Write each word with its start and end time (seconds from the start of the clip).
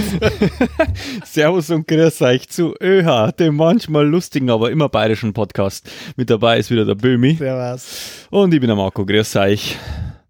Servus 1.24 1.70
und 1.70 1.86
grüß 1.86 2.22
euch 2.22 2.48
zu 2.48 2.74
ÖH, 2.80 3.32
dem 3.32 3.56
manchmal 3.56 4.06
lustigen, 4.06 4.50
aber 4.50 4.70
immer 4.70 4.88
bayerischen 4.88 5.32
Podcast. 5.32 5.90
Mit 6.16 6.30
dabei 6.30 6.58
ist 6.58 6.70
wieder 6.70 6.84
der 6.84 6.94
Böhmi. 6.94 7.34
Servus. 7.34 8.26
Und 8.30 8.52
ich 8.54 8.60
bin 8.60 8.68
der 8.68 8.76
Marco, 8.76 9.04
grüß 9.04 9.36
euch. 9.36 9.76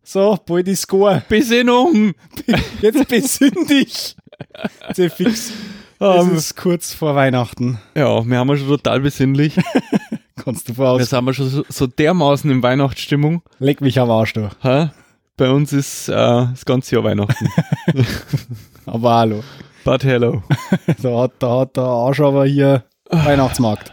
So, 0.03 0.39
bald 0.47 0.69
ist 0.69 0.83
Score. 0.83 1.23
Besinnung! 1.29 2.13
Jetzt 2.83 3.09
besinn 3.09 3.67
dich. 3.69 4.17
Sehr 4.95 5.11
fix. 5.11 5.51
Ähm, 6.01 6.31
Es 6.33 6.39
ist 6.51 6.57
kurz 6.57 6.95
vor 6.95 7.15
Weihnachten. 7.15 7.79
ja, 7.95 8.25
wir 8.25 8.39
haben 8.39 8.49
ja 8.49 8.57
schon 8.57 8.69
total 8.69 9.01
besinnlich. 9.01 9.57
Kannst 10.45 10.69
du 10.69 10.73
Wir 10.73 10.77
voraus. 10.77 11.09
sind 11.11 11.25
wir 11.25 11.33
schon 11.35 11.49
so, 11.49 11.65
so 11.69 11.87
dermaßen 11.87 12.51
in 12.51 12.63
Weihnachtsstimmung. 12.63 13.43
Leck 13.59 13.81
mich 13.81 13.99
am 13.99 14.11
Arsch, 14.11 14.35
du. 14.35 14.49
Hä? 14.61 14.91
Bei 15.37 15.51
uns 15.51 15.73
ist 15.73 16.09
äh, 16.09 16.13
das 16.15 16.65
ganze 16.65 16.95
Jahr 16.95 17.05
Weihnachten. 17.05 17.49
Aber 18.87 19.15
hallo. 19.15 19.43
But 19.85 20.05
hello. 20.05 20.43
Da 21.03 21.21
hat, 21.21 21.33
da 21.39 21.61
hat 21.61 21.77
der 21.77 21.85
Arsch 21.85 22.21
aber 22.21 22.47
hier 22.47 22.85
Weihnachtsmarkt. 23.11 23.93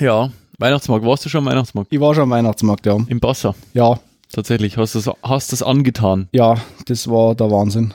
Ja, 0.00 0.30
Weihnachtsmarkt. 0.58 1.04
Warst 1.04 1.24
du 1.24 1.28
schon 1.28 1.46
am 1.46 1.52
Weihnachtsmarkt? 1.52 1.92
Ich 1.92 2.00
war 2.00 2.14
schon 2.14 2.24
am 2.24 2.30
Weihnachtsmarkt, 2.30 2.86
ja. 2.86 2.96
Im 3.08 3.20
Basser. 3.20 3.54
Ja, 3.74 4.00
Tatsächlich. 4.32 4.76
Hast 4.76 4.94
du 4.94 5.00
das, 5.00 5.14
hast 5.22 5.52
das 5.52 5.62
angetan? 5.62 6.28
ja, 6.32 6.56
das 6.86 7.08
war 7.08 7.34
der 7.34 7.50
Wahnsinn. 7.50 7.94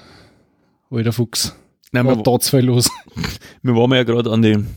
Alter 0.90 1.14
Fuchs. 1.14 1.56
Nein, 1.92 2.08
War 2.08 2.16
da 2.16 2.40
zwei 2.40 2.62
los. 2.62 2.90
wir 3.62 3.76
waren 3.76 3.92
ja 3.92 4.04
gerade 4.04 4.32
an 4.32 4.42
den, 4.42 4.68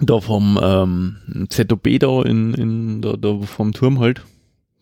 da 0.00 0.20
vom 0.20 0.58
ähm, 0.62 1.46
ZOB 1.50 1.98
da, 1.98 2.22
in, 2.22 2.54
in, 2.54 3.02
da, 3.02 3.12
da 3.16 3.38
vom 3.40 3.72
Turm 3.72 4.00
halt. 4.00 4.22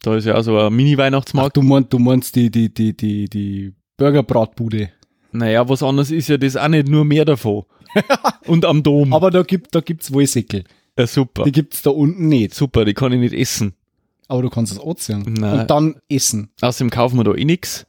Da 0.03 0.15
ist 0.15 0.25
ja 0.25 0.37
auch 0.37 0.43
so 0.43 0.57
ein 0.57 0.67
Ach, 0.67 0.71
Mini-Weihnachtsmarkt. 0.71 1.57
du 1.57 1.63
meinst, 1.63 1.93
du 1.93 1.99
meinst 1.99 2.37
die, 2.37 2.51
die, 2.51 2.73
die, 2.73 2.97
die, 2.97 3.29
die 3.29 3.75
Burgerbratbude. 3.97 4.91
Naja, 5.35 5.69
was 5.69 5.83
anderes 5.83 6.11
ist 6.13 6.29
ja 6.29 6.37
das 6.37 6.57
auch 6.57 6.69
nicht 6.69 6.89
nur 6.89 7.05
mehr 7.05 7.25
davon. 7.25 7.65
Und 8.47 8.65
am 8.65 8.83
Dom. 8.83 9.13
Aber 9.13 9.31
da 9.31 9.43
gibt, 9.43 9.75
da 9.75 9.81
gibt's 9.81 10.13
wohl 10.13 10.27
Säckel. 10.27 10.65
ja, 10.99 11.07
super. 11.07 11.43
Die 11.45 11.53
gibt's 11.53 11.83
da 11.83 11.91
unten 11.91 12.29
nicht. 12.29 12.55
Super, 12.55 12.85
die 12.85 12.95
kann 12.95 13.13
ich 13.13 13.19
nicht 13.19 13.35
essen. 13.35 13.75
Aber 14.29 14.43
du 14.43 14.51
kannst 14.51 14.73
es 14.73 14.81
anziehen. 14.81 15.25
Nein. 15.39 15.61
Und 15.61 15.71
dann 15.71 15.97
essen. 16.09 16.51
Außerdem 16.61 16.91
kaufen 16.91 17.17
wir 17.19 17.25
da 17.25 17.35
eh 17.35 17.45
nix. 17.45 17.85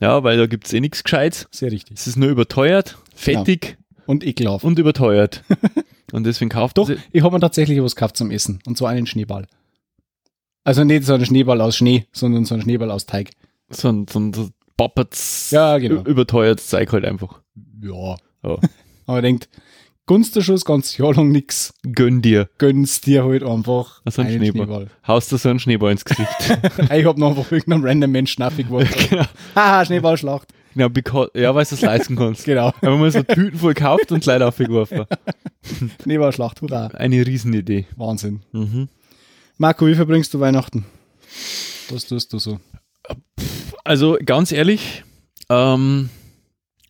Ja, 0.00 0.24
weil 0.24 0.36
da 0.38 0.46
gibt's 0.46 0.72
eh 0.72 0.80
nix 0.80 1.04
Gescheites. 1.04 1.46
Sehr 1.50 1.70
richtig. 1.70 1.98
Es 1.98 2.06
ist 2.06 2.16
nur 2.16 2.28
überteuert, 2.30 2.96
fettig 3.14 3.78
Und 4.06 4.26
ekelhaft. 4.26 4.64
und 4.64 4.78
überteuert. 4.78 5.44
und 6.12 6.24
deswegen 6.24 6.48
kauft 6.48 6.78
Doch, 6.78 6.90
ich 7.12 7.22
habe 7.22 7.34
mir 7.34 7.40
tatsächlich 7.40 7.80
was 7.82 7.94
gekauft 7.94 8.16
zum 8.16 8.30
Essen. 8.30 8.58
Und 8.66 8.76
zwar 8.78 8.90
einen 8.90 9.06
Schneeball. 9.06 9.46
Also 10.64 10.82
nicht 10.82 11.04
so 11.04 11.14
einen 11.14 11.24
Schneeball 11.26 11.60
aus 11.60 11.76
Schnee, 11.76 12.06
sondern 12.12 12.44
so 12.44 12.54
einen 12.54 12.62
Schneeball 12.62 12.90
aus 12.90 13.06
Teig. 13.06 13.30
so 13.70 13.88
ein, 13.88 14.06
so 14.08 14.18
ein 14.18 14.32
so 14.34 14.48
Puppets, 14.76 15.50
Ja, 15.50 15.78
genau. 15.78 16.02
überteuertes 16.02 16.66
Zeug 16.68 16.92
halt 16.92 17.04
einfach. 17.04 17.40
Ja. 17.80 18.16
Ja. 18.44 18.58
Aber 19.06 19.22
denkt, 19.22 19.48
gunst 20.06 20.34
du 20.36 20.40
schon 20.42 20.54
das 20.56 20.64
ganze 20.64 21.00
Jahr 21.02 21.14
lang 21.14 21.30
nix, 21.30 21.72
Gönn 21.92 22.20
dir. 22.22 22.48
gönnst 22.58 23.06
dir 23.06 23.24
halt 23.24 23.42
einfach 23.42 24.00
Also 24.04 24.22
ein 24.22 24.28
einen 24.28 24.38
Schneeball. 24.46 24.88
Haust 25.06 25.32
du 25.32 25.36
so 25.36 25.48
einen 25.48 25.58
Schneeball 25.60 25.92
ins 25.92 26.04
Gesicht. 26.04 26.28
ich 26.92 27.04
hab 27.04 27.16
noch 27.18 27.30
einfach 27.36 27.50
irgendeinem 27.52 27.84
random 27.84 28.10
Mensch 28.10 28.32
Schnaffi 28.32 28.64
geworfen. 28.64 29.06
genau. 29.10 29.24
Haha, 29.54 29.84
Schneeballschlacht. 29.84 30.48
genau 30.74 30.88
because, 30.88 31.30
ja, 31.34 31.54
weil 31.54 31.64
du 31.64 31.74
es 31.74 31.80
leisten 31.80 32.16
kannst. 32.16 32.44
Genau. 32.44 32.72
Wenn 32.80 32.98
man 33.00 33.10
so 33.10 33.22
Tüten 33.22 33.58
voll 33.58 33.74
kauft 33.74 34.12
und 34.12 34.24
leider 34.26 34.48
aufgeworfen. 34.48 35.04
Schneeballschlacht, 36.02 36.60
hurra. 36.62 36.88
Eine 36.88 37.26
Riesenidee. 37.26 37.86
Wahnsinn. 37.96 38.40
Mhm. 38.52 38.88
Marco, 39.58 39.86
wie 39.86 39.94
verbringst 39.94 40.34
du 40.34 40.40
Weihnachten? 40.40 40.84
Was 41.90 42.04
tust 42.06 42.32
du 42.32 42.38
so? 42.38 42.58
Also 43.86 44.18
ganz 44.24 44.50
ehrlich, 44.50 45.04
ähm, 45.48 46.10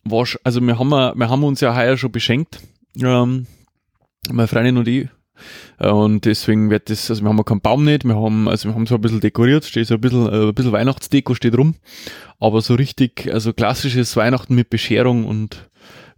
war's, 0.03 0.39
also 0.43 0.61
wir 0.61 0.79
haben, 0.79 0.89
wir 0.89 1.29
haben 1.29 1.43
uns 1.43 1.61
ja 1.61 1.75
heuer 1.75 1.95
schon 1.95 2.11
beschenkt, 2.11 2.59
ähm, 2.99 3.45
meine 4.31 4.47
Freundin 4.47 4.77
und 4.77 4.87
ich. 4.87 5.07
Äh, 5.77 5.89
Und 5.89 6.25
deswegen 6.25 6.71
wird 6.71 6.89
das, 6.89 7.11
also 7.11 7.21
wir 7.21 7.29
haben 7.29 7.45
keinen 7.45 7.61
Baum 7.61 7.85
nicht, 7.85 8.03
wir 8.03 8.15
haben, 8.15 8.49
also 8.49 8.69
wir 8.69 8.73
haben 8.73 8.87
so 8.87 8.95
ein 8.95 9.01
bisschen 9.01 9.19
dekoriert, 9.19 9.65
steht 9.65 9.85
so 9.85 9.93
ein 9.93 10.01
bisschen, 10.01 10.27
äh, 10.27 10.47
ein 10.47 10.55
bisschen 10.55 10.71
Weihnachtsdeko 10.71 11.35
steht 11.35 11.55
rum, 11.55 11.75
aber 12.39 12.61
so 12.61 12.73
richtig, 12.73 13.31
also 13.31 13.53
klassisches 13.53 14.15
Weihnachten 14.15 14.55
mit 14.55 14.71
Bescherung 14.71 15.25
und 15.25 15.66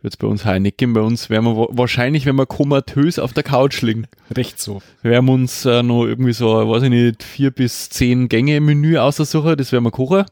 wird 0.01 0.13
es 0.13 0.17
bei 0.17 0.27
uns 0.27 0.45
nicht 0.45 0.77
geben. 0.77 0.93
Bei 0.93 1.01
uns 1.01 1.29
werden 1.29 1.45
wir 1.45 1.57
wa- 1.57 1.67
wahrscheinlich, 1.71 2.25
wenn 2.25 2.35
wir 2.35 2.45
komatös 2.45 3.19
auf 3.19 3.33
der 3.33 3.43
Couch 3.43 3.81
liegen, 3.81 4.07
Recht 4.35 4.59
so. 4.59 4.81
wir 5.01 5.11
werden 5.11 5.29
uns 5.29 5.65
äh, 5.65 5.83
noch 5.83 6.05
irgendwie 6.05 6.33
so, 6.33 6.47
weiß 6.69 6.83
ich 6.83 6.89
nicht, 6.89 7.23
vier 7.23 7.51
bis 7.51 7.89
zehn 7.89 8.29
Gänge 8.29 8.61
Menü 8.61 8.97
aussuchen, 8.97 9.55
das 9.57 9.71
werden 9.71 9.83
wir 9.83 9.91
kochen. 9.91 10.25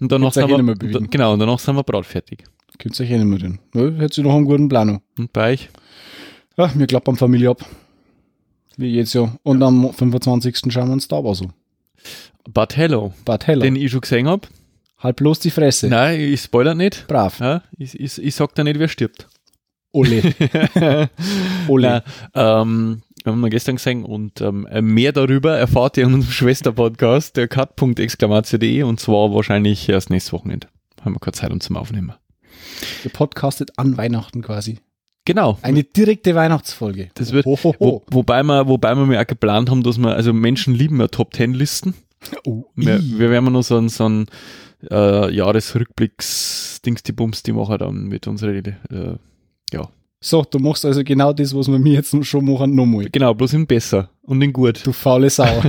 Und 0.00 0.10
danach 0.12 0.32
sind 0.32 0.48
eh 0.50 0.56
wir, 0.56 0.74
bewegen. 0.74 1.08
genau, 1.10 1.32
und 1.34 1.38
danach 1.38 1.58
sind 1.58 1.76
wir 1.76 1.82
bratfertig. 1.84 2.44
Könnt 2.78 2.98
ihr 2.98 3.04
euch 3.04 3.10
eh 3.12 3.18
nicht 3.18 3.26
mehr 3.26 3.38
tun. 3.38 3.58
Ja, 3.74 3.98
hättest 4.00 4.18
du 4.18 4.22
noch 4.24 4.34
einen 4.34 4.44
guten 4.44 4.68
Plan. 4.68 5.00
Und 5.18 5.32
bei 5.32 5.52
euch? 5.52 5.68
Ja, 6.56 6.70
wir 6.74 6.86
klappern 6.86 7.16
Familie 7.16 7.50
ab. 7.50 7.64
Wie 8.76 8.94
jetzt 8.94 9.12
ja. 9.14 9.32
Und 9.42 9.62
am 9.62 9.92
25. 9.92 10.56
schauen 10.72 10.88
wir 10.88 10.92
uns 10.94 11.04
Star 11.04 11.22
Wars 11.22 11.42
an. 11.42 11.52
But 12.52 12.76
Hello, 12.76 13.12
Bad 13.24 13.46
Heller. 13.46 13.62
den 13.62 13.76
ich 13.76 13.90
schon 13.92 14.00
gesehen 14.00 14.26
habe. 14.26 14.48
Halt 15.02 15.16
bloß 15.16 15.40
die 15.40 15.50
Fresse. 15.50 15.88
Nein, 15.88 16.20
ich 16.20 16.42
spoiler 16.42 16.74
nicht. 16.76 17.08
Brav. 17.08 17.40
Ja, 17.40 17.62
ich, 17.76 17.98
ich, 17.98 18.22
ich 18.22 18.34
sag 18.36 18.54
da 18.54 18.62
nicht, 18.62 18.78
wer 18.78 18.86
stirbt. 18.86 19.28
Ole. 19.90 20.22
Ole. 21.68 21.88
Nein, 21.88 22.02
ähm, 22.34 23.02
haben 23.26 23.40
wir 23.40 23.50
gestern 23.50 23.76
gesehen 23.76 24.04
und 24.04 24.40
ähm, 24.40 24.66
mehr 24.80 25.12
darüber 25.12 25.56
erfahrt 25.56 25.96
ihr 25.96 26.04
in 26.04 26.14
unserem 26.14 26.32
Schwester-Podcast, 26.32 27.36
der 27.36 27.48
cut.exclamation.de 27.48 28.84
und 28.84 29.00
zwar 29.00 29.34
wahrscheinlich 29.34 29.88
erst 29.88 30.10
nächstes 30.10 30.32
Wochenende. 30.32 30.68
Haben 31.00 31.16
wir 31.16 31.20
keine 31.20 31.32
Zeit, 31.32 31.50
um 31.50 31.60
zum 31.60 31.76
Aufnehmen. 31.76 32.12
Ihr 33.04 33.10
podcastet 33.10 33.76
an 33.76 33.96
Weihnachten 33.96 34.40
quasi. 34.40 34.78
Genau. 35.24 35.58
Eine 35.62 35.82
direkte 35.82 36.36
Weihnachtsfolge. 36.36 37.10
Das 37.14 37.32
wird, 37.32 37.44
Ho, 37.46 37.58
ho, 37.62 37.74
Wo, 37.78 38.02
wobei 38.08 38.42
wir, 38.44 38.68
wobei 38.68 38.94
wir 38.94 39.06
mir 39.06 39.20
auch 39.20 39.26
geplant 39.26 39.68
haben, 39.68 39.82
dass 39.82 39.98
wir, 39.98 40.14
also 40.14 40.32
Menschen 40.32 40.74
lieben 40.74 41.00
ja 41.00 41.08
Top 41.08 41.32
Ten 41.32 41.54
Listen. 41.54 41.94
Oh, 42.44 42.66
Wir, 42.76 43.00
wir 43.02 43.30
werden 43.30 43.52
noch 43.52 43.62
so 43.62 43.76
einen, 43.76 43.88
so 43.88 44.04
einen 44.04 44.26
äh, 44.90 45.34
Jahresrückblicks-Dings, 45.34 47.02
die 47.02 47.12
Bums, 47.12 47.42
die 47.42 47.52
machen 47.52 47.78
dann 47.78 48.04
mit 48.04 48.26
unserer, 48.26 48.54
äh, 48.54 49.16
ja. 49.72 49.88
So, 50.20 50.44
du 50.48 50.58
machst 50.58 50.84
also 50.84 51.02
genau 51.02 51.32
das, 51.32 51.54
was 51.54 51.68
wir 51.68 51.78
mir 51.78 51.94
jetzt 51.94 52.14
schon 52.24 52.44
machen, 52.44 52.74
nochmal. 52.74 53.08
Genau, 53.10 53.34
bloß 53.34 53.54
in 53.54 53.66
besser 53.66 54.10
und 54.22 54.40
in 54.40 54.52
gut. 54.52 54.86
Du 54.86 54.92
faule 54.92 55.28
Sau. 55.28 55.46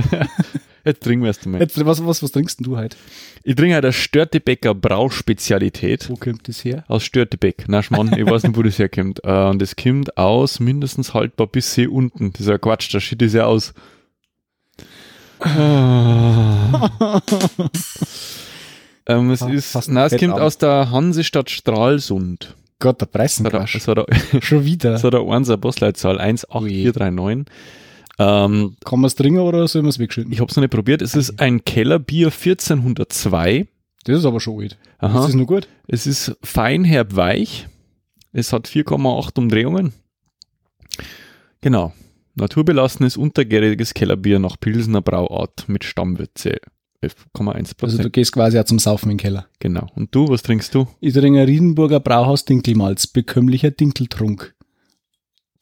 Jetzt 0.86 1.02
trinken 1.02 1.22
wir 1.22 1.28
erst 1.28 1.46
einmal. 1.46 1.62
Jetzt, 1.62 1.82
was, 1.84 2.04
was, 2.04 2.22
was 2.22 2.30
trinkst 2.30 2.60
denn 2.60 2.64
du 2.64 2.76
heute? 2.76 2.96
Ich 3.42 3.56
trinke 3.56 3.74
halt 3.74 3.86
eine 3.86 3.92
Störtebecker 3.94 4.74
Brauspezialität 4.74 6.10
Wo 6.10 6.16
kommt 6.16 6.46
das 6.46 6.62
her? 6.62 6.84
aus 6.88 7.04
Störtebeck. 7.04 7.64
Na 7.68 7.82
Schmarrn, 7.82 8.12
ich 8.14 8.26
weiß 8.26 8.42
nicht, 8.42 8.56
wo 8.56 8.62
das 8.62 8.78
herkommt. 8.78 9.20
Äh, 9.24 9.48
und 9.48 9.62
das 9.62 9.76
kommt 9.76 10.18
aus 10.18 10.60
mindestens 10.60 11.14
haltbar 11.14 11.46
bis 11.46 11.74
hier 11.74 11.90
unten. 11.90 12.32
Das 12.32 12.42
ist 12.42 12.48
ja 12.48 12.58
Quatsch, 12.58 12.94
da 12.94 13.00
steht 13.00 13.22
das 13.22 13.32
ja 13.32 13.46
aus. 13.46 13.72
ähm, 19.06 19.30
es 19.30 19.42
Ah, 19.42 19.48
ist, 19.50 19.72
kommt 19.72 20.40
aus 20.40 20.58
der 20.58 20.90
Hansestadt 20.90 21.50
Stralsund. 21.50 22.54
Gott, 22.80 23.00
der 23.00 23.08
er- 23.08 23.86
hat, 23.86 23.98
er- 23.98 24.42
Schon 24.42 24.64
wieder. 24.64 24.94
hat 24.94 25.14
eine 25.14 25.24
1er 25.24 25.56
Postleitzahl 25.56 26.18
18439. 26.20 27.46
Ähm, 28.18 28.76
Kann 28.84 29.00
man 29.00 29.06
es 29.08 29.14
trinken 29.16 29.40
oder 29.40 29.66
soll 29.66 29.82
man 29.82 29.88
es 29.88 29.98
wegschütten? 29.98 30.32
ich 30.32 30.40
habe 30.40 30.50
es 30.50 30.56
noch 30.56 30.62
nicht 30.62 30.70
probiert. 30.72 31.02
Es 31.02 31.14
ist 31.16 31.40
ein 31.40 31.64
Kellerbier 31.64 32.26
1402. 32.30 33.66
Das 34.04 34.18
ist 34.18 34.24
aber 34.24 34.38
schon 34.40 34.60
alt. 34.62 34.78
Aha. 34.98 35.18
Das 35.18 35.30
ist 35.30 35.34
nur 35.34 35.46
gut. 35.46 35.66
Es 35.88 36.06
ist 36.06 36.36
fein, 36.42 36.84
herb, 36.84 37.16
weich. 37.16 37.66
Es 38.32 38.52
hat 38.52 38.68
4,8 38.68 39.38
Umdrehungen. 39.38 39.92
Genau. 41.60 41.92
Naturbelassenes, 42.36 43.16
untergäriges 43.16 43.94
Kellerbier 43.94 44.38
nach 44.38 44.58
Pilsener 44.60 45.00
Brauart 45.02 45.64
mit 45.68 45.84
Stammwürze. 45.84 46.56
11,1 47.04 47.74
Also 47.82 48.02
du 48.02 48.10
gehst 48.10 48.32
quasi 48.32 48.58
auch 48.58 48.64
zum 48.64 48.78
Saufen 48.78 49.10
in 49.10 49.16
den 49.16 49.22
Keller. 49.22 49.46
genau. 49.58 49.86
Und 49.94 50.14
du, 50.14 50.28
was 50.28 50.42
trinkst 50.42 50.74
du? 50.74 50.86
Ich 51.00 51.14
trinke 51.14 51.40
ein 51.40 51.46
Riedenburger 51.46 52.00
Brauhaus 52.00 52.44
Dinkelmalz. 52.44 53.06
Bekömmlicher 53.06 53.70
Dinkeltrunk. 53.70 54.54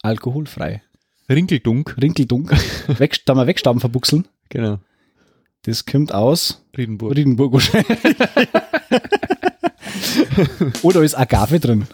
Alkoholfrei. 0.01 0.81
Rinkeldunk. 1.29 1.95
Rinkeldunk. 2.01 2.51
Weg, 2.99 3.21
da 3.25 3.35
mal 3.35 3.47
wegstaben 3.47 3.79
verbuchseln. 3.79 4.27
Genau. 4.49 4.79
Das 5.63 5.85
kommt 5.85 6.13
aus 6.13 6.61
Riedenburg. 6.77 7.15
Riedenburg 7.15 7.53
wahrscheinlich. 7.53 7.97
Oder 10.83 11.01
ist 11.03 11.15
Agave 11.15 11.59
drin? 11.59 11.87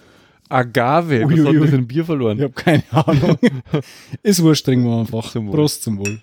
Agave. 0.49 1.23
Was 1.25 1.31
Ui, 1.31 1.37
hat 1.39 1.47
ui, 1.53 1.59
das 1.59 1.71
ui. 1.71 1.77
in 1.77 1.87
Bier 1.87 2.05
verloren? 2.05 2.37
Ich 2.37 2.43
habe 2.43 2.53
keine 2.53 2.83
Ahnung. 2.91 3.37
ist 4.23 4.41
wurscht, 4.41 4.65
trinken 4.65 4.85
wir 4.85 4.99
einfach. 4.99 5.31
Zum 5.31 5.47
Wohl. 5.47 5.53
Prost 5.53 5.83
zum 5.83 5.99
Wohl. 5.99 6.19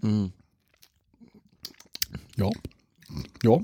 Mm. 0.00 0.26
Ja. 2.36 2.50
Ja. 3.42 3.58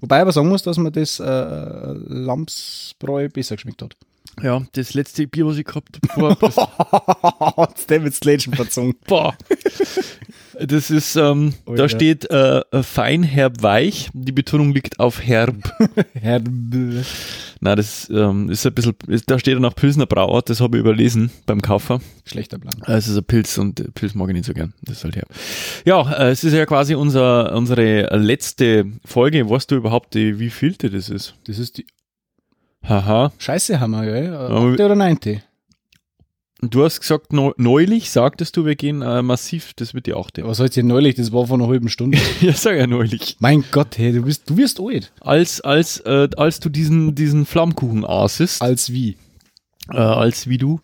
Wobei 0.00 0.16
ich 0.16 0.22
aber 0.22 0.32
sagen 0.32 0.48
muss, 0.48 0.62
dass 0.62 0.78
mir 0.78 0.90
das 0.90 1.20
äh, 1.20 1.24
Lamsbräu 1.24 3.28
besser 3.28 3.56
geschmeckt 3.56 3.82
hat. 3.82 3.96
Ja, 4.42 4.62
das 4.72 4.94
letzte 4.94 5.26
Bier, 5.26 5.46
was 5.46 5.58
ich 5.58 5.66
gehabt 5.66 6.00
habe, 6.08 6.40
war 6.40 7.56
Hat's 7.56 7.86
dem 7.86 8.04
jetzt 8.04 8.24
Lädchen 8.24 8.54
verzogen. 8.54 8.94
Boah. 9.06 9.36
Das 10.66 10.90
ist, 10.90 11.16
ähm, 11.16 11.54
Oh 11.66 11.74
da 11.74 11.84
ja. 11.84 11.88
steht 11.88 12.30
äh, 12.30 12.62
fein, 12.82 13.22
herb, 13.22 13.62
weich. 13.62 14.10
Die 14.12 14.32
Betonung 14.32 14.72
liegt 14.72 15.00
auf 15.00 15.22
herb. 15.22 15.54
Herb. 16.14 16.48
Na, 17.60 17.76
das 17.76 18.10
ähm, 18.10 18.50
ist 18.50 18.66
ein 18.66 18.74
bisschen, 18.74 18.94
da 19.26 19.38
steht 19.38 19.54
dann 19.56 19.64
auch 19.64 19.74
Pilsner 19.74 20.06
Brauart, 20.06 20.50
das 20.50 20.60
habe 20.60 20.76
ich 20.76 20.80
überlesen 20.80 21.30
beim 21.46 21.62
Kaufer. 21.62 22.00
Schlechter 22.24 22.58
Plan. 22.58 22.74
Äh, 22.86 22.94
Es 22.94 23.06
ist 23.08 23.16
ein 23.16 23.24
Pilz 23.24 23.56
und 23.58 23.78
äh, 23.80 23.84
Pilz 23.94 24.14
mag 24.14 24.28
ich 24.28 24.34
nicht 24.34 24.46
so 24.46 24.52
gern. 24.52 24.74
Das 24.82 24.98
ist 24.98 25.04
halt 25.04 25.16
herb. 25.16 25.28
Ja, 25.84 26.10
äh, 26.12 26.30
es 26.30 26.42
ist 26.44 26.52
ja 26.54 26.66
quasi 26.66 26.94
unser, 26.94 27.54
unsere 27.54 28.16
letzte 28.16 28.86
Folge. 29.04 29.48
Weißt 29.48 29.70
du 29.70 29.76
überhaupt, 29.76 30.14
die, 30.14 30.38
wie 30.40 30.50
vielte 30.50 30.90
das 30.90 31.08
ist? 31.08 31.34
Das 31.46 31.58
ist 31.58 31.78
die 31.78 31.86
Haha. 32.84 33.32
Scheiße 33.38 33.78
Hammer, 33.78 34.04
gell? 34.04 34.34
Aber- 34.34 34.72
Achte 34.72 34.84
oder 34.84 34.96
neunte? 34.96 35.42
Du 36.64 36.84
hast 36.84 37.00
gesagt, 37.00 37.32
neu- 37.32 37.52
neulich 37.56 38.10
sagtest 38.12 38.56
du, 38.56 38.64
wir 38.64 38.76
gehen 38.76 39.02
äh, 39.02 39.20
massiv, 39.20 39.72
das 39.74 39.94
wird 39.94 40.06
die 40.06 40.14
achte. 40.14 40.46
Was 40.46 40.58
soll's 40.58 40.74
denn 40.76 40.86
neulich? 40.86 41.16
Das 41.16 41.32
war 41.32 41.46
vor 41.48 41.58
einer 41.58 41.66
halben 41.66 41.88
Stunde. 41.88 42.18
ja, 42.40 42.52
sag 42.52 42.76
ja 42.76 42.86
neulich. 42.86 43.36
mein 43.40 43.64
Gott, 43.72 43.98
hey, 43.98 44.12
du 44.12 44.22
bist, 44.22 44.48
du 44.48 44.56
wirst 44.56 44.78
alt. 44.80 45.12
Als, 45.20 45.60
als, 45.60 45.98
äh, 46.00 46.28
als 46.36 46.60
du 46.60 46.68
diesen, 46.68 47.16
diesen 47.16 47.46
Flammkuchen 47.46 48.04
aßest, 48.04 48.62
Als 48.62 48.92
wie? 48.92 49.16
äh, 49.90 49.96
als 49.96 50.48
wie 50.48 50.58
du, 50.58 50.80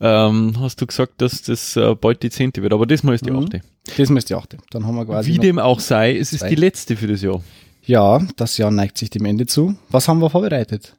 ähm, 0.00 0.54
hast 0.58 0.80
du 0.80 0.86
gesagt, 0.86 1.14
dass 1.22 1.42
das 1.42 1.76
äh, 1.76 1.94
bald 1.94 2.24
die 2.24 2.30
zehnte 2.30 2.60
wird. 2.62 2.72
Aber 2.72 2.84
das 2.84 3.04
mal 3.04 3.14
ist 3.14 3.24
die 3.24 3.30
Mhm. 3.30 3.44
achte. 3.44 3.60
Das 3.96 4.08
müsste 4.08 4.34
die 4.34 4.40
achte. 4.40 4.56
Dann 4.70 4.84
haben 4.84 4.96
wir 4.96 5.04
quasi. 5.06 5.30
Wie 5.32 5.38
dem 5.38 5.60
auch 5.60 5.78
sei, 5.78 6.16
es 6.18 6.32
ist 6.32 6.40
zwei. 6.40 6.48
die 6.48 6.54
letzte 6.56 6.96
für 6.96 7.06
das 7.06 7.22
Jahr. 7.22 7.40
ja, 7.86 8.18
das 8.36 8.58
Jahr 8.58 8.72
neigt 8.72 8.98
sich 8.98 9.10
dem 9.10 9.24
Ende 9.26 9.46
zu. 9.46 9.76
Was 9.90 10.08
haben 10.08 10.18
wir 10.20 10.28
vorbereitet? 10.30 10.96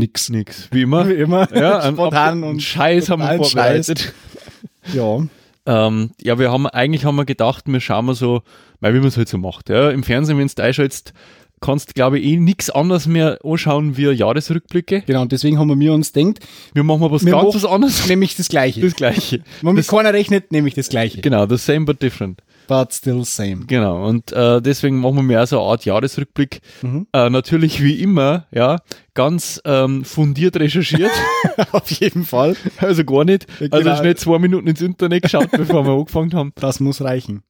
Nix. 0.00 0.30
Nix. 0.30 0.68
Wie 0.72 0.82
immer. 0.82 1.06
Wie 1.06 1.14
immer. 1.14 1.46
Ja, 1.54 1.82
Spontan 1.92 2.42
und 2.42 2.62
Scheiß 2.62 3.10
haben 3.10 3.22
wir 3.22 3.36
vorbereitet. 3.36 4.14
ja. 4.94 5.20
Ähm, 5.66 6.10
ja, 6.20 6.38
wir 6.38 6.50
haben 6.50 6.66
eigentlich 6.66 7.04
haben 7.04 7.16
wir 7.16 7.26
gedacht, 7.26 7.64
wir 7.66 7.80
schauen 7.80 8.06
mal 8.06 8.14
so, 8.14 8.42
weil 8.80 8.94
wie 8.94 8.98
man 8.98 9.08
es 9.08 9.16
halt 9.18 9.28
so 9.28 9.36
macht. 9.36 9.68
Ja, 9.68 9.90
Im 9.90 10.02
Fernsehen, 10.02 10.38
wenn 10.38 10.48
du 10.48 10.62
einschaltest, 10.62 11.12
kannst 11.60 11.94
glaube 11.94 12.18
ich 12.18 12.24
eh 12.26 12.36
nichts 12.36 12.70
anderes 12.70 13.06
mehr 13.06 13.38
anschauen 13.44 13.96
wie 13.96 14.04
Jahresrückblicke. 14.10 15.02
Genau, 15.06 15.22
und 15.22 15.32
deswegen 15.32 15.58
haben 15.58 15.78
wir 15.78 15.92
uns 15.92 16.12
denkt, 16.12 16.40
Wir 16.74 16.82
machen 16.84 17.00
mal 17.00 17.10
was 17.10 17.24
Wir 17.24 17.32
ganz 17.32 17.54
was 17.54 17.64
anderes. 17.64 18.08
nämlich 18.08 18.36
das 18.36 18.48
Gleiche. 18.48 18.80
Das 18.80 18.94
gleiche. 18.94 19.42
Wenn 19.62 19.74
mit 19.74 19.86
keiner 19.86 20.12
rechnet, 20.12 20.52
nämlich 20.52 20.74
das 20.74 20.88
Gleiche. 20.88 21.20
Genau, 21.20 21.46
the 21.46 21.56
same 21.56 21.84
but 21.84 22.00
different. 22.02 22.42
But 22.68 22.92
still 22.94 23.24
same. 23.24 23.66
Genau. 23.66 24.06
Und 24.06 24.30
äh, 24.32 24.62
deswegen 24.62 25.00
machen 25.00 25.16
wir 25.16 25.22
mehr 25.22 25.44
so 25.46 25.60
eine 25.60 25.70
Art 25.70 25.84
Jahresrückblick. 25.84 26.60
Mhm. 26.82 27.08
Äh, 27.12 27.28
natürlich 27.28 27.82
wie 27.82 27.94
immer, 28.00 28.46
ja, 28.52 28.76
ganz 29.14 29.60
ähm, 29.64 30.04
fundiert 30.04 30.56
recherchiert. 30.56 31.10
Auf 31.72 31.90
jeden 31.90 32.24
Fall. 32.24 32.54
also 32.78 33.04
gar 33.04 33.24
nicht. 33.24 33.46
Also 33.60 33.78
Genau. 33.84 33.96
schnell 33.96 34.16
zwei 34.16 34.38
Minuten 34.38 34.68
ins 34.68 34.80
Internet 34.80 35.24
geschaut, 35.24 35.50
bevor 35.50 35.84
wir 35.84 35.92
angefangen 35.98 36.32
haben. 36.32 36.52
Das 36.54 36.78
muss 36.78 37.00
reichen. 37.02 37.42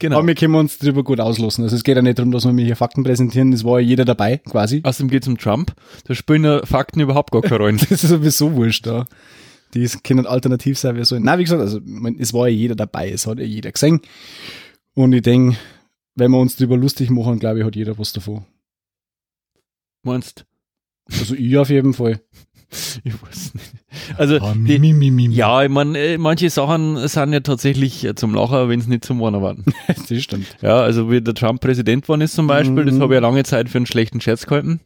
Genau. 0.00 0.18
Aber 0.18 0.26
wir 0.26 0.34
können 0.34 0.54
uns 0.54 0.78
drüber 0.78 1.02
gut 1.02 1.18
auslassen. 1.20 1.64
Also 1.64 1.74
es 1.76 1.82
geht 1.82 1.96
ja 1.96 2.02
nicht 2.02 2.18
darum, 2.18 2.30
dass 2.30 2.44
wir 2.44 2.52
mir 2.52 2.64
hier 2.64 2.76
Fakten 2.76 3.02
präsentieren. 3.04 3.50
Das 3.50 3.64
war 3.64 3.80
ja 3.80 3.86
jeder 3.86 4.04
dabei, 4.04 4.38
quasi. 4.38 4.80
Außerdem 4.84 5.08
geht 5.10 5.22
es 5.22 5.28
um 5.28 5.38
Trump. 5.38 5.74
Da 6.04 6.14
spielen 6.14 6.44
ja 6.44 6.64
Fakten 6.64 7.00
überhaupt 7.00 7.30
gar 7.32 7.42
keine 7.42 7.58
Rolle. 7.58 7.76
Das 7.90 7.90
ist 7.90 8.02
sowieso 8.02 8.54
wurscht 8.54 8.86
da. 8.86 9.06
Die 9.74 9.82
ist- 9.82 10.04
können 10.04 10.26
alternativ 10.26 10.78
sein, 10.78 10.96
wie 10.96 11.04
so. 11.04 11.18
Na, 11.18 11.38
wie 11.38 11.44
gesagt, 11.44 11.60
also 11.60 11.80
mein, 11.84 12.18
es 12.18 12.32
war 12.32 12.48
ja 12.48 12.54
jeder 12.54 12.74
dabei, 12.76 13.10
es 13.10 13.26
hat 13.26 13.38
ja 13.38 13.44
jeder 13.44 13.72
gesehen. 13.72 14.00
Und 14.94 15.12
ich 15.12 15.22
denke, 15.22 15.56
wenn 16.14 16.30
wir 16.30 16.38
uns 16.38 16.56
drüber 16.56 16.76
lustig 16.76 17.10
machen, 17.10 17.38
glaube 17.38 17.58
ich, 17.60 17.64
hat 17.64 17.76
jeder 17.76 17.98
was 17.98 18.12
davon. 18.12 18.44
Meinst 20.02 20.46
Also 21.10 21.34
ich 21.34 21.56
auf 21.58 21.70
jeden 21.70 21.92
Fall. 21.94 22.20
Ich 23.04 23.14
weiß 23.22 23.54
nicht. 23.54 23.66
Also, 24.18 24.36
Ah, 24.36 24.54
die, 24.54 24.78
mi, 24.78 24.92
mi, 24.92 25.10
mi, 25.10 25.28
mi. 25.28 25.34
ja, 25.34 25.62
ich 25.62 25.70
meine, 25.70 25.98
äh, 25.98 26.18
manche 26.18 26.50
Sachen 26.50 26.96
sind 27.08 27.32
ja 27.32 27.40
tatsächlich 27.40 28.04
äh, 28.04 28.14
zum 28.14 28.34
Lachen, 28.34 28.68
wenn 28.68 28.80
es 28.80 28.86
nicht 28.86 29.04
zum 29.04 29.20
Warner 29.20 29.42
waren. 29.42 29.64
das 30.08 30.22
stimmt. 30.22 30.46
Ja, 30.62 30.80
also 30.80 31.10
wie 31.10 31.20
der 31.20 31.34
Trump 31.34 31.60
Präsident 31.60 32.02
geworden 32.02 32.20
ist 32.20 32.34
zum 32.34 32.46
Beispiel, 32.46 32.84
das 32.84 32.94
Mhm. 32.94 33.02
habe 33.02 33.14
ich 33.14 33.16
ja 33.16 33.20
lange 33.26 33.42
Zeit 33.44 33.68
für 33.68 33.78
einen 33.78 33.86
schlechten 33.86 34.20
Scherz 34.20 34.46
gehalten. 34.46 34.80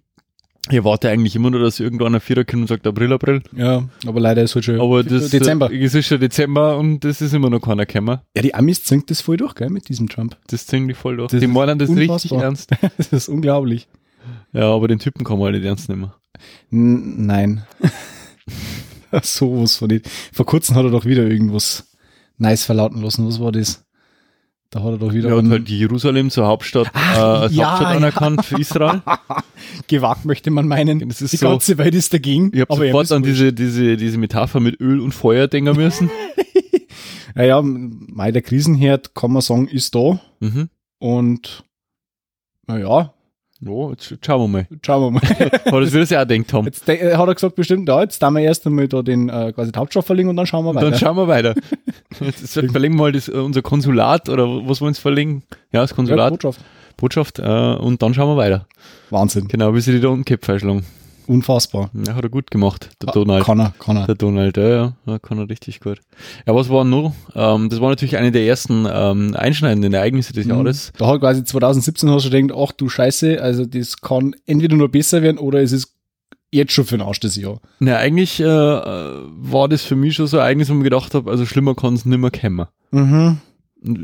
Ich 0.70 0.84
warte 0.84 1.08
eigentlich 1.10 1.34
immer 1.34 1.50
nur, 1.50 1.58
dass 1.60 1.80
irgendwann 1.80 2.14
ein 2.14 2.20
Vierer 2.20 2.44
kommt 2.44 2.62
und 2.62 2.66
sagt 2.68 2.86
April, 2.86 3.12
April. 3.12 3.42
Ja, 3.56 3.82
aber 4.06 4.20
leider 4.20 4.42
ist 4.44 4.54
halt 4.54 4.64
schon 4.64 4.80
Aber 4.80 5.02
das 5.02 5.30
Dezember. 5.30 5.72
Äh, 5.72 5.82
es 5.84 5.94
ist 5.94 6.06
schon 6.06 6.20
Dezember 6.20 6.78
und 6.78 7.00
das 7.00 7.20
ist 7.20 7.34
immer 7.34 7.50
noch 7.50 7.58
keiner 7.60 7.84
gekommen. 7.84 8.20
Ja, 8.36 8.42
die 8.42 8.54
Amis 8.54 8.84
zinkt 8.84 9.10
das 9.10 9.20
voll 9.20 9.36
durch, 9.38 9.56
gell, 9.56 9.70
mit 9.70 9.88
diesem 9.88 10.08
Trump. 10.08 10.36
Das 10.46 10.66
ziemlich 10.68 10.96
voll 10.96 11.16
durch. 11.16 11.32
Das 11.32 11.40
die 11.40 11.48
meinen 11.48 11.80
das 11.80 11.88
richtig 11.90 12.30
unfassbar. 12.30 12.42
ernst. 12.44 12.70
Das 12.96 13.12
ist 13.12 13.28
unglaublich. 13.28 13.88
Ja, 14.52 14.72
aber 14.72 14.86
den 14.86 15.00
Typen 15.00 15.24
kann 15.24 15.36
man 15.38 15.46
halt 15.46 15.56
nicht 15.56 15.66
ernst 15.66 15.88
nehmen. 15.88 16.12
N 16.70 17.26
nein. 17.26 17.64
so 19.22 19.62
was 19.62 19.76
von 19.76 19.88
nicht. 19.88 20.08
Vor 20.32 20.46
kurzem 20.46 20.76
hat 20.76 20.84
er 20.84 20.90
doch 20.90 21.04
wieder 21.04 21.26
irgendwas 21.26 21.90
nice 22.38 22.64
verlauten 22.64 23.02
lassen. 23.02 23.26
Was 23.26 23.40
war 23.40 23.52
das? 23.52 23.84
Da 24.70 24.82
hat 24.82 24.92
er 24.92 24.98
doch 24.98 25.12
wieder 25.12 25.28
Er 25.28 25.32
hat 25.36 25.40
einen- 25.40 25.50
halt 25.50 25.68
Jerusalem 25.68 26.30
zur 26.30 26.46
Hauptstadt, 26.46 26.88
Ach, 26.94 27.16
äh, 27.16 27.20
als 27.20 27.54
ja, 27.54 27.66
Hauptstadt 27.72 27.90
ja. 27.90 27.96
anerkannt 27.98 28.44
für 28.44 28.58
Israel. 28.58 29.02
gewagt, 29.86 30.24
möchte 30.24 30.50
man 30.50 30.66
meinen. 30.66 31.06
Das 31.08 31.20
ist 31.20 31.32
die 31.34 31.36
so- 31.36 31.48
ganze 31.50 31.76
Welt 31.76 31.94
ist 31.94 32.12
dagegen. 32.14 32.50
Ich 32.54 32.60
habe 32.62 32.72
aber 32.72 32.86
sofort 32.86 33.12
an 33.12 33.22
diese, 33.22 33.52
diese, 33.52 33.96
diese 33.98 34.16
Metapher 34.16 34.60
mit 34.60 34.80
Öl 34.80 35.00
und 35.00 35.12
Feuer 35.12 35.46
denken 35.48 35.76
müssen. 35.76 36.10
Ja, 37.34 37.44
ja, 37.44 37.62
mei, 37.62 38.30
der 38.30 38.42
Krisenherd, 38.42 39.14
kann 39.14 39.32
man 39.32 39.40
sagen, 39.40 39.66
ist 39.66 39.94
da. 39.94 40.20
mhm. 40.40 40.68
Und 40.98 41.64
naja, 42.66 43.14
Ja, 43.66 43.90
jetzt 43.90 44.18
schauen 44.26 44.40
wir 44.40 44.48
mal. 44.48 44.66
schauen 44.84 45.02
wir 45.14 45.20
mal. 45.20 45.50
Aber 45.66 45.80
das 45.82 45.92
wird 45.92 46.02
er 46.02 46.06
sich 46.06 46.18
auch 46.18 46.26
gedacht 46.26 46.52
haben. 46.52 46.64
Jetzt 46.66 46.88
de- 46.88 47.14
hat 47.14 47.28
er 47.28 47.34
gesagt, 47.34 47.54
bestimmt, 47.54 47.88
ja, 47.88 48.00
jetzt 48.02 48.18
tun 48.18 48.34
wir 48.34 48.40
erst 48.42 48.66
einmal 48.66 48.88
da 48.88 49.02
den 49.02 49.28
äh, 49.28 49.52
quasi 49.54 49.70
Hauptstoff 49.76 50.04
verlegen 50.04 50.28
und 50.30 50.36
dann 50.36 50.46
schauen 50.46 50.64
wir 50.64 50.70
Und 50.70 50.76
weiter. 50.76 50.90
dann 50.90 50.98
schauen 50.98 51.16
wir 51.16 51.28
weiter. 51.28 51.54
Jetzt 52.18 52.52
verlegen 52.52 52.94
wir 52.94 53.02
mal 53.04 53.12
das, 53.12 53.28
äh, 53.28 53.32
unser 53.32 53.62
Konsulat 53.62 54.28
oder 54.28 54.44
was 54.46 54.80
wollen 54.80 54.86
wir 54.86 54.86
uns 54.88 54.98
verlegen? 54.98 55.44
Ja, 55.70 55.80
das 55.82 55.90
ja, 55.90 55.96
Konsulat, 55.96 56.30
Botschaft. 56.32 56.60
Botschaft 56.96 57.38
äh, 57.38 57.42
und 57.76 58.02
dann 58.02 58.14
schauen 58.14 58.30
wir 58.30 58.36
weiter. 58.36 58.66
Wahnsinn. 59.10 59.46
Genau, 59.46 59.70
bis 59.72 59.84
sie 59.84 59.92
die 59.92 60.00
da 60.00 60.08
unten 60.08 60.24
einschlagen. 60.50 60.84
Unfassbar. 61.32 61.90
Ja, 62.06 62.14
hat 62.14 62.24
er 62.24 62.28
gut 62.30 62.50
gemacht, 62.50 62.90
der 63.02 63.12
Donald. 63.12 63.44
Kann 63.44 63.58
er, 63.60 63.72
kann 63.78 63.96
er. 63.96 64.06
Der 64.06 64.14
Donald, 64.14 64.56
ja, 64.56 64.68
ja, 64.68 64.92
ja, 65.06 65.18
kann 65.18 65.38
er 65.38 65.48
richtig 65.48 65.80
gut. 65.80 65.98
Ja, 66.46 66.54
was 66.54 66.68
war 66.68 66.84
noch? 66.84 67.14
Ähm, 67.34 67.68
das 67.70 67.80
war 67.80 67.88
natürlich 67.90 68.16
eine 68.18 68.32
der 68.32 68.44
ersten 68.46 68.86
ähm, 68.92 69.34
einschneidenden 69.36 69.94
Ereignisse 69.94 70.32
des 70.32 70.46
Jahres. 70.46 70.92
Da 70.98 71.06
hat 71.06 71.20
quasi 71.20 71.42
2017 71.44 72.10
hast 72.10 72.26
du 72.26 72.30
gedacht, 72.30 72.58
ach 72.62 72.72
du 72.72 72.88
Scheiße, 72.88 73.40
also 73.40 73.64
das 73.64 74.00
kann 74.00 74.34
entweder 74.46 74.76
nur 74.76 74.90
besser 74.90 75.22
werden 75.22 75.38
oder 75.38 75.62
es 75.62 75.72
ist 75.72 75.94
jetzt 76.50 76.72
schon 76.72 76.84
für 76.84 76.98
den 76.98 77.06
Arsch 77.06 77.20
das 77.20 77.36
Jahr. 77.36 77.60
Na, 77.78 77.96
eigentlich 77.96 78.38
äh, 78.38 78.44
war 78.46 79.68
das 79.68 79.82
für 79.82 79.96
mich 79.96 80.14
schon 80.16 80.26
so 80.26 80.36
ein 80.36 80.42
Ereignis, 80.42 80.68
wo 80.68 80.72
ich 80.74 80.78
mir 80.78 80.84
gedacht 80.84 81.14
habe, 81.14 81.30
also 81.30 81.46
schlimmer 81.46 81.74
kann 81.74 81.94
es 81.94 82.04
nicht 82.04 82.18
mehr 82.18 82.30
kommen. 82.30 82.66
Mhm. 82.90 83.38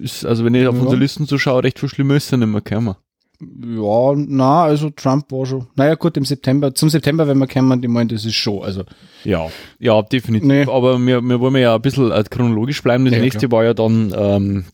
Ist, 0.02 0.24
also 0.24 0.44
wenn 0.44 0.54
ich 0.54 0.66
auf 0.66 0.74
Ja. 0.74 0.80
unsere 0.80 0.98
Listen 0.98 1.26
so 1.26 1.36
schaue, 1.38 1.62
recht 1.62 1.78
viel 1.78 1.88
schlimmer 1.88 2.14
ist 2.16 2.32
es 2.32 2.38
nicht 2.38 2.48
mehr 2.48 2.60
kommen. 2.62 2.94
Ja, 3.40 4.14
na, 4.16 4.64
also 4.64 4.90
Trump 4.90 5.30
war 5.30 5.46
schon. 5.46 5.66
Naja, 5.76 5.94
gut, 5.94 6.16
im 6.16 6.24
September, 6.24 6.74
zum 6.74 6.88
September, 6.90 7.28
wenn 7.28 7.38
wir 7.38 7.46
kommen, 7.46 7.80
ich 7.82 7.88
meine, 7.88 8.12
das 8.12 8.24
ist 8.24 8.34
schon, 8.34 8.64
also. 8.64 8.82
Ja, 9.24 9.48
ja, 9.78 10.02
definitiv. 10.02 10.48
Nee. 10.48 10.62
Aber 10.66 10.98
wir, 10.98 11.20
wir 11.20 11.38
wollen 11.40 11.54
ja 11.56 11.76
ein 11.76 11.82
bisschen 11.82 12.10
äh, 12.10 12.24
chronologisch 12.28 12.82
bleiben. 12.82 13.04
Das 13.04 13.14
Ja, 13.14 13.20
nächste 13.20 13.50
war 13.52 13.62
ja 13.64 13.74
dann, 13.74 14.12
ähm, 14.16 14.64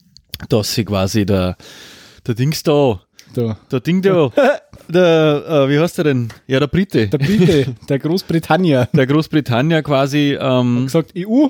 dass 0.49 0.73
sie 0.73 0.83
quasi 0.83 1.25
der, 1.27 1.57
der 2.25 2.33
Dings 2.33 2.63
da, 2.63 3.01
Der, 3.35 3.57
der 3.71 3.79
Ding 3.81 4.01
da, 4.01 4.31
der, 4.89 5.43
äh, 5.47 5.69
wie 5.69 5.79
heißt 5.79 5.97
der 5.99 6.05
denn? 6.05 6.29
Ja, 6.47 6.59
der 6.59 6.67
Brite. 6.67 7.07
der 7.07 7.17
Brite, 7.19 7.75
der 7.87 7.99
Großbritannier, 7.99 8.89
Der 8.93 9.05
Großbritannia 9.05 9.83
quasi, 9.83 10.37
ähm, 10.39 10.85
gesagt, 10.85 11.13
EU, 11.15 11.47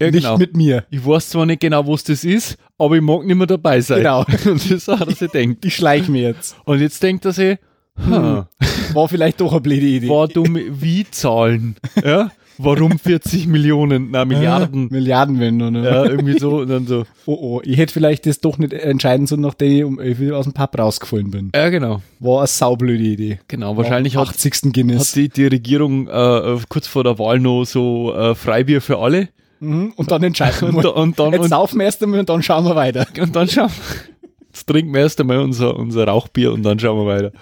ja, 0.00 0.10
nicht 0.10 0.22
genau. 0.22 0.36
mit 0.38 0.56
mir. 0.56 0.84
Ich 0.90 1.04
weiß 1.04 1.30
zwar 1.30 1.46
nicht 1.46 1.60
genau, 1.60 1.86
was 1.86 2.04
das 2.04 2.24
ist, 2.24 2.56
aber 2.78 2.96
ich 2.96 3.02
mag 3.02 3.24
nicht 3.24 3.36
mehr 3.36 3.46
dabei 3.46 3.80
sein. 3.80 3.98
Genau. 3.98 4.24
Und 4.46 4.70
das 4.70 4.88
hat 4.88 5.08
er 5.08 5.14
sich 5.14 5.30
denkt. 5.30 5.64
Ich 5.64 5.74
schleich 5.76 6.08
mir 6.08 6.22
jetzt. 6.22 6.56
Und 6.64 6.80
jetzt 6.80 7.02
denkt 7.02 7.24
er 7.24 7.32
sich, 7.32 7.58
hm, 7.96 8.44
War 8.92 9.08
vielleicht 9.08 9.40
doch 9.40 9.52
eine 9.52 9.60
blöde 9.60 9.86
Idee. 9.86 10.08
war 10.08 10.28
dumm, 10.28 10.58
wie 10.68 11.06
zahlen? 11.10 11.76
Ja? 12.04 12.30
Warum 12.58 12.98
40 13.00 13.48
Millionen, 13.48 14.10
na 14.12 14.24
Milliarden? 14.24 14.88
Milliardenwender, 14.88 15.72
ne? 15.72 15.84
Ja, 15.84 16.04
irgendwie 16.04 16.38
so 16.38 16.58
und 16.58 16.68
dann 16.68 16.86
so. 16.86 17.04
Oh, 17.26 17.38
oh, 17.40 17.60
ich 17.64 17.78
hätte 17.78 17.92
vielleicht 17.92 18.26
das 18.26 18.40
doch 18.40 18.58
nicht 18.58 18.72
entscheiden 18.74 19.26
sollen, 19.26 19.40
nachdem 19.40 19.72
ich 19.72 19.84
um 19.84 19.98
11 19.98 20.20
Uhr 20.20 20.36
aus 20.36 20.44
dem 20.44 20.52
Pub 20.52 20.78
rausgefallen 20.78 21.30
bin. 21.30 21.50
Ja, 21.54 21.70
genau. 21.70 22.02
War 22.20 22.40
eine 22.40 22.46
saublöde 22.46 23.02
Idee. 23.02 23.40
Genau, 23.48 23.76
wahrscheinlich 23.76 24.16
hat, 24.16 24.28
80. 24.28 24.72
Guinness. 24.72 25.08
hat 25.08 25.16
die, 25.16 25.28
die 25.30 25.46
Regierung 25.46 26.06
äh, 26.06 26.58
kurz 26.68 26.86
vor 26.86 27.02
der 27.02 27.18
Wahl 27.18 27.40
noch 27.40 27.64
so 27.64 28.14
äh, 28.14 28.34
Freibier 28.34 28.82
für 28.82 28.98
alle. 28.98 29.30
Mhm, 29.64 29.92
und 29.96 30.10
dann 30.10 30.22
entscheiden 30.22 30.72
wir 30.72 30.74
Und, 30.74 30.86
und 30.86 31.18
dann, 31.18 31.32
Jetzt 31.32 31.42
und, 31.42 31.48
saufen 31.48 31.78
wir 31.78 31.86
erst 31.86 32.02
einmal 32.02 32.20
und 32.20 32.28
dann 32.28 32.42
schauen 32.42 32.64
wir 32.64 32.76
weiter. 32.76 33.06
und 33.20 33.34
dann 33.34 33.48
schauen 33.48 33.70
wir. 33.70 34.28
Jetzt 34.46 34.66
trinken 34.66 34.92
wir 34.94 35.00
erst 35.00 35.20
einmal 35.20 35.38
unser, 35.38 35.76
unser 35.76 36.06
Rauchbier 36.06 36.52
und 36.52 36.62
dann 36.62 36.78
schauen 36.78 36.98
wir 36.98 37.06
weiter. 37.06 37.32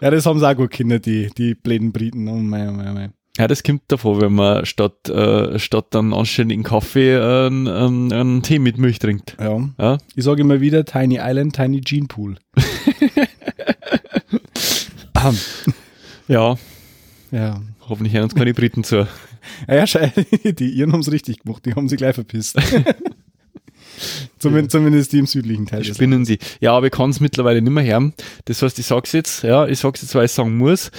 Ja, 0.00 0.10
das 0.10 0.26
haben 0.26 0.38
sie 0.38 0.48
auch 0.48 0.56
gut 0.56 0.70
Kinder, 0.70 0.98
die, 0.98 1.30
die 1.36 1.54
blöden 1.54 1.92
Briten. 1.92 2.28
Oh 2.28 2.34
mein, 2.34 2.68
oh 2.68 2.72
mein, 2.72 2.88
oh 2.88 2.92
mein. 2.92 3.12
Ja, 3.38 3.48
das 3.48 3.62
kommt 3.64 3.82
davor, 3.88 4.20
wenn 4.20 4.32
man 4.32 4.64
statt, 4.64 5.08
äh, 5.08 5.58
statt 5.58 5.86
dann 5.90 6.12
anständigen 6.12 6.62
Kaffee 6.62 7.14
äh, 7.14 7.46
einen, 7.46 7.66
einen, 7.66 8.12
einen 8.12 8.42
Tee 8.42 8.60
mit 8.60 8.78
Milch 8.78 9.00
trinkt. 9.00 9.36
Ja. 9.40 9.68
Ja? 9.78 9.98
Ich 10.14 10.24
sage 10.24 10.42
immer 10.42 10.60
wieder 10.60 10.84
Tiny 10.84 11.18
Island, 11.20 11.56
Tiny 11.56 11.80
Gene 11.80 12.06
Pool. 12.06 12.36
Ja, 16.26 16.56
ja. 17.30 17.60
hoffentlich 17.88 18.14
hören 18.14 18.24
uns 18.24 18.34
keine 18.34 18.54
Briten 18.54 18.84
zu. 18.84 19.06
Ja, 19.68 19.84
ja, 19.84 20.12
die 20.52 20.70
Iren 20.70 20.92
haben 20.92 21.00
es 21.00 21.10
richtig 21.12 21.40
gemacht, 21.40 21.64
die 21.66 21.74
haben 21.74 21.88
sie 21.88 21.96
gleich 21.96 22.14
verpisst. 22.14 22.56
Zumindest, 24.38 24.72
zumindest 24.72 25.12
die 25.12 25.18
im 25.20 25.26
südlichen 25.26 25.66
Teil. 25.66 25.84
Spinnen 25.84 26.24
die. 26.24 26.38
Ja, 26.60 26.72
aber 26.72 26.86
ich 26.86 26.92
kann 26.92 27.10
es 27.10 27.20
mittlerweile 27.20 27.62
nicht 27.62 27.72
mehr 27.72 27.84
hören. 27.84 28.12
Das 28.46 28.60
heißt, 28.60 28.78
ich 28.78 28.86
sag's 28.86 29.12
jetzt, 29.12 29.42
ja, 29.44 29.66
ich 29.66 29.78
sag's 29.78 30.02
jetzt, 30.02 30.14
weil 30.14 30.24
ich 30.24 30.32
sagen 30.32 30.56
muss, 30.56 30.90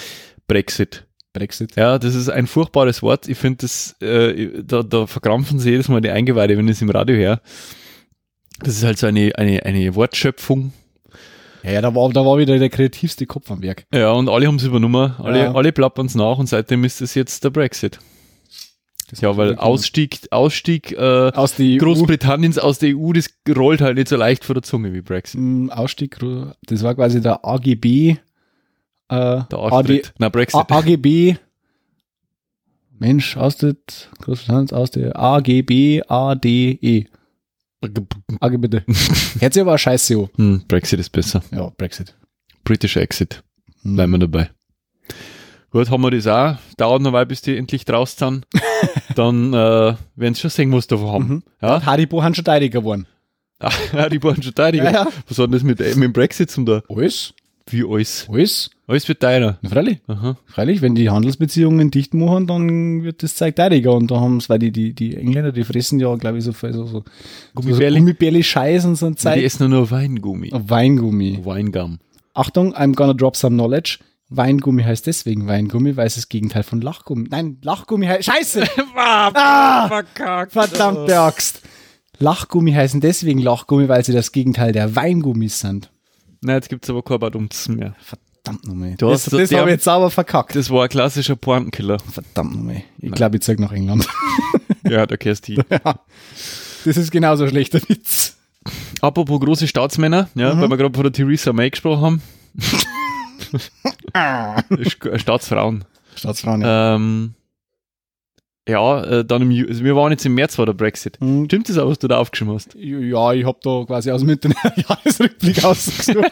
Brexit. 0.48 1.06
Brexit. 1.34 1.76
Ja, 1.76 2.00
das 2.00 2.16
ist 2.16 2.30
ein 2.30 2.48
furchtbares 2.48 3.02
Wort. 3.04 3.28
Ich 3.28 3.38
finde 3.38 3.58
das, 3.62 3.96
äh, 4.02 4.64
da, 4.64 4.82
da 4.84 5.06
verkrampfen 5.08 5.60
sie 5.60 5.72
jedes 5.72 5.90
Mal 5.90 6.00
die 6.00 6.10
Eingeweide, 6.10 6.58
wenn 6.58 6.68
ich 6.68 6.76
es 6.78 6.82
im 6.82 6.90
Radio 6.90 7.16
höre. 7.18 7.42
Das 8.60 8.78
ist 8.78 8.84
halt 8.86 8.98
so 8.98 9.08
eine, 9.08 9.34
eine, 9.36 9.66
eine 9.66 9.94
Wortschöpfung. 9.96 10.72
Ja, 11.64 11.72
ja, 11.72 11.82
da 11.82 11.94
war, 11.94 12.10
da 12.14 12.26
war 12.26 12.38
wieder 12.38 12.58
der 12.58 12.70
kreativste 12.70 13.26
Kopf 13.26 13.52
am 13.52 13.62
Werk. 13.62 13.86
Ja, 13.94 14.12
und 14.12 14.30
alle 14.30 14.48
haben 14.48 14.56
es 14.56 14.64
übernommen. 14.64 15.14
Alle, 15.18 15.40
Ja. 15.40 15.54
alle 15.54 15.74
plappern 15.74 16.06
es 16.06 16.16
nach 16.16 16.38
und 16.38 16.48
seitdem 16.48 16.86
ist 16.86 17.02
es 17.02 17.16
jetzt 17.16 17.44
der 17.44 17.50
Brexit. 17.50 18.00
Ja, 19.22 19.38
weil 19.38 19.56
Ausstieg, 19.58 20.20
Ausstieg 20.32 20.92
äh, 20.94 21.32
aus 21.34 21.56
der 21.56 21.78
Großbritanniens 21.78 22.58
aus 22.58 22.80
der 22.80 22.96
EU, 22.98 23.14
das 23.14 23.30
rollt 23.56 23.82
halt 23.82 23.98
nicht 23.98 24.08
so 24.08 24.16
leicht 24.16 24.44
vor 24.44 24.56
der 24.56 24.64
Zunge 24.64 24.94
wie 24.94 25.02
Brexit. 25.02 25.40
m, 25.40 25.70
Ausstieg, 25.70 26.18
das 26.64 26.84
war 26.84 26.96
quasi 26.96 27.22
der 27.22 27.46
AGB, 27.46 27.86
äh, 28.12 28.18
Der 29.10 29.44
AD, 29.52 29.56
Austritt. 29.56 30.14
Na, 30.18 30.30
Brexit. 30.30 30.60
A- 30.60 30.78
AGB, 30.78 31.36
Mensch, 32.98 33.38
Austritt, 33.38 34.10
Großbritanniens 34.22 34.74
aus 34.74 34.92
der 34.92 35.18
AGB, 35.20 36.02
ADE. 36.08 37.06
AGB 38.40 38.58
bitte. 38.58 38.84
Sich 38.88 39.62
aber 39.62 39.78
scheiße. 39.78 40.30
Hm, 40.36 40.64
Brexit 40.68 41.00
ist 41.00 41.12
besser. 41.12 41.44
Ja, 41.52 41.72
Brexit. 41.78 42.16
British 42.64 42.96
Exit. 42.98 43.44
Hm. 43.84 43.96
Bleiben 43.96 44.12
wir 44.14 44.20
dabei. 44.20 44.50
Gut, 45.76 45.90
haben 45.90 46.04
wir 46.04 46.12
das 46.12 46.26
auch. 46.26 46.56
Dauert 46.78 47.02
noch 47.02 47.12
mal, 47.12 47.26
bis 47.26 47.42
die 47.42 47.58
endlich 47.58 47.84
draußen 47.84 48.18
sind. 48.18 48.46
Dann 49.18 49.52
äh, 49.52 49.94
werden 50.16 50.34
sie 50.34 50.40
schon 50.40 50.50
sehen, 50.50 50.72
was 50.72 50.88
davon 50.88 51.08
haben. 51.12 51.28
Mhm. 51.28 51.44
Ja? 51.62 51.86
Haribo 51.86 52.24
haben 52.24 52.34
schon 52.34 52.46
Teidiger 52.46 52.80
geworden. 52.80 53.08
ja, 53.92 54.08
die 54.08 54.24
waren 54.24 54.36
schon 54.36 54.44
Verteidiger. 54.44 54.86
Ja, 54.86 54.92
ja. 54.92 55.08
Was 55.28 55.38
hat 55.38 55.48
denn 55.48 55.52
das 55.52 55.64
mit, 55.64 55.82
äh, 55.82 55.94
mit 55.96 56.04
dem 56.04 56.14
Brexit 56.14 56.50
zum 56.50 56.66
da? 56.66 56.82
Alles? 56.88 57.34
Wie 57.70 57.84
alles? 57.84 58.26
Alles? 58.32 58.70
Alles 58.88 59.06
wird 59.10 59.20
teurer. 59.20 59.58
Na, 59.62 59.70
freilich. 59.70 60.00
Aha. 60.08 60.38
Freilich, 60.46 60.82
wenn 60.82 60.96
die 60.96 61.10
Handelsbeziehungen 61.10 61.92
dicht 61.92 62.14
machen, 62.14 62.48
dann 62.48 63.04
wird 63.04 63.22
das 63.22 63.36
Zeug 63.36 63.58
teidiger. 63.58 63.96
Und 63.96 64.10
da 64.12 64.22
haben 64.22 64.38
es, 64.38 64.48
weil 64.48 64.60
die, 64.60 64.72
die, 64.72 64.94
die 64.94 65.18
Engländer, 65.18 65.52
die 65.52 65.66
fressen 65.66 66.00
ja, 66.00 66.16
glaube 66.16 66.38
ich, 66.38 66.46
so, 66.46 66.54
so, 66.54 66.72
so, 66.72 66.86
so 66.86 67.04
Gummibärli. 67.54 68.00
Gummibärli 68.00 68.44
Scheiß 68.44 68.86
und 68.86 68.96
so 68.96 69.08
ein 69.08 69.16
Die 69.16 69.18
Zeug. 69.18 69.44
essen 69.44 69.70
nur 69.70 69.92
Weingummi. 69.92 70.52
Weingummi. 70.54 71.42
Weingum. 71.44 72.00
Achtung, 72.34 72.74
I'm 72.76 72.96
gonna 72.96 73.14
drop 73.14 73.36
some 73.36 73.58
knowledge. 73.58 74.00
Weingummi 74.30 74.84
heißt 74.84 75.06
deswegen 75.08 75.48
Weingummi, 75.48 75.98
weil 75.98 76.08
es 76.08 76.16
das 76.16 76.30
Gegenteil 76.30 76.64
von 76.64 76.82
Lachgummi. 76.82 77.28
Nein, 77.30 77.58
Lachgummi 77.62 78.08
heißt. 78.08 78.26
Scheiße! 78.26 78.64
ah, 78.96 79.88
Verkackt. 79.88 80.52
verdammte 80.54 81.20
Axt! 81.20 81.62
Lachgummi 82.18 82.72
heißen 82.74 83.02
deswegen 83.02 83.40
Lachgummi, 83.40 83.88
weil 83.90 84.04
sie 84.04 84.14
das 84.14 84.32
Gegenteil 84.32 84.72
der 84.72 84.96
Weingummis 84.96 85.60
sind. 85.60 85.92
Nein, 86.42 86.56
jetzt 86.56 86.70
gibt's 86.70 86.90
aber 86.90 87.04
kein 87.04 87.20
Badumts 87.20 87.68
mehr. 87.70 87.94
Verdammt 88.00 88.66
nochmal. 88.68 88.96
Du 88.98 89.10
Das, 89.10 89.26
hast- 89.26 89.34
das 89.34 89.50
die 89.50 89.56
habe 89.56 89.62
haben- 89.64 89.68
ich 89.70 89.74
jetzt 89.74 89.84
sauber 89.84 90.10
verkackt. 90.10 90.56
Das 90.56 90.70
war 90.70 90.84
ein 90.84 90.90
klassischer 90.90 91.36
Pointenkiller. 91.36 91.98
Verdammt 92.00 92.56
nochmal. 92.56 92.84
Ich 93.00 93.12
glaube, 93.12 93.36
ich 93.38 93.44
zeig 93.44 93.60
nach 93.60 93.72
England. 93.74 94.08
ja, 94.90 95.06
da 95.06 95.18
kehrst 95.18 95.48
du 95.48 95.54
hin. 95.54 95.64
Das 96.86 96.98
ist 96.98 97.10
genauso 97.12 97.44
ein 97.46 97.50
schlechter 97.50 97.80
Witz. 97.90 98.38
Apropos 99.02 99.40
große 99.40 99.68
Staatsmänner, 99.68 100.30
ja, 100.36 100.54
Mhm. 100.54 100.62
weil 100.62 100.70
wir 100.70 100.78
gerade 100.78 100.94
von 100.96 101.04
der 101.04 101.12
Theresa 101.12 101.52
May 101.52 101.72
gesprochen 101.72 102.02
haben. 102.02 102.22
Staatsfrauen. 105.16 105.86
Staatsfrauen, 106.16 106.62
ja. 106.62 106.96
Ähm, 106.96 107.34
ja, 108.68 109.04
äh, 109.04 109.26
dann 109.26 109.44
im 109.44 109.68
also 109.70 109.84
wir 109.84 109.96
waren 109.96 110.12
jetzt 110.12 110.26
im 110.26 110.34
März 110.34 110.58
war 110.58 110.66
der 110.66 110.74
Brexit. 110.74 111.20
Mhm. 111.22 111.46
Stimmt 111.46 111.70
das 111.70 111.78
auch, 111.78 111.88
was 111.90 112.00
du 112.00 112.08
da 112.08 112.18
aufgeschrieben 112.18 112.54
hast? 112.56 112.74
Ja, 112.76 113.32
ich 113.34 113.46
habe 113.46 113.60
da 113.62 113.84
quasi 113.86 114.10
aus 114.12 114.22
dem 114.26 114.30
Jahresrückblick 114.88 115.64
ausgesucht. 115.64 116.32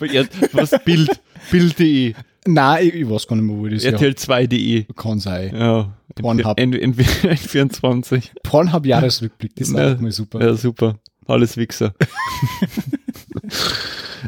Er- 0.00 0.26
Was? 0.52 0.70
Bild. 0.84 1.10
Bild.de. 1.50 2.14
Nein, 2.46 2.86
ich, 2.88 2.94
ich 2.94 3.08
weiß 3.10 3.26
gar 3.26 3.36
nicht 3.36 3.44
mehr, 3.44 3.56
wo 3.56 3.66
das 3.68 3.84
her 3.84 3.98
RTL2.de. 3.98 4.84
Kann 4.96 5.18
sein. 5.20 5.54
Ja. 5.54 5.92
Pornhub. 6.14 6.58
Entweder 6.58 7.36
24. 7.36 8.32
Pornhub 8.42 8.86
Jahresrückblick, 8.86 9.54
das 9.56 9.68
ist 9.68 9.76
Ja. 9.76 9.92
auch 9.94 9.98
mal 10.00 10.10
super. 10.12 10.40
Ja, 10.44 10.54
super. 10.54 10.96
Alles 11.26 11.56
Wichser. 11.56 11.94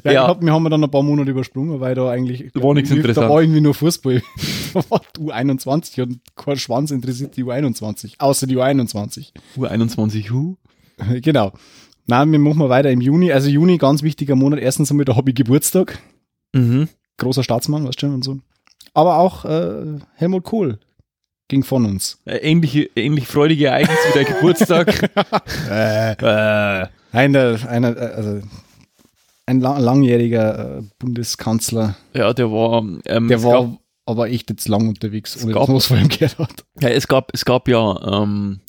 Ja, 0.02 0.12
Ja. 0.12 0.22
Ich 0.24 0.28
hab, 0.28 0.42
wir 0.42 0.52
haben 0.52 0.68
dann 0.70 0.82
ein 0.82 0.90
paar 0.90 1.02
Monate 1.04 1.30
übersprungen, 1.30 1.78
weil 1.80 1.94
da 1.94 2.10
eigentlich 2.10 2.50
War 2.54 2.74
nichts 2.74 2.90
Da 2.90 2.96
interessant. 2.96 3.30
war 3.30 3.40
irgendwie 3.40 3.60
nur 3.60 3.74
Fußball. 3.74 4.22
Da 4.74 4.82
war 4.90 5.00
die 5.16 5.20
U21 5.20 6.02
und 6.02 6.18
kein 6.34 6.56
Schwanz 6.56 6.90
interessiert 6.90 7.36
die 7.36 7.44
U21, 7.44 8.14
außer 8.18 8.48
die 8.48 8.56
U21. 8.56 9.28
Uhr 9.56 9.70
21 9.70 10.30
Hu. 10.32 10.56
Genau. 11.22 11.52
Na, 12.06 12.26
wir 12.26 12.38
machen 12.40 12.58
mal 12.58 12.68
weiter 12.68 12.90
im 12.90 13.00
Juni. 13.00 13.30
Also 13.32 13.48
Juni, 13.48 13.78
ganz 13.78 14.02
wichtiger 14.02 14.34
Monat. 14.34 14.58
Erstens 14.58 14.90
einmal, 14.90 15.04
da 15.04 15.14
habe 15.16 15.30
ich 15.30 15.36
Geburtstag. 15.36 16.00
Mhm. 16.52 16.88
Großer 17.18 17.44
Staatsmann, 17.44 17.84
weißt 17.86 18.02
du 18.02 18.06
schon, 18.06 18.14
und 18.14 18.24
so. 18.24 18.38
Aber 18.94 19.18
auch 19.18 19.44
äh, 19.44 19.98
Helmut 20.14 20.42
Kohl 20.44 20.80
ging 21.48 21.62
von 21.64 21.84
uns. 21.86 22.18
Äh, 22.24 22.36
Ähnliche, 22.38 22.88
ähnlich 22.96 23.26
freudige 23.26 23.66
Ereignis 23.66 23.98
wie 24.08 24.12
der 24.18 24.24
Geburtstag. 24.24 25.10
Äh, 25.70 26.12
äh, 26.12 26.86
einer, 27.12 27.58
einer, 27.68 27.96
also 27.96 28.40
ein 29.46 29.60
lang, 29.60 29.80
langjähriger 29.80 30.78
äh, 30.78 30.82
Bundeskanzler, 30.98 31.96
ja, 32.14 32.32
der 32.32 32.50
war, 32.50 32.82
ähm, 33.06 33.28
der 33.28 33.42
war 33.42 33.62
Gab, 33.62 33.78
aber 34.06 34.28
echt 34.30 34.50
jetzt 34.50 34.68
lang 34.68 34.88
unterwegs, 34.88 35.42
ohne 35.42 35.52
gab- 35.52 35.62
dass 35.62 35.68
man 35.68 35.76
was 35.76 35.86
von 35.86 35.98
ihm 35.98 36.08
gehört 36.08 36.38
hat. 36.38 36.64
ja, 36.80 36.88
es 36.88 37.06
gab, 37.08 37.30
es 37.34 37.44
gab 37.44 37.68
ja 37.68 38.22
ähm, 38.22 38.60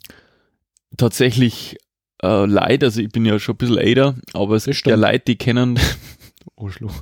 tatsächlich 0.97 1.77
äh, 2.23 2.45
Leute, 2.45 2.85
also 2.87 3.01
ich 3.01 3.09
bin 3.09 3.25
ja 3.25 3.39
schon 3.39 3.55
ein 3.55 3.57
bisschen 3.57 3.77
älter, 3.77 4.15
aber 4.33 4.55
es 4.55 4.65
gibt 4.65 4.85
ja. 4.87 4.95
Leute, 4.95 5.23
die 5.27 5.37
kennen. 5.37 5.79
Arschloch. 6.57 7.01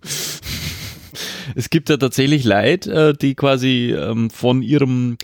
es 1.55 1.69
gibt 1.69 1.89
ja 1.89 1.97
tatsächlich 1.97 2.43
Leute, 2.43 3.09
äh, 3.09 3.13
die 3.19 3.35
quasi 3.35 3.93
ähm, 3.97 4.29
von 4.29 4.61
ihrem, 4.61 5.17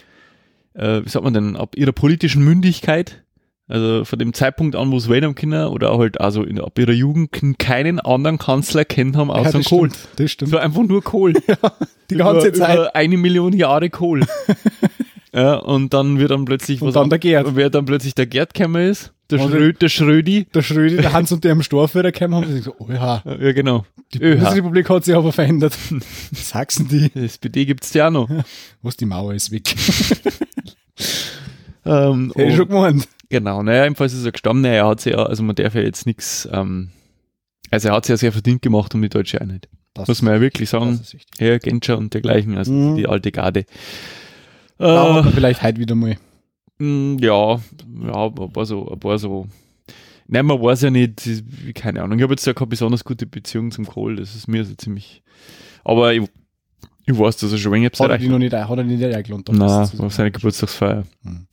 äh, 0.74 1.02
wie 1.04 1.10
sagt 1.10 1.24
man 1.24 1.34
denn, 1.34 1.56
ab 1.56 1.76
ihrer 1.76 1.92
politischen 1.92 2.44
Mündigkeit, 2.44 3.24
also 3.68 4.04
von 4.04 4.18
dem 4.18 4.34
Zeitpunkt 4.34 4.76
an, 4.76 4.92
wo 4.92 4.98
es 4.98 5.08
können, 5.36 5.68
oder 5.68 5.96
halt 5.98 6.20
also 6.20 6.44
in, 6.44 6.60
ab 6.60 6.78
ihrer 6.80 6.92
Jugend 6.92 7.30
keinen 7.60 8.00
anderen 8.00 8.40
Kanzler 8.40 8.84
kennt 8.84 9.16
haben 9.16 9.30
außer 9.30 9.60
das 9.60 9.66
Kohl. 9.68 9.92
Stimmt, 9.92 10.08
das 10.20 10.32
stimmt. 10.32 10.50
Es 10.50 10.54
war 10.54 10.62
einfach 10.62 10.84
nur 10.84 11.04
Kohl. 11.04 11.34
Die 12.10 12.16
ganze 12.16 12.48
über, 12.48 12.58
Zeit. 12.58 12.76
Über 12.78 12.96
eine 12.96 13.18
Million 13.18 13.54
Jahre 13.54 13.92
Kohl. 13.92 14.26
ja, 15.34 15.56
und 15.58 15.94
dann 15.94 16.18
wird 16.18 16.32
dann 16.32 16.46
plötzlich 16.46 16.82
Und 16.82 16.96
dann 16.96 17.10
der 17.10 17.20
Gerd. 17.20 17.56
Wer 17.56 17.70
dann 17.70 17.86
plötzlich 17.86 18.16
der 18.16 18.26
Gerd 18.26 18.56
gekommen 18.56 18.90
ist, 18.90 19.14
der, 19.30 19.40
Und- 19.40 19.52
Schrö, 19.52 19.74
der 19.74 19.90
Schrödi. 19.90 20.46
Der 20.52 20.64
Schrödi, 20.64 20.98
der 20.98 21.14
Hans 21.14 21.32
und 21.32 21.44
der 21.44 21.52
im 21.52 21.62
Storführer 21.62 22.12
gekommen 22.12 22.34
haben, 22.34 22.52
und 22.52 22.64
so, 22.64 22.74
oh 22.80 22.88
ja, 22.92 23.22
Ja, 23.40 23.52
genau. 23.52 23.86
die. 24.12 24.18
Bundesrepublik 24.18 24.90
hat 24.90 25.06
sich 25.06 25.14
aber 25.16 25.32
verändert. 25.32 25.78
Sachsen 26.34 26.88
die, 26.88 27.10
Die 27.10 27.20
SPD 27.26 27.66
gibt's 27.66 27.94
ja 27.94 28.08
auch 28.08 28.12
noch. 28.12 28.30
was 28.82 28.98
die 28.98 29.06
Mauer 29.06 29.36
ist 29.36 29.52
weg. 29.52 29.76
Ähm, 31.90 32.34
ich 32.36 32.56
schon 32.56 32.68
gemeint. 32.68 33.08
genau, 33.30 33.64
naja, 33.64 33.84
jedenfalls 33.84 34.14
ist 34.14 34.26
er 34.26 34.32
gestorben. 34.32 34.62
Naja, 34.62 34.76
er 34.84 34.88
hat 34.88 35.02
sich 35.02 35.14
ja, 35.14 35.24
also 35.24 35.44
man 35.44 35.56
darf 35.56 35.76
ja 35.76 35.82
jetzt 35.82 36.06
nichts, 36.06 36.48
ähm, 36.52 36.90
also 37.72 37.90
er 37.90 37.96
hat 37.96 38.06
sich 38.06 38.14
ja 38.14 38.18
sehr 38.18 38.32
verdient 38.32 38.62
gemacht 38.62 38.94
um 38.96 39.02
die 39.02 39.10
deutsche 39.10 39.40
Einheit. 39.42 39.68
Das, 39.94 40.08
Muss 40.08 40.22
man 40.22 40.36
ja 40.36 40.42
wirklich 40.42 40.70
sagen. 40.70 41.00
Herr 41.40 41.60
Genscher 41.60 41.98
und 41.98 42.14
dergleichen, 42.14 42.58
also 42.58 42.72
Mhm. 42.72 42.96
die 42.96 43.08
alte 43.08 43.32
Garde. 43.32 43.66
Hat 44.80 45.26
Äh, 45.26 45.32
vielleicht 45.32 45.62
heute 45.64 45.80
wieder 45.80 45.96
mal. 45.96 46.16
Mm, 46.78 47.18
Ja, 47.20 47.56
ja, 48.06 48.26
ein 48.28 48.54
paar 48.54 48.66
so, 48.66 48.90
ein 48.90 49.00
paar 49.00 49.18
so. 49.18 49.48
Nein, 50.28 50.46
man 50.46 50.62
weiß 50.62 50.84
ja 50.84 50.92
nicht, 50.92 51.20
keine 51.76 52.04
Ahnung. 52.04 52.18
Ich 52.20 52.24
habe 52.24 52.34
jetzt 52.34 52.46
ja 52.46 52.54
keine 52.54 52.68
besonders 52.68 53.04
gute 53.04 53.26
Beziehung 53.26 53.72
zum 53.72 53.86
Kohl, 53.88 54.16
das 54.16 54.36
ist 54.36 54.48
mir 54.48 54.64
so 54.64 54.76
ziemlich. 54.76 55.24
Aber 55.84 56.14
ich, 56.14 56.22
ich 57.06 57.18
weiß, 57.18 57.38
dass 57.38 57.52
er 57.52 57.58
schon 57.58 57.72
wenig 57.74 57.88
Hat 57.88 58.00
er 58.00 58.06
erreicht 58.06 58.24
die 58.24 58.30
noch 58.30 58.38
nicht, 58.38 58.54
hat 58.54 58.70
er 58.78 58.84
nicht 58.84 59.04
eingeladen. 59.04 59.44
Nein, 59.58 59.90
auf 60.00 60.14
seine 60.14 60.32
Geburtstagsfeier. 60.32 61.04
Hm. 61.24 61.48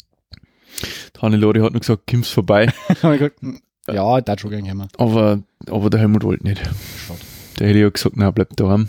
Hannelore 1.20 1.62
hat 1.62 1.72
nur 1.72 1.80
gesagt, 1.80 2.02
kommst 2.10 2.30
vorbei, 2.32 2.72
hm, 3.00 3.60
ja, 3.88 4.20
da 4.20 4.38
schon 4.38 4.50
gerne 4.50 4.68
kommen. 4.68 4.88
aber, 4.98 5.42
aber 5.68 5.90
der 5.90 6.00
Helmut 6.00 6.24
wollte 6.24 6.44
nicht. 6.44 6.58
Schade. 7.06 7.20
Der 7.58 7.68
hätte 7.68 7.78
ja 7.78 7.88
gesagt, 7.88 8.16
na, 8.16 8.30
bleib 8.30 8.56
daheim. 8.56 8.88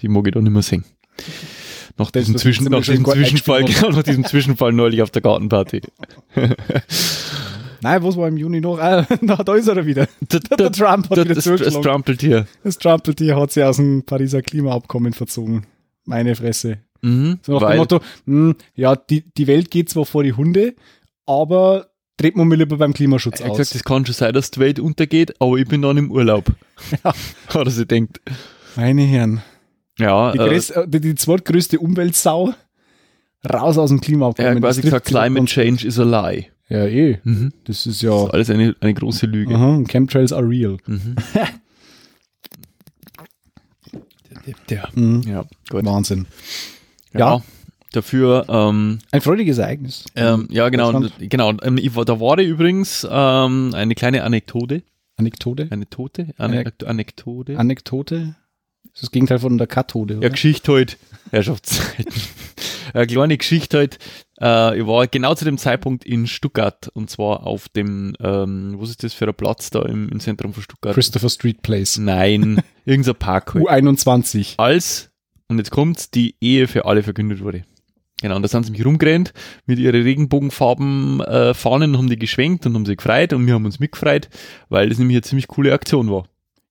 Die 0.00 0.08
mag 0.08 0.26
ich 0.26 0.34
da 0.34 0.40
nicht 0.40 0.52
mehr 0.52 0.62
sehen. 0.62 0.84
Nach 1.96 2.10
Das 2.10 2.24
diesem, 2.24 2.38
Zwischen, 2.38 2.64
nach 2.66 2.82
diesem 2.82 3.04
Zwischenfall, 3.04 3.64
genau, 3.64 3.90
nach 3.90 4.02
diesem 4.02 4.24
Zwischenfall 4.24 4.72
neulich 4.72 5.00
auf 5.02 5.10
der 5.10 5.22
Gartenparty. 5.22 5.80
Nein, 7.82 8.02
was 8.02 8.16
war 8.16 8.28
im 8.28 8.36
Juni 8.36 8.60
noch? 8.60 8.78
Ah, 8.78 9.06
na, 9.20 9.36
da 9.36 9.54
ist 9.54 9.68
er 9.68 9.84
wieder. 9.84 10.08
Der, 10.20 10.40
Der 10.40 10.72
Trump 10.72 11.10
hat 11.10 11.18
das, 11.18 11.24
wieder 11.24 11.34
das, 11.34 11.74
das. 11.74 11.80
Trumpeltier. 11.82 12.46
Das 12.62 12.78
Trumpeltier 12.78 13.36
hat 13.36 13.52
sich 13.52 13.62
aus 13.62 13.76
dem 13.76 14.04
Pariser 14.04 14.42
Klimaabkommen 14.42 15.12
verzogen. 15.12 15.66
Meine 16.04 16.34
Fresse. 16.34 16.78
Mhm, 17.02 17.38
So 17.42 17.58
nach 17.60 17.68
dem 17.70 17.76
Motto, 17.78 18.00
hm, 18.26 18.56
ja, 18.74 18.96
die, 18.96 19.22
die 19.36 19.46
Welt 19.46 19.70
geht 19.70 19.90
zwar 19.90 20.06
vor 20.06 20.22
die 20.24 20.32
Hunde, 20.32 20.74
aber 21.26 21.88
dreht 22.16 22.36
man 22.36 22.46
mal 22.48 22.56
lieber 22.56 22.76
beim 22.76 22.92
Klimaschutz 22.92 23.40
hat 23.42 23.50
aus. 23.50 23.58
gesagt, 23.58 23.74
es 23.76 23.84
kann 23.84 24.06
schon 24.06 24.14
sein, 24.14 24.32
dass 24.32 24.50
die 24.50 24.60
Welt 24.60 24.78
untergeht, 24.78 25.34
aber 25.40 25.56
ich 25.56 25.66
bin 25.66 25.82
dann 25.82 25.96
im 25.96 26.10
Urlaub. 26.10 26.44
Ja. 27.04 27.12
Hat 27.48 27.66
er 27.66 27.70
sich 27.70 27.86
denkt. 27.86 28.20
Meine 28.76 29.02
Herren. 29.02 29.42
Ja, 29.98 30.32
Die, 30.32 30.38
äh, 30.40 30.88
die, 30.88 31.00
die 31.00 31.14
zweitgrößte 31.14 31.78
Umweltsau 31.78 32.52
raus 33.48 33.78
aus 33.78 33.90
dem 33.90 33.98
er 33.98 34.02
Klimaabkommen. 34.02 34.54
hat 34.56 34.60
quasi 34.62 34.80
Das 34.80 34.86
gesagt, 34.90 35.06
sie 35.06 35.12
Climate 35.14 35.44
Change 35.46 35.86
is 35.86 35.98
a 36.00 36.02
lie. 36.04 36.46
Ja, 36.68 36.84
eh. 36.86 37.18
Mhm. 37.24 37.52
Das 37.64 37.86
ist 37.86 38.02
Das 38.02 38.02
ja. 38.02 38.24
ist 38.24 38.30
alles 38.34 38.50
eine, 38.50 38.74
eine 38.80 38.94
große 38.94 39.26
Lüge. 39.26 39.54
Aha, 39.54 39.82
Chemtrails 39.86 40.32
are 40.32 40.48
real. 40.48 40.78
Mhm. 40.86 41.14
der, 44.46 44.54
der. 44.68 44.88
Mhm. 44.94 45.22
Ja, 45.22 45.44
gut. 45.70 45.84
Wahnsinn. 45.84 46.26
Ja. 47.12 47.20
Ja. 47.36 47.42
Dafür, 47.94 48.46
ähm, 48.48 48.98
Ein 49.12 49.20
freudiges 49.20 49.58
Ereignis. 49.58 50.04
ähm, 50.16 50.48
ja 50.50 50.68
genau, 50.68 51.00
genau. 51.18 51.50
Ähm, 51.62 51.76
da 51.76 52.20
war 52.20 52.38
übrigens 52.40 53.06
ähm, 53.08 53.70
eine 53.72 53.94
kleine 53.94 54.24
Anekdote. 54.24 54.82
Anekdote. 55.16 55.68
Eine 55.70 55.88
Tote? 55.88 56.34
Ane 56.38 56.72
Anekdote? 56.84 57.56
Anekdote. 57.56 58.34
Das 58.82 58.94
ist 58.94 59.02
das 59.04 59.10
Gegenteil 59.12 59.38
von 59.38 59.58
der 59.58 59.66
Kathode. 59.66 60.18
Ja? 60.20 60.28
Geschichte 60.28 60.72
halt, 60.72 60.98
Herrschaftszeiten. 61.30 62.12
Eine 62.92 63.06
kleine 63.08 63.36
Geschichte 63.36 63.78
halt. 63.78 63.98
Äh, 64.40 64.78
ich 64.78 64.86
war 64.86 65.06
genau 65.08 65.34
zu 65.34 65.44
dem 65.44 65.58
Zeitpunkt 65.58 66.04
in 66.04 66.26
Stuttgart 66.26 66.88
und 66.94 67.10
zwar 67.10 67.44
auf 67.44 67.68
dem, 67.68 68.14
ähm, 68.20 68.76
was 68.78 68.90
ist 68.90 69.02
das 69.02 69.14
für 69.14 69.26
ein 69.26 69.34
Platz 69.34 69.70
da 69.70 69.82
im, 69.82 70.08
im 70.10 70.20
Zentrum 70.20 70.52
von 70.52 70.62
Stuttgart? 70.62 70.94
Christopher 70.94 71.28
Street 71.28 71.62
Place. 71.62 71.98
Nein, 71.98 72.62
irgendein 72.84 73.16
Park 73.16 73.54
halt. 73.54 73.64
U21. 73.64 74.54
Als, 74.58 75.10
und 75.48 75.58
jetzt 75.58 75.70
kommt's, 75.70 76.10
die 76.10 76.36
Ehe 76.40 76.68
für 76.68 76.84
alle 76.84 77.02
verkündet 77.02 77.42
wurde. 77.42 77.64
Genau, 78.24 78.36
und 78.36 78.42
da 78.42 78.48
sind 78.48 78.64
sie 78.64 78.72
mich 78.72 78.82
rumgerannt 78.82 79.34
mit 79.66 79.78
ihren 79.78 80.02
Regenbogenfarben 80.02 81.20
äh, 81.20 81.52
Fahnen, 81.52 81.98
haben 81.98 82.08
die 82.08 82.18
geschwenkt 82.18 82.64
und 82.64 82.72
haben 82.72 82.86
sich 82.86 82.96
gefreut 82.96 83.34
und 83.34 83.46
wir 83.46 83.52
haben 83.52 83.66
uns 83.66 83.80
mitgefreut, 83.80 84.30
weil 84.70 84.88
das 84.88 84.98
nämlich 84.98 85.16
eine 85.16 85.22
ziemlich 85.22 85.46
coole 85.46 85.74
Aktion 85.74 86.10
war. 86.10 86.24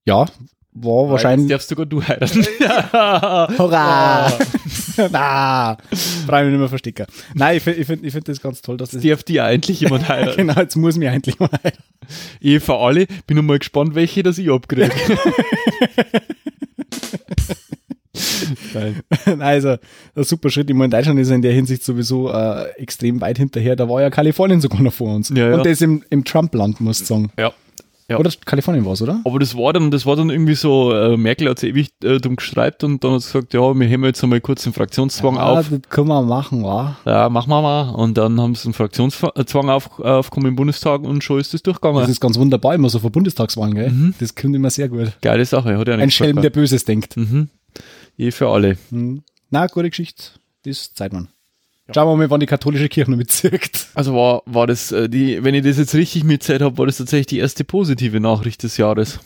Ja, 0.03 0.25
war 0.71 1.01
Jetzt 1.03 1.11
wahrscheinlich. 1.11 1.49
darfst 1.49 1.69
sogar 1.69 1.85
du 1.85 2.01
heiraten. 2.01 2.43
Hurra! 3.59 4.33
Na, 5.11 5.77
brauche 6.25 6.43
ich 6.45 6.49
nicht 6.49 6.59
mehr 6.59 6.69
verstecken. 6.69 7.05
Nein, 7.35 7.57
ich 7.57 7.63
finde 7.63 7.79
ich 7.81 7.85
find, 7.85 8.03
ich 8.03 8.13
find 8.13 8.27
das 8.27 8.41
ganz 8.41 8.63
toll, 8.63 8.77
dass 8.77 8.89
das. 8.89 9.03
Darf 9.03 9.21
die 9.21 9.33
ja 9.33 9.47
endlich 9.47 9.79
jemand 9.79 10.09
heiraten. 10.09 10.47
genau, 10.47 10.59
jetzt 10.59 10.75
muss 10.75 10.97
mich 10.97 11.07
eigentlich 11.07 11.37
mal 11.37 11.49
heiraten. 11.51 12.61
Für 12.61 12.77
alle. 12.79 13.05
Bin 13.27 13.37
noch 13.37 13.43
mal 13.43 13.59
gespannt, 13.59 13.93
welche 13.93 14.23
das 14.23 14.39
ich 14.39 14.49
abkriege. 14.49 14.89
Also, 19.39 19.77
ein 20.15 20.23
super 20.23 20.49
Schritt. 20.49 20.69
Ich 20.69 20.75
meine, 20.75 20.89
Deutschland 20.89 21.19
ist 21.19 21.29
in 21.29 21.41
der 21.41 21.53
Hinsicht 21.53 21.83
sowieso 21.83 22.31
äh, 22.31 22.69
extrem 22.77 23.21
weit 23.21 23.37
hinterher. 23.37 23.75
Da 23.75 23.87
war 23.89 24.01
ja 24.01 24.09
Kalifornien 24.09 24.61
sogar 24.61 24.81
noch 24.81 24.93
vor 24.93 25.15
uns. 25.15 25.29
Ja, 25.29 25.49
ja. 25.49 25.55
Und 25.55 25.65
das 25.65 25.81
im, 25.81 26.03
im 26.09 26.23
Trump-Land, 26.23 26.81
muss 26.81 27.01
ich 27.01 27.07
sagen. 27.07 27.31
Ja. 27.37 27.53
Ja. 28.09 28.17
Oder 28.17 28.31
Kalifornien 28.45 28.85
war 28.85 28.93
es, 28.93 29.01
oder? 29.01 29.21
Aber 29.23 29.39
das 29.39 29.57
war 29.57 29.71
dann, 29.71 29.89
das 29.89 30.05
war 30.05 30.15
dann 30.15 30.29
irgendwie 30.29 30.55
so, 30.55 30.93
äh, 30.93 31.15
Merkel 31.15 31.49
hat 31.49 31.59
sich 31.59 31.69
ewig 31.69 31.93
äh, 32.03 32.17
dumm 32.19 32.35
gestreikt 32.35 32.83
und 32.83 33.03
dann 33.03 33.13
hat 33.13 33.21
sie 33.21 33.31
gesagt, 33.31 33.53
ja, 33.53 33.73
wir 33.73 33.87
heben 33.87 34.03
jetzt 34.03 34.21
einmal 34.23 34.41
kurz 34.41 34.63
den 34.63 34.73
Fraktionszwang 34.73 35.35
ja, 35.35 35.45
auf. 35.45 35.69
das 35.69 35.79
können 35.89 36.09
wir 36.09 36.21
machen, 36.21 36.63
wa? 36.63 36.97
Ja, 37.05 37.29
machen 37.29 37.49
wir 37.49 37.61
mal. 37.61 37.89
Und 37.91 38.17
dann 38.17 38.39
haben 38.41 38.55
sie 38.55 38.65
einen 38.65 38.73
Fraktionszwang 38.73 39.69
auf, 39.69 39.99
aufgekommen 39.99 40.49
im 40.49 40.55
Bundestag 40.55 41.01
und 41.01 41.23
schon 41.23 41.39
ist 41.39 41.53
das 41.53 41.63
durchgegangen. 41.63 42.01
Das 42.01 42.09
ist 42.09 42.19
ganz 42.19 42.37
wunderbar, 42.37 42.75
immer 42.75 42.89
so 42.89 42.99
vor 42.99 43.11
Bundestagswahlen, 43.11 43.73
gell? 43.73 43.89
Mhm. 43.89 44.13
Das 44.19 44.35
kommt 44.35 44.55
immer 44.55 44.69
sehr 44.69 44.89
gut. 44.89 45.13
Geile 45.21 45.45
Sache, 45.45 45.77
hat 45.77 45.87
ja 45.87 45.95
Ein 45.95 46.11
Schelm, 46.11 46.41
der 46.41 46.49
Böses 46.49 46.83
denkt. 46.83 47.15
Mhm. 47.15 47.49
Ehe 48.17 48.31
für 48.31 48.49
alle. 48.49 48.77
Mhm. 48.91 49.23
Na, 49.49 49.67
gute 49.67 49.89
Geschichte. 49.89 50.23
Das 50.65 50.93
zeigt 50.93 51.13
man. 51.13 51.29
Schauen 51.93 52.07
wir 52.07 52.15
mal, 52.15 52.29
wann 52.29 52.39
die 52.39 52.45
katholische 52.45 52.87
Kirche 52.87 53.11
noch 53.11 53.17
mitzirkt. 53.17 53.87
Also 53.93 54.15
war, 54.15 54.41
war 54.45 54.67
das, 54.67 54.91
äh, 54.91 55.09
die, 55.09 55.43
wenn 55.43 55.53
ich 55.53 55.63
das 55.63 55.77
jetzt 55.77 55.93
richtig 55.93 56.23
mitzählt 56.23 56.61
habe, 56.61 56.77
war 56.77 56.85
das 56.85 56.97
tatsächlich 56.97 57.27
die 57.27 57.39
erste 57.39 57.65
positive 57.65 58.19
Nachricht 58.21 58.63
des 58.63 58.77
Jahres. 58.77 59.19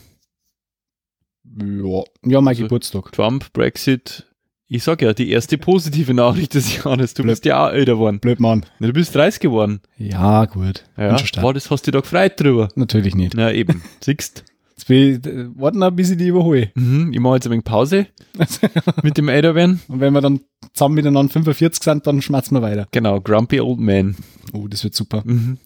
Ja, 1.59 2.03
ja 2.25 2.41
mein 2.41 2.55
So. 2.55 2.63
Geburtstag. 2.63 3.11
Trump, 3.11 3.53
Brexit. 3.53 4.25
Ich 4.69 4.83
sag 4.83 5.01
ja, 5.01 5.13
die 5.13 5.29
erste 5.29 5.57
positive 5.57 6.13
Nachricht 6.13 6.55
des 6.55 6.83
Jahres. 6.83 7.13
Du 7.13 7.23
bist 7.23 7.45
ja 7.45 7.67
auch 7.67 7.71
älter 7.71 7.93
geworden. 7.93 8.19
Blöd, 8.19 8.39
Mann. 8.39 8.65
Du 8.79 8.91
bist 8.91 9.15
30 9.15 9.39
geworden. 9.39 9.79
Ja, 9.97 10.43
gut. 10.45 10.83
Ja, 10.97 11.15
war 11.41 11.53
das, 11.53 11.71
hast 11.71 11.87
du 11.87 11.91
dich 11.91 11.97
da 11.97 12.01
gefreut 12.01 12.33
drüber? 12.39 12.67
Natürlich 12.75 13.15
nicht. 13.15 13.33
Na 13.33 13.53
eben, 13.53 13.81
siehst. 14.01 14.43
Ich, 14.89 15.25
äh, 15.25 15.47
warten 15.55 15.79
noch, 15.79 15.91
bis 15.91 16.11
ich 16.11 16.17
die 16.17 16.27
überhole. 16.27 16.71
Mhm, 16.75 17.11
ich 17.13 17.19
mache 17.19 17.35
jetzt 17.35 17.47
ein 17.47 17.51
wenig 17.51 17.65
Pause 17.65 18.07
mit 19.03 19.17
dem 19.17 19.29
Älterwerden. 19.29 19.81
Und 19.87 19.99
wenn 19.99 20.13
wir 20.13 20.21
dann 20.21 20.41
zusammen 20.73 20.95
miteinander 20.95 21.31
45 21.31 21.83
sind, 21.83 22.07
dann 22.07 22.21
schmerzen 22.21 22.55
wir 22.55 22.61
weiter. 22.61 22.87
Genau, 22.91 23.19
Grumpy 23.19 23.59
Old 23.59 23.79
Man. 23.79 24.15
Oh, 24.53 24.67
das 24.67 24.83
wird 24.83 24.95
super. 24.95 25.23
Mhm. 25.25 25.57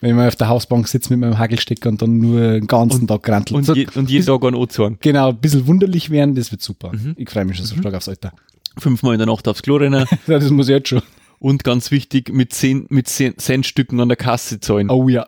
Wenn 0.00 0.10
ich 0.10 0.16
mal 0.16 0.28
auf 0.28 0.36
der 0.36 0.48
Hausbank 0.48 0.86
sitze 0.88 1.10
mit 1.12 1.20
meinem 1.20 1.38
Hagelstecker 1.38 1.88
und 1.88 2.02
dann 2.02 2.18
nur 2.18 2.40
den 2.40 2.66
ganzen 2.66 3.06
Tag 3.06 3.22
grantelt. 3.22 3.68
Und, 3.68 3.76
je, 3.76 3.86
und 3.94 4.10
jeden 4.10 4.26
Tag 4.26 4.44
einen 4.44 4.56
Ozean. 4.56 4.98
genau, 5.00 5.30
ein 5.30 5.38
bisschen 5.38 5.66
wunderlich 5.66 6.10
werden, 6.10 6.34
das 6.34 6.50
wird 6.50 6.62
super. 6.62 6.92
Mhm. 6.92 7.14
Ich 7.16 7.30
freue 7.30 7.44
mich 7.44 7.56
schon 7.56 7.66
so 7.66 7.76
stark 7.76 7.94
aufs 7.94 8.08
Alter. 8.08 8.32
Fünfmal 8.76 9.14
in 9.14 9.18
der 9.18 9.26
Nacht 9.28 9.46
aufs 9.48 9.62
Klo 9.62 9.76
rennen. 9.76 10.04
Ja, 10.26 10.38
das 10.38 10.50
muss 10.50 10.68
ich 10.68 10.74
jetzt 10.74 10.88
schon. 10.88 11.02
Und 11.38 11.64
ganz 11.64 11.90
wichtig, 11.90 12.32
mit 12.32 12.52
zehn, 12.52 12.86
mit 12.90 13.08
zehn 13.08 13.36
Centstücken 13.38 14.00
an 14.00 14.08
der 14.08 14.16
Kasse 14.16 14.60
zahlen. 14.60 14.90
Oh 14.90 15.08
ja. 15.08 15.26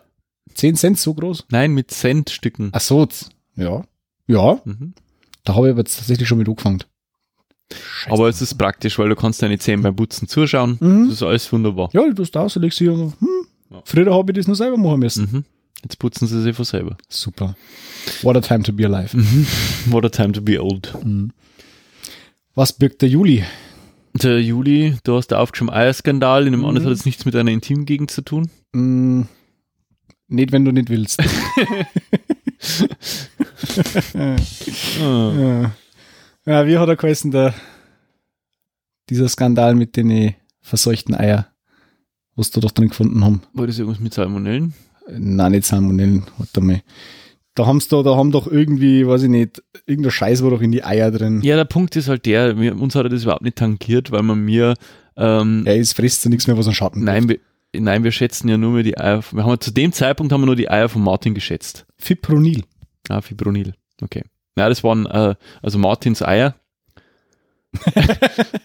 10 0.57 0.75
Cent 0.75 0.99
so 0.99 1.13
groß? 1.13 1.45
Nein, 1.49 1.71
mit 1.73 1.91
Centstücken. 1.91 2.69
Ach 2.73 2.81
so, 2.81 3.07
ja. 3.55 3.83
Ja, 4.27 4.59
Mhm. 4.65 4.93
da 5.45 5.55
habe 5.55 5.67
ich 5.67 5.71
aber 5.71 5.79
jetzt 5.81 5.97
tatsächlich 5.97 6.27
schon 6.27 6.37
mit 6.37 6.49
angefangen. 6.49 6.83
Aber 8.09 8.29
es 8.29 8.41
ist 8.41 8.55
praktisch, 8.57 8.97
weil 8.97 9.09
du 9.09 9.15
kannst 9.15 9.41
deine 9.41 9.59
Zähne 9.59 9.83
beim 9.83 9.95
Putzen 9.95 10.27
zuschauen. 10.27 10.77
Mhm. 10.79 11.05
Das 11.05 11.15
ist 11.17 11.23
alles 11.23 11.51
wunderbar. 11.51 11.89
Ja, 11.93 12.01
du 12.05 12.13
tust 12.13 12.35
aus, 12.37 12.53
du 12.55 12.59
legst 12.61 12.77
sie 12.79 12.87
und 12.89 13.13
hm, 13.19 13.27
Ja. 13.71 13.81
früher 13.85 14.13
habe 14.13 14.31
ich 14.31 14.37
das 14.37 14.47
noch 14.47 14.55
selber 14.55 14.77
machen 14.77 14.99
müssen. 14.99 15.29
Mhm. 15.31 15.45
Jetzt 15.83 15.99
putzen 15.99 16.27
sie 16.27 16.41
sich 16.41 16.55
von 16.55 16.65
selber. 16.65 16.97
Super. 17.09 17.55
What 18.23 18.35
a 18.37 18.41
time 18.41 18.63
to 18.63 18.73
be 18.73 18.85
alive. 18.85 19.15
Mhm. 19.15 19.45
What 19.91 20.05
a 20.05 20.09
time 20.09 20.31
to 20.31 20.41
be 20.41 20.61
old. 20.61 20.93
Was 22.55 22.73
birgt 22.73 23.01
der 23.01 23.09
Juli? 23.09 23.43
Der 24.13 24.41
Juli, 24.41 24.95
du 25.03 25.15
hast 25.15 25.27
da 25.27 25.37
aufgeschrieben 25.39 25.71
Eierskandal, 25.73 26.47
in 26.47 26.53
dem 26.53 26.61
Mhm. 26.61 26.65
anderen 26.67 26.87
hat 26.87 26.93
es 26.93 27.05
nichts 27.05 27.25
mit 27.25 27.35
einer 27.35 27.51
Intimgegend 27.51 28.09
zu 28.09 28.21
tun. 28.23 28.49
Mm, 28.73 29.23
nicht, 30.27 30.51
wenn 30.51 30.65
du 30.65 30.71
nicht 30.71 30.89
willst. 30.89 31.21
Ja. 34.99 35.71
ja, 36.45 36.67
wie 36.67 36.77
hat 36.77 36.89
er 36.89 36.95
geheißen, 36.95 37.31
der, 37.31 37.53
dieser 39.09 39.29
Skandal 39.29 39.75
mit 39.75 39.95
den 39.95 40.09
äh, 40.09 40.33
verseuchten 40.61 41.15
Eier, 41.15 41.47
was 42.35 42.51
da 42.51 42.61
doch 42.61 42.71
drin 42.71 42.89
gefunden 42.89 43.23
haben? 43.23 43.41
War 43.53 43.67
das 43.67 43.79
irgendwas 43.79 43.99
mit 43.99 44.13
Salmonellen? 44.13 44.73
Nein, 45.09 45.51
nicht 45.51 45.65
Salmonellen, 45.65 46.23
warte 46.37 46.61
mal. 46.61 46.81
Da 47.55 47.65
haben's 47.65 47.87
da, 47.87 48.03
da 48.03 48.15
haben 48.15 48.31
doch 48.31 48.47
irgendwie, 48.47 49.07
weiß 49.07 49.23
ich 49.23 49.29
nicht, 49.29 49.63
irgendein 49.85 50.11
Scheiß 50.11 50.43
war 50.43 50.51
doch 50.51 50.61
in 50.61 50.71
die 50.71 50.83
Eier 50.83 51.09
drin. 51.11 51.41
Ja, 51.41 51.55
der 51.55 51.65
Punkt 51.65 51.95
ist 51.95 52.07
halt 52.07 52.25
der, 52.25 52.59
wir, 52.59 52.79
uns 52.79 52.93
hat 52.93 53.05
er 53.05 53.09
das 53.09 53.23
überhaupt 53.23 53.41
nicht 53.41 53.57
tangiert, 53.57 54.11
weil 54.11 54.21
man 54.21 54.43
mir, 54.45 54.75
ähm, 55.15 55.63
Ja, 55.65 55.73
es 55.73 55.93
frisst 55.93 56.23
ja 56.25 56.29
nichts 56.29 56.45
mehr, 56.45 56.57
was 56.57 56.67
an 56.67 56.73
Schatten 56.73 57.03
nein, 57.03 57.27
wir, 57.29 57.39
nein, 57.75 58.03
wir 58.03 58.11
schätzen 58.11 58.49
ja 58.49 58.57
nur 58.57 58.71
mehr 58.71 58.83
die 58.83 58.97
Eier, 58.97 59.23
wir 59.31 59.45
haben 59.45 59.59
zu 59.59 59.71
dem 59.71 59.91
Zeitpunkt 59.91 60.31
haben 60.31 60.41
wir 60.41 60.47
nur 60.47 60.55
die 60.55 60.69
Eier 60.69 60.89
von 60.89 61.01
Martin 61.01 61.33
geschätzt. 61.33 61.85
Fipronil. 61.97 62.63
Ah, 63.09 63.21
Fibronil. 63.21 63.73
Okay. 64.01 64.23
Ja, 64.57 64.69
das 64.69 64.83
waren, 64.83 65.05
äh, 65.05 65.35
also 65.61 65.77
Martins 65.77 66.21
Eier. 66.21 66.55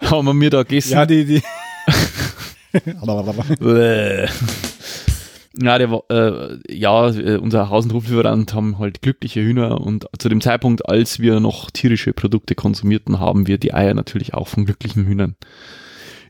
haben 0.02 0.26
wir 0.26 0.34
mir 0.34 0.50
da 0.50 0.62
gegessen. 0.62 0.92
Ja, 0.92 1.06
die, 1.06 1.24
die. 1.24 1.42
Ja, 5.60 5.76
der 5.76 6.02
äh, 6.08 6.58
ja, 6.74 7.10
äh, 7.10 7.36
unser 7.36 7.68
Haus- 7.68 7.84
und 7.84 7.92
Hoflieferant 7.92 8.54
haben 8.54 8.78
halt 8.78 9.02
glückliche 9.02 9.42
Hühner 9.42 9.80
und 9.80 10.06
zu 10.18 10.30
dem 10.30 10.40
Zeitpunkt, 10.40 10.88
als 10.88 11.18
wir 11.18 11.40
noch 11.40 11.70
tierische 11.70 12.14
Produkte 12.14 12.54
konsumierten, 12.54 13.20
haben 13.20 13.46
wir 13.46 13.58
die 13.58 13.74
Eier 13.74 13.92
natürlich 13.92 14.32
auch 14.32 14.48
von 14.48 14.64
glücklichen 14.64 15.04
Hühnern. 15.04 15.36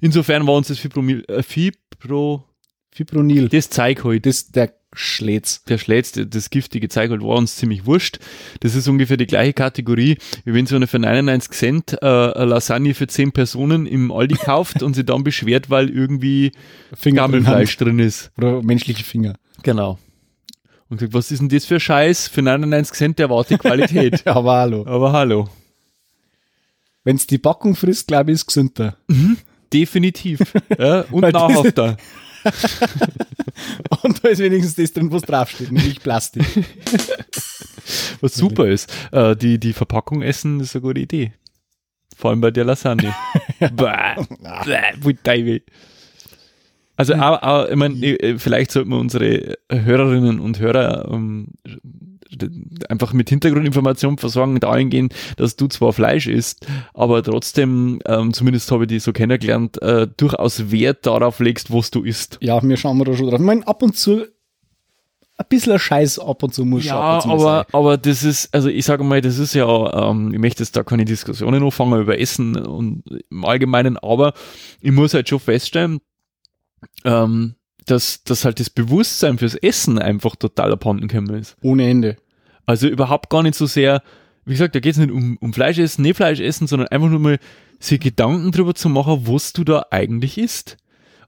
Insofern 0.00 0.46
war 0.48 0.54
uns 0.54 0.68
das 0.68 0.80
Fibromil, 0.80 1.24
äh, 1.28 1.44
Fibro, 1.44 2.44
Fipronil. 2.92 3.48
das 3.48 3.70
Zeug 3.70 4.04
halt, 4.04 4.26
Das 4.26 4.50
der 4.50 4.72
Schlätz. 4.94 5.64
der 5.64 5.78
schlägste, 5.78 6.26
das 6.26 6.50
giftige 6.50 6.88
Zeug 6.90 7.10
halt 7.10 7.22
war 7.22 7.36
uns 7.36 7.56
ziemlich 7.56 7.86
wurscht. 7.86 8.18
Das 8.60 8.74
ist 8.74 8.86
ungefähr 8.88 9.16
die 9.16 9.26
gleiche 9.26 9.54
Kategorie, 9.54 10.18
wie 10.44 10.52
wenn 10.52 10.66
so 10.66 10.76
eine 10.76 10.86
für 10.86 10.98
99 10.98 11.50
Cent 11.52 11.96
äh, 12.02 12.06
Lasagne 12.44 12.92
für 12.92 13.06
10 13.06 13.32
Personen 13.32 13.86
im 13.86 14.12
Aldi 14.12 14.34
kauft 14.34 14.82
und 14.82 14.92
sie 14.94 15.04
dann 15.04 15.24
beschwert, 15.24 15.70
weil 15.70 15.88
irgendwie 15.88 16.52
Finger 16.92 17.22
Gammelfleisch 17.22 17.74
drin 17.78 17.98
ist. 17.98 18.30
Oder 18.36 18.62
menschliche 18.62 19.02
Finger. 19.02 19.34
Genau. 19.62 19.98
Und 20.90 20.98
gesagt, 20.98 21.14
was 21.14 21.30
ist 21.30 21.38
denn 21.40 21.48
das 21.48 21.64
für 21.64 21.80
Scheiß? 21.80 22.28
Für 22.28 22.42
99 22.42 22.94
Cent 22.94 23.18
erwarte 23.18 23.56
Qualität. 23.56 24.26
Aber 24.26 24.56
hallo. 24.58 24.84
Aber 24.86 25.12
hallo. 25.12 25.48
Wenn's 27.04 27.26
die 27.26 27.38
Backung 27.38 27.74
frisst, 27.74 28.08
glaube 28.08 28.30
ich, 28.30 28.34
ist 28.34 28.46
gesünder. 28.46 28.98
Definitiv. 29.72 30.40
Ja, 30.78 31.00
und 31.10 31.22
Weil 31.22 31.32
nahrhafter. 31.32 31.96
Und 34.02 34.24
da 34.24 34.28
ist 34.28 34.38
wenigstens 34.40 34.74
das 34.74 34.92
drin, 34.92 35.10
was 35.12 35.22
draufsteht, 35.22 35.72
nämlich 35.72 36.00
Plastik. 36.00 36.44
Was 38.20 38.34
super 38.34 38.66
ist. 38.68 38.88
Äh, 39.10 39.34
die, 39.34 39.58
die 39.58 39.72
Verpackung 39.72 40.22
essen 40.22 40.60
ist 40.60 40.76
eine 40.76 40.82
gute 40.82 41.00
Idee. 41.00 41.32
Vor 42.16 42.30
allem 42.30 42.40
bei 42.40 42.52
der 42.52 42.64
Lasagne. 42.64 43.12
Bäh, 43.58 45.42
bäh. 45.42 45.60
Also, 46.96 47.14
aber, 47.14 47.42
aber, 47.42 47.70
ich 47.70 47.76
meine, 47.76 47.96
äh, 47.96 48.38
vielleicht 48.38 48.70
sollten 48.70 48.90
wir 48.90 48.98
unsere 48.98 49.58
Hörerinnen 49.68 50.38
und 50.38 50.60
Hörer 50.60 51.08
ähm, 51.10 51.48
einfach 52.88 53.12
mit 53.12 53.28
Hintergrundinformationen 53.28 54.18
versorgen, 54.18 54.60
dahingehend, 54.60 55.14
dass 55.36 55.56
du 55.56 55.68
zwar 55.68 55.92
Fleisch 55.92 56.26
isst, 56.26 56.66
aber 56.94 57.22
trotzdem, 57.22 58.00
ähm, 58.06 58.32
zumindest 58.32 58.70
habe 58.70 58.84
ich 58.84 58.88
die 58.88 58.98
so 58.98 59.12
kennengelernt, 59.12 59.80
äh, 59.82 60.06
durchaus 60.16 60.70
Wert 60.70 61.06
darauf 61.06 61.40
legst, 61.40 61.72
was 61.72 61.90
du 61.90 62.02
isst. 62.02 62.38
Ja, 62.40 62.62
wir 62.62 62.76
schauen 62.76 62.98
wir 62.98 63.04
da 63.04 63.14
schon 63.14 63.28
drauf. 63.28 63.40
Ich 63.40 63.46
meine, 63.46 63.66
ab 63.66 63.82
und 63.82 63.96
zu 63.96 64.24
ein 65.38 65.46
bisschen 65.48 65.78
Scheiß 65.78 66.18
ab 66.18 66.42
und 66.42 66.54
zu 66.54 66.64
muss 66.64 66.84
Ja, 66.84 67.18
und 67.18 67.30
aber, 67.30 67.66
aber 67.72 67.96
das 67.96 68.22
ist, 68.22 68.54
also 68.54 68.68
ich 68.68 68.84
sage 68.84 69.02
mal, 69.02 69.20
das 69.20 69.38
ist 69.38 69.54
ja, 69.54 70.10
ähm, 70.10 70.32
ich 70.32 70.38
möchte 70.38 70.62
jetzt 70.62 70.76
da 70.76 70.82
keine 70.82 71.04
Diskussionen 71.04 71.62
anfangen 71.62 72.00
über 72.00 72.18
Essen 72.18 72.56
und 72.56 73.02
im 73.30 73.44
Allgemeinen, 73.44 73.96
aber 73.96 74.34
ich 74.80 74.92
muss 74.92 75.14
halt 75.14 75.28
schon 75.28 75.40
feststellen, 75.40 76.00
ähm, 77.04 77.54
dass, 77.86 78.22
dass 78.24 78.44
halt 78.44 78.60
das 78.60 78.70
Bewusstsein 78.70 79.38
fürs 79.38 79.54
Essen 79.54 79.98
einfach 79.98 80.36
total 80.36 80.72
abhanden 80.72 81.08
gekommen 81.08 81.34
ist. 81.34 81.56
Ohne 81.62 81.88
Ende. 81.88 82.16
Also 82.66 82.88
überhaupt 82.88 83.30
gar 83.30 83.42
nicht 83.42 83.54
so 83.54 83.66
sehr, 83.66 84.02
wie 84.44 84.52
gesagt, 84.52 84.74
da 84.74 84.80
geht 84.80 84.92
es 84.92 84.98
nicht 84.98 85.10
um, 85.10 85.36
um 85.38 85.52
Fleisch 85.52 85.78
essen, 85.78 86.02
nicht 86.02 86.16
Fleisch 86.16 86.40
essen, 86.40 86.66
sondern 86.66 86.88
einfach 86.88 87.08
nur 87.08 87.18
mal 87.20 87.38
sich 87.78 88.00
Gedanken 88.00 88.52
drüber 88.52 88.74
zu 88.74 88.88
machen, 88.88 89.26
was 89.26 89.52
du 89.52 89.64
da 89.64 89.86
eigentlich 89.90 90.38
isst. 90.38 90.76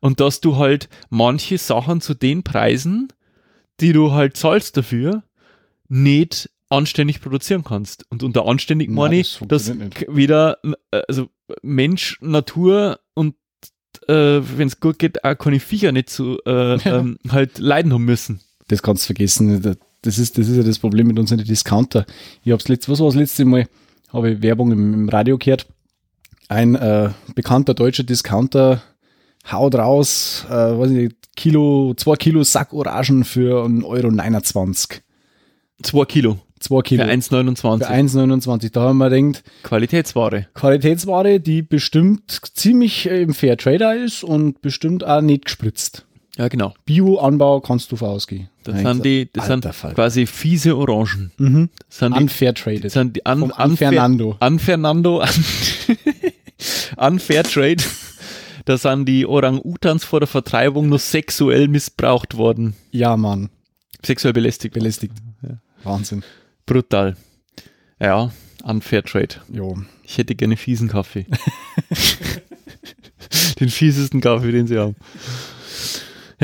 Und 0.00 0.20
dass 0.20 0.40
du 0.40 0.56
halt 0.56 0.88
manche 1.10 1.56
Sachen 1.58 2.00
zu 2.00 2.14
den 2.14 2.42
Preisen, 2.42 3.08
die 3.80 3.92
du 3.92 4.12
halt 4.12 4.36
zahlst 4.36 4.76
dafür, 4.76 5.22
nicht 5.88 6.50
anständig 6.68 7.20
produzieren 7.20 7.64
kannst. 7.64 8.04
Und 8.10 8.22
unter 8.22 8.46
anständig 8.46 8.90
meine 8.90 9.18
das 9.18 9.40
ich, 9.40 9.48
dass 9.48 9.68
k- 9.90 10.06
wieder, 10.14 10.58
äh, 10.90 11.02
also 11.08 11.28
Mensch, 11.62 12.18
Natur 12.20 13.00
und 13.14 13.34
äh, 14.08 14.40
wenn 14.40 14.68
es 14.68 14.80
gut 14.80 14.98
geht, 14.98 15.24
auch 15.24 15.36
keine 15.36 15.60
Viecher 15.60 15.92
nicht 15.92 16.10
zu 16.10 16.38
äh, 16.46 16.74
ähm, 16.84 17.18
halt 17.30 17.58
leiden 17.58 17.92
haben 17.92 18.04
müssen. 18.04 18.40
Das 18.68 18.82
kannst 18.82 19.04
du 19.04 19.06
vergessen. 19.06 19.76
Das 20.04 20.18
ist, 20.18 20.36
das 20.36 20.48
ist 20.48 20.56
ja 20.56 20.62
das 20.62 20.78
Problem 20.78 21.06
mit 21.06 21.18
unseren 21.18 21.42
Discounter. 21.42 22.04
Ich 22.44 22.52
hab's 22.52 22.68
letzt, 22.68 22.88
was 22.88 23.00
war 23.00 23.06
das 23.06 23.14
letzte 23.14 23.44
Mal? 23.44 23.66
Habe 24.12 24.32
ich 24.32 24.42
Werbung 24.42 24.70
im, 24.70 24.94
im 24.94 25.08
Radio 25.08 25.38
gehört. 25.38 25.66
Ein 26.48 26.74
äh, 26.74 27.10
bekannter 27.34 27.72
deutscher 27.72 28.02
Discounter 28.02 28.82
haut 29.50 29.74
raus, 29.74 30.44
äh, 30.48 30.52
weiß 30.52 30.90
ich 30.90 30.96
nicht, 30.96 31.16
Kilo, 31.36 31.94
zwei 31.96 32.16
Kilo 32.16 32.44
Sack 32.44 32.72
Orangen 32.72 33.24
für 33.24 33.64
1,29 33.64 34.90
Euro. 34.90 35.00
Zwei 35.82 36.04
Kilo 36.04 36.38
Zwei 36.60 36.80
Kilo. 36.82 37.04
für 37.04 37.10
1,29. 37.10 37.78
Für 37.78 37.90
1,29. 37.90 38.72
Da 38.72 38.82
haben 38.82 38.98
wir 38.98 39.10
gedacht, 39.10 39.44
Qualitätsware. 39.64 40.46
Qualitätsware, 40.54 41.38
die 41.40 41.62
bestimmt 41.62 42.40
ziemlich 42.54 43.06
äh, 43.10 43.22
im 43.22 43.34
Fair 43.34 43.56
Trader 43.56 43.96
ist 43.96 44.24
und 44.24 44.62
bestimmt 44.62 45.04
auch 45.04 45.20
nicht 45.20 45.46
gespritzt. 45.46 46.06
Ja, 46.36 46.48
genau. 46.48 46.74
Bio-Anbau 46.84 47.60
kannst 47.60 47.92
du 47.92 47.96
vorausgehen. 47.96 48.48
Das 48.64 48.80
sind 48.80 49.04
die, 49.04 49.28
das 49.32 49.46
sind 49.46 49.64
quasi 49.94 50.26
fiese 50.26 50.76
Orangen. 50.76 51.30
Mhm. 51.38 51.70
Das 51.88 51.98
sind 51.98 52.16
die, 52.16 52.22
Unfair 52.22 52.54
traded. 52.54 52.84
das 52.84 52.94
sind 52.94 53.16
die 53.16 53.26
an, 53.26 53.40
Vom 53.40 53.52
an, 53.52 53.76
Fernando. 53.76 54.36
An 54.40 54.58
Fernando. 54.58 55.20
An, 55.20 55.30
an 56.96 57.18
Fairtrade. 57.20 57.84
Da 58.64 58.78
sind 58.78 59.06
die 59.06 59.26
Orang-Utans 59.26 60.04
vor 60.04 60.20
der 60.20 60.26
Vertreibung 60.26 60.88
nur 60.88 60.98
sexuell 60.98 61.68
missbraucht 61.68 62.36
worden. 62.36 62.74
Ja, 62.90 63.16
Mann. 63.16 63.50
Sexuell 64.04 64.32
belästigt. 64.32 64.74
Belästigt. 64.74 65.14
Wahnsinn. 65.84 66.24
Brutal. 66.66 67.16
Ja, 68.00 68.32
an 68.62 68.80
Fairtrade. 68.80 69.36
Jo. 69.52 69.76
Ich 70.02 70.18
hätte 70.18 70.34
gerne 70.34 70.56
fiesen 70.56 70.88
Kaffee. 70.88 71.26
den 73.60 73.68
fiesesten 73.68 74.20
Kaffee, 74.20 74.52
den 74.52 74.66
sie 74.66 74.78
haben. 74.78 74.96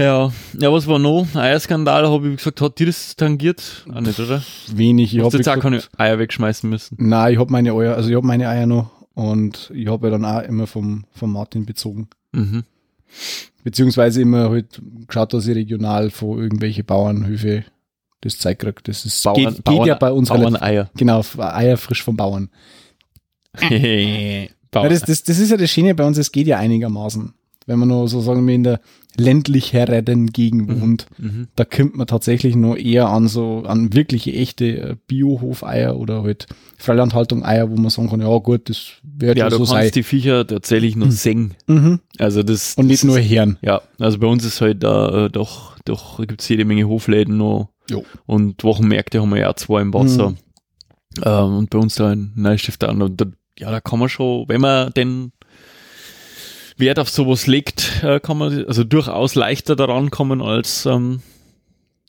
Ja, 0.01 0.33
ja, 0.59 0.73
was 0.73 0.87
war 0.87 0.99
noch? 0.99 1.27
Eierskandal, 1.35 2.09
habe 2.09 2.31
ich 2.31 2.39
gesagt, 2.39 2.63
hat 2.63 2.79
dir 2.79 2.87
das 2.87 3.17
tangiert? 3.17 3.85
Auch 3.95 4.01
nicht, 4.01 4.19
oder? 4.19 4.43
Wenig. 4.73 5.15
Ich 5.15 5.23
habe 5.23 5.37
jetzt 5.37 5.47
auch 5.47 5.59
keine 5.59 5.83
Eier 5.99 6.19
wegschmeißen 6.19 6.71
müssen. 6.71 6.97
Nein, 6.99 7.35
ich 7.35 7.39
habe 7.39 7.53
meine 7.53 7.73
Eier, 7.73 7.97
also 7.97 8.09
ich 8.09 8.17
habe 8.17 8.27
meine 8.27 8.49
Eier 8.49 8.65
noch 8.65 8.91
und 9.13 9.71
ich 9.75 9.89
habe 9.89 10.07
ja 10.07 10.13
dann 10.13 10.25
auch 10.25 10.41
immer 10.41 10.67
vom, 10.67 11.05
vom 11.13 11.33
Martin 11.33 11.67
bezogen. 11.67 12.09
Mhm. 12.33 12.65
Beziehungsweise 13.63 14.23
immer 14.23 14.49
halt 14.49 14.81
geschaut, 15.07 15.35
dass 15.35 15.47
ich 15.47 15.55
regional 15.55 16.09
von 16.09 16.39
irgendwelche 16.39 16.83
Bauernhöfe 16.83 17.65
das 18.23 18.39
Zeug 18.39 18.59
kriege. 18.59 18.81
Das 18.85 19.05
ist, 19.05 19.23
Bauern, 19.23 19.37
geht, 19.37 19.65
geht 19.67 19.85
ja 19.85 19.97
bei 19.97 20.13
uns 20.13 20.31
relativ, 20.31 20.61
Bauerneier. 20.61 20.91
genau, 20.97 21.23
Eier 21.37 21.77
frisch 21.77 22.03
vom 22.03 22.17
Bauern. 22.17 22.49
Bauern. 23.53 24.49
Ja, 24.73 24.89
das, 24.89 25.01
das, 25.01 25.25
das 25.25 25.41
ist 25.41 25.51
ja 25.51 25.57
das 25.57 25.69
Schöne 25.69 25.97
bei 25.97 26.05
uns, 26.05 26.17
es 26.17 26.31
geht 26.31 26.47
ja 26.47 26.57
einigermaßen. 26.57 27.35
Wenn 27.67 27.79
man 27.81 27.89
nur 27.89 28.07
so 28.07 28.21
sagen 28.21 28.47
wir 28.47 28.55
in 28.55 28.63
der 28.63 28.81
ländlich 29.18 29.73
herreden 29.73 30.29
Gegend 30.29 30.68
wohnt, 30.81 31.07
Mhm. 31.18 31.49
da 31.57 31.64
kommt 31.64 31.96
man 31.96 32.07
tatsächlich 32.07 32.55
nur 32.57 32.79
eher 32.79 33.09
an 33.09 33.29
so, 33.29 33.64
an 33.66 33.92
wirkliche 33.92 34.33
echte 34.33 34.64
äh, 34.79 34.96
Bio-Hofeier 35.07 35.96
oder 35.99 36.23
halt 36.23 36.46
Freilandhaltung-Eier, 36.79 37.70
wo 37.70 37.77
man 37.77 37.90
sagen 37.90 38.09
kann, 38.09 38.20
ja 38.20 38.38
gut, 38.38 38.68
das 38.68 38.92
wird 39.03 39.37
Ja, 39.38 39.44
ja 39.44 39.51
du 39.51 39.57
so 39.59 39.64
sein. 39.64 39.81
kannst 39.81 39.96
die 39.96 40.03
Viecher 40.03 40.46
tatsächlich 40.46 40.96
nur 40.96 41.11
singen. 41.11 41.55
Mhm. 41.66 42.01
Also 42.18 42.42
das 42.42 42.75
Und 42.75 42.85
das 42.85 43.03
nicht 43.03 43.05
nur 43.05 43.18
ist, 43.18 43.31
Herren. 43.31 43.59
Ja, 43.62 43.83
also 43.99 44.18
bei 44.18 44.27
uns 44.27 44.44
ist 44.44 44.61
halt 44.61 44.83
da 44.83 45.27
äh, 45.27 45.31
doch, 45.31 45.77
doch 45.85 46.18
gibt's 46.27 46.49
jede 46.49 46.64
Menge 46.64 46.87
Hofläden 46.88 47.37
noch 47.37 47.68
Jo. 47.90 48.05
und 48.27 48.62
Wochenmärkte 48.64 49.20
haben 49.20 49.31
wir 49.31 49.40
ja 49.40 49.55
zwei 49.57 49.83
im 49.83 49.92
Wasser. 49.92 50.31
Mhm. 50.31 50.37
Ähm, 51.25 51.57
und 51.57 51.70
bei 51.70 51.79
uns 51.79 51.96
da 51.96 52.12
in 52.12 52.33
Neustift 52.37 52.85
an. 52.85 53.03
Und 53.03 53.20
da, 53.20 53.27
ja, 53.59 53.70
da 53.70 53.81
kann 53.81 53.99
man 53.99 54.09
schon, 54.09 54.49
wenn 54.49 54.61
man 54.61 54.92
den 54.92 55.33
Wert 56.81 56.99
auf 56.99 57.09
sowas 57.11 57.47
legt, 57.47 58.03
äh, 58.03 58.21
kann 58.21 58.38
man 58.38 58.64
also 58.66 58.85
durchaus 58.85 59.35
leichter 59.35 59.77
daran 59.77 60.11
kommen 60.11 60.43
als, 60.43 60.87
ähm, 60.87 61.21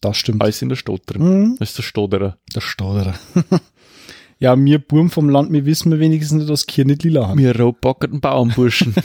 Das 0.02 0.18
stimmt. 0.18 0.42
als 0.42 0.62
in 0.62 0.70
der 0.70 0.76
Stadt 0.78 1.02
drin. 1.06 1.22
Mhm. 1.52 1.58
Als 1.60 1.74
der 1.76 1.84
Stotterer. 1.84 2.38
Der 2.56 2.62
Stauderer. 2.62 3.14
ja, 4.40 4.58
wir 4.58 4.80
Burm 4.80 5.10
vom 5.10 5.30
Land, 5.30 5.52
wir 5.52 5.66
wissen 5.66 5.92
wir 5.92 6.00
wenigstens 6.00 6.40
nicht, 6.40 6.50
dass 6.50 6.66
Kier 6.66 6.86
nicht 6.86 7.04
lila 7.04 7.28
haben. 7.28 7.38
Wir 7.40 7.58
rotbackerten 7.60 8.20
Bauernburschen. 8.22 8.96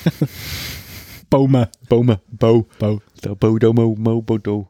Baumer. 1.31 1.69
Baumer. 1.89 2.21
Bau. 2.31 2.67
Bau. 2.79 3.01
Da, 3.21 3.35
Bau, 3.35 3.59
da, 3.59 3.73
Mau, 3.73 3.95
Mau, 3.99 4.23
Bau, 4.23 4.39
da. 4.39 4.67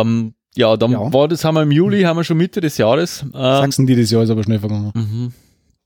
Ähm, 0.00 0.34
ja, 0.54 0.76
dann 0.76 0.92
Ja. 0.92 1.12
war 1.12 1.28
das, 1.28 1.44
haben 1.44 1.54
wir 1.54 1.62
im 1.62 1.70
Juli, 1.70 2.02
haben 2.02 2.16
wir 2.18 2.24
schon 2.24 2.36
Mitte 2.36 2.60
des 2.60 2.76
Jahres. 2.78 3.22
Ähm, 3.22 3.30
Sachsen, 3.32 3.86
die 3.86 3.96
das 3.96 4.10
Jahr 4.10 4.22
ist 4.22 4.30
aber 4.30 4.42
schnell 4.42 4.58
vergangen. 4.58 4.92
mhm. 4.94 5.32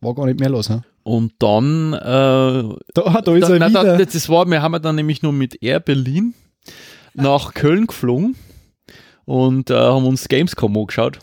War 0.01 0.15
gar 0.15 0.27
nicht 0.27 0.39
mehr 0.41 0.51
los, 0.51 0.69
hä? 0.69 0.81
Und 1.07 1.35
dann, 1.39 1.93
äh, 1.93 1.99
Da, 2.01 2.75
da 2.95 3.35
ist 3.37 3.49
da, 3.49 3.53
er 3.55 3.59
na, 3.61 3.69
wieder. 3.69 3.97
da, 3.99 4.05
das 4.05 4.29
war, 4.29 4.45
wir 4.51 4.61
haben 4.61 4.83
dann 4.83 4.97
nämlich 4.97 5.23
nur 5.23 5.33
mit 5.33 5.63
Air 5.63 5.79
Berlin 5.79 6.35
nach 7.15 7.55
Köln 7.55 7.87
geflogen 7.87 8.35
und 9.25 9.71
äh, 9.71 9.75
haben 9.77 10.05
uns 10.05 10.27
Gamescom 10.27 10.77
angeschaut. 10.77 11.21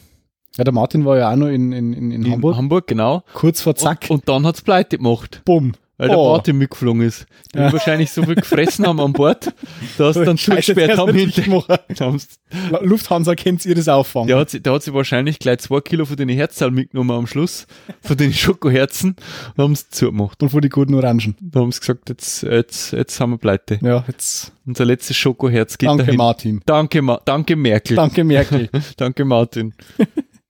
ja, 0.56 0.64
der 0.64 0.72
Martin 0.74 1.04
war 1.04 1.18
ja 1.18 1.30
auch 1.32 1.36
noch 1.36 1.48
in, 1.50 1.74
in, 1.74 1.92
in, 1.92 2.12
in 2.12 2.24
In 2.26 2.32
Hamburg. 2.32 2.56
Hamburg, 2.56 2.88
genau. 2.88 3.24
Kurz 3.34 3.60
vor 3.62 3.76
Zack. 3.76 4.06
Und, 4.10 4.22
und 4.22 4.30
dann 4.30 4.46
hat's 4.48 4.62
pleite 4.62 4.98
gemacht, 4.98 5.42
bumm. 5.44 5.74
Weil 6.04 6.10
der 6.10 6.18
Oh. 6.18 6.32
Martin 6.34 6.58
mitgeflogen 6.58 7.02
ist. 7.02 7.26
Die 7.54 7.60
wahrscheinlich 7.60 8.12
so 8.12 8.24
viel 8.24 8.36
gefressen 8.36 8.86
haben 8.86 9.00
an 9.00 9.14
Bord, 9.14 9.54
dass 9.98 10.16
dann 10.16 10.38
zugesperrt 10.38 10.98
haben. 10.98 11.16
haben's- 12.00 12.40
Lufthansa 12.82 13.36
kennt 13.36 13.66
ihr 13.66 13.76
das 13.76 13.88
auffangen. 13.88 14.28
Der 14.28 14.38
hat, 14.38 14.50
sie- 14.50 14.60
der 14.60 14.74
hat 14.74 14.84
sich 14.84 14.94
wahrscheinlich 14.94 15.40
gleich 15.40 15.60
zwei 15.60 15.80
Kilo 15.82 16.06
von 16.06 16.16
den 16.18 16.30
Herzzahlen 16.30 16.74
mitgenommen 16.74 17.12
am 17.12 17.28
Schluss, 17.28 17.68
von 18.02 18.18
den 18.18 18.34
Schokoherzen, 18.34 19.16
und 19.56 19.64
haben 19.64 19.72
es 19.74 19.90
zugemacht. 19.90 20.42
Und 20.44 20.50
vor 20.50 20.62
die 20.62 20.70
guten 20.70 20.94
Orangen. 20.96 21.36
Da 21.40 21.62
haben 21.62 21.72
sie 21.72 21.80
gesagt, 21.80 22.10
jetzt, 22.10 22.44
jetzt, 22.44 22.92
jetzt 22.94 23.20
haben 23.20 23.32
wir 23.32 23.38
pleite. 23.38 23.80
Ja, 23.82 24.04
jetzt. 24.08 24.52
Unser 24.66 24.86
letztes 24.86 25.16
Schokoherz 25.18 25.78
geht 25.78 25.90
Danke, 25.90 26.04
dahin. 26.06 26.18
Martin. 26.18 26.62
Danke, 26.66 27.02
Ma 27.02 27.20
danke 27.26 27.56
Merkel. 27.56 27.96
Danke, 27.96 28.24
Merkel. 28.24 28.70
Danke 28.98 29.26
Martin. 29.26 29.74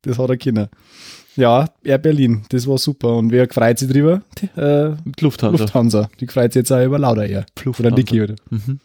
Das 0.01 0.17
hat 0.19 0.29
er 0.29 0.37
können. 0.37 0.67
Ja, 1.35 1.67
Air 1.83 1.97
Berlin, 1.97 2.43
das 2.49 2.67
war 2.67 2.77
super. 2.77 3.15
Und 3.17 3.31
wer 3.31 3.47
freut 3.49 3.79
sich 3.79 3.89
drüber? 3.89 4.21
Die, 4.39 4.45
Äh, 4.59 4.95
Lufthansa. 5.19 5.63
Lufthansa. 5.63 6.09
Die 6.19 6.27
freut 6.27 6.53
sich 6.53 6.61
jetzt 6.61 6.71
auch 6.71 6.83
über 6.83 6.99
Lauda 6.99 7.23
Air. 7.23 7.45
Oder 7.57 7.65
Lufthansa. 7.65 7.95
Niki, 7.95 8.21
oder? 8.21 8.35
Mhm. 8.49 8.79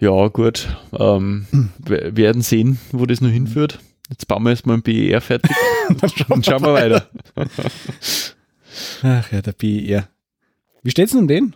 Ja, 0.00 0.28
gut. 0.28 0.68
Ähm, 0.98 1.46
wir 1.78 2.16
werden 2.16 2.42
sehen, 2.42 2.78
wo 2.92 3.06
das 3.06 3.20
noch 3.20 3.30
hinführt. 3.30 3.78
Jetzt 4.08 4.26
bauen 4.26 4.42
wir 4.42 4.50
erstmal 4.50 4.78
ein 4.78 4.82
BER 4.82 5.20
fertig 5.20 5.52
und 6.28 6.44
schauen 6.44 6.62
wir 6.62 6.74
weiter. 6.74 7.06
Ach 9.02 9.30
ja, 9.32 9.40
der 9.42 9.52
BER. 9.52 10.08
Wie 10.82 10.90
steht's 10.90 11.12
denn 11.12 11.20
um 11.20 11.28
den? 11.28 11.54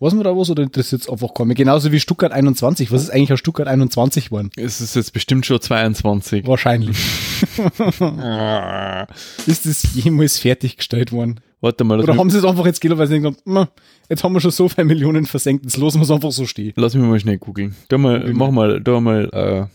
Weiß 0.00 0.14
man 0.14 0.24
da 0.24 0.34
was 0.34 0.48
oder 0.48 0.62
interessiert 0.62 1.02
es 1.02 1.10
einfach 1.10 1.34
kaum? 1.34 1.52
Genauso 1.54 1.92
wie 1.92 2.00
Stuttgart 2.00 2.32
21. 2.32 2.90
Was 2.90 3.02
ist 3.02 3.10
eigentlich 3.10 3.34
aus 3.34 3.38
Stuttgart 3.38 3.68
21 3.68 4.26
geworden? 4.26 4.50
Es 4.56 4.80
ist 4.80 4.96
jetzt 4.96 5.12
bestimmt 5.12 5.44
schon 5.44 5.60
22. 5.60 6.46
Wahrscheinlich. 6.46 6.96
ist 9.46 9.66
das 9.66 9.94
jemals 9.94 10.38
fertiggestellt 10.38 11.12
worden? 11.12 11.40
Warte 11.60 11.84
mal, 11.84 12.00
Oder 12.00 12.16
haben 12.16 12.30
sie 12.30 12.38
es 12.38 12.46
einfach 12.46 12.64
jetzt 12.64 12.80
gedacht, 12.80 12.98
weil 12.98 13.08
sie 13.08 13.20
denken, 13.20 13.36
"Ma, 13.44 13.68
jetzt 14.08 14.24
haben 14.24 14.32
wir 14.32 14.40
schon 14.40 14.52
so 14.52 14.70
viele 14.70 14.86
Millionen 14.86 15.26
versenkt, 15.26 15.64
jetzt 15.64 15.76
lassen 15.76 15.98
wir 15.98 16.04
es 16.04 16.10
einfach 16.10 16.32
so 16.32 16.46
stehen. 16.46 16.72
lass 16.76 16.94
mich 16.94 17.04
mal 17.04 17.20
schnell 17.20 17.36
googeln. 17.36 17.76
Da 17.88 17.98
mal, 17.98 18.32
mach 18.32 18.50
mal, 18.50 18.80
da 18.80 19.00
mal, 19.00 19.28
äh, 19.30 19.66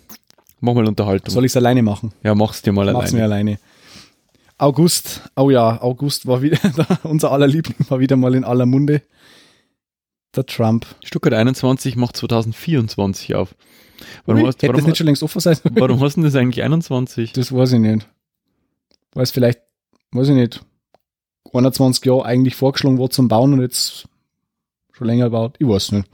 mach 0.59 0.73
mal 0.73 0.87
Unterhaltung. 0.87 1.31
Soll 1.31 1.45
ich 1.45 1.51
es 1.51 1.57
alleine 1.57 1.83
machen? 1.83 2.13
ja, 2.23 2.33
mach's 2.33 2.63
dir 2.63 2.71
mal 2.71 2.91
Mach's 2.91 3.13
alleine. 3.13 3.17
mir 3.17 3.23
alleine. 3.25 3.59
August, 4.57 5.21
oh 5.35 5.51
ja, 5.51 5.79
August 5.83 6.25
war 6.25 6.41
wieder, 6.41 6.57
unser 7.03 7.31
aller 7.31 7.45
Liebling 7.45 7.75
war 7.89 7.99
wieder 7.99 8.15
mal 8.15 8.33
in 8.33 8.43
aller 8.43 8.65
Munde. 8.65 9.03
Der 10.35 10.45
Trump. 10.45 10.85
Stuttgart 11.03 11.33
21 11.33 11.95
macht 11.95 12.17
2024 12.17 13.35
auf. 13.35 13.55
Warum, 14.25 14.41
Ui, 14.41 14.47
hast, 14.47 14.57
Hätte 14.57 14.67
warum, 14.67 14.81
das 14.81 14.87
nicht 14.87 14.97
schon 14.97 15.05
längst 15.07 15.23
offen 15.23 15.39
sein 15.39 15.57
warum 15.71 16.01
hast 16.01 16.17
du 16.17 16.21
denn 16.21 16.29
das 16.29 16.35
eigentlich 16.35 16.63
21? 16.63 17.31
Das 17.33 17.53
weiß 17.53 17.73
ich 17.73 17.79
nicht. 17.79 18.07
weil 19.13 19.23
es 19.23 19.31
vielleicht, 19.31 19.61
weiß 20.11 20.29
ich 20.29 20.35
nicht, 20.35 20.65
21 21.53 22.03
Jahre 22.05 22.25
eigentlich 22.25 22.55
vorgeschlagen 22.55 22.97
wurde 22.97 23.13
zum 23.13 23.27
Bauen 23.29 23.53
und 23.53 23.61
jetzt 23.61 24.07
schon 24.91 25.07
länger 25.07 25.29
baut. 25.29 25.55
Ich 25.59 25.67
weiß 25.67 25.93
nicht. 25.93 26.09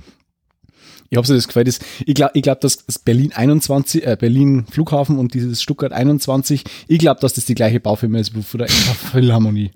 Ich 1.12 1.18
habe 1.18 1.28
so 1.28 1.34
das 1.34 1.46
Gefühl, 1.46 1.66
das, 1.66 1.80
ich 2.06 2.16
glaube, 2.16 2.32
ich 2.36 2.42
glaub, 2.42 2.62
dass 2.62 2.86
das 2.86 2.98
Berlin 2.98 3.34
21, 3.34 4.08
äh, 4.08 4.16
Berlin 4.18 4.66
Flughafen 4.72 5.20
und 5.20 5.34
dieses 5.34 5.62
Stuttgart 5.62 5.92
21, 5.92 6.64
ich 6.88 7.00
glaube, 7.00 7.20
dass 7.20 7.34
das 7.34 7.44
die 7.44 7.54
gleiche 7.54 7.82
Baufirma 7.82 8.18
ist 8.18 8.34
wie 8.34 8.42
von 8.42 8.60
der 8.60 8.70
Philharmonie. 8.70 9.72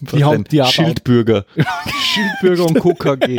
Die 0.00 0.24
haben, 0.24 0.42
die 0.42 0.60
haben 0.60 0.72
Schildbürger. 0.72 1.46
Schildbürger 2.02 2.66
und 2.66 2.80
KKG. 2.80 3.38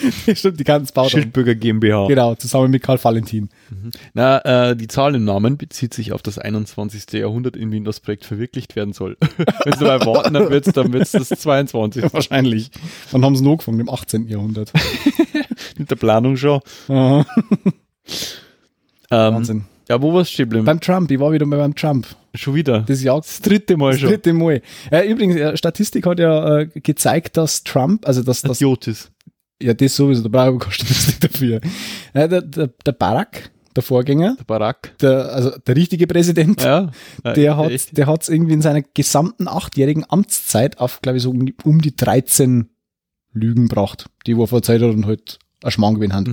Stimmt, 0.34 0.58
die 0.60 0.64
ganzen 0.64 0.92
Bau. 0.94 1.08
Schildbürger 1.08 1.54
GmbH. 1.54 2.06
Genau, 2.08 2.34
zusammen 2.34 2.70
mit 2.70 2.82
Karl 2.82 3.02
Valentin. 3.02 3.48
Mhm. 3.70 3.90
Na, 4.14 4.70
äh, 4.70 4.76
die 4.76 4.88
Zahl 4.88 5.14
im 5.14 5.24
Namen 5.24 5.56
bezieht 5.58 5.94
sich 5.94 6.12
auf 6.12 6.22
das 6.22 6.38
21. 6.38 7.12
Jahrhundert, 7.12 7.56
in 7.56 7.70
dem 7.70 7.84
das 7.84 8.00
Projekt 8.00 8.24
verwirklicht 8.24 8.76
werden 8.76 8.92
soll. 8.92 9.16
Wenn 9.64 9.78
sie 9.78 9.84
mal 9.84 10.04
warten, 10.06 10.34
dann 10.34 10.50
wird's, 10.50 10.72
dann 10.72 10.92
wird's 10.92 11.12
das 11.12 11.28
22. 11.28 12.02
Ja, 12.04 12.12
wahrscheinlich. 12.12 12.70
Wann 13.10 13.24
haben 13.24 13.36
sie 13.36 13.44
noch 13.44 13.52
angefangen? 13.52 13.80
Im 13.80 13.90
18. 13.90 14.28
Jahrhundert. 14.28 14.72
mit 15.78 15.90
der 15.90 15.96
Planung 15.96 16.36
schon. 16.36 16.60
Ähm, 16.88 17.24
Wahnsinn. 19.10 19.64
Ja, 19.88 20.00
wo 20.00 20.14
war's 20.14 20.30
stehen 20.30 20.44
geblieben? 20.46 20.64
Beim 20.64 20.80
Trump, 20.80 21.10
ich 21.10 21.20
war 21.20 21.32
wieder 21.32 21.44
mal 21.44 21.58
beim 21.58 21.74
Trump. 21.74 22.06
Schon 22.34 22.54
wieder. 22.54 22.80
Das 22.80 23.02
Jahr 23.02 23.18
Das 23.20 23.42
dritte 23.42 23.76
Mal 23.76 23.92
Das 23.92 24.00
schon. 24.00 24.08
dritte 24.10 24.32
Mal. 24.32 24.62
Ja, 24.90 25.02
übrigens, 25.02 25.36
äh, 25.36 25.56
Statistik 25.56 26.06
hat 26.06 26.18
ja 26.18 26.60
äh, 26.60 26.66
gezeigt, 26.66 27.36
dass 27.36 27.62
Trump, 27.62 28.06
also 28.06 28.22
dass 28.22 28.42
das, 28.42 28.58
Idiotis. 28.58 29.10
Ja, 29.62 29.74
das 29.74 29.96
sowieso, 29.96 30.22
da 30.22 30.28
brauche 30.28 30.44
ich 30.44 30.48
aber 30.50 30.58
keine 30.58 30.72
Statistik 30.74 31.20
dafür. 31.20 31.60
Ja, 32.14 32.28
der, 32.28 32.42
der, 32.42 32.66
der 32.84 32.92
Barack, 32.92 33.50
der 33.76 33.82
Vorgänger, 33.82 34.36
Der 34.38 34.44
Barack. 34.44 34.94
der, 35.00 35.32
also 35.32 35.50
der 35.66 35.76
richtige 35.76 36.06
Präsident, 36.06 36.62
Ja. 36.62 36.90
der 37.24 37.56
hat, 37.56 37.70
echt. 37.70 37.96
der 37.96 38.06
hat's 38.06 38.28
irgendwie 38.28 38.52
in 38.54 38.62
seiner 38.62 38.82
gesamten 38.82 39.48
achtjährigen 39.48 40.04
Amtszeit 40.08 40.78
auf, 40.78 41.00
glaube 41.00 41.16
ich, 41.18 41.22
so 41.22 41.30
um 41.30 41.46
die, 41.46 41.54
um 41.64 41.80
die 41.80 41.94
13 41.96 42.68
Lügen 43.32 43.68
gebracht, 43.68 44.10
die 44.26 44.36
wo 44.36 44.44
er 44.44 44.48
verzeiht 44.48 44.82
hat 44.82 44.90
und 44.94 45.06
halt 45.06 45.38
ein 45.64 45.70
Schmarrn 45.70 45.94
gewesen 45.94 46.12
haben. 46.12 46.24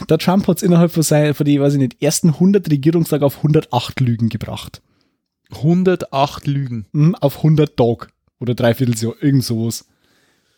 Mhm. 0.00 0.06
Der 0.08 0.16
Trump 0.18 0.46
hat's 0.48 0.62
innerhalb 0.62 0.90
von 0.92 1.02
seinen, 1.02 1.34
von 1.34 1.44
die, 1.44 1.60
weiß 1.60 1.74
ich 1.74 1.78
nicht, 1.80 2.00
ersten 2.02 2.28
100 2.30 2.70
Regierungstage 2.70 3.26
auf 3.26 3.38
108 3.38 4.00
Lügen 4.00 4.28
gebracht. 4.30 4.80
108 5.52 6.46
Lügen. 6.46 6.86
Mhm, 6.92 7.14
auf 7.16 7.38
100 7.38 7.76
Tage 7.76 8.06
oder 8.40 8.54
Dreivierteljahr, 8.54 9.14
irgend 9.20 9.44
sowas. 9.44 9.84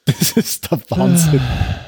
Das 0.07 0.33
ist 0.33 0.71
der 0.71 0.81
Wahnsinn. 0.91 1.41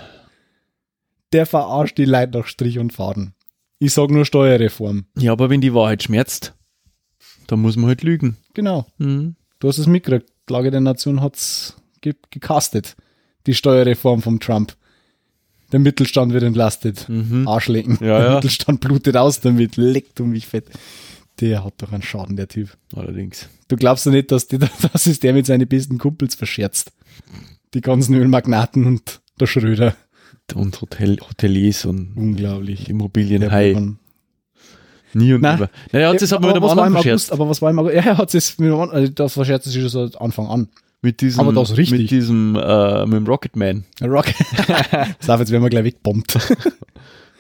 Der 1.33 1.47
verarscht 1.47 1.99
die 1.99 2.05
Leute 2.05 2.39
nach 2.39 2.47
Strich 2.47 2.79
und 2.79 2.93
Faden. 2.93 3.35
Ich 3.79 3.95
sag 3.95 4.11
nur 4.11 4.25
Steuerreform. 4.25 5.07
Ja, 5.17 5.33
aber 5.33 5.49
wenn 5.49 5.61
die 5.61 5.75
Wahrheit 5.75 6.03
schmerzt, 6.03 6.55
dann 7.47 7.61
muss 7.61 7.77
man 7.77 7.87
halt 7.87 8.03
lügen. 8.03 8.37
Genau. 8.55 8.87
Mhm. 8.99 9.37
Du 9.59 9.69
hast 9.69 9.79
es 9.79 9.87
mitgekriegt. 9.87 10.31
Die 10.49 10.53
Lage 10.53 10.71
der 10.71 10.81
Nation 10.81 11.21
hat's 11.21 11.77
ge 12.01 12.15
gecastet. 12.31 12.97
Die 13.47 13.55
Steuerreform 13.55 14.23
vom 14.23 14.41
Trump. 14.41 14.77
Der 15.73 15.81
Mittelstand 15.81 16.33
wird 16.33 16.43
entlastet. 16.43 17.09
Mhm. 17.09 17.47
Arschlecken. 17.47 17.99
Ja, 18.01 18.19
der 18.19 18.29
ja. 18.29 18.35
Mittelstand 18.35 18.81
blutet 18.81 19.17
aus 19.17 19.41
damit. 19.41 19.77
Leckt 19.77 20.21
um 20.21 20.31
mich 20.31 20.47
fett. 20.47 20.67
Der 21.41 21.65
hat 21.65 21.75
doch 21.79 21.93
einen 21.93 22.03
Schaden, 22.03 22.37
der 22.37 22.49
Typ. 22.49 22.77
Allerdings. 22.95 23.49
Du 23.69 23.77
glaubst 23.77 24.07
doch 24.07 24.11
nicht, 24.11 24.31
dass 24.31 24.47
die, 24.49 24.59
das 24.93 25.07
ist 25.07 25.23
der 25.23 25.33
mit 25.33 25.47
seinen 25.47 25.69
besten 25.69 25.99
Kumpels 25.99 26.35
verscherzt. 26.35 26.93
Die 27.73 27.81
ganzen 27.81 28.15
Ölmagnaten 28.15 28.85
und 28.85 29.21
der 29.39 29.47
Schröder. 29.47 29.97
Und 30.55 30.81
Hotel, 30.81 31.19
Hoteliers 31.21 31.85
und 31.85 32.13
Unglaublich. 32.17 32.89
Immobilienhai. 32.89 33.75
Nie 35.13 35.33
und 35.35 35.41
Na, 35.43 35.57
über. 35.57 35.71
Naja, 35.93 36.11
hat 36.11 36.23
es 36.23 36.33
aber 36.33 36.49
mit 36.49 36.57
im 36.57 36.65
anderen 36.65 36.93
verscherzt. 36.93 37.33
aber 37.33 37.49
was 37.49 37.61
war 37.61 37.71
im 37.71 37.79
August? 37.81 37.95
Ja, 37.97 38.03
er 38.03 38.19
hat 38.19 38.35
es 38.35 38.59
mit 38.59 38.69
dem 38.71 38.79
anderen, 38.79 39.15
das 39.15 39.33
verscherzt 39.33 39.65
sich 39.67 39.81
schon 39.81 39.89
seit 39.89 40.21
Anfang 40.21 40.47
an. 40.47 40.69
Mit 41.03 41.21
diesem, 41.23 41.41
aber 41.41 41.53
das 41.53 41.77
richtig. 41.77 41.99
mit 41.99 42.11
diesem, 42.11 42.55
äh, 42.57 43.07
mit 43.07 43.15
dem 43.15 43.27
Rocketman. 43.27 43.85
Der 44.01 44.09
Rock. 44.11 44.27
Pass 45.19 45.31
auf, 45.31 45.41
jetzt 45.41 45.51
werden 45.51 45.63
wir 45.63 45.71
gleich 45.71 45.85
wegbombt. 45.85 46.35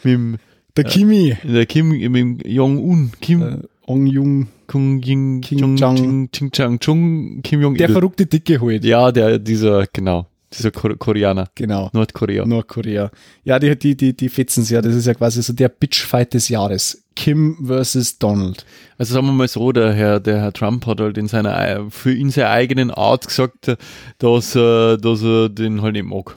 Mit 0.03 0.12
dem, 0.14 0.37
Der 0.77 0.85
Kimi, 0.85 1.37
der 1.44 1.66
Kim, 1.66 1.90
mit 1.90 2.03
dem 2.14 2.38
Jong-un. 2.44 3.12
Kim, 3.20 3.42
äh, 3.42 3.59
Ong 3.87 4.07
Jung, 4.07 4.46
Kung 4.66 5.03
Ying, 5.03 5.40
King 5.40 5.59
Jong, 5.59 5.77
Chang. 5.77 6.31
Ching, 6.33 6.51
Chang, 6.53 6.79
Chung, 6.81 7.42
Kim 7.42 7.61
Jong 7.61 7.75
der 7.75 7.88
Il. 7.88 7.92
verrückte 7.92 8.25
Dicke 8.27 8.61
halt. 8.61 8.85
Ja, 8.85 9.11
der, 9.12 9.38
dieser, 9.38 9.87
genau, 9.92 10.27
dieser 10.52 10.70
Kor 10.70 10.96
Koreaner. 10.98 11.48
Genau. 11.54 11.90
Nordkorea. 11.92 12.44
Nordkorea. 12.44 13.10
Ja, 13.44 13.58
die, 13.58 13.78
die, 13.78 13.96
die, 13.96 14.16
die 14.16 14.28
fetzen 14.28 14.64
ja. 14.68 14.82
Das 14.82 14.94
ist 14.94 15.06
ja 15.06 15.14
quasi 15.14 15.42
so 15.42 15.52
der 15.52 15.68
Bitchfight 15.68 16.34
des 16.34 16.48
Jahres. 16.48 17.04
Kim 17.16 17.56
versus 17.66 18.18
Donald. 18.18 18.64
Also 18.98 19.14
sagen 19.14 19.26
wir 19.26 19.32
mal 19.32 19.48
so, 19.48 19.72
der 19.72 19.92
Herr, 19.92 20.20
der 20.20 20.40
Herr 20.40 20.52
Trump 20.52 20.86
hat 20.86 21.00
halt 21.00 21.18
in 21.18 21.28
seiner, 21.28 21.54
ei- 21.56 21.80
für 21.90 22.12
ihn 22.14 22.30
seiner 22.30 22.50
eigenen 22.50 22.90
Art 22.90 23.26
gesagt, 23.28 23.76
dass, 24.18 24.56
er- 24.56 24.96
dass 24.96 25.22
er 25.22 25.48
den 25.50 25.82
halt 25.82 25.94
nicht 25.94 26.04
mag. 26.06 26.36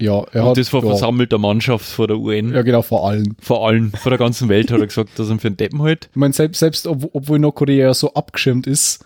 Ja, 0.00 0.22
er 0.32 0.42
Und 0.44 0.50
hat, 0.50 0.56
das 0.58 0.68
vor 0.68 0.82
ja, 0.84 0.90
versammelter 0.90 1.38
Mannschaft 1.38 1.84
vor 1.86 2.06
der 2.06 2.18
UN. 2.18 2.52
ja, 2.54 2.62
genau, 2.62 2.82
vor 2.82 3.08
allem. 3.08 3.34
Vor 3.40 3.66
allen, 3.66 3.90
vor 3.90 4.10
der 4.10 4.18
ganzen 4.18 4.48
Welt 4.48 4.70
hat 4.70 4.78
er 4.80 4.86
gesagt, 4.86 5.18
dass 5.18 5.28
er 5.28 5.32
ihn 5.34 5.40
für 5.40 5.48
einen 5.48 5.56
Deppen 5.56 5.82
halt. 5.82 6.08
Ich 6.12 6.16
meine, 6.16 6.32
selbst, 6.34 6.60
selbst 6.60 6.86
ob, 6.86 7.08
obwohl 7.14 7.38
Nordkorea 7.40 7.86
ja 7.86 7.94
so 7.94 8.14
abgeschirmt 8.14 8.68
ist, 8.68 9.04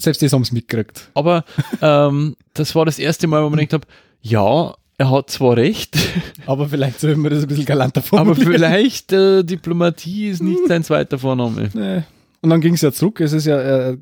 selbst 0.00 0.22
das 0.22 0.32
haben 0.32 0.44
sie 0.44 0.54
mitgekriegt. 0.54 1.08
Aber 1.14 1.44
ähm, 1.82 2.36
das 2.54 2.74
war 2.74 2.84
das 2.84 2.98
erste 2.98 3.26
Mal, 3.26 3.42
wo 3.44 3.50
man 3.50 3.58
gedacht 3.60 3.72
habe, 3.74 3.86
ja, 4.22 4.74
er 4.98 5.10
hat 5.10 5.30
zwar 5.30 5.56
recht, 5.56 5.96
Aber 6.46 6.68
vielleicht 6.68 7.00
sollten 7.00 7.22
wir 7.22 7.30
das 7.30 7.42
ein 7.42 7.48
bisschen 7.48 7.64
galanter 7.64 8.00
aber 8.00 8.34
formulieren. 8.34 8.52
vielleicht 8.52 9.12
äh, 9.12 9.42
Diplomatie 9.42 10.28
ist 10.28 10.42
nicht 10.42 10.66
sein 10.68 10.84
zweiter 10.84 11.18
Vorname. 11.18 11.70
Nee. 11.72 12.02
Und 12.42 12.48
dann 12.48 12.62
ging 12.62 12.72
es 12.72 12.80
ja 12.80 12.90
zurück. 12.90 13.20
Es 13.20 13.34
ist 13.34 13.44
ja, 13.44 13.60
äh, 13.90 13.98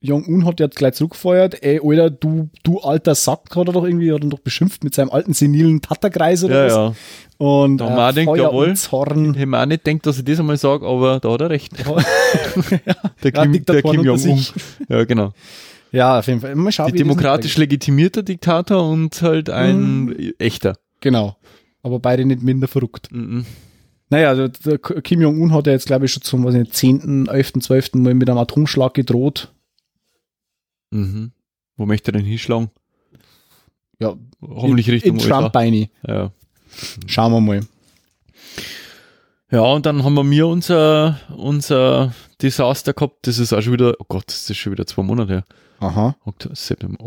Jong-un 0.00 0.44
hat 0.44 0.60
ja 0.60 0.66
gleich 0.66 0.94
zurückgefeuert. 0.94 1.62
Ey, 1.62 1.80
Alter, 1.82 2.10
du, 2.10 2.50
du 2.62 2.78
alter 2.80 3.14
Sack, 3.14 3.56
hat 3.56 3.68
er 3.68 3.72
doch 3.72 3.84
irgendwie, 3.84 4.12
hat 4.12 4.22
er 4.22 4.28
doch 4.28 4.40
beschimpft 4.40 4.84
mit 4.84 4.94
seinem 4.94 5.08
alten 5.10 5.32
senilen 5.32 5.80
Tatterkreis 5.80 6.44
oder 6.44 6.58
Ja, 6.58 6.64
was. 6.66 6.72
ja. 6.74 6.94
Und 7.46 7.78
Da 7.78 7.86
auch 7.86 7.96
gedacht, 7.96 8.24
Feuer 8.26 8.36
jawohl. 8.36 8.76
Zorn. 8.76 9.34
Ich 9.34 9.46
auch 9.46 9.64
nicht 9.66 9.82
gedacht, 9.84 10.06
dass 10.06 10.18
ich 10.18 10.24
das 10.26 10.40
einmal 10.40 10.58
sage, 10.58 10.86
aber 10.86 11.20
da 11.20 11.32
hat 11.32 11.40
er 11.40 11.48
recht. 11.50 11.72
Der 11.84 11.94
Ja, 12.84 12.94
Kim, 13.22 13.32
der 13.32 13.46
Diktatoren 13.48 13.96
Kim 13.96 14.04
Jong-un. 14.04 14.44
Ja, 14.88 15.04
genau. 15.04 15.32
Ja, 15.92 16.18
auf 16.18 16.26
jeden 16.26 16.40
Fall. 16.40 16.54
Mal 16.54 16.70
schauen, 16.72 16.92
Die 16.92 16.98
demokratisch 16.98 17.56
legitimierter 17.56 18.22
Diktator 18.22 18.88
und 18.88 19.20
halt 19.22 19.48
ein 19.50 20.34
echter. 20.38 20.70
noch- 20.70 20.76
Genau. 21.00 21.36
Aber 21.82 21.98
beide 21.98 22.26
nicht 22.26 22.42
minder 22.42 22.68
verrückt. 22.68 23.08
Mhm. 23.10 23.46
Naja, 24.10 24.28
also 24.30 24.48
der 24.48 24.78
Kim 24.78 25.20
Jong-un 25.20 25.52
hat 25.52 25.66
ja 25.66 25.72
jetzt, 25.72 25.86
glaube 25.86 26.04
ich, 26.06 26.12
schon 26.12 26.22
zum 26.22 26.44
was 26.44 26.54
ich 26.54 26.60
nicht, 26.60 26.74
10., 26.74 27.26
11., 27.28 27.52
12. 27.60 27.94
Mal 27.94 28.14
mit 28.14 28.28
einem 28.28 28.38
Atomschlag 28.38 28.92
gedroht. 28.94 29.52
Mhm. 30.90 31.30
Wo 31.76 31.86
möchte 31.86 32.10
er 32.10 32.14
denn 32.14 32.24
hinschlagen? 32.26 32.70
Ja, 34.00 34.16
Hoffentlich 34.42 34.88
in, 34.88 34.94
Richtung 34.94 35.16
in 35.16 35.22
Trump 35.22 35.52
Beine. 35.52 35.88
Ja. 36.06 36.32
Schauen 37.06 37.32
wir 37.32 37.40
mal. 37.40 37.60
ja, 39.50 39.60
und 39.60 39.86
dann 39.86 40.02
haben 40.04 40.14
wir 40.14 40.24
mir 40.24 40.46
unser, 40.48 41.20
unser 41.36 42.12
Desaster 42.42 42.92
gehabt. 42.92 43.26
Das 43.26 43.38
ist 43.38 43.52
auch 43.52 43.60
schon 43.62 43.74
wieder, 43.74 43.94
oh 43.98 44.04
Gott, 44.08 44.24
das 44.26 44.48
ist 44.50 44.56
schon 44.56 44.72
wieder 44.72 44.86
zwei 44.86 45.02
Monate 45.02 45.32
her. 45.32 45.44
Aha. 45.80 46.16
Oktober, 46.24 46.54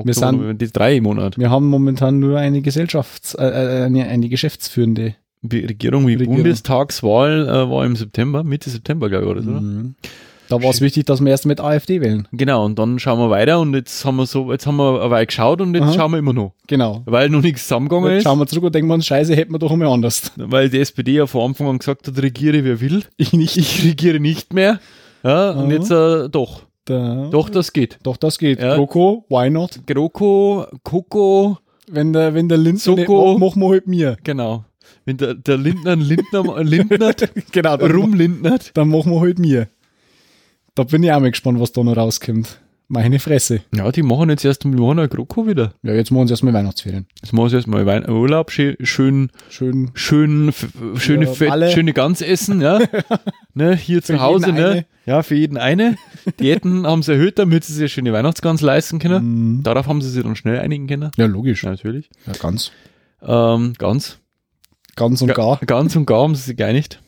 Wir 0.06 0.14
sind- 0.14 0.62
die 0.62 0.72
drei 0.72 1.00
Monate. 1.02 1.40
Wir 1.40 1.50
haben 1.52 1.68
momentan 1.68 2.20
nur 2.20 2.40
eine 2.40 2.62
Gesellschafts-, 2.62 3.36
äh, 3.36 3.82
äh, 3.82 3.84
eine, 3.86 4.08
eine 4.08 4.30
geschäftsführende. 4.30 5.16
Die 5.44 5.60
Regierung 5.66 6.08
wie 6.08 6.14
Regierung. 6.14 6.38
Bundestagswahl 6.38 7.48
äh, 7.48 7.70
war 7.70 7.86
im 7.86 7.96
September, 7.96 8.44
Mitte 8.44 8.70
September, 8.70 9.10
glaube 9.10 9.26
ich, 9.26 9.32
oder? 9.32 9.42
Mhm. 9.62 9.96
Da 10.50 10.62
war 10.62 10.70
es 10.70 10.82
wichtig, 10.82 11.06
dass 11.06 11.22
wir 11.22 11.30
erst 11.32 11.46
mit 11.46 11.60
AfD 11.62 12.02
wählen. 12.02 12.28
Genau, 12.32 12.66
und 12.66 12.78
dann 12.78 13.00
schauen 13.00 13.18
wir 13.18 13.30
weiter 13.30 13.60
und 13.60 13.74
jetzt 13.74 14.04
haben 14.06 14.18
wir 14.18 14.26
so, 14.26 14.52
jetzt 14.52 14.68
haben 14.68 14.76
wir 14.76 15.02
eine 15.02 15.10
Weile 15.10 15.26
geschaut 15.26 15.62
und 15.62 15.74
jetzt 15.74 15.84
Aha. 15.84 15.94
schauen 15.94 16.12
wir 16.12 16.18
immer 16.20 16.34
noch. 16.34 16.54
Genau. 16.68 17.02
Weil 17.06 17.30
noch 17.30 17.42
nichts 17.42 17.64
zusammengegangen 17.64 18.12
Jetzt 18.12 18.18
ist. 18.20 18.24
schauen 18.26 18.40
wir 18.40 18.46
zurück 18.48 18.64
und 18.66 18.76
denken 18.76 18.88
wir 18.90 18.94
uns, 18.96 19.06
scheiße, 19.06 19.36
hätten 19.36 19.54
wir 19.54 19.60
doch 19.60 19.72
einmal 19.72 19.88
anders. 19.88 20.32
Weil 20.36 20.70
die 20.70 20.80
SPD 20.80 21.14
ja 21.14 21.28
von 21.28 21.50
Anfang 21.50 21.68
an 21.68 21.78
gesagt 21.80 22.08
hat, 22.08 22.22
regiere 22.22 22.64
wer 22.66 22.82
will. 22.82 23.04
Ich 23.18 23.34
nicht. 23.34 23.58
Ich 23.58 23.84
regiere 23.86 24.20
nicht 24.20 24.54
mehr. 24.54 24.80
Ja, 25.24 25.52
und 25.52 25.72
jetzt 25.72 25.90
äh, 25.92 26.30
doch. 26.30 26.64
Da, 26.86 27.30
Doch, 27.32 27.50
das 27.50 27.72
geht. 27.72 27.98
Doch, 28.04 28.18
das 28.18 28.38
geht. 28.38 28.60
Ja. 28.62 28.76
Kroko, 28.76 29.26
why 29.30 29.50
not? 29.50 29.80
GroKo, 29.88 30.68
Coco, 30.84 31.58
Wenn 31.90 32.12
der, 32.12 32.34
wenn 32.34 32.50
der 32.50 32.58
nicht 32.58 32.80
Soko. 32.80 33.38
macht, 33.38 33.40
machen 33.40 33.62
wir 33.62 33.70
halt 33.70 33.88
mir. 33.88 34.18
genau. 34.24 34.66
Wenn 35.06 35.18
der, 35.18 35.34
der 35.34 35.58
Lindner 35.58 35.96
Lindner 35.96 36.64
lindnert, 36.64 37.30
Genau, 37.52 37.78
dann, 37.78 37.92
rumlindnert. 37.92 38.72
dann 38.76 38.90
machen 38.90 39.12
wir 39.12 39.22
halt 39.22 39.40
mir. 39.40 39.68
Da 40.76 40.84
bin 40.84 41.04
ich 41.04 41.12
auch 41.12 41.20
mal 41.20 41.30
gespannt, 41.32 41.60
was 41.60 41.72
da 41.72 41.84
noch 41.84 41.96
rauskommt. 41.98 42.60
Meine 42.90 43.18
Fresse. 43.20 43.62
Ja, 43.74 43.92
die 43.92 44.04
machen 44.04 44.30
jetzt 44.30 44.44
erst 44.46 44.66
im 44.66 44.78
Januar 44.78 45.08
GroKo 45.08 45.48
wieder. 45.48 45.74
Ja, 45.84 45.94
jetzt 45.94 46.12
machen 46.12 46.28
sie 46.28 46.34
erstmal 46.34 46.54
Weihnachtsferien. 46.54 47.08
Jetzt 47.24 47.32
machen 47.34 47.50
sie 47.50 47.56
erstmal 47.56 47.86
Wein 47.86 48.08
Urlaub, 48.08 48.52
schön, 48.52 48.76
schön, 48.82 49.32
Schön. 49.50 49.92
schön, 49.96 50.54
schöne, 50.98 51.26
Ja, 51.26 51.32
Fett, 51.32 51.72
schöne 51.72 51.94
Gans 51.94 52.22
essen, 52.22 52.62
ja. 52.62 52.80
ne, 53.54 53.76
hier 53.76 54.04
zu 54.04 54.14
Für 54.14 54.22
Hause, 54.22 54.48
jeden 54.48 54.58
ne. 54.58 54.68
eine. 54.70 54.86
Ja, 55.06 55.24
für 55.24 55.36
jeden 55.36 55.58
eine. 55.58 55.96
Diäten 56.40 56.86
haben 56.86 57.04
sie 57.04 57.14
erhöht, 57.14 57.40
damit 57.40 57.64
sie 57.64 57.74
sich 57.74 57.82
eine 57.84 57.90
schöne 57.90 58.14
Weihnachtsgans 58.14 58.62
leisten 58.62 59.00
können. 59.00 59.56
Mhm. 59.58 59.64
Darauf 59.64 59.88
haben 59.88 60.02
sie 60.02 60.10
sich 60.10 60.22
dann 60.22 60.36
schnell 60.36 60.60
einigen 60.60 60.86
können. 60.88 61.10
Ja, 61.18 61.26
logisch. 61.26 61.64
Ja, 61.64 61.72
natürlich. 61.72 62.10
Ja, 62.28 62.34
ganz. 62.34 62.72
Ähm, 63.26 63.74
ganz. 63.78 64.20
Ganz 64.96 65.22
und 65.22 65.34
gar. 65.34 65.60
Ganz 65.66 65.96
und 65.96 66.06
gar 66.06 66.22
haben 66.24 66.36
sie 66.36 66.44
sich 66.44 66.58
geeinigt. 66.58 67.02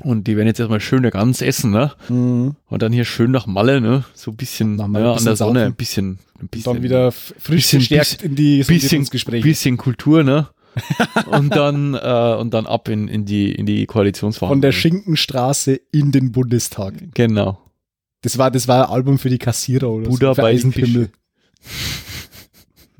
Und 0.00 0.26
die 0.26 0.36
werden 0.36 0.46
jetzt 0.48 0.58
erstmal 0.58 0.80
schön 0.80 1.00
eine 1.00 1.10
Gans 1.10 1.42
essen, 1.42 1.70
ne? 1.70 1.92
Mhm. 2.08 2.56
Und 2.66 2.82
dann 2.82 2.92
hier 2.92 3.04
schön 3.04 3.30
nach 3.30 3.46
Malle, 3.46 3.80
ne? 3.80 4.04
So 4.14 4.30
ein 4.30 4.36
bisschen, 4.36 4.76
Nach 4.76 4.86
Malle 4.88 5.04
ja, 5.04 5.12
ein 5.12 5.18
an 5.18 5.24
der 5.24 5.30
bisschen 5.32 5.36
Sonne, 5.46 5.60
saufen. 5.60 5.72
ein 5.72 5.76
bisschen, 5.76 6.18
ein 6.40 6.48
bisschen. 6.48 6.72
Dann 6.74 6.82
wieder 6.82 7.12
frisch 7.12 7.44
bisschen- 7.56 7.78
gestärkt 7.80 8.22
in 8.22 8.34
die 8.34 8.58
bisschen, 8.58 8.78
Sondierungsgespräche. 8.80 9.42
bisschen 9.44 9.76
Kultur, 9.76 10.24
ne? 10.24 10.48
und 11.26 11.54
dann, 11.54 11.92
äh, 11.94 12.36
und 12.40 12.54
dann 12.54 12.64
ab 12.66 12.88
in, 12.88 13.06
in 13.06 13.26
die, 13.26 13.52
in 13.52 13.66
die 13.66 13.84
Koalitionsverhandlungen. 13.84 14.56
Von 14.56 14.62
der 14.62 14.72
Schinkenstraße 14.72 15.78
in 15.92 16.10
den 16.12 16.32
Bundestag. 16.32 16.94
Genau. 17.12 17.58
Das 18.22 18.38
war, 18.38 18.50
das 18.50 18.66
war 18.68 18.86
ein 18.88 18.94
Album 18.94 19.18
für 19.18 19.28
die 19.28 19.36
Kassierer 19.38 19.90
oder 19.90 20.08
Buddha 20.08 20.28
so. 20.28 20.34
Für 20.40 20.46
Eisenpimmel. 20.46 21.10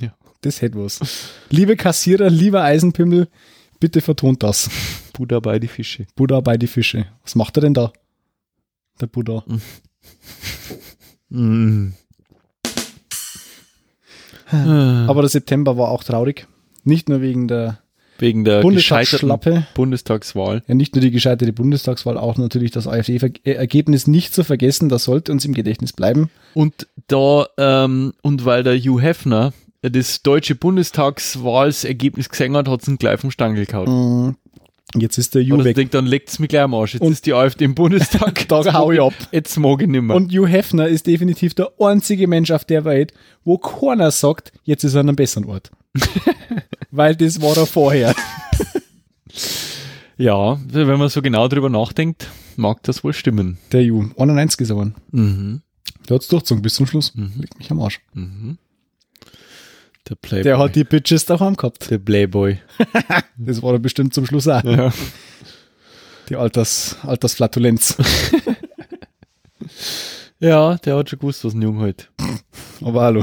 Ja. 0.01 0.15
Das 0.41 0.61
hätte 0.63 0.83
was. 0.85 1.01
Liebe 1.51 1.77
Kassierer, 1.77 2.29
lieber 2.31 2.63
Eisenpimmel, 2.63 3.29
bitte 3.83 4.01
vertont 4.01 4.45
das. 4.45 4.71
Buddha 5.13 5.41
bei 5.41 5.59
die 5.59 5.67
Fische. 5.67 6.07
Buddha 6.15 6.39
bei 6.39 6.57
die 6.57 6.69
Fische. 6.69 7.07
Was 7.25 7.35
macht 7.35 7.59
er 7.59 7.63
denn 7.63 7.75
da? 7.75 7.93
Der 9.01 9.09
Buddha. 9.09 9.45
Mm. 11.29 11.89
Aber 14.53 15.23
der 15.23 15.31
September 15.31 15.77
war 15.77 15.89
auch 15.89 16.05
traurig. 16.05 16.47
Nicht 16.85 17.09
nur 17.09 17.23
wegen 17.23 17.49
der 17.49 17.81
Wegen 18.19 18.45
der 18.45 18.61
Bundestagsschlappe. 18.61 19.67
Bundestagswahl. 19.75 20.63
Ja, 20.69 20.75
nicht 20.75 20.95
nur 20.95 21.03
die 21.03 21.11
gescheiterte 21.11 21.53
Bundestagswahl, 21.53 22.17
auch 22.17 22.37
natürlich 22.37 22.71
das 22.71 22.87
AfD-Ergebnis 22.87 24.07
nicht 24.07 24.33
zu 24.33 24.45
vergessen. 24.45 24.91
Das 24.91 25.05
sollte 25.05 25.33
uns 25.33 25.45
im 25.45 25.55
Gedächtnis 25.55 25.93
bleiben. 25.93 26.31
Und 26.55 26.87
da, 27.09 27.49
ähm, 27.59 28.13
und 28.23 28.45
weil 28.45 28.63
der 28.63 28.79
Hugh 28.79 29.03
Hefner 29.03 29.53
das 29.91 30.23
deutsche 30.23 30.55
Bundestagswahlsergebnis 30.55 32.29
gesehen 32.29 32.57
hat, 32.57 32.69
hat 32.69 32.83
es 32.83 32.89
ihn 32.89 32.99
gleich 32.99 33.21
vom 33.21 33.31
Stangel 33.31 33.67
gehauen. 33.67 34.29
Mm, 34.29 34.37
Jetzt 34.95 35.17
ist 35.17 35.35
der 35.35 35.41
Und 35.43 35.49
Ju 35.49 35.65
weg. 35.65 35.75
denkt, 35.77 35.95
dann 35.95 36.05
leckt's 36.05 36.39
mich 36.39 36.51
gleich 36.51 36.63
am 36.63 36.75
Arsch. 36.75 36.93
Jetzt 36.95 37.03
Und- 37.03 37.13
ist 37.13 37.25
die 37.25 37.33
AfD 37.33 37.65
im 37.65 37.75
Bundestag. 37.75 38.47
Da 38.49 38.73
hau 38.75 38.93
ich 38.93 39.01
ab. 39.01 39.15
Jetzt 39.33 39.57
mag 39.59 39.81
ich 39.81 39.89
nicht 39.89 40.03
mehr. 40.03 40.15
Und 40.15 40.31
Hugh 40.33 40.47
Hefner 40.47 40.87
ist 40.87 41.07
definitiv 41.07 41.55
der 41.55 41.71
einzige 41.81 42.29
Mensch 42.29 42.51
auf 42.51 42.67
der 42.67 42.85
Welt, 42.85 43.15
wo 43.43 43.57
keiner 43.57 44.11
sagt, 44.11 44.53
jetzt 44.65 44.85
ist 44.85 44.93
er 44.95 45.01
an 45.01 45.09
einem 45.09 45.17
besseren 45.17 45.47
Ort. 45.47 45.71
Weil 46.91 47.17
das 47.17 47.41
war 47.41 47.57
er 47.57 47.65
vorher. 47.67 48.15
ja, 50.19 50.61
wenn 50.69 50.99
man 50.99 51.09
so 51.09 51.23
genau 51.23 51.49
drüber 51.49 51.71
nachdenkt, 51.71 52.29
mag 52.57 52.83
das 52.83 53.03
wohl 53.03 53.15
stimmen. 53.15 53.57
Der 53.73 53.83
Ju, 53.83 54.11
91 54.19 54.61
ist 54.61 54.71
er 54.71 54.75
geworden. 54.75 54.95
Mhm. 55.11 55.63
Der 56.09 56.17
hat's 56.17 56.29
durchgezogen 56.29 56.61
bis 56.63 56.75
zum 56.75 56.87
Schluss. 56.87 57.15
Mhm. 57.15 57.33
Legt 57.39 57.59
mich 57.59 57.71
am 57.71 57.81
Arsch. 57.81 58.01
Mhm. 58.13 58.59
Der 60.09 60.17
Playboy. 60.17 60.43
Der 60.43 60.59
hat 60.59 60.75
die 60.75 60.85
Bitches 60.85 61.27
daheim 61.27 61.57
gehabt. 61.57 61.91
der 61.91 61.99
Playboy. 61.99 62.59
Das 63.37 63.63
war 63.63 63.73
er 63.73 63.79
bestimmt 63.79 64.15
zum 64.15 64.27
Schluss 64.27 64.47
auch. 64.47 64.63
Ja. 64.63 64.93
Die 66.29 66.37
Alters, 66.37 66.97
Altersflatulenz. 67.03 67.97
ja, 70.39 70.77
der 70.77 70.97
hat 70.97 71.11
schon 71.11 71.19
gewusst, 71.19 71.45
was 71.45 71.55
ein 71.55 71.63
Jung 71.63 71.81
halt. 71.81 72.11
Aber 72.81 73.03
hallo. 73.03 73.21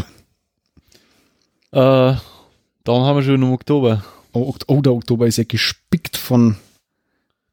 Äh, 1.71 2.15
dann 2.83 3.01
haben 3.01 3.17
wir 3.17 3.23
schon 3.23 3.35
im 3.35 3.53
Oktober. 3.53 4.03
Oh, 4.33 4.53
oh, 4.67 4.81
der 4.81 4.93
Oktober 4.93 5.27
ist 5.27 5.37
ja 5.37 5.43
gespickt 5.43 6.17
von 6.17 6.57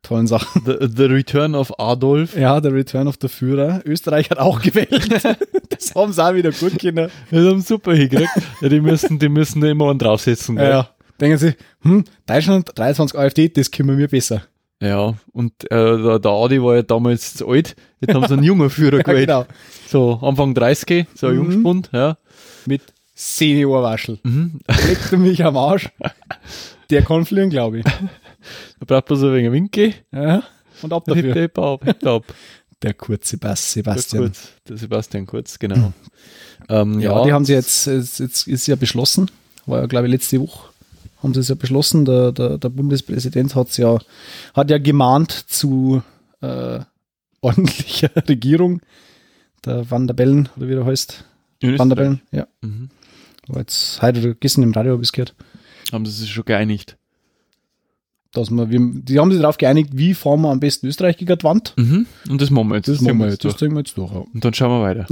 tollen 0.07 0.27
Sachen. 0.27 0.63
The, 0.65 0.89
the 0.95 1.05
Return 1.05 1.55
of 1.55 1.73
Adolf. 1.79 2.37
Ja, 2.37 2.61
der 2.61 2.73
Return 2.73 3.09
of 3.09 3.17
the 3.21 3.29
Führer. 3.29 3.81
Österreich 3.85 4.31
hat 4.31 4.39
auch 4.39 4.61
gewählt. 4.63 5.09
das 5.71 5.95
haben 5.95 6.13
sie 6.13 6.25
auch 6.25 6.35
wieder 6.35 6.53
gut 6.53 6.79
können. 6.79 7.11
Das 7.31 7.45
haben 7.47 7.61
super 7.61 7.95
hingekriegt. 7.95 8.31
ja, 8.61 8.69
die 8.69 8.81
müssen, 8.81 9.19
die 9.19 9.29
müssen 9.29 9.61
da 9.61 9.69
immer 9.69 9.91
einen 9.91 9.99
draufsetzen. 9.99 10.57
Ja, 10.57 10.69
ja. 10.69 10.89
Denken 11.21 11.39
sie, 11.39 11.55
hm, 11.83 12.05
Deutschland 12.27 12.71
23 12.75 13.19
AfD, 13.19 13.49
das 13.49 13.71
können 13.71 13.97
wir 13.99 14.09
besser. 14.09 14.43
Ja, 14.83 15.15
und 15.33 15.53
äh, 15.71 16.03
der, 16.03 16.19
der 16.19 16.31
Adi 16.31 16.63
war 16.63 16.77
ja 16.77 16.83
damals 16.83 17.33
zu 17.35 17.49
alt. 17.49 17.75
Jetzt 18.01 18.15
haben 18.15 18.27
sie 18.29 18.35
einen 18.35 18.43
jungen 18.43 18.69
Führer 18.69 18.97
Ja, 18.99 19.03
gewählt. 19.03 19.27
genau. 19.29 19.47
So 19.89 20.19
Anfang 20.23 20.53
30, 20.55 21.07
so 21.15 21.29
ein 21.29 21.33
Mhm. 21.37 21.43
Jungspund, 21.45 21.89
ja. 21.93 22.19
Mit 22.67 22.83
Seniorwaschel. 23.15 24.19
Mhm. 24.23 24.61
Legt 24.87 25.13
mich 25.13 25.43
am 25.43 25.57
Arsch. 25.57 25.89
Der 26.91 27.01
kann 27.03 27.25
fliegen, 27.25 27.49
glaube 27.51 27.79
ich. 27.79 27.85
Da 28.81 28.85
braucht 28.87 29.11
man 29.11 29.19
so 29.19 29.29
ein 29.29 29.35
wenig 29.35 29.53
Winke. 29.53 29.95
Ja. 30.13 30.43
Und 30.83 30.93
ab 30.93 31.05
dafür. 31.07 31.35
hebt 31.35 31.59
ab, 31.59 31.85
hebt 31.85 32.07
ab. 32.07 32.25
Der 32.83 32.93
kurze 32.95 33.39
Bass, 33.39 33.73
Der, 33.73 33.83
Sebastian. 33.83 34.23
Kurz, 34.25 34.49
der 34.69 34.77
Sebastian 34.77 35.27
Kurz, 35.27 35.59
genau. 35.59 35.93
ähm, 36.69 37.01
Ja, 37.01 37.13
ja, 37.19 37.25
die 37.25 37.33
haben 37.33 37.45
sie 37.47 37.55
jetzt, 37.55 37.87
jetzt, 37.87 38.21
jetzt 38.21 38.47
ist 38.47 38.67
ja 38.67 38.77
beschlossen, 38.77 39.31
war 39.65 39.81
ja 39.81 39.87
glaube 39.87 40.07
ich 40.07 40.13
letzte 40.13 40.39
Woche, 40.41 40.69
haben 41.23 41.33
sie 41.33 41.41
es 41.41 41.49
ja 41.49 41.55
beschlossen, 41.55 42.05
der, 42.05 42.33
der, 42.33 42.59
der 42.59 42.69
Bundespräsident 42.69 43.55
hat's 43.55 43.79
ja, 43.79 43.99
hat 44.53 44.71
ja 44.71 44.77
gemahnt 44.77 45.33
zu 45.33 46.03
äh, 46.43 46.81
ordentlicher 47.41 48.11
Regierung, 48.29 48.83
der 49.65 49.91
Van 49.91 50.07
der 50.07 50.15
Bellen, 50.15 50.51
oder 50.59 50.69
wie 50.69 50.75
der 50.75 50.85
heißt, 50.85 51.25
in 51.61 51.79
Van 51.79 51.89
der 51.89 51.97
Österreich. 51.99 52.21
Bellen, 52.21 52.21
ja, 52.31 52.47
Mhm. 52.61 52.91
war 53.49 53.61
jetzt 53.61 54.03
heute 54.03 54.35
gestern 54.35 54.65
im 54.65 54.73
Radio 54.73 54.93
habe 54.93 55.03
ich 55.03 55.13
gehört, 55.13 55.35
Haben 55.93 56.05
sie 56.05 56.13
sich 56.13 56.31
schon 56.31 56.45
geeinigt. 56.45 56.99
Dass 58.37 58.51
wir, 58.51 58.71
wir, 58.71 58.81
die 58.81 59.19
haben 59.19 59.31
sich 59.33 59.41
darauf 59.41 59.59
geeinigt, 59.59 59.91
wie 59.93 60.15
fahren 60.15 60.41
wir 60.43 60.51
am 60.51 60.61
besten 60.61 60.87
Österreich 60.87 61.17
gegen 61.17 61.37
die 61.37 61.45
Wand. 61.45 61.75
Mhm. 61.77 62.07
Und 62.29 62.41
das 62.41 62.51
machen 62.51 62.69
wir 62.69 62.77
jetzt. 62.77 62.89
Das 62.89 62.99
ziehen 62.99 63.07
machen 63.07 63.19
wir 63.21 63.29
jetzt 63.29 63.45
das 63.45 63.57
ziehen 63.57 63.73
wir 63.73 63.79
jetzt 63.81 63.97
durch. 63.97 64.13
ja. 64.13 64.25
Und 64.33 64.45
dann 64.45 64.55
schauen 64.55 64.71
wir 64.81 64.83
weiter. 64.87 65.07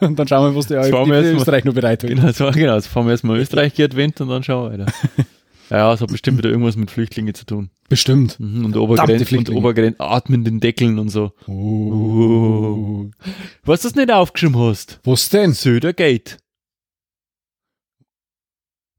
Und 0.06 0.18
dann 0.18 0.28
schauen 0.28 0.52
wir, 0.52 0.56
was 0.58 0.66
die 0.66 0.74
wir 0.74 0.80
AfD 0.80 0.96
jetzt 0.96 1.06
für 1.06 1.12
mal- 1.12 1.24
Österreich 1.40 1.64
noch 1.64 1.74
bereit 1.74 2.02
hat. 2.02 2.10
genau, 2.10 2.30
so, 2.32 2.50
genau, 2.50 2.74
jetzt 2.74 2.86
fahren 2.88 3.06
wir 3.06 3.12
erstmal 3.12 3.38
Österreich 3.38 3.80
Advent 3.82 4.20
und 4.20 4.28
dann 4.28 4.42
schauen 4.42 4.70
wir 4.72 4.78
weiter. 4.78 4.92
Ja, 5.68 5.92
es 5.92 6.00
hat 6.00 6.12
bestimmt 6.12 6.38
wieder 6.38 6.48
irgendwas 6.50 6.76
mit 6.76 6.92
Flüchtlingen 6.92 7.34
zu 7.34 7.44
tun. 7.44 7.70
Bestimmt. 7.88 8.38
Mhm. 8.38 8.66
Und 8.66 8.76
Obergrenzen 8.76 9.38
und. 9.38 9.50
Obergrenzen, 9.50 10.00
atmen 10.00 10.44
den 10.44 10.60
Deckeln 10.60 10.96
und 11.00 11.08
so. 11.08 11.32
Oh. 11.48 13.06
Was 13.64 13.82
du 13.82 13.88
das 13.88 13.96
nicht 13.96 14.12
aufgeschrieben 14.12 14.56
hast? 14.60 15.00
Was 15.02 15.28
denn? 15.28 15.54
Södergate. 15.54 16.36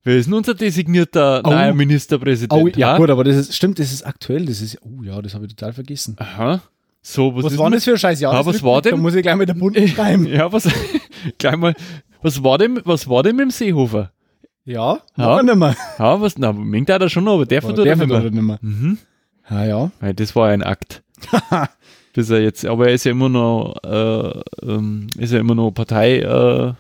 Wer 0.08 0.16
ist 0.16 0.28
denn 0.28 0.36
unser 0.36 0.54
designierter 0.54 1.42
Oh. 1.44 1.50
neuer 1.50 1.74
Ministerpräsident? 1.74 2.54
Oh, 2.64 2.68
ja, 2.80 2.94
ha? 2.94 2.98
gut, 2.98 3.10
aber 3.10 3.26
das 3.26 3.36
ist, 3.36 3.54
stimmt, 3.54 3.78
das 3.78 3.92
ist 3.92 4.04
aktuell. 4.08 4.46
Das 4.46 4.62
ist, 4.62 4.78
oh 4.82 5.04
ja, 5.04 5.22
das 5.22 5.34
habe 5.34 5.46
ich 5.46 5.54
total 5.54 5.74
vergessen. 5.74 6.16
Aha. 6.18 6.62
So, 7.02 7.36
was, 7.36 7.44
Was, 7.44 7.58
war 7.58 7.66
denn- 7.66 7.74
das 7.74 7.84
für 7.84 7.92
ein 7.92 7.98
scheiß 7.98 8.22
Jahr? 8.22 8.34
Ah, 8.34 8.46
was 8.46 8.64
war 8.64 8.82
Da 8.82 8.92
denn? 8.92 9.02
muss 9.02 9.16
ich 9.16 9.22
gleich 9.22 9.36
mit 9.36 9.50
der 9.50 9.54
Bund 9.56 9.78
schreiben. 9.90 10.26
Ja, 10.26 10.50
was, 10.54 10.66
gleich 11.38 11.58
mal, 11.58 11.74
was 12.22 12.42
war 12.42 12.58
denn, 12.58 12.80
was 12.86 13.10
war 13.10 13.22
denn 13.22 13.36
mit 13.36 13.44
dem 13.44 13.52
Seehofer? 13.52 14.14
Ja, 14.64 15.00
Ja. 15.18 15.36
ja. 15.38 15.44
nicht 15.44 15.56
mehr. 15.58 15.76
Ja, 16.00 16.22
was, 16.22 16.38
na, 16.38 16.56
er 16.90 17.00
da 17.00 17.10
schon 17.10 17.26
noch, 17.26 17.34
aber 17.34 17.46
der 17.46 17.62
er 17.62 17.96
nicht 17.98 18.08
mehr. 18.08 18.22
nicht 18.32 18.42
mehr. 18.44 18.60
Mhm. 18.62 18.98
Ja, 19.50 19.66
ja. 19.66 19.92
Ja, 20.02 20.14
das 20.14 20.34
war 20.38 20.48
ein 20.48 20.64
Akt. 20.64 21.04
das 22.14 22.30
er 22.30 22.42
jetzt, 22.42 22.66
aber 22.66 22.88
er 22.88 22.94
ist 22.94 23.04
ja 23.04 23.12
immer 23.12 23.28
noch, 23.28 23.76
äh, 23.84 24.42
ähm, 24.66 25.08
ist 25.18 25.34
ja 25.34 25.40
immer 25.42 25.54
noch 25.56 25.72
Partei, 25.72 26.20
äh, 26.20 26.74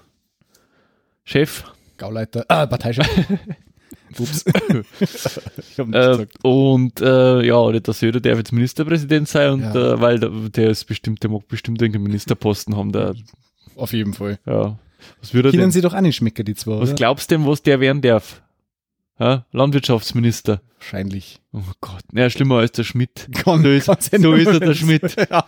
Chef. 1.25 1.65
Gauleiter, 1.97 2.45
ah, 2.47 2.65
Parteichef. 2.65 3.07
Ups. 4.19 4.45
ich 4.99 5.79
habe 5.79 5.91
nichts 5.91 6.05
Äh, 6.07 6.09
gesagt. 6.11 6.43
und 6.43 7.01
äh, 7.01 7.45
ja, 7.45 7.55
oder 7.55 7.79
der 7.79 7.93
Söder 7.93 8.19
darf 8.21 8.37
jetzt 8.37 8.51
Ministerpräsident 8.51 9.27
sein 9.27 9.51
und 9.53 9.61
Ja. 9.61 9.93
äh, 9.93 10.01
weil 10.01 10.19
der, 10.19 10.29
der 10.29 10.69
ist 10.71 10.85
bestimmt, 10.85 11.21
der 11.23 11.29
mag 11.29 11.47
bestimmt 11.47 11.81
irgendeinen 11.81 12.03
Ministerposten 12.05 12.75
haben, 12.75 12.91
der, 12.91 13.15
Auf 13.75 13.93
jeden 13.93 14.13
Fall. 14.13 14.39
ja. 14.45 14.77
Was 15.21 15.33
würde 15.33 15.51
Kennen 15.51 15.71
sie 15.71 15.81
doch 15.81 15.93
auch 15.93 16.01
nicht 16.01 16.15
schmecken, 16.15 16.43
die 16.45 16.55
zwei, 16.55 16.79
Was 16.79 16.89
oder? 16.89 16.95
glaubst 16.95 17.29
du 17.31 17.35
denn, 17.37 17.45
was 17.45 17.61
der 17.61 17.79
werden 17.79 18.01
darf? 18.01 18.41
Ja? 19.19 19.45
Landwirtschaftsminister. 19.51 20.61
Wahrscheinlich. 20.79 21.39
Oh 21.53 21.61
Gott, 21.81 22.03
ja, 22.13 22.29
schlimmer 22.29 22.57
als 22.57 22.71
der 22.73 22.83
Schmidt. 22.83 23.27
Kann- 23.33 23.61
so 23.61 23.69
ist, 23.69 23.85
so 23.85 24.33
ist 24.33 24.47
er 24.47 24.59
der 24.59 24.73
Schmidt. 24.73 25.15
ja. 25.29 25.45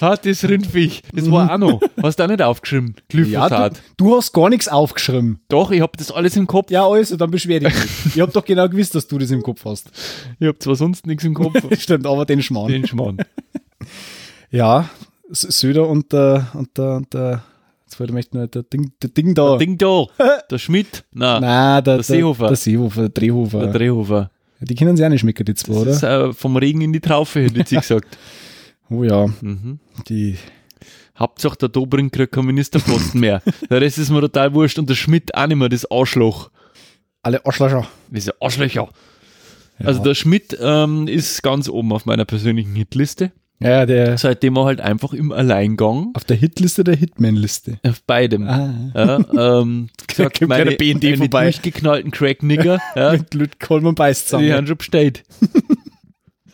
Ha, 0.00 0.16
das 0.16 0.42
Rindviech, 0.48 1.02
das 1.12 1.30
war 1.30 1.52
auch 1.52 1.58
noch. 1.58 1.80
Hast 2.02 2.18
du 2.18 2.24
auch 2.24 2.28
nicht 2.28 2.40
aufgeschrieben? 2.40 2.94
ja, 2.96 3.02
Glyphosat. 3.48 3.82
du, 3.98 4.04
du 4.06 4.16
hast 4.16 4.32
gar 4.32 4.48
nichts 4.48 4.68
aufgeschrieben. 4.68 5.40
Doch, 5.48 5.70
ich 5.70 5.80
hab 5.82 5.96
das 5.98 6.10
alles 6.10 6.36
im 6.36 6.46
Kopf. 6.46 6.70
Ja, 6.70 6.86
also, 6.88 7.16
dann 7.16 7.30
beschwer 7.30 7.60
dich 7.60 7.74
nicht. 7.74 7.88
Ich 8.14 8.20
habe 8.20 8.32
doch 8.32 8.44
genau 8.44 8.68
gewusst, 8.68 8.94
dass 8.94 9.06
du 9.06 9.18
das 9.18 9.30
im 9.30 9.42
Kopf 9.42 9.64
hast. 9.66 9.90
Ich 10.38 10.46
hab 10.48 10.62
zwar 10.62 10.76
sonst 10.76 11.06
nichts 11.06 11.24
im 11.24 11.34
Kopf. 11.34 11.54
Stimmt, 11.78 12.06
aber 12.06 12.24
den 12.24 12.42
Schmarrn. 12.42 12.68
Den 12.68 12.86
Schmarrn. 12.86 13.18
Ja, 14.50 14.88
Söder 15.30 15.88
und 15.88 16.12
der, 16.12 16.48
und 16.54 16.76
der, 16.76 16.96
und 16.96 17.14
der, 17.14 17.42
jetzt 17.86 18.00
wollte 18.00 18.18
ich 18.18 18.32
noch 18.32 18.46
der 18.46 18.62
Ding, 18.64 18.90
der 19.00 19.10
Ding 19.10 19.34
da. 19.34 19.56
Ding 19.58 19.78
da. 19.78 20.06
Der 20.50 20.58
Schmidt. 20.58 21.04
Nein, 21.12 21.40
Nein, 21.42 21.84
der, 21.84 21.94
Der 21.96 22.02
Seehofer. 22.02 22.48
Der 22.48 22.56
Seehofer, 22.56 23.00
der 23.02 23.08
Drehhofer. 23.10 23.60
der 23.60 23.72
Drehhofer. 23.72 24.30
die 24.60 24.74
können 24.74 24.96
sie 24.96 25.04
auch 25.04 25.08
nicht 25.08 25.20
schmecken, 25.20 25.44
die 25.44 25.54
zwei, 25.54 25.72
Das 25.74 25.82
oder? 25.82 25.90
ist 25.90 26.02
äh, 26.02 26.32
vom 26.32 26.56
Regen 26.56 26.80
in 26.80 26.92
die 26.92 26.98
Traufe, 27.00 27.42
hätte 27.42 27.60
ich 27.60 27.68
gesagt. 27.80 28.18
Oh 28.90 29.04
ja, 29.04 29.26
Mhm. 29.40 29.78
die. 30.08 30.36
Hauptsache 31.18 31.56
der 31.58 31.68
Dobrindt 31.68 32.12
kriegt 32.14 32.32
keinen 32.32 32.46
Ministerposten 32.46 33.20
mehr. 33.20 33.42
Der 33.70 33.80
Rest 33.82 33.98
ist 33.98 34.08
mir 34.10 34.20
total 34.22 34.54
wurscht 34.54 34.78
und 34.78 34.88
der 34.88 34.94
Schmidt 34.94 35.34
auch 35.34 35.46
nicht 35.46 35.56
mehr, 35.58 35.68
das 35.68 35.90
Arschloch. 35.90 36.50
Alle 37.22 37.44
Arschlöcher. 37.44 37.86
Diese 38.08 38.40
Arschlöcher. 38.40 38.88
Also 39.78 40.02
der 40.02 40.14
Schmidt 40.14 40.56
ähm, 40.60 41.06
ist 41.08 41.42
ganz 41.42 41.68
oben 41.68 41.92
auf 41.92 42.06
meiner 42.06 42.24
persönlichen 42.24 42.74
Hitliste. 42.74 43.32
Ja, 43.62 43.84
der 43.84 44.16
Seitdem 44.16 44.56
er 44.56 44.64
halt 44.64 44.80
einfach 44.80 45.12
im 45.12 45.32
Alleingang 45.32 46.10
auf 46.14 46.24
der 46.24 46.36
Hitliste 46.38 46.84
der 46.84 46.96
Hitman-Liste. 46.96 47.78
auf 47.86 48.02
beidem. 48.04 48.46
Ah. 48.48 48.90
Ja, 48.94 49.60
ähm, 49.60 49.88
gesagt, 50.06 50.40
meine, 50.46 50.70
BND 50.72 51.02
meine 51.04 51.16
vorbei. 51.18 51.44
durchgeknallten 51.44 52.10
Crack-Nigger, 52.10 52.78
ja, 52.96 53.12
Mit 53.12 53.34
Lüt 53.34 53.60
Kolm 53.60 53.84
und 53.84 53.94
Beiß 53.96 54.20
die 54.20 54.26
zusammen. 54.26 54.52
haben 54.52 54.66
schon 54.66 54.78
bestellt. 54.78 55.22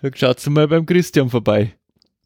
Sag 0.03 0.19
schaut 0.19 0.45
mal 0.51 0.67
beim 0.67 0.85
Christian 0.87 1.31
vorbei. 1.31 1.73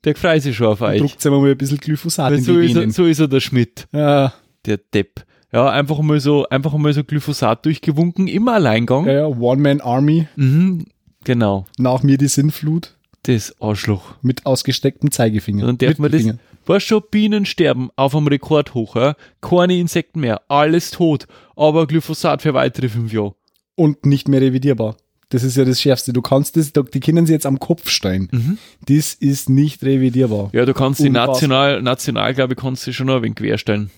Der 0.05 0.15
freut 0.17 0.43
sich 0.43 0.57
schon 0.57 0.69
auf 0.69 0.81
euch. 0.81 1.01
Druckt 1.01 1.25
mal 1.25 1.51
ein 1.51 1.57
bisschen 1.59 1.79
Glyphosat 1.79 2.31
Weil 2.33 2.39
in 2.39 2.45
so, 2.45 2.59
die 2.59 2.67
ist 2.67 2.77
er, 2.77 2.91
so 2.91 3.05
ist 3.05 3.19
er 3.21 3.29
der 3.29 3.41
Schmidt, 3.41 3.87
Ja, 3.93 4.33
der 4.67 4.79
Depp. 4.79 5.25
Ja, 5.53 5.69
einfach 5.69 5.99
mal 6.01 6.21
so, 6.21 6.47
einfach 6.49 6.73
mal 6.75 6.93
so 6.93 7.03
Glyphosat 7.05 7.67
durchgewunken, 7.67 8.29
im 8.29 8.49
Alleingang. 8.49 9.07
ja, 9.07 9.13
ja, 9.13 9.27
One-Man-Army, 9.27 10.29
Mhm, 10.37 10.87
genau. 11.25 11.67
nach 11.77 12.03
mir 12.03 12.17
die 12.19 12.29
Sinnflut, 12.29 12.97
Das 13.25 13.55
Arschloch. 13.61 14.15
mit 14.23 14.47
ausgestecktem 14.47 15.11
Zeigefinger. 15.11 15.67
Dann 15.67 15.77
darf 15.77 15.99
man 15.99 16.13
das, 16.13 16.25
weißt 16.67 16.87
schon, 16.87 17.03
Bienen 17.11 17.45
sterben 17.47 17.91
auf 17.97 18.15
einem 18.15 18.29
Rekord 18.29 18.75
hoch, 18.75 18.95
ja? 18.97 19.17
keine 19.43 19.77
Insekten 19.77 20.21
mehr, 20.21 20.41
alles 20.49 20.93
tot, 20.93 21.27
aber 21.57 21.87
Glyphosat 21.87 22.43
für 22.43 22.55
weitere 22.55 22.89
fünf 22.89 23.13
Jahre. 23.13 23.35
Und 23.75 24.07
nicht 24.07 24.29
mehr 24.29 24.41
revidierbar. 24.41 24.97
Das 25.31 25.45
ist 25.45 25.57
ja 25.57 25.65
das 25.65 25.81
Schärfste. 25.81 26.13
Du 26.13 26.23
kannst 26.23 26.57
das, 26.57 26.73
die 26.73 27.01
können 27.01 27.25
sie 27.25 27.33
jetzt 27.33 27.47
am 27.47 27.59
Kopf 27.59 27.89
steigen. 27.89 28.29
Mhm. 28.31 28.59
Das 28.87 29.15
ist 29.15 29.49
nicht 29.49 29.83
revidierbar. 29.83 30.51
Ja, 30.53 30.67
du 30.67 30.75
kannst 30.75 31.01
die 31.01 31.09
Unfassbar. 31.09 31.35
national, 31.35 31.83
national, 31.83 32.35
glaube 32.35 32.55
ich, 32.55 32.59
kannst 32.59 32.87
du 32.87 32.93
schon 32.93 33.07
noch 33.07 33.17
ein 33.17 33.23
wenig 33.23 33.37
querstellen. 33.37 33.91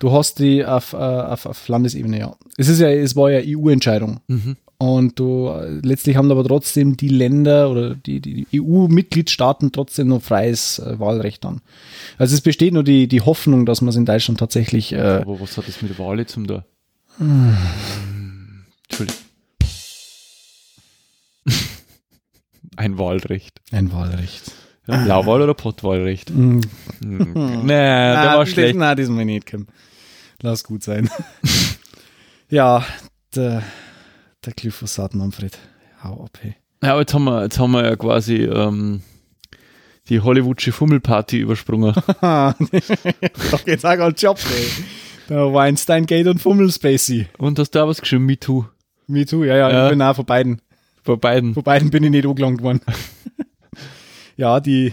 Du 0.00 0.10
hast 0.10 0.38
die 0.38 0.64
auf, 0.64 0.92
äh, 0.92 0.96
auf, 0.96 1.46
auf 1.46 1.68
Landesebene, 1.68 2.18
ja. 2.18 2.34
Es 2.56 2.68
ist 2.68 2.80
ja, 2.80 2.90
es 2.90 3.14
war 3.14 3.30
ja 3.30 3.40
EU-Entscheidung. 3.44 4.20
Mhm. 4.26 4.56
Und 4.78 5.20
du, 5.20 5.46
äh, 5.48 5.78
letztlich 5.84 6.16
haben 6.16 6.28
aber 6.32 6.42
trotzdem 6.42 6.96
die 6.96 7.08
Länder 7.08 7.70
oder 7.70 7.94
die, 7.94 8.20
die 8.20 8.48
EU-Mitgliedstaaten 8.52 9.70
trotzdem 9.70 10.08
noch 10.08 10.22
freies 10.22 10.80
äh, 10.80 10.98
Wahlrecht 10.98 11.46
an. 11.46 11.60
Also 12.18 12.34
es 12.34 12.40
besteht 12.40 12.74
nur 12.74 12.82
die, 12.82 13.06
die 13.06 13.20
Hoffnung, 13.20 13.64
dass 13.64 13.80
man 13.80 13.90
es 13.90 13.96
in 13.96 14.06
Deutschland 14.06 14.40
tatsächlich, 14.40 14.92
äh, 14.92 15.20
Aber 15.22 15.40
was 15.40 15.56
hat 15.56 15.68
das 15.68 15.80
mit 15.82 15.96
der 15.96 16.04
Wahl 16.04 16.18
jetzt 16.18 16.32
zum 16.32 16.48
da? 16.48 16.64
Entschuldigung. 18.88 19.21
Ein 22.76 22.98
Wahlrecht. 22.98 23.60
ein 23.70 23.92
Wahlrecht. 23.92 24.52
Ja, 24.86 24.96
Blauwahl 25.04 25.42
oder 25.42 25.54
Pottwahlrecht? 25.54 26.30
Mhm. 26.30 26.60
Hm. 27.00 27.32
Nee, 27.62 27.66
der 27.68 28.34
war 28.36 28.46
schlecht. 28.46 28.74
Nein, 28.76 28.96
das 28.96 29.08
mal 29.08 29.24
nicht, 29.24 29.46
Kim. 29.46 29.66
Lass 30.40 30.64
gut 30.64 30.82
sein. 30.82 31.08
ja, 32.48 32.84
der, 33.34 33.62
der 34.44 34.52
Glyphosat 34.54 35.14
Manfred. 35.14 35.56
Hau 36.02 36.24
ab, 36.24 36.38
hey. 36.40 36.56
Ja, 36.82 36.92
aber 36.92 37.00
jetzt 37.00 37.14
haben 37.14 37.24
wir, 37.24 37.42
jetzt 37.44 37.58
haben 37.60 37.70
wir 37.70 37.84
ja 37.84 37.94
quasi 37.94 38.38
ähm, 38.38 39.02
die 40.08 40.20
Hollywoodsche 40.20 40.72
Fummelparty 40.72 41.38
übersprungen. 41.38 41.94
Doch 42.20 43.66
jetzt 43.66 43.86
auch 43.86 43.90
ein 43.90 44.14
Job, 44.16 44.38
ey. 44.52 44.84
Der 45.28 45.52
Weinstein 45.54 46.06
Gate 46.06 46.26
und 46.26 46.40
Fummel 46.40 46.72
Spacey. 46.72 47.28
Und 47.38 47.56
hast 47.60 47.70
du 47.70 47.84
auch 47.84 47.86
was 47.88 48.00
geschrieben? 48.00 48.26
Me 48.26 48.36
too. 48.38 48.64
Me 49.06 49.24
too, 49.24 49.44
ja, 49.44 49.56
ja, 49.56 49.70
Ja. 49.70 49.84
ich 49.84 49.90
bin 49.90 50.02
auch 50.02 50.16
von 50.16 50.26
beiden. 50.26 50.60
Bei 51.04 51.16
beiden. 51.16 51.54
Von 51.54 51.62
beiden 51.62 51.90
bin 51.90 52.04
ich 52.04 52.10
nicht 52.10 52.26
angelangt 52.26 52.62
worden. 52.62 52.80
ja, 54.36 54.60
die, 54.60 54.92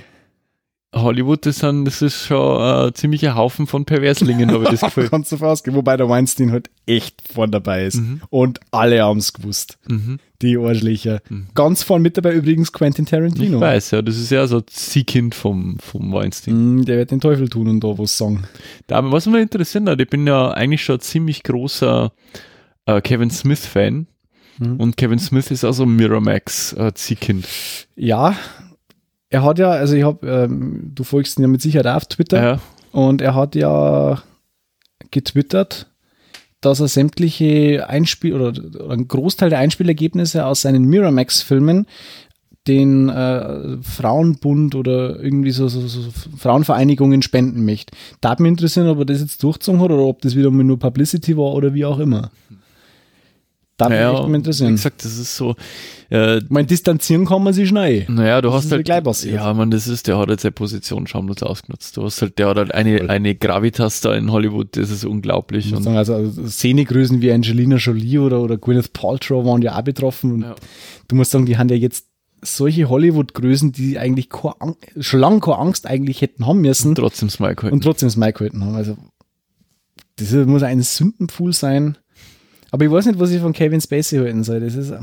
Hollywood, 0.93 1.45
das, 1.45 1.57
sind, 1.57 1.85
das 1.85 2.01
ist 2.01 2.25
schon 2.25 2.59
äh, 2.61 2.87
ein 2.87 2.95
ziemlicher 2.95 3.35
Haufen 3.35 3.67
von 3.67 3.85
Perverslingen, 3.85 4.49
habe 4.51 4.63
ich 4.63 4.71
das 4.71 4.81
Gefühl. 4.81 5.07
kannst 5.11 5.31
du 5.31 5.35
davon 5.35 5.49
ausgehen, 5.49 5.75
wobei 5.77 5.97
der 5.97 6.09
Weinstein 6.09 6.51
halt 6.51 6.71
echt 6.87 7.21
vorn 7.31 7.51
dabei 7.51 7.85
ist. 7.85 7.97
Mhm. 7.97 8.21
Und 8.31 8.59
alle 8.71 9.03
haben 9.03 9.19
es 9.19 9.31
gewusst. 9.33 9.77
Mhm. 9.87 10.17
Die 10.41 10.57
Arschlöcher. 10.57 11.21
Ganz 11.53 11.83
vorn 11.83 12.01
mit 12.01 12.17
dabei 12.17 12.33
übrigens 12.33 12.71
Quentin 12.71 13.03
Ich 13.03 13.11
Tarantino. 13.11 13.59
weiß, 13.59 13.91
ja, 13.91 14.01
das 14.01 14.17
ist 14.17 14.31
ja 14.31 14.47
so 14.47 14.57
ein 14.57 14.63
Ziehkind 14.67 15.35
vom, 15.35 15.77
vom 15.79 16.11
Weinstein. 16.13 16.77
Mm, 16.77 16.85
Der 16.85 16.97
wird 16.97 17.11
den 17.11 17.19
Teufel 17.19 17.49
tun 17.49 17.67
und 17.67 17.83
da 17.83 17.97
was 17.97 18.17
sagen. 18.17 18.45
Da, 18.87 19.11
was 19.11 19.27
mich 19.27 19.41
interessiert 19.41 19.87
hat, 19.87 19.99
ich 20.01 20.09
bin 20.09 20.25
ja 20.25 20.49
eigentlich 20.51 20.83
schon 20.83 20.95
ein 20.95 21.01
ziemlich 21.01 21.43
großer 21.43 22.11
äh, 22.85 23.01
Kevin 23.01 23.29
Smith-Fan. 23.29 24.07
Mhm. 24.59 24.77
Und 24.77 24.97
Kevin 24.97 25.19
Smith 25.19 25.49
ist 25.51 25.63
also 25.63 25.85
Miramax 25.85 26.73
äh, 26.73 26.93
Ziehkind. 26.93 27.47
Ja, 27.95 28.35
er 29.29 29.43
hat 29.43 29.59
ja, 29.59 29.71
also 29.71 29.95
ich 29.95 30.03
habe, 30.03 30.27
ähm, 30.27 30.91
du 30.93 31.03
folgst 31.03 31.37
ihn 31.37 31.43
ja 31.43 31.47
mit 31.47 31.61
Sicherheit 31.61 31.87
auf 31.87 32.05
Twitter. 32.05 32.43
Ja, 32.43 32.59
Und 32.91 33.21
er 33.21 33.35
hat 33.35 33.55
ja 33.55 34.21
getwittert, 35.11 35.87
dass 36.61 36.79
er 36.79 36.87
sämtliche 36.87 37.87
Einspiel 37.87 38.33
oder, 38.33 38.89
einen 38.89 39.07
Großteil 39.07 39.49
der 39.49 39.59
Einspielergebnisse 39.59 40.45
aus 40.45 40.61
seinen 40.61 40.85
Miramax-Filmen 40.85 41.85
den 42.67 43.09
äh, 43.09 43.77
Frauenbund 43.81 44.75
oder 44.75 45.19
irgendwie 45.19 45.51
so, 45.51 45.67
so, 45.69 45.87
so 45.87 46.11
Frauenvereinigungen 46.37 47.21
spenden 47.21 47.65
möchte. 47.65 47.93
Da 48.21 48.31
hat 48.31 48.39
mich 48.39 48.49
interessieren, 48.49 48.87
ob 48.87 48.99
er 48.99 49.05
das 49.05 49.21
jetzt 49.21 49.41
durchgezogen 49.41 49.81
hat 49.81 49.91
oder 49.91 50.03
ob 50.03 50.21
das 50.21 50.35
wieder 50.35 50.51
nur 50.51 50.77
Publicity 50.77 51.37
war 51.37 51.53
oder 51.53 51.73
wie 51.73 51.85
auch 51.85 51.99
immer. 51.99 52.31
Da 53.79 53.85
hat 53.85 53.91
mich 53.91 53.99
echt 53.99 54.13
mal 54.27 54.31
wie 54.31 54.35
interessieren. 54.35 54.71
gesagt, 54.75 55.03
das 55.05 55.17
ist 55.17 55.35
so. 55.35 55.55
Äh, 56.11 56.37
Ich 56.39 56.49
meine, 56.49 56.67
distanzieren 56.67 57.25
kann 57.25 57.43
man 57.43 57.53
sich 57.53 57.69
schnell. 57.69 58.05
naja, 58.09 58.41
du 58.41 58.49
Das 58.49 58.57
hast 58.65 58.71
halt. 58.71 58.79
ja 58.81 58.83
gleich 58.95 59.03
passiert. 59.03 59.35
Ja, 59.35 59.53
man, 59.53 59.71
das 59.71 59.87
ist, 59.87 60.07
der 60.07 60.17
hat 60.17 60.27
halt 60.29 60.39
seine 60.41 60.51
Position 60.51 61.07
schamlos 61.07 61.41
ausgenutzt. 61.43 61.97
Du 61.97 62.03
hast 62.03 62.21
halt, 62.21 62.37
der 62.39 62.49
hat 62.49 62.57
halt 62.57 62.73
eine, 62.73 63.09
eine 63.09 63.35
Gravitas 63.35 64.01
da 64.01 64.13
in 64.13 64.31
Hollywood, 64.31 64.75
das 64.77 64.89
ist 64.91 65.05
unglaublich. 65.05 65.65
Ich 65.65 65.71
muss 65.71 65.79
Und, 65.79 65.83
sagen, 65.85 65.97
also, 65.97 66.13
also 66.13 66.47
Szenegrößen 66.47 67.21
wie 67.21 67.31
Angelina 67.31 67.77
Jolie 67.77 68.19
oder, 68.19 68.41
oder 68.41 68.57
Gwyneth 68.57 68.93
Paltrow 68.93 69.45
waren 69.45 69.61
ja 69.61 69.77
auch 69.77 69.81
betroffen. 69.83 70.31
Und 70.33 70.41
Ja. 70.41 70.55
du 71.07 71.15
musst 71.15 71.31
sagen, 71.31 71.45
die 71.45 71.57
haben 71.57 71.69
ja 71.69 71.75
jetzt 71.75 72.05
solche 72.41 72.87
Hollywood-Größen, 72.89 73.71
die 73.73 73.99
eigentlich 73.99 74.29
keine 74.29 74.75
schon 74.99 75.19
lange 75.19 75.39
keine 75.41 75.57
Angst 75.57 75.85
eigentlich 75.87 76.21
hätten 76.21 76.45
haben 76.47 76.61
müssen 76.61 76.95
trotzdem 76.95 77.29
Smile 77.29 77.55
gehalten. 77.55 77.75
und 77.75 77.83
trotzdem 77.83 78.07
das 78.07 78.15
Mike 78.17 78.39
gehalten 78.39 78.63
haben. 78.65 78.75
Also 78.75 78.97
das 80.17 80.31
muss 80.47 80.63
ein 80.63 80.81
Sündenpfuhl 80.81 81.53
sein. 81.53 81.97
Aber 82.71 82.85
ich 82.85 82.91
weiß 82.91 83.05
nicht, 83.07 83.19
was 83.19 83.31
ich 83.31 83.41
von 83.41 83.53
Kevin 83.53 83.81
Spacey 83.81 84.19
halten 84.19 84.43
soll. 84.43 84.59
Das 84.59 84.75
ist, 84.75 84.93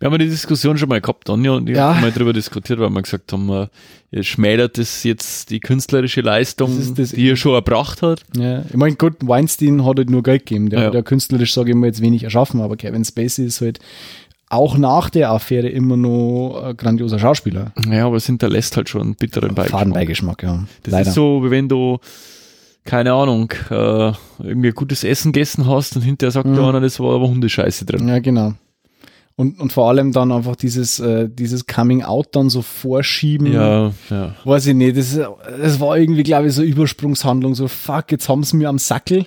Wir 0.00 0.06
haben 0.06 0.14
ja 0.14 0.18
die 0.18 0.28
Diskussion 0.28 0.76
schon 0.76 0.88
mal 0.88 1.00
gehabt, 1.00 1.30
Anja, 1.30 1.52
und 1.52 1.68
ich 1.70 1.76
Ja. 1.76 1.90
habe 1.94 2.00
mal 2.00 2.12
drüber 2.12 2.32
diskutiert, 2.32 2.80
weil 2.80 2.90
wir 2.90 3.02
gesagt 3.02 3.32
haben, 3.32 3.68
äh, 4.12 4.22
schmälert 4.24 4.76
das 4.76 5.04
jetzt 5.04 5.50
die 5.50 5.60
künstlerische 5.60 6.20
Leistung, 6.20 6.76
Das 6.76 6.94
das- 6.94 7.10
die 7.10 7.30
er 7.30 7.36
schon 7.36 7.54
erbracht 7.54 8.02
hat. 8.02 8.22
ja, 8.36 8.62
ich 8.68 8.74
meine, 8.74 8.96
gut, 8.96 9.14
Weinstein 9.20 9.84
hat 9.84 9.98
halt 9.98 10.10
nur 10.10 10.22
Geld 10.24 10.46
gegeben. 10.46 10.68
Der 10.70 10.80
Ja. 10.80 10.86
hat 10.86 10.94
ja 10.94 11.02
künstlerisch, 11.02 11.54
sage 11.54 11.70
ich 11.70 11.76
mal, 11.76 11.86
jetzt 11.86 12.00
wenig 12.02 12.24
erschaffen, 12.24 12.60
aber 12.60 12.76
Kevin 12.76 13.04
Spacey 13.04 13.44
ist 13.46 13.60
halt 13.60 13.78
auch 14.48 14.76
nach 14.78 15.10
der 15.10 15.30
Affäre 15.30 15.68
immer 15.68 15.96
noch 15.96 16.60
ein 16.64 16.76
grandioser 16.76 17.18
Schauspieler. 17.20 17.72
Ja, 17.90 18.06
aber 18.06 18.16
es 18.16 18.26
hinterlässt 18.26 18.76
halt 18.76 18.88
schon 18.88 19.00
einen 19.02 19.14
bitteren 19.14 19.54
Beigeschmack. 19.54 19.80
Fadenbeigeschmack, 19.80 20.42
ja. 20.42 20.64
Das 20.82 20.92
Leider. 20.92 21.08
ist 21.08 21.14
so, 21.14 21.42
wie 21.44 21.50
wenn 21.50 21.68
du, 21.68 21.98
keine 22.84 23.12
Ahnung, 23.12 23.50
äh, 23.70 24.12
irgendwie 24.38 24.68
ein 24.68 24.74
gutes 24.74 25.04
Essen 25.04 25.32
gegessen 25.32 25.66
hast 25.66 25.96
und 25.96 26.02
hinterher 26.02 26.30
sagt 26.32 26.46
Mhm. 26.46 26.54
der 26.54 26.64
einer, 26.64 26.80
das 26.80 27.00
war 27.00 27.14
aber 27.14 27.28
Hundescheiße 27.28 27.84
drin. 27.86 28.06
Ja, 28.08 28.18
genau. 28.18 28.54
Und, 29.36 29.58
und 29.58 29.72
vor 29.72 29.88
allem 29.88 30.12
dann 30.12 30.30
einfach 30.30 30.54
dieses, 30.54 31.00
äh, 31.00 31.28
dieses 31.28 31.66
Coming-out 31.66 32.28
dann 32.36 32.50
so 32.50 32.62
vorschieben. 32.62 33.52
Ja, 33.52 33.92
ja. 34.08 34.34
Weiß 34.44 34.66
ich 34.66 34.74
nicht, 34.74 34.96
das, 34.96 35.18
das 35.60 35.80
war 35.80 35.98
irgendwie, 35.98 36.22
glaube 36.22 36.46
ich, 36.48 36.54
so 36.54 36.62
Übersprungshandlung, 36.62 37.54
so 37.56 37.66
fuck, 37.66 38.12
jetzt 38.12 38.28
haben 38.28 38.44
sie 38.44 38.56
mir 38.56 38.68
am 38.68 38.78
Sackel. 38.78 39.26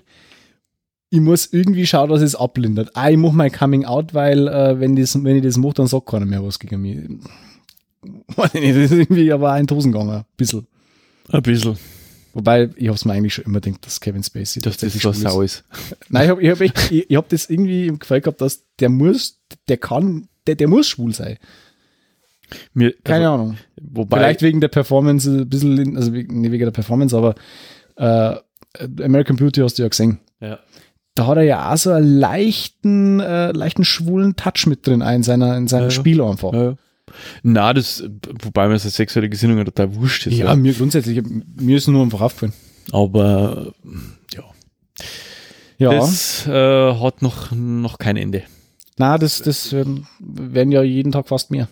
Ich 1.09 1.19
muss 1.19 1.47
irgendwie 1.51 1.85
schauen, 1.85 2.09
dass 2.09 2.21
es 2.21 2.35
ablindert. 2.35 2.91
Ah, 2.93 3.09
ich 3.09 3.17
mach 3.17 3.31
mein 3.33 3.51
Coming-out, 3.51 4.13
weil 4.13 4.47
äh, 4.47 4.79
wenn, 4.79 4.95
das, 4.95 5.21
wenn 5.21 5.35
ich 5.37 5.43
das 5.43 5.57
mache, 5.57 5.73
dann 5.75 5.87
sagt 5.87 6.05
keiner 6.05 6.25
mehr 6.25 6.43
was 6.43 6.59
gegen 6.59 6.81
mich. 6.81 6.99
Weiß 8.35 8.53
ich 8.53 8.61
nicht, 8.61 8.75
das 8.77 8.83
ist 8.83 8.91
irgendwie 8.91 9.31
aber 9.33 9.51
ein 9.51 9.67
Tosen 9.67 9.91
gegangen, 9.91 10.11
ein 10.11 10.25
bisschen. 10.37 10.67
Ein 11.29 11.41
bisschen, 11.41 11.77
Wobei, 12.37 12.69
ich 12.75 12.87
hab's 12.87 13.03
mir 13.03 13.13
eigentlich 13.13 13.33
schon 13.33 13.45
immer 13.45 13.59
gedacht, 13.61 13.83
dass 13.83 13.99
Kevin 13.99 14.21
Spacey 14.21 14.61
dass 14.61 14.77
das 14.77 14.93
schwul 14.93 15.15
Sau 15.15 15.41
ist. 15.41 15.63
Nein, 16.09 16.25
ich 16.25 16.29
habe 16.29 16.43
ich 16.43 16.49
hab 16.51 16.91
ich, 16.91 17.09
ich 17.09 17.17
hab 17.17 17.29
das 17.29 17.49
irgendwie 17.49 17.87
im 17.87 17.97
Gefühl 17.97 18.21
gehabt, 18.21 18.41
dass 18.41 18.63
der 18.79 18.89
muss, 18.89 19.41
der 19.67 19.77
kann, 19.77 20.27
der, 20.45 20.53
der 20.53 20.67
muss 20.67 20.87
schwul 20.87 21.15
sein. 21.15 21.39
Mir, 22.75 22.93
Keine 23.03 23.31
also, 23.31 23.41
Ahnung. 23.41 23.57
Wobei, 23.81 24.17
Vielleicht 24.17 24.43
wegen 24.43 24.61
der 24.61 24.67
Performance, 24.67 25.27
ein 25.31 25.49
bisschen, 25.49 25.97
also 25.97 26.11
nicht 26.11 26.29
wegen 26.29 26.63
der 26.63 26.69
Performance, 26.69 27.17
aber 27.17 27.33
äh, 27.95 28.35
American 29.03 29.37
Beauty 29.37 29.61
hast 29.61 29.79
du 29.79 29.81
ja 29.81 29.89
gesehen. 29.89 30.19
ja. 30.39 30.59
Da 31.15 31.25
hat 31.25 31.37
er 31.37 31.43
ja 31.43 31.73
auch 31.73 31.77
so 31.77 31.89
einen 31.89 32.19
leichten, 32.19 33.19
äh, 33.19 33.51
leichten 33.51 33.83
schwulen 33.83 34.35
Touch 34.35 34.67
mit 34.67 34.85
drin 34.85 35.01
in, 35.01 35.23
seiner, 35.23 35.57
in 35.57 35.67
seinem 35.67 35.85
ja. 35.85 35.89
Spiel 35.89 36.21
einfach. 36.21 36.53
Ja. 36.53 36.75
Na, 37.43 37.73
das, 37.73 38.03
wobei 38.41 38.67
mir 38.67 38.77
seine 38.79 38.91
sexuelle 38.91 39.29
Gesinnung 39.29 39.57
ja 39.57 39.63
total 39.63 39.95
wurscht 39.95 40.27
ist. 40.27 40.37
Ja, 40.37 40.55
mir 40.55 40.73
grundsätzlich, 40.73 41.21
mir 41.55 41.77
ist 41.77 41.87
nur 41.87 42.03
einfach 42.03 42.21
aufgefallen. 42.21 42.53
Aber 42.91 43.73
ja, 44.33 44.43
Ja, 45.77 45.91
das 45.93 46.47
äh, 46.47 46.93
hat 46.95 47.21
noch, 47.21 47.51
noch 47.51 47.97
kein 47.97 48.17
Ende. 48.17 48.43
na, 48.97 49.17
das, 49.17 49.41
das 49.41 49.73
ähm, 49.73 50.07
werden 50.19 50.71
ja 50.71 50.81
jeden 50.83 51.11
Tag 51.11 51.27
fast 51.27 51.51
mehr. 51.51 51.67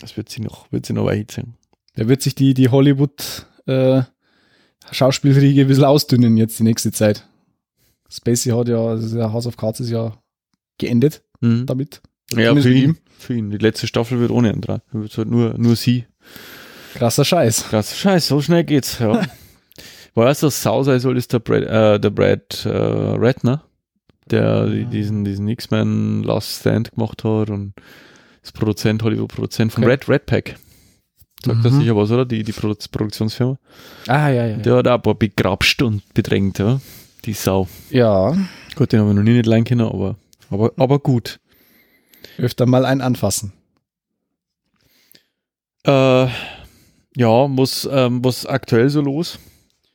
Das 0.00 0.16
wird 0.16 0.28
sie 0.28 0.40
noch, 0.42 0.70
wird 0.72 0.86
sie 0.86 0.92
noch 0.92 1.08
erhitzen. 1.08 1.54
Da 1.94 2.08
wird 2.08 2.22
sich 2.22 2.34
die, 2.34 2.54
die 2.54 2.68
Hollywood 2.70 3.46
äh, 3.66 4.02
Schauspielriege 4.90 5.60
ein 5.62 5.68
bisschen 5.68 5.84
ausdünnen 5.84 6.36
jetzt 6.36 6.58
die 6.58 6.64
nächste 6.64 6.90
Zeit. 6.90 7.26
Spacey 8.10 8.50
hat 8.50 8.68
ja, 8.68 8.78
also 8.84 9.16
der 9.16 9.32
House 9.32 9.46
of 9.46 9.56
Cards 9.56 9.80
ist 9.80 9.90
ja 9.90 10.12
geendet 10.78 11.22
Mhm. 11.40 11.66
damit. 11.66 12.02
Ja, 12.36 12.54
für 12.54 12.72
ihn, 12.72 12.98
für 13.18 13.34
ihn. 13.34 13.50
Die 13.50 13.58
letzte 13.58 13.86
Staffel 13.86 14.20
wird 14.20 14.30
ohne 14.30 14.52
ihn 14.52 14.60
dran. 14.60 14.80
Wird 14.92 15.16
halt 15.16 15.28
nur, 15.30 15.54
nur 15.58 15.76
sie. 15.76 16.06
Krasser 16.94 17.24
Scheiß. 17.24 17.68
Krass, 17.70 17.96
scheiße, 17.98 18.28
so 18.28 18.40
schnell 18.40 18.64
geht's. 18.64 18.98
Ja. 18.98 19.22
War 20.14 20.26
erst 20.26 20.42
das 20.42 20.62
Sau 20.62 20.82
sein 20.82 21.00
soll, 21.00 21.16
ist 21.16 21.32
der 21.32 21.38
Brad, 21.38 21.62
äh, 21.62 21.98
der 21.98 22.10
Brad 22.10 22.66
äh, 22.66 22.68
Ratner, 22.70 23.62
der 24.30 24.66
die- 24.66 24.84
diesen, 24.84 25.24
diesen 25.24 25.48
X-Men 25.48 26.22
Last 26.22 26.60
Stand 26.60 26.92
gemacht 26.92 27.24
hat 27.24 27.48
und 27.50 27.72
Das 28.42 28.52
Produzent, 28.52 29.02
Hollywood-Produzent 29.02 29.72
von 29.72 29.84
Okay. 29.84 29.92
Red, 29.92 30.08
Red 30.08 30.26
Pack. 30.26 30.56
Sagt 31.44 31.64
das 31.64 31.72
Mhm. 31.72 31.80
sicher 31.80 31.96
was, 31.96 32.10
oder? 32.10 32.24
Die, 32.26 32.42
die 32.42 32.52
Produ 32.52 32.74
Produktionsfirma. 32.90 33.56
Ah, 34.08 34.28
ja, 34.28 34.46
ja. 34.46 34.56
Der 34.58 34.76
hat 34.76 34.86
auch 34.88 34.94
ein 34.96 35.02
paar 35.02 35.14
begrapscht 35.14 35.80
und 35.82 36.02
bedrängt, 36.12 36.58
ja. 36.58 36.80
Die 37.24 37.32
Sau. 37.32 37.68
Ja, 37.90 38.36
Gut, 38.74 38.92
den 38.92 39.00
habe 39.00 39.10
ich 39.10 39.16
noch 39.16 39.22
nie 39.22 39.32
nicht 39.34 39.46
lernen 39.46 39.64
können, 39.64 39.80
aber, 39.82 40.16
aber, 40.50 40.72
aber 40.76 40.98
gut. 40.98 41.38
Öfter 42.38 42.66
mal 42.66 42.84
ein 42.84 43.00
Anfassen. 43.00 43.52
Äh, 45.84 45.90
ja, 45.90 46.30
was, 47.16 47.88
ähm, 47.90 48.24
was 48.24 48.46
aktuell 48.46 48.88
so 48.88 49.00
los? 49.00 49.38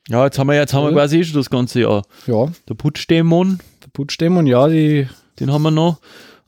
Ja, 0.10 0.26
jetzt 0.26 0.38
haben 0.40 0.48
wir, 0.48 0.56
jetzt 0.56 0.74
haben 0.74 0.84
wir 0.84 0.90
Ja. 0.92 0.96
quasi 0.98 1.20
eh 1.20 1.24
schon 1.24 1.36
das 1.38 1.50
ganze 1.50 1.82
Jahr. 1.82 2.04
Ja, 2.28 2.48
Der 2.70 2.76
Putschdämon, 2.76 3.60
der 3.84 3.90
Putschdämon, 3.92 4.46
ja, 4.48 4.68
die, 4.68 5.08
den 5.40 5.52
haben 5.52 5.64
wir 5.64 5.72
noch. 5.72 6.00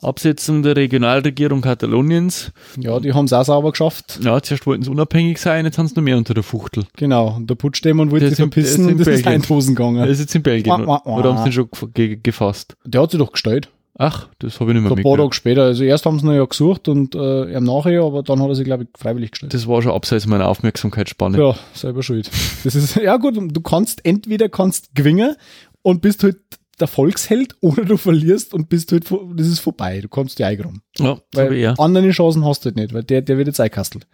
Absetzung 0.01 0.63
der 0.63 0.77
Regionalregierung 0.77 1.59
Kataloniens. 1.59 2.53
ja, 2.77 3.01
die 3.01 3.11
haben 3.11 3.25
es 3.25 3.33
auch 3.33 3.43
sauber 3.43 3.71
geschafft. 3.71 4.19
Ja, 4.23 4.41
zuerst 4.41 4.65
wollten 4.65 4.83
sie 4.83 4.89
unabhängig 4.89 5.39
sein, 5.39 5.65
jetzt 5.65 5.77
haben 5.77 5.87
sie 5.89 5.95
noch 5.95 6.03
mehr 6.03 6.15
unter 6.15 6.33
der 6.33 6.43
Fuchtel. 6.43 6.85
Genau. 6.95 7.35
Und 7.35 7.49
der 7.49 7.55
Putschdämon 7.55 8.09
wollte 8.09 8.21
Der 8.27 8.29
sich 8.29 8.37
der 8.37 8.45
verpissen 8.45 8.85
und 8.85 8.97
das 8.97 9.07
ist 9.09 9.25
in 9.25 9.41
die 9.41 9.47
Hosen 9.49 9.71
Er 9.71 9.75
gegangen. 9.75 10.07
ist 10.09 10.19
jetzt 10.21 10.35
in 10.35 10.43
Belgien. 10.43 10.71
Wah, 10.71 10.87
wah, 10.87 11.01
wah. 11.03 11.17
Oder 11.17 11.29
haben 11.35 11.37
sie 11.39 11.43
den 11.49 11.51
schon 11.51 11.93
ge 11.93 12.15
gefasst? 12.23 12.77
Der 12.85 13.01
hat 13.01 13.11
sich 13.11 13.17
doch 13.19 13.33
gestellt. 13.33 13.69
Ach, 14.01 14.29
das 14.39 14.61
habe 14.61 14.71
ich 14.71 14.75
nicht 14.75 14.87
mehr 14.87 14.97
Ein 14.97 15.03
paar. 15.03 15.17
Tage 15.17 15.33
später. 15.33 15.63
Also 15.63 15.83
erst 15.83 16.05
haben 16.05 16.17
sie 16.21 16.25
ihn 16.25 16.33
ja 16.33 16.45
gesucht 16.45 16.87
und 16.87 17.15
äh, 17.15 17.53
ihm 17.53 17.65
nachher, 17.65 18.01
aber 18.01 18.23
dann 18.23 18.41
hat 18.41 18.47
er 18.47 18.55
sich, 18.55 18.63
glaube 18.63 18.83
ich, 18.83 18.89
freiwillig 18.97 19.31
gestellt. 19.31 19.53
Das 19.53 19.67
war 19.67 19.81
schon 19.81 19.91
abseits 19.91 20.25
meiner 20.25 20.47
Aufmerksamkeitsspanne. 20.47 21.37
Ja, 21.37 21.53
selber 21.73 22.01
schuld. 22.01 22.31
Das 22.63 22.75
ist, 22.75 22.95
ja 22.95 23.17
gut, 23.17 23.35
du 23.37 23.61
kannst 23.61 24.05
entweder 24.05 24.47
kannst 24.47 24.95
gewinnen 24.95 25.35
und 25.81 26.01
bist 26.01 26.23
halt 26.23 26.37
der 26.79 26.87
Volksheld 26.87 27.57
oder 27.59 27.83
du 27.83 27.97
verlierst 27.97 28.53
und 28.53 28.69
bist 28.69 28.93
halt, 28.93 29.03
das 29.35 29.47
ist 29.47 29.59
vorbei. 29.59 29.99
Du 29.99 30.07
kannst 30.07 30.39
die 30.39 30.45
eingeräumen. 30.45 30.81
Ja, 30.97 31.19
Weil 31.33 31.53
eher 31.53 31.77
andere 31.77 32.11
Chancen 32.11 32.45
hast 32.45 32.63
du 32.63 32.67
halt 32.67 32.77
nicht, 32.77 32.93
weil 32.93 33.03
der, 33.03 33.21
der 33.21 33.37
wird 33.37 33.47
jetzt 33.47 33.59
eingekastelt. 33.59 34.07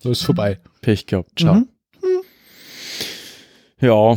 So 0.00 0.12
ist 0.12 0.22
vorbei. 0.22 0.60
Pech 0.82 1.06
gehabt. 1.06 1.32
Ciao. 1.36 1.54
Mhm. 1.54 1.68
Ja, 3.80 4.16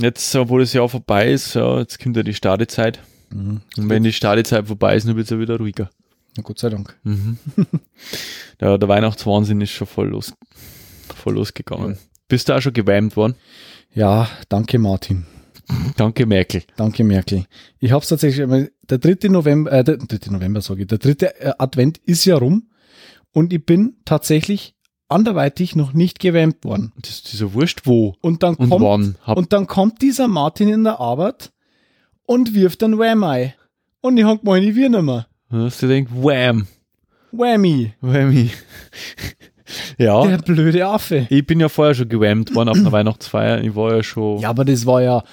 jetzt, 0.00 0.34
wo 0.48 0.58
das 0.58 0.72
Jahr 0.72 0.88
vorbei 0.88 1.30
ist, 1.30 1.54
ja, 1.54 1.78
jetzt 1.78 2.02
kommt 2.02 2.16
ja 2.16 2.24
die 2.24 2.34
Stadezeit. 2.34 2.98
Mhm. 3.30 3.60
Und 3.76 3.88
wenn 3.88 4.02
die 4.02 4.12
Stadezeit 4.12 4.66
vorbei 4.66 4.96
ist, 4.96 5.06
dann 5.06 5.16
wird 5.16 5.24
es 5.24 5.30
ja 5.30 5.38
wieder 5.38 5.58
ruhiger. 5.58 5.90
Na 6.36 6.42
Gott 6.42 6.58
sei 6.58 6.70
Dank. 6.70 6.96
Mhm. 7.02 7.38
ja, 8.60 8.78
der 8.78 8.88
Weihnachtswahnsinn 8.88 9.60
ist 9.60 9.70
schon 9.70 9.86
voll, 9.86 10.08
los, 10.08 10.32
voll 11.14 11.34
losgegangen. 11.34 11.92
Ja. 11.92 11.98
Bist 12.28 12.48
du 12.48 12.54
auch 12.54 12.60
schon 12.60 12.72
gewärmt 12.72 13.16
worden? 13.16 13.34
Ja, 13.92 14.28
danke 14.48 14.78
Martin. 14.78 15.26
Danke, 15.96 16.26
Merkel. 16.26 16.62
Danke 16.76 17.04
Merkel. 17.04 17.44
Ich 17.78 17.92
habe 17.92 18.02
es 18.02 18.08
tatsächlich, 18.08 18.70
der 18.88 18.98
3. 18.98 19.28
November, 19.28 19.72
äh, 19.72 19.84
der 19.84 19.98
3. 19.98 20.30
November 20.30 20.60
sage 20.60 20.82
ich, 20.82 20.86
der 20.86 20.98
dritte 20.98 21.38
äh, 21.40 21.52
Advent 21.58 21.98
ist 21.98 22.24
ja 22.24 22.36
rum 22.36 22.68
und 23.32 23.52
ich 23.52 23.64
bin 23.64 23.96
tatsächlich 24.04 24.74
anderweitig 25.08 25.76
noch 25.76 25.92
nicht 25.92 26.20
gewärmt 26.20 26.64
worden. 26.64 26.92
Das 27.00 27.10
ist 27.10 27.32
dieser 27.32 27.52
Wurscht 27.54 27.82
wo 27.84 28.14
Und 28.20 28.42
dann 28.42 28.54
und 28.54 28.70
kommt, 28.70 28.84
wann. 28.84 29.16
Hab, 29.22 29.36
und 29.36 29.52
dann 29.52 29.66
kommt 29.66 30.02
dieser 30.02 30.28
Martin 30.28 30.68
in 30.68 30.84
der 30.84 31.00
Arbeit 31.00 31.52
und 32.28 32.54
wirft 32.54 32.82
ein 32.84 32.98
Wham 32.98 33.24
ein. 33.24 33.54
Und 34.02 34.18
ich 34.18 34.24
gemeint, 34.24 34.64
ich 34.64 34.76
will 34.76 34.90
nicht 34.90 35.02
mehr. 35.02 35.26
hast 35.50 35.82
du 35.82 35.88
gedacht, 35.88 36.12
wham, 36.14 36.66
Whammy. 37.32 37.92
whammy. 38.00 38.50
ja, 39.98 40.26
Der 40.26 40.38
blöde 40.38 40.86
Affe. 40.86 41.26
ich 41.30 41.46
bin 41.46 41.58
ja 41.58 41.68
vorher 41.68 41.94
schon 41.94 42.08
gewärmt 42.08 42.54
worden 42.54 42.68
auf 42.68 42.76
einer 42.76 42.92
Weihnachtsfeier. 42.92 43.62
Ich 43.62 43.74
war 43.74 43.96
ja 43.96 44.02
schon. 44.02 44.40
Ja, 44.40 44.50
aber 44.50 44.64
das 44.64 44.86
war 44.86 45.02
ja 45.02 45.24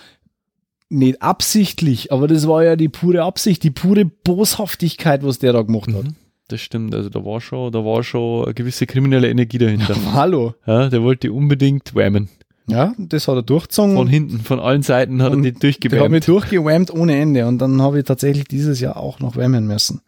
nicht 0.90 1.22
absichtlich, 1.22 2.12
aber 2.12 2.28
das 2.28 2.48
war 2.48 2.64
ja 2.64 2.76
die 2.76 2.90
pure 2.90 3.24
Absicht, 3.24 3.64
die 3.64 3.72
pure 3.72 4.06
Boshaftigkeit, 4.06 5.24
was 5.24 5.40
der 5.40 5.54
da 5.54 5.62
gemacht 5.62 5.88
hat. 5.94 6.04
Mhm, 6.06 6.16
das 6.48 6.62
stimmt. 6.62 6.96
Also 6.96 7.10
da 7.10 7.24
war 7.26 7.42
schon, 7.42 7.72
da 7.72 7.84
war 7.84 8.04
schon 8.04 8.46
eine 8.46 8.54
gewisse 8.54 8.86
kriminelle 8.86 9.30
Energie 9.30 9.58
dahinter. 9.58 9.96
Hallo. 10.14 10.54
Ja, 10.66 10.90
der 10.90 11.04
wollte 11.04 11.32
unbedingt 11.34 11.94
whammen. 11.94 12.30
Ja, 12.68 12.94
das 12.98 13.28
hat 13.28 13.36
er 13.36 13.44
durchgezogen. 13.44 13.96
Von 13.96 14.08
hinten, 14.08 14.40
von 14.40 14.60
allen 14.60 14.82
Seiten 14.82 15.22
hat 15.22 15.34
Und 15.34 15.46
er 15.46 15.52
die 15.52 15.90
Der 15.90 16.04
hat 16.04 16.10
mich 16.12 16.26
durchgewärmt. 16.26 16.92
ohne 16.92 17.16
Ende 17.20 17.46
und 17.46 17.60
dann 17.60 17.82
habe 17.82 18.00
ich 18.00 18.06
tatsächlich 18.06 18.46
dieses 18.46 18.80
Jahr 18.80 18.98
auch 18.98 19.20
noch 19.20 19.36
wärmen 19.36 19.68
müssen. 19.68 20.02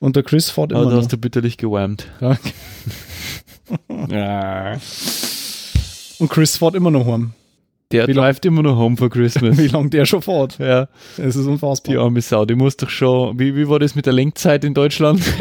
Und 0.00 0.16
der 0.16 0.22
Chris 0.22 0.50
fährt 0.50 0.72
immer 0.72 0.80
Aber 0.82 0.90
da 0.92 0.96
hast 0.96 1.12
du 1.12 1.18
bitterlich 1.18 1.56
gewärmt. 1.56 2.08
Ja. 2.20 2.36
Ja. 4.08 4.72
Und 6.18 6.28
Chris 6.28 6.56
fährt 6.56 6.74
immer 6.74 6.90
noch 6.90 7.06
heim. 7.06 7.34
Der 7.92 8.08
Wie 8.08 8.12
läuft 8.12 8.44
immer 8.44 8.62
noch 8.62 8.76
home 8.76 8.96
for 8.96 9.10
Christmas. 9.10 9.58
Wie 9.58 9.68
lange 9.68 9.90
der 9.90 10.06
schon 10.06 10.22
fährt. 10.22 10.58
ja, 10.58 10.88
Das 11.16 11.36
ist 11.36 11.46
unfassbar. 11.46 11.92
die 11.92 11.98
arme 11.98 12.20
Sau, 12.20 12.44
die 12.44 12.56
muss 12.56 12.76
doch 12.76 12.90
schon, 12.90 13.38
wie, 13.38 13.54
wie 13.54 13.68
war 13.68 13.78
das 13.78 13.94
mit 13.94 14.06
der 14.06 14.12
Lenkzeit 14.12 14.64
in 14.64 14.74
Deutschland? 14.74 15.22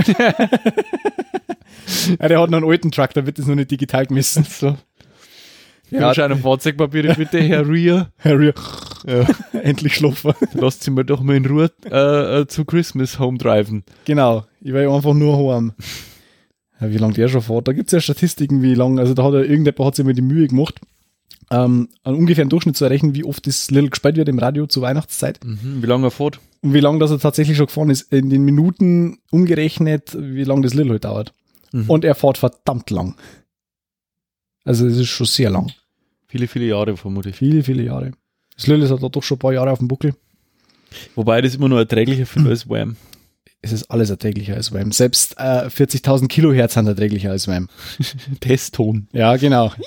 Ja, 2.19 2.27
der 2.27 2.39
hat 2.39 2.49
noch 2.51 2.57
einen 2.59 2.69
alten 2.69 2.91
Truck, 2.91 3.13
da 3.13 3.25
wird 3.25 3.39
das 3.39 3.47
noch 3.47 3.55
nicht 3.55 3.71
digital 3.71 4.05
gemessen. 4.05 4.43
so. 4.47 4.77
Ja. 5.91 5.99
Ja, 6.01 6.13
scheinen 6.13 6.39
Fahrzeugpapiere 6.39 7.15
bitte, 7.15 7.39
Herr 7.41 7.67
Ria. 7.67 8.11
Harry, 8.19 8.53
Ja. 9.07 9.25
endlich 9.61 9.95
schlafen. 9.95 10.33
Lasst 10.53 10.83
sie 10.83 10.91
mir 10.91 11.05
doch 11.05 11.21
mal 11.21 11.35
in 11.35 11.45
Ruhe 11.45 11.71
äh, 11.89 12.41
äh, 12.41 12.47
zu 12.47 12.65
Christmas 12.65 13.17
home 13.19 13.37
driven. 13.37 13.83
Genau, 14.05 14.45
ich 14.61 14.73
war 14.73 14.81
ja 14.81 14.93
einfach 14.93 15.13
nur 15.13 15.53
heim. 15.55 15.73
Ja, 16.79 16.91
wie 16.91 16.97
lange 16.97 17.13
der 17.13 17.27
schon 17.27 17.41
fährt. 17.41 17.67
Da 17.67 17.73
gibt's 17.73 17.91
ja 17.91 17.99
Statistiken, 17.99 18.61
wie 18.61 18.73
lang, 18.75 18.99
also 18.99 19.13
da 19.13 19.23
hat 19.23 19.33
er 19.33 19.41
irgendjemand 19.43 19.79
hat 19.79 19.95
sich 19.95 20.05
mal 20.05 20.13
die 20.13 20.21
Mühe 20.21 20.47
gemacht, 20.47 20.75
ähm, 21.51 21.89
einen 22.03 22.17
ungefähren 22.17 22.49
Durchschnitt 22.49 22.77
zu 22.77 22.85
errechnen, 22.85 23.15
wie 23.15 23.23
oft 23.25 23.45
das 23.47 23.71
Little 23.71 23.89
gespielt 23.89 24.15
wird 24.17 24.29
im 24.29 24.39
Radio 24.39 24.67
zur 24.67 24.83
Weihnachtszeit 24.83 25.39
Mhm. 25.43 25.81
Wie 25.81 25.87
lange 25.87 26.07
er 26.07 26.11
fährt? 26.11 26.39
und 26.61 26.73
wie 26.73 26.79
lange 26.81 26.99
das 26.99 27.09
er 27.11 27.19
tatsächlich 27.19 27.55
schon 27.57 27.65
gefahren 27.67 27.89
ist. 27.89 28.11
In 28.13 28.29
den 28.29 28.43
Minuten 28.43 29.17
umgerechnet, 29.31 30.15
wie 30.19 30.43
lange 30.43 30.61
das 30.61 30.73
Little 30.73 30.91
halt 30.91 31.05
dauert. 31.05 31.33
Mhm. 31.71 31.89
Und 31.89 32.03
er 32.05 32.15
fährt 32.15 32.37
verdammt 32.37 32.89
lang. 32.89 33.15
Also 34.65 34.85
es 34.85 34.97
ist 34.97 35.07
schon 35.07 35.25
sehr 35.25 35.49
lang. 35.49 35.71
Viele, 36.29 36.47
viele 36.47 36.65
Jahre 36.65 36.95
vermutlich. 36.95 37.35
Viele, 37.35 37.63
viele 37.63 37.83
Jahre. 37.83 38.11
Das 38.55 38.67
Little 38.67 38.87
hat 38.87 39.01
da 39.01 39.09
doch 39.09 39.23
schon 39.23 39.37
ein 39.37 39.39
paar 39.39 39.53
Jahre 39.53 39.71
auf 39.71 39.79
dem 39.79 39.87
Buckel. 39.87 40.13
Wobei 41.15 41.39
ich 41.39 41.45
das 41.45 41.55
immer 41.55 41.67
noch 41.67 41.77
erträglicher 41.77 42.27
finde 42.27 42.49
als 42.51 42.69
Wham. 42.69 42.95
Es 43.61 43.73
ist 43.73 43.91
alles 43.91 44.09
erträglicher 44.09 44.55
als 44.55 44.71
WAM. 44.71 44.93
Selbst 44.93 45.35
äh, 45.37 45.67
40.000 45.67 46.27
Kilohertz 46.29 46.75
sind 46.75 46.87
erträglicher 46.87 47.31
als 47.31 47.47
WAM. 47.47 47.67
Testton. 48.39 49.07
Ja, 49.11 49.35
genau. 49.35 49.73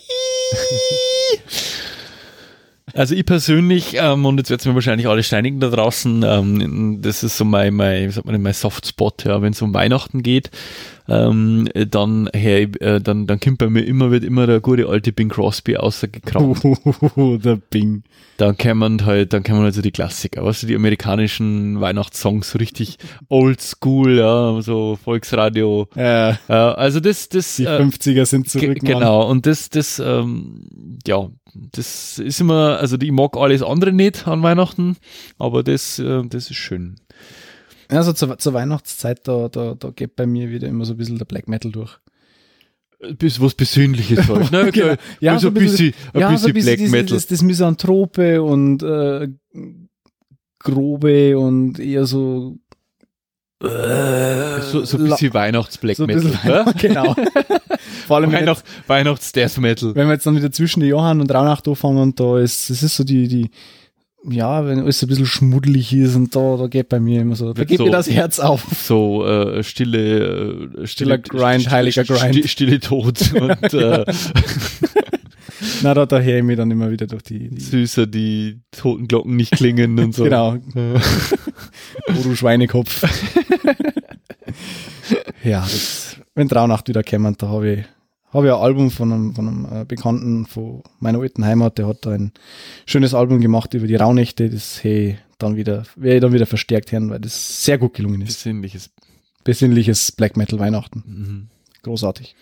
Also 2.94 3.14
ich 3.14 3.24
persönlich, 3.24 3.94
ähm, 3.94 4.26
und 4.26 4.36
jetzt 4.36 4.50
wird 4.50 4.60
es 4.60 4.66
mir 4.66 4.74
wahrscheinlich 4.74 5.08
alle 5.08 5.22
steinigen 5.22 5.60
da 5.60 5.70
draußen, 5.70 6.22
ähm, 6.24 6.98
das 7.00 7.22
ist 7.22 7.38
so 7.38 7.44
mein, 7.44 7.72
mein, 7.72 8.08
wie 8.08 8.12
sagt 8.12 8.26
man, 8.26 8.34
denn, 8.34 8.42
mein 8.42 8.52
Softspot, 8.52 9.24
ja, 9.24 9.40
wenn 9.40 9.54
es 9.54 9.62
um 9.62 9.72
Weihnachten 9.72 10.22
geht, 10.22 10.50
ähm, 11.08 11.68
dann, 11.90 12.28
hey, 12.32 12.68
äh, 12.80 13.00
dann, 13.00 13.26
dann 13.26 13.40
kommt 13.40 13.58
bei 13.58 13.68
mir 13.68 13.82
immer, 13.82 14.10
wird 14.10 14.24
immer 14.24 14.46
der 14.46 14.60
gute 14.60 14.88
alte 14.88 15.12
Bing 15.12 15.28
Crosby 15.28 15.76
ausgekramt. 15.76 16.62
der 17.44 17.56
Bing. 17.70 18.02
Dann 18.38 18.56
kämen 18.56 19.04
halt, 19.04 19.32
dann 19.32 19.42
kämen 19.42 19.62
halt 19.62 19.74
so 19.74 19.82
die 19.82 19.90
Klassiker, 19.90 20.44
weißt 20.44 20.62
du, 20.62 20.66
die 20.66 20.74
amerikanischen 20.74 21.80
Weihnachtssongs, 21.80 22.50
so 22.50 22.58
richtig 22.58 22.98
old 23.28 23.60
school, 23.60 24.16
ja, 24.16 24.60
so 24.62 24.98
Volksradio. 25.02 25.88
Äh, 25.94 26.32
Äh, 26.48 26.52
also 26.52 27.00
das, 27.00 27.28
das, 27.28 27.56
die 27.56 27.64
äh, 27.64 27.80
50er 27.80 28.26
sind 28.26 28.48
zurück. 28.48 28.78
Genau, 28.80 29.28
und 29.28 29.46
das, 29.46 29.70
das, 29.70 29.98
ähm, 29.98 30.98
ja, 31.06 31.28
das 31.54 32.18
ist 32.18 32.40
immer, 32.40 32.78
also 32.78 32.96
ich 33.00 33.12
mag 33.12 33.36
alles 33.36 33.62
andere 33.62 33.92
nicht 33.92 34.26
an 34.26 34.42
Weihnachten, 34.42 34.96
aber 35.38 35.62
das, 35.62 35.98
äh, 35.98 36.22
das 36.28 36.50
ist 36.50 36.56
schön. 36.56 36.96
Also 37.92 38.12
zur, 38.12 38.38
zur 38.38 38.52
Weihnachtszeit, 38.54 39.26
da, 39.28 39.48
da, 39.48 39.74
da 39.78 39.90
geht 39.90 40.16
bei 40.16 40.26
mir 40.26 40.50
wieder 40.50 40.68
immer 40.68 40.84
so 40.84 40.94
ein 40.94 40.96
bisschen 40.96 41.18
der 41.18 41.24
Black 41.26 41.48
Metal 41.48 41.70
durch. 41.70 41.98
Bis 43.18 43.40
was 43.40 43.54
Besinnliches 43.54 44.28
halt. 44.28 44.50
Ne? 44.52 44.70
Genau. 44.72 44.94
Ja, 45.20 45.38
so 45.38 45.48
ein 45.48 45.54
bisschen, 45.54 45.92
ein 46.14 46.20
ja, 46.20 46.36
so 46.36 46.48
bisschen 46.48 46.64
Black 46.64 46.76
dieses- 46.78 46.92
Metal. 46.92 47.16
Das, 47.16 47.26
das 47.26 47.42
Misanthrope 47.42 48.42
und 48.42 48.82
äh, 48.82 49.28
grobe 50.58 51.38
und 51.38 51.78
eher 51.78 52.06
so. 52.06 52.58
Äh, 53.62 54.60
so, 54.62 54.84
so 54.84 54.96
ein 54.98 55.04
bisschen 55.04 55.34
Weihnachts-Black 55.34 55.96
so 55.96 56.06
Metal. 56.06 56.22
bisschen, 56.22 56.50
ne? 56.50 56.74
genau. 56.78 57.14
Vor 58.06 58.16
allem, 58.16 58.32
Weihnachts, 58.32 58.64
Weihnachts-Death 58.88 59.58
Metal. 59.58 59.94
wenn 59.94 60.08
wir 60.08 60.14
jetzt 60.14 60.26
dann 60.26 60.36
wieder 60.36 60.50
zwischen 60.50 60.80
die 60.80 60.86
Johann 60.86 61.20
und 61.20 61.32
Raunacht 61.32 61.68
anfangen 61.68 61.98
und 61.98 62.18
da 62.18 62.38
ist, 62.40 62.70
das 62.70 62.82
ist 62.82 62.96
so 62.96 63.04
die, 63.04 63.28
die, 63.28 63.50
ja, 64.30 64.64
wenn 64.66 64.78
alles 64.80 65.02
ein 65.02 65.08
bisschen 65.08 65.26
schmuddelig 65.26 65.92
ist 65.92 66.14
und 66.16 66.34
da, 66.36 66.56
da 66.56 66.66
geht 66.68 66.88
bei 66.88 67.00
mir 67.00 67.22
immer 67.22 67.34
so, 67.34 67.52
da 67.52 67.64
geht 67.64 67.78
so- 67.78 67.84
mir 67.86 67.90
das 67.90 68.08
Herz 68.10 68.38
auf. 68.38 68.64
So 68.82 69.26
äh, 69.26 69.62
stille, 69.64 70.68
äh, 70.82 70.86
Stiller 70.86 71.18
Grind, 71.18 71.70
heiliger 71.70 72.04
Grind. 72.04 72.48
Stille 72.48 72.78
Tod 72.80 73.32
und 73.40 73.74
äh, 73.74 74.04
Na, 75.82 75.94
da, 75.94 76.06
da 76.06 76.20
höre 76.20 76.38
ich 76.38 76.44
mich 76.44 76.56
dann 76.56 76.70
immer 76.70 76.90
wieder 76.90 77.06
durch 77.06 77.22
die, 77.22 77.48
die 77.48 77.60
süßer 77.60 78.06
die 78.06 78.60
toten 78.70 79.08
Glocken 79.08 79.36
nicht 79.36 79.52
klingen 79.52 79.98
und 79.98 80.14
so. 80.14 80.24
genau, 80.24 80.56
oh 80.74 82.12
du 82.22 82.34
Schweinekopf. 82.36 83.02
ja, 85.44 85.60
das, 85.60 86.16
wenn 86.34 86.48
Traunacht 86.48 86.88
wieder 86.88 87.02
kommen, 87.02 87.34
da 87.38 87.48
habe 87.48 87.70
ich, 87.72 87.84
habe 88.32 88.46
ich 88.46 88.52
ein 88.52 88.58
Album 88.58 88.90
von 88.90 89.12
einem, 89.12 89.34
von 89.34 89.48
einem 89.48 89.82
äh, 89.82 89.84
Bekannten 89.84 90.46
von 90.46 90.82
meiner 91.00 91.20
alten 91.20 91.44
Heimat, 91.44 91.78
der 91.78 91.86
hat 91.86 92.06
da 92.06 92.10
ein 92.10 92.32
schönes 92.86 93.14
Album 93.14 93.40
gemacht 93.40 93.74
über 93.74 93.86
die 93.86 93.96
Rauhnächte, 93.96 94.48
das 94.48 94.82
hey, 94.82 95.18
dann 95.38 95.56
wieder, 95.56 95.84
werde 95.96 96.16
ich 96.16 96.20
dann 96.20 96.32
wieder 96.32 96.46
verstärkt 96.46 96.92
hören, 96.92 97.10
weil 97.10 97.20
das 97.20 97.64
sehr 97.64 97.78
gut 97.78 97.94
gelungen 97.94 98.22
ist. 98.22 98.28
Besinnliches 98.28 98.90
besinnliches 99.44 100.12
Black 100.12 100.36
Metal 100.36 100.58
Weihnachten. 100.58 101.02
Mhm. 101.06 101.48
Großartig. 101.82 102.34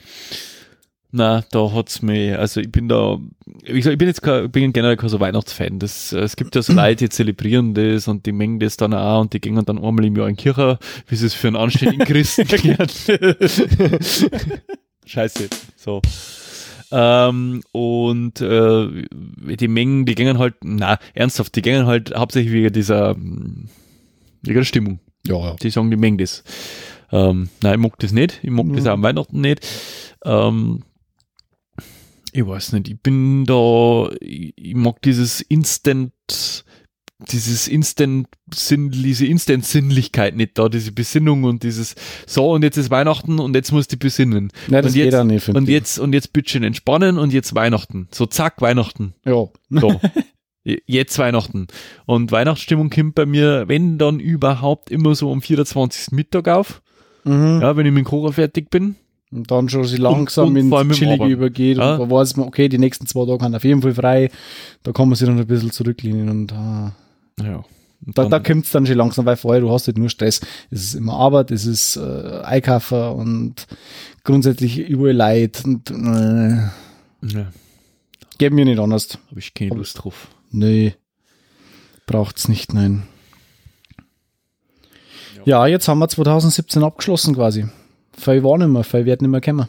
Na, 1.13 1.43
da 1.51 1.73
hat's 1.73 2.03
mir, 2.03 2.39
also 2.39 2.61
ich 2.61 2.71
bin 2.71 2.89
da, 2.89 3.19
wie 3.65 3.73
gesagt, 3.73 3.95
ich 3.95 3.99
bin 3.99 4.07
jetzt 4.07 4.23
kein, 4.23 4.49
bin 4.51 4.73
generell 4.73 4.97
kein 4.97 5.09
so 5.09 5.19
Weihnachtsfan. 5.19 5.81
Das, 5.81 6.13
es 6.13 6.37
gibt 6.37 6.55
ja 6.55 6.63
so 6.63 6.73
Leute, 6.73 7.05
die 7.05 7.09
zelebrieren 7.09 7.75
das 7.75 8.07
und 8.07 8.27
die 8.27 8.33
mengen 8.33 8.61
das 8.61 8.77
dann 8.77 8.95
auch 8.95 9.23
und 9.23 9.33
die 9.33 9.41
gehen 9.41 9.57
dann 9.65 9.83
einmal 9.83 10.05
im 10.05 10.15
Jahr 10.15 10.29
in 10.29 10.37
Kirche, 10.37 10.79
wie 11.09 11.15
es 11.15 11.35
für 11.35 11.49
einen 11.49 11.57
anständigen 11.57 12.05
Christen 12.07 12.47
gehört. 12.47 12.93
Scheiße. 15.05 15.49
So. 15.83 16.03
Ähm, 16.93 17.63
und 17.73 18.41
äh, 18.43 19.07
die 19.57 19.69
Mengen, 19.69 20.05
die 20.05 20.15
gingen 20.15 20.39
halt, 20.39 20.57
na, 20.63 20.99
ernsthaft, 21.15 21.57
die 21.57 21.63
gingen 21.63 21.87
halt 21.87 22.15
hauptsächlich 22.15 22.53
wegen 22.53 22.73
dieser, 22.73 23.17
wegen 23.17 23.69
der 24.43 24.65
Stimmung. 24.65 25.01
Ja, 25.27 25.39
ja. 25.39 25.57
Die 25.57 25.71
sagen, 25.71 25.91
die 25.91 25.97
mengen 25.97 26.19
das. 26.19 26.45
Ähm, 27.13 27.49
nein, 27.63 27.75
ich 27.75 27.81
mag 27.81 27.99
das 27.99 28.13
nicht. 28.13 28.41
Ich 28.43 28.51
mag 28.51 28.67
das 28.75 28.83
Mhm. 28.85 28.89
auch 28.89 28.93
am 28.95 29.03
Weihnachten 29.03 29.41
nicht. 29.41 29.67
Ähm, 30.25 30.83
ich 32.33 32.47
weiß 32.47 32.73
nicht, 32.75 32.89
ich 32.89 33.01
bin 33.01 33.47
da, 33.47 34.11
ich, 34.21 34.53
ich 34.57 34.75
mag 34.75 35.01
dieses 35.03 35.41
Instant, 35.41 36.13
dieses 37.31 37.69
Instant 37.69 38.29
Sinn, 38.53 38.91
diese 38.91 39.27
Instant 39.27 39.65
Sinnlichkeit 39.65 40.37
nicht 40.37 40.59
da, 40.59 40.69
diese 40.69 40.93
Besinnung 40.93 41.45
und 41.45 41.63
dieses, 41.63 41.95
so 42.27 42.51
und 42.51 42.63
jetzt 42.63 42.77
ist 42.77 42.91
Weihnachten 42.91 43.39
und 43.39 43.55
jetzt 43.55 43.73
musst 43.73 43.93
du 43.93 43.97
besinnen. 43.97 44.51
Nein, 44.69 44.83
das 44.83 44.93
und 44.93 44.99
jetzt, 44.99 45.25
nicht, 45.25 45.49
und 45.49 45.65
ich. 45.65 45.69
jetzt, 45.69 45.99
und 45.99 46.13
jetzt 46.13 46.33
bitte 46.33 46.51
schön 46.51 46.63
entspannen 46.63 47.19
und 47.19 47.33
jetzt 47.33 47.55
Weihnachten. 47.55 48.09
So 48.11 48.27
zack, 48.27 48.61
Weihnachten. 48.61 49.15
Ja. 49.25 49.47
So. 49.71 50.01
Jetzt 50.63 51.19
Weihnachten. 51.19 51.69
Und 52.05 52.33
Weihnachtsstimmung 52.33 52.91
kommt 52.91 53.15
bei 53.15 53.25
mir, 53.25 53.67
wenn 53.69 53.97
dann 53.97 54.21
überhaupt, 54.21 54.91
immer 54.91 55.15
so 55.15 55.33
am 55.33 55.41
24. 55.41 56.13
Mittag 56.13 56.49
auf. 56.49 56.83
Mhm. 57.25 57.61
Ja, 57.63 57.77
wenn 57.77 57.87
ich 57.87 57.93
mit 57.93 58.05
dem 58.05 58.09
Kocher 58.09 58.35
fertig 58.35 58.69
bin. 58.69 58.97
Und 59.33 59.51
dann 59.51 59.69
schon 59.69 59.85
sie 59.85 59.97
langsam 59.97 60.55
und 60.57 60.73
allem 60.73 60.91
ins 60.91 60.99
Chillige 60.99 61.27
übergeht 61.27 61.79
Ja. 61.79 61.95
und 61.95 62.01
da 62.01 62.15
weiß 62.15 62.37
man, 62.37 62.49
okay, 62.49 62.69
die 62.69 62.79
nächsten 62.79 63.07
zwei 63.07 63.27
Tage 63.27 63.45
haben 63.45 63.55
auf 63.55 63.65
jeden 63.65 63.81
Fall 63.81 63.95
frei. 63.95 64.31
Da 64.83 64.93
kann 64.93 65.09
man 65.09 65.15
sich 65.15 65.27
dann 65.27 65.39
ein 65.39 65.47
bisschen 65.47 65.71
zurücklehnen 65.71 66.29
und 66.29 66.53
ah, 66.53 66.93
Ja. 67.43 67.65
Da, 68.03 68.25
da 68.25 68.39
kommt 68.39 68.65
es 68.65 68.71
dann 68.71 68.87
schon 68.87 68.97
langsam, 68.97 69.27
weil 69.27 69.37
vorher 69.37 69.61
du 69.61 69.71
hast 69.71 69.87
halt 69.87 69.99
nur 69.99 70.09
Stress. 70.09 70.41
Es 70.71 70.85
ist 70.85 70.95
immer 70.95 71.15
Arbeit, 71.15 71.51
es 71.51 71.67
ist 71.67 71.97
äh, 71.97 72.41
Einkaufen 72.43 73.11
und 73.11 73.67
grundsätzlich 74.25 74.79
überall 74.79 75.15
Leid 75.15 75.63
und 75.65 75.91
äh, 75.91 76.57
ja, 77.27 77.53
geht 78.39 78.55
mir 78.55 78.65
nicht 78.65 78.79
anders. 78.79 79.19
habe 79.29 79.39
ich 79.39 79.53
keine 79.53 79.75
Lust 79.75 80.03
drauf. 80.03 80.29
Nee, 80.51 80.95
braucht's 82.07 82.49
nicht, 82.49 82.73
nein. 82.73 83.03
Ja, 85.45 85.67
jetzt 85.67 85.87
haben 85.89 85.99
wir 85.99 86.09
2017 86.09 86.83
abgeschlossen 86.83 87.35
quasi. 87.35 87.67
Viel 88.17 88.43
war 88.43 88.59
nicht 88.59 88.69
mehr, 88.69 88.85
viel 88.85 89.05
wird 89.05 89.21
nicht 89.21 89.31
mehr 89.31 89.41
kommen. 89.41 89.69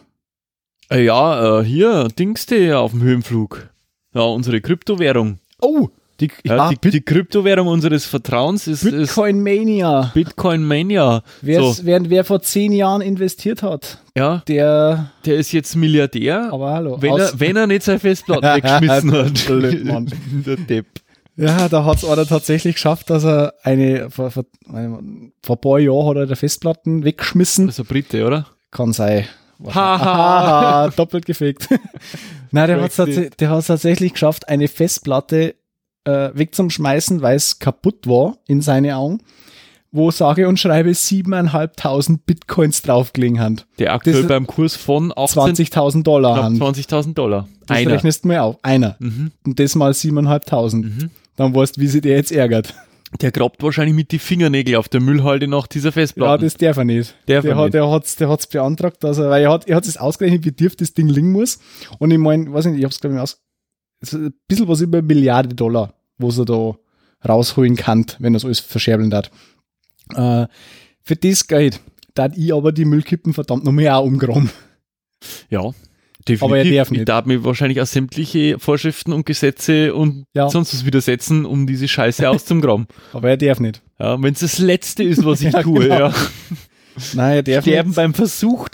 Äh, 0.89 1.05
ja, 1.05 1.59
äh, 1.59 1.63
hier, 1.65 2.07
Dingste 2.07 2.77
auf 2.77 2.91
dem 2.91 3.01
Höhenflug. 3.01 3.69
Ja, 4.13 4.21
unsere 4.21 4.59
Kryptowährung. 4.61 5.39
Oh, 5.61 5.89
die, 6.21 6.31
Ja, 6.43 6.69
die, 6.69 6.75
Bit 6.75 6.93
die 6.93 7.01
Kryptowährung 7.01 7.67
unseres 7.67 8.05
Vertrauens 8.05 8.67
ist 8.67 8.83
Bitcoin 8.83 9.41
Mania. 9.41 10.11
Bitcoin 10.13 10.63
Mania. 10.63 11.23
Wer, 11.41 11.61
So, 11.61 11.85
wer, 11.85 12.09
wer 12.09 12.23
vor 12.23 12.41
zehn 12.41 12.71
Jahren 12.71 13.01
investiert 13.01 13.63
hat, 13.63 13.97
ja, 14.15 14.43
der, 14.47 15.11
der 15.25 15.35
ist 15.35 15.51
jetzt 15.51 15.75
Milliardär, 15.75 16.49
aber 16.51 16.71
hallo. 16.71 16.97
wenn, 17.01 17.17
er, 17.17 17.31
wenn 17.39 17.55
er 17.55 17.67
nicht 17.67 17.83
seine 17.83 17.99
Festplatte 17.99 18.41
weggeschmissen 18.55 19.11
hat. 19.11 19.45
Blöd, 19.45 19.85
Mann. 19.91 20.11
der 20.45 20.57
Depp. 20.57 20.85
ja, 21.35 21.67
da 21.67 21.83
hat 21.83 21.97
es 21.97 22.05
einer 22.05 22.25
tatsächlich 22.25 22.75
geschafft, 22.75 23.09
dass 23.09 23.23
er 23.25 23.53
eine, 23.63 24.09
vor, 24.09 24.31
vor, 24.31 24.45
ein 24.67 25.31
paar 25.43 25.79
Jahren 25.79 26.09
hat 26.09 26.17
er 26.17 26.25
die 26.27 26.35
Festplatten 26.35 27.03
weggeschmissen. 27.03 27.67
Also 27.67 27.83
Brite, 27.83 28.25
oder? 28.25 28.47
Kann 28.69 28.93
sein. 28.93 29.25
Haha. 29.67 30.89
Doppelt 30.95 31.25
gefickt. 31.25 31.67
Nein, 32.51 32.67
der 32.67 32.81
hat 33.49 33.59
es 33.59 33.67
tatsächlich 33.67 34.13
geschafft, 34.13 34.49
eine 34.49 34.67
Festplatte 34.67 35.55
äh, 36.05 36.29
wegzuschmeißen, 36.33 37.21
weil 37.21 37.35
es 37.35 37.59
kaputt 37.59 38.07
war 38.07 38.37
in 38.47 38.61
seine 38.61 38.95
Augen, 38.97 39.19
wo 39.91 40.09
sage 40.11 40.47
und 40.47 40.59
schreibe 40.59 40.89
7.500 40.91 42.19
Bitcoins 42.25 42.81
draufgelegen 42.81 43.39
haben. 43.39 43.57
Der 43.79 43.93
aktuell 43.93 44.19
Das- 44.21 44.27
beim 44.27 44.47
Kurs 44.47 44.75
von 44.75 45.11
18 45.15 45.55
20.000 45.55 46.03
Dollar 46.03 46.33
knapp 46.33 46.43
haben. 46.45 46.55
20.000 46.57 47.13
Dollar. 47.17 47.47
Das 47.67 47.77
Einer. 47.77 47.91
rechnest 47.91 48.23
du 48.23 48.29
mal 48.29 48.39
auf. 48.39 48.57
Einer. 48.63 48.95
Mhm. 48.99 49.31
Und 49.45 49.59
das 49.59 49.75
mal 49.75 49.93
7.500. 49.93 50.75
Mhm. 50.85 51.09
Dann 51.35 51.53
weißt 51.55 51.77
du, 51.77 51.81
wie 51.81 51.87
sich 51.87 52.01
der 52.01 52.15
jetzt 52.17 52.31
ärgert. 52.31 52.73
Der 53.19 53.31
grabt 53.31 53.61
wahrscheinlich 53.61 53.93
mit 53.93 54.11
die 54.13 54.19
Fingernägel 54.19 54.75
auf 54.77 54.87
der 54.87 55.01
Müllhalde 55.01 55.45
nach 55.45 55.67
dieser 55.67 55.89
Ja, 55.89 55.93
Festplatte. 55.93 56.45
das 56.45 56.53
darf 56.53 56.77
er 56.77 56.85
nicht. 56.85 57.13
Darf 57.25 57.41
der 57.41 57.51
er 57.51 57.57
hat, 57.57 57.63
nicht. 57.65 57.73
der 57.73 57.89
hat's, 57.91 58.15
der 58.15 58.29
hat's 58.29 58.47
beantragt, 58.47 59.03
dass 59.03 59.17
er, 59.17 59.29
weil 59.29 59.43
er 59.43 59.51
hat, 59.51 59.67
er 59.67 59.75
hat 59.75 59.85
es 59.85 59.97
ausgerechnet, 59.97 60.45
wie 60.45 60.53
tief 60.53 60.77
das 60.77 60.93
Ding 60.93 61.09
liegen 61.09 61.33
muss. 61.33 61.59
Und 61.99 62.11
ich 62.11 62.17
meine, 62.17 62.53
weiß 62.53 62.65
nicht, 62.67 62.77
ich 62.79 62.85
hab's 62.85 63.01
glaube 63.01 63.15
ich 63.17 63.21
aus, 63.21 63.40
ein 64.13 64.33
bisschen 64.47 64.67
was 64.67 64.81
über 64.81 64.99
eine 64.99 65.07
Milliarde 65.07 65.55
Dollar, 65.55 65.93
wo 66.17 66.29
er 66.29 66.45
da 66.45 66.75
rausholen 67.27 67.75
kann, 67.75 68.05
wenn 68.19 68.33
er 68.33 68.37
es 68.37 68.45
alles 68.45 68.59
verscherbeln 68.59 69.13
hat. 69.13 69.31
Äh, 70.15 70.47
für 71.03 71.15
das 71.15 71.47
Geld, 71.47 71.79
da 72.15 72.29
ich 72.35 72.53
aber 72.53 72.71
die 72.71 72.85
Müllkippen 72.85 73.33
verdammt 73.33 73.63
noch 73.63 73.71
mehr 73.71 73.97
auch 73.97 74.05
umgraben. 74.05 74.49
ja. 75.49 75.71
Definitiv. 76.27 76.43
Aber 76.43 76.57
er 76.59 76.63
darf 76.75 76.91
Ich 76.91 76.97
nicht. 76.99 77.09
darf 77.09 77.25
mir 77.25 77.43
wahrscheinlich 77.43 77.81
auch 77.81 77.87
sämtliche 77.87 78.59
Vorschriften 78.59 79.11
und 79.11 79.25
Gesetze 79.25 79.95
und 79.95 80.25
Ja. 80.35 80.51
sonst 80.51 80.71
was 80.71 80.85
widersetzen, 80.85 81.45
um 81.47 81.65
diese 81.65 81.87
Scheiße 81.87 82.29
auszugraben. 82.29 82.85
Aber 83.11 83.29
er 83.31 83.37
darf 83.37 83.59
nicht. 83.59 83.81
Ja, 83.99 84.21
wenn 84.21 84.33
es 84.33 84.41
das 84.41 84.59
Letzte 84.59 85.01
ist, 85.01 85.25
was 85.25 85.41
ich 85.41 85.51
Ja, 85.51 85.63
tue, 85.63 85.79
genau. 85.79 85.97
ja. 86.09 86.13
Nein, 87.13 87.37
er 87.37 87.41
darf 87.43 87.63
Sterben 87.63 87.89
nicht. 87.89 87.95
beim 87.95 88.13
Versuch, 88.13 88.67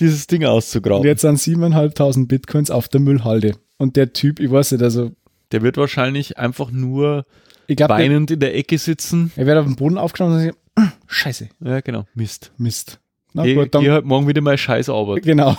dieses 0.00 0.26
Ding 0.26 0.40
Und 0.44 0.48
auszugraben. 0.48 1.04
jetzt 1.06 1.20
sind 1.20 1.38
7.500 1.38 2.26
Bitcoins 2.26 2.72
auf 2.72 2.88
der 2.88 3.00
Müllhalde. 3.00 3.54
Und 3.80 3.96
der 3.96 4.12
Typ, 4.12 4.38
ich 4.40 4.50
weiß 4.50 4.72
nicht, 4.72 4.82
also, 4.82 5.12
Der 5.52 5.62
wird 5.62 5.76
wahrscheinlich 5.78 6.38
einfach 6.38 6.70
nur 6.70 7.24
ich 7.66 7.80
er 7.80 7.88
weinend 7.88 8.30
in 8.30 8.38
der 8.40 8.54
Ecke 8.56 8.78
sitzen. 8.78 9.32
er 9.36 9.46
wird 9.46 9.58
auf 9.58 9.64
den 9.66 9.76
Boden 9.76 9.96
aufgestanden 9.98 10.36
und 10.38 10.44
sagt, 10.44 10.58
"Ah, 10.76 10.92
Scheiße, 11.08 11.48
Ja, 11.64 11.80
genau. 11.80 12.04
Mist. 12.14 12.52
Mist. 12.58 13.00
Na 13.32 13.44
Ich 13.44 13.54
gut, 13.56 13.74
dann, 13.74 13.82
gehe 13.82 13.92
halt 13.92 14.04
morgen 14.04 14.28
wieder 14.28 14.40
mal 14.42 14.58
scheiß 14.58 14.88
Arbeit. 14.90 15.22
genau. 15.24 15.56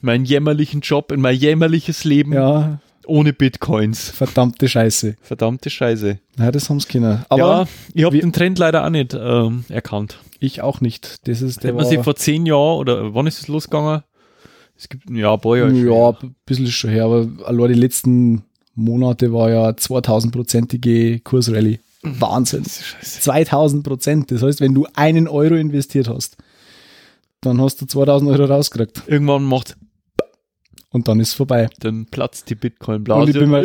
Meinen 0.00 0.24
jämmerlichen 0.24 0.80
Job 0.80 1.12
in 1.12 1.20
mein 1.20 1.36
jämmerliches 1.36 2.04
Leben 2.04 2.32
Ja, 2.32 2.78
ohne 3.06 3.32
Bitcoins. 3.32 4.10
verdammte 4.10 4.68
Scheiße. 4.68 5.16
Verdammte 5.22 5.70
Scheiße. 5.70 6.18
Na, 6.36 6.50
das 6.50 6.68
haben's 6.70 6.88
können. 6.88 7.24
Aber 7.28 7.38
ja, 7.38 7.66
ich 7.94 8.04
habe 8.04 8.18
den 8.18 8.32
Trend 8.32 8.58
leider 8.58 8.84
auch 8.84 8.90
nicht 8.90 9.14
ähm, 9.18 9.64
erkannt. 9.68 10.18
ich 10.40 10.60
auch 10.62 10.80
nicht. 10.80 11.26
Das 11.28 11.40
ist 11.42 11.62
der 11.62 11.68
Hätte 11.70 11.76
man 11.82 11.86
sich 11.86 12.00
vor 12.00 12.16
zehn 12.16 12.44
Jahren 12.46 12.78
oder 12.78 13.14
wann 13.14 13.26
ist 13.26 13.40
es 13.40 13.48
losgegangen? 13.48 14.02
Es 14.76 14.88
gibt 14.88 15.08
ja 15.10 15.32
ein 15.34 15.40
paar 15.40 15.56
Jahre. 15.56 15.72
ja, 15.72 16.10
ein 16.22 16.34
bisschen 16.46 16.66
ist 16.66 16.72
schon 16.74 16.90
her, 16.90 17.04
aber 17.04 17.28
allein 17.46 17.68
die 17.68 17.78
letzten 17.80 18.42
Monate 18.74 19.32
war 19.32 19.50
ja 19.50 19.68
2000-prozentige 19.70 21.22
Kursrallye. 21.22 21.78
Wahnsinn. 22.02 22.62
Ist 22.64 22.84
scheiße. 22.84 23.20
2000 23.20 23.84
Prozent. 23.84 24.30
Das 24.30 24.42
heißt, 24.42 24.60
wenn 24.60 24.74
du 24.74 24.86
einen 24.94 25.26
Euro 25.28 25.54
investiert 25.54 26.08
hast, 26.08 26.36
dann 27.40 27.60
hast 27.62 27.80
du 27.80 27.86
2000 27.86 28.30
Euro 28.30 28.44
rausgekriegt. 28.44 29.02
Irgendwann 29.06 29.44
macht 29.44 29.76
Und 30.90 31.08
dann 31.08 31.20
ist 31.20 31.32
vorbei. 31.34 31.68
dann 31.80 32.06
platzt 32.06 32.50
die 32.50 32.54
Und 32.54 32.60
Bitcoin-Blase. 32.60 33.30
ich 33.30 33.38
bin 33.38 33.48
mal- 33.50 33.64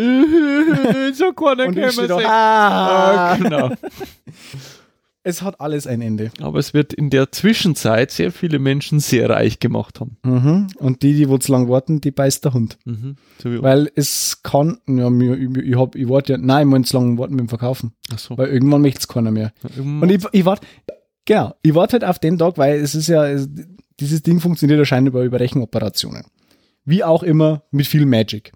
so 1.14 1.26
Und 1.28 1.36
kann 1.36 1.60
ich 1.78 1.92
stehe 1.92 2.08
man 2.08 2.22
da, 2.22 2.30
ah, 2.30 3.32
Ah, 3.32 3.36
genau. 3.38 3.70
Es 5.30 5.44
hat 5.44 5.62
alles 5.62 5.86
ein 5.86 6.02
Ende. 6.02 6.32
Aber 6.42 6.58
es 6.58 6.74
wird 6.74 6.92
in 6.92 7.12
der 7.12 7.32
Zwischenzeit 7.32 8.10
sehr 8.10 8.32
viele 8.32 8.58
Menschen 8.58 9.00
sehr 9.00 9.30
reich 9.30 9.60
gemacht 9.60 10.00
haben. 10.00 10.18
Mhm. 10.24 10.68
Und 10.78 11.04
die, 11.04 11.14
die 11.14 11.30
wo 11.30 11.38
zu 11.38 11.52
lang 11.52 11.70
warten, 11.70 12.02
die 12.02 12.10
beißt 12.10 12.44
der 12.46 12.54
Hund. 12.54 12.80
Mhm. 12.86 13.16
So 13.38 13.62
Weil 13.62 13.92
es 13.94 14.42
kann, 14.42 14.80
ja, 14.88 15.08
ich, 15.12 15.58
ich, 15.58 15.76
hab, 15.76 15.96
ich 15.96 16.10
warte 16.10 16.34
ja, 16.34 16.38
nein, 16.40 16.68
ich 16.68 16.72
meine 16.72 16.84
zu 16.84 16.98
lange 16.98 17.20
warten 17.20 17.36
mit 17.36 17.42
dem 17.42 17.50
Verkaufen. 17.50 17.94
Ach 18.12 18.18
so. 18.18 18.38
Weil 18.40 18.48
irgendwann 18.48 18.82
möchte 18.82 19.02
es 19.02 19.08
keiner 19.08 19.30
mehr. 19.30 19.54
Und 19.78 20.10
ich, 20.10 20.26
ich 20.32 20.46
warte, 20.46 20.66
genau, 21.26 21.54
ich 21.62 21.76
warte 21.76 21.94
halt 21.94 22.06
auf 22.06 22.18
den 22.18 22.40
Tag, 22.40 22.58
weil 22.58 22.80
es 22.80 22.96
ist 22.96 23.08
ja, 23.08 23.28
es, 23.28 23.48
dieses 24.00 24.24
Ding 24.24 24.40
funktioniert 24.40 24.80
anscheinend 24.80 25.10
über, 25.10 25.24
über 25.24 25.40
Rechenoperationen. 25.40 26.24
Wie 26.86 27.04
auch 27.04 27.22
immer, 27.22 27.62
mit 27.70 27.86
viel 27.86 28.08
Magic. 28.08 28.52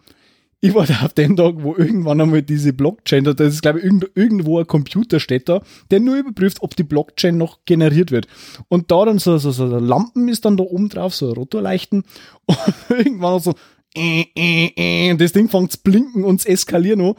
Ich 0.66 0.74
warte 0.74 0.96
auf 1.04 1.12
den 1.12 1.36
Tag, 1.36 1.56
wo 1.58 1.76
irgendwann 1.76 2.22
einmal 2.22 2.42
diese 2.42 2.72
Blockchain, 2.72 3.26
da 3.26 3.32
ist, 3.32 3.62
glaube 3.62 3.80
ich, 3.80 3.84
irgend, 3.84 4.10
irgendwo 4.16 4.60
ein 4.60 4.66
Computer 4.66 5.20
steht 5.20 5.50
da, 5.50 5.62
der 5.92 6.00
nur 6.00 6.16
überprüft, 6.16 6.62
ob 6.62 6.74
die 6.78 6.84
Blockchain 6.84 7.38
noch 7.38 7.66
generiert 7.66 8.12
wird. 8.12 8.28
Und 8.70 8.90
da 8.90 9.04
dann 9.04 9.20
so, 9.20 9.38
so, 9.38 9.52
so 9.52 9.66
Lampen 9.66 10.30
ist 10.30 10.46
dann 10.46 10.56
da 10.56 10.64
oben 10.64 10.88
drauf, 10.88 11.14
so 11.14 11.34
Rotorleichten, 11.34 12.06
und 12.46 12.58
irgendwann 12.88 13.42
so, 13.42 13.56
äh, 13.94 14.24
äh, 14.38 14.72
äh, 15.10 15.16
das 15.18 15.34
Ding 15.34 15.50
fängt 15.50 15.74
zu 15.74 15.80
blinken 15.84 16.24
und 16.24 16.40
zu 16.40 16.48
eskalieren 16.48 17.00
noch. 17.00 17.18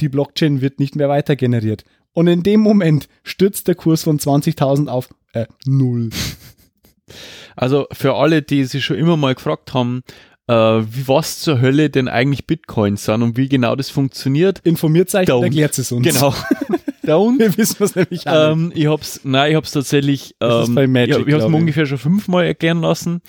Die 0.00 0.08
Blockchain 0.08 0.62
wird 0.62 0.80
nicht 0.80 0.96
mehr 0.96 1.10
weiter 1.10 1.36
generiert. 1.36 1.84
Und 2.14 2.26
in 2.26 2.42
dem 2.42 2.60
Moment 2.60 3.06
stürzt 3.22 3.68
der 3.68 3.74
Kurs 3.74 4.04
von 4.04 4.18
20.000 4.18 4.88
auf 4.88 5.10
äh, 5.34 5.44
null. 5.66 6.08
Also 7.54 7.86
für 7.92 8.14
alle, 8.14 8.40
die 8.40 8.64
sich 8.64 8.84
schon 8.84 8.96
immer 8.96 9.16
mal 9.16 9.34
gefragt 9.34 9.74
haben, 9.74 10.02
äh, 10.48 10.54
wie 10.54 11.08
was 11.08 11.40
zur 11.40 11.60
Hölle 11.60 11.90
denn 11.90 12.08
eigentlich 12.08 12.46
Bitcoins 12.46 13.04
sind 13.04 13.22
und 13.22 13.36
wie 13.36 13.48
genau 13.48 13.76
das 13.76 13.90
funktioniert. 13.90 14.60
Informiert 14.64 15.14
euch, 15.14 15.28
Don't. 15.28 15.44
erklärt 15.44 15.78
es 15.78 15.92
uns. 15.92 16.06
Genau. 16.06 16.34
Don't. 17.04 17.38
Wir 17.38 17.56
wissen 17.56 17.82
es 17.84 17.94
nämlich 17.94 18.26
alle. 18.26 18.52
Ähm, 18.52 18.72
ich 18.74 18.86
hab's, 18.86 19.20
nein, 19.24 19.50
ich 19.50 19.56
hab's 19.56 19.70
tatsächlich, 19.72 20.34
Das 20.38 20.64
ist 20.64 20.68
ähm, 20.70 20.74
bei 20.74 20.86
Magic, 20.86 21.18
ich, 21.20 21.26
ich 21.28 21.34
hab's 21.34 21.48
mir 21.48 21.56
ungefähr 21.56 21.86
schon 21.86 21.98
fünfmal 21.98 22.46
erklären 22.46 22.80
lassen 22.80 23.22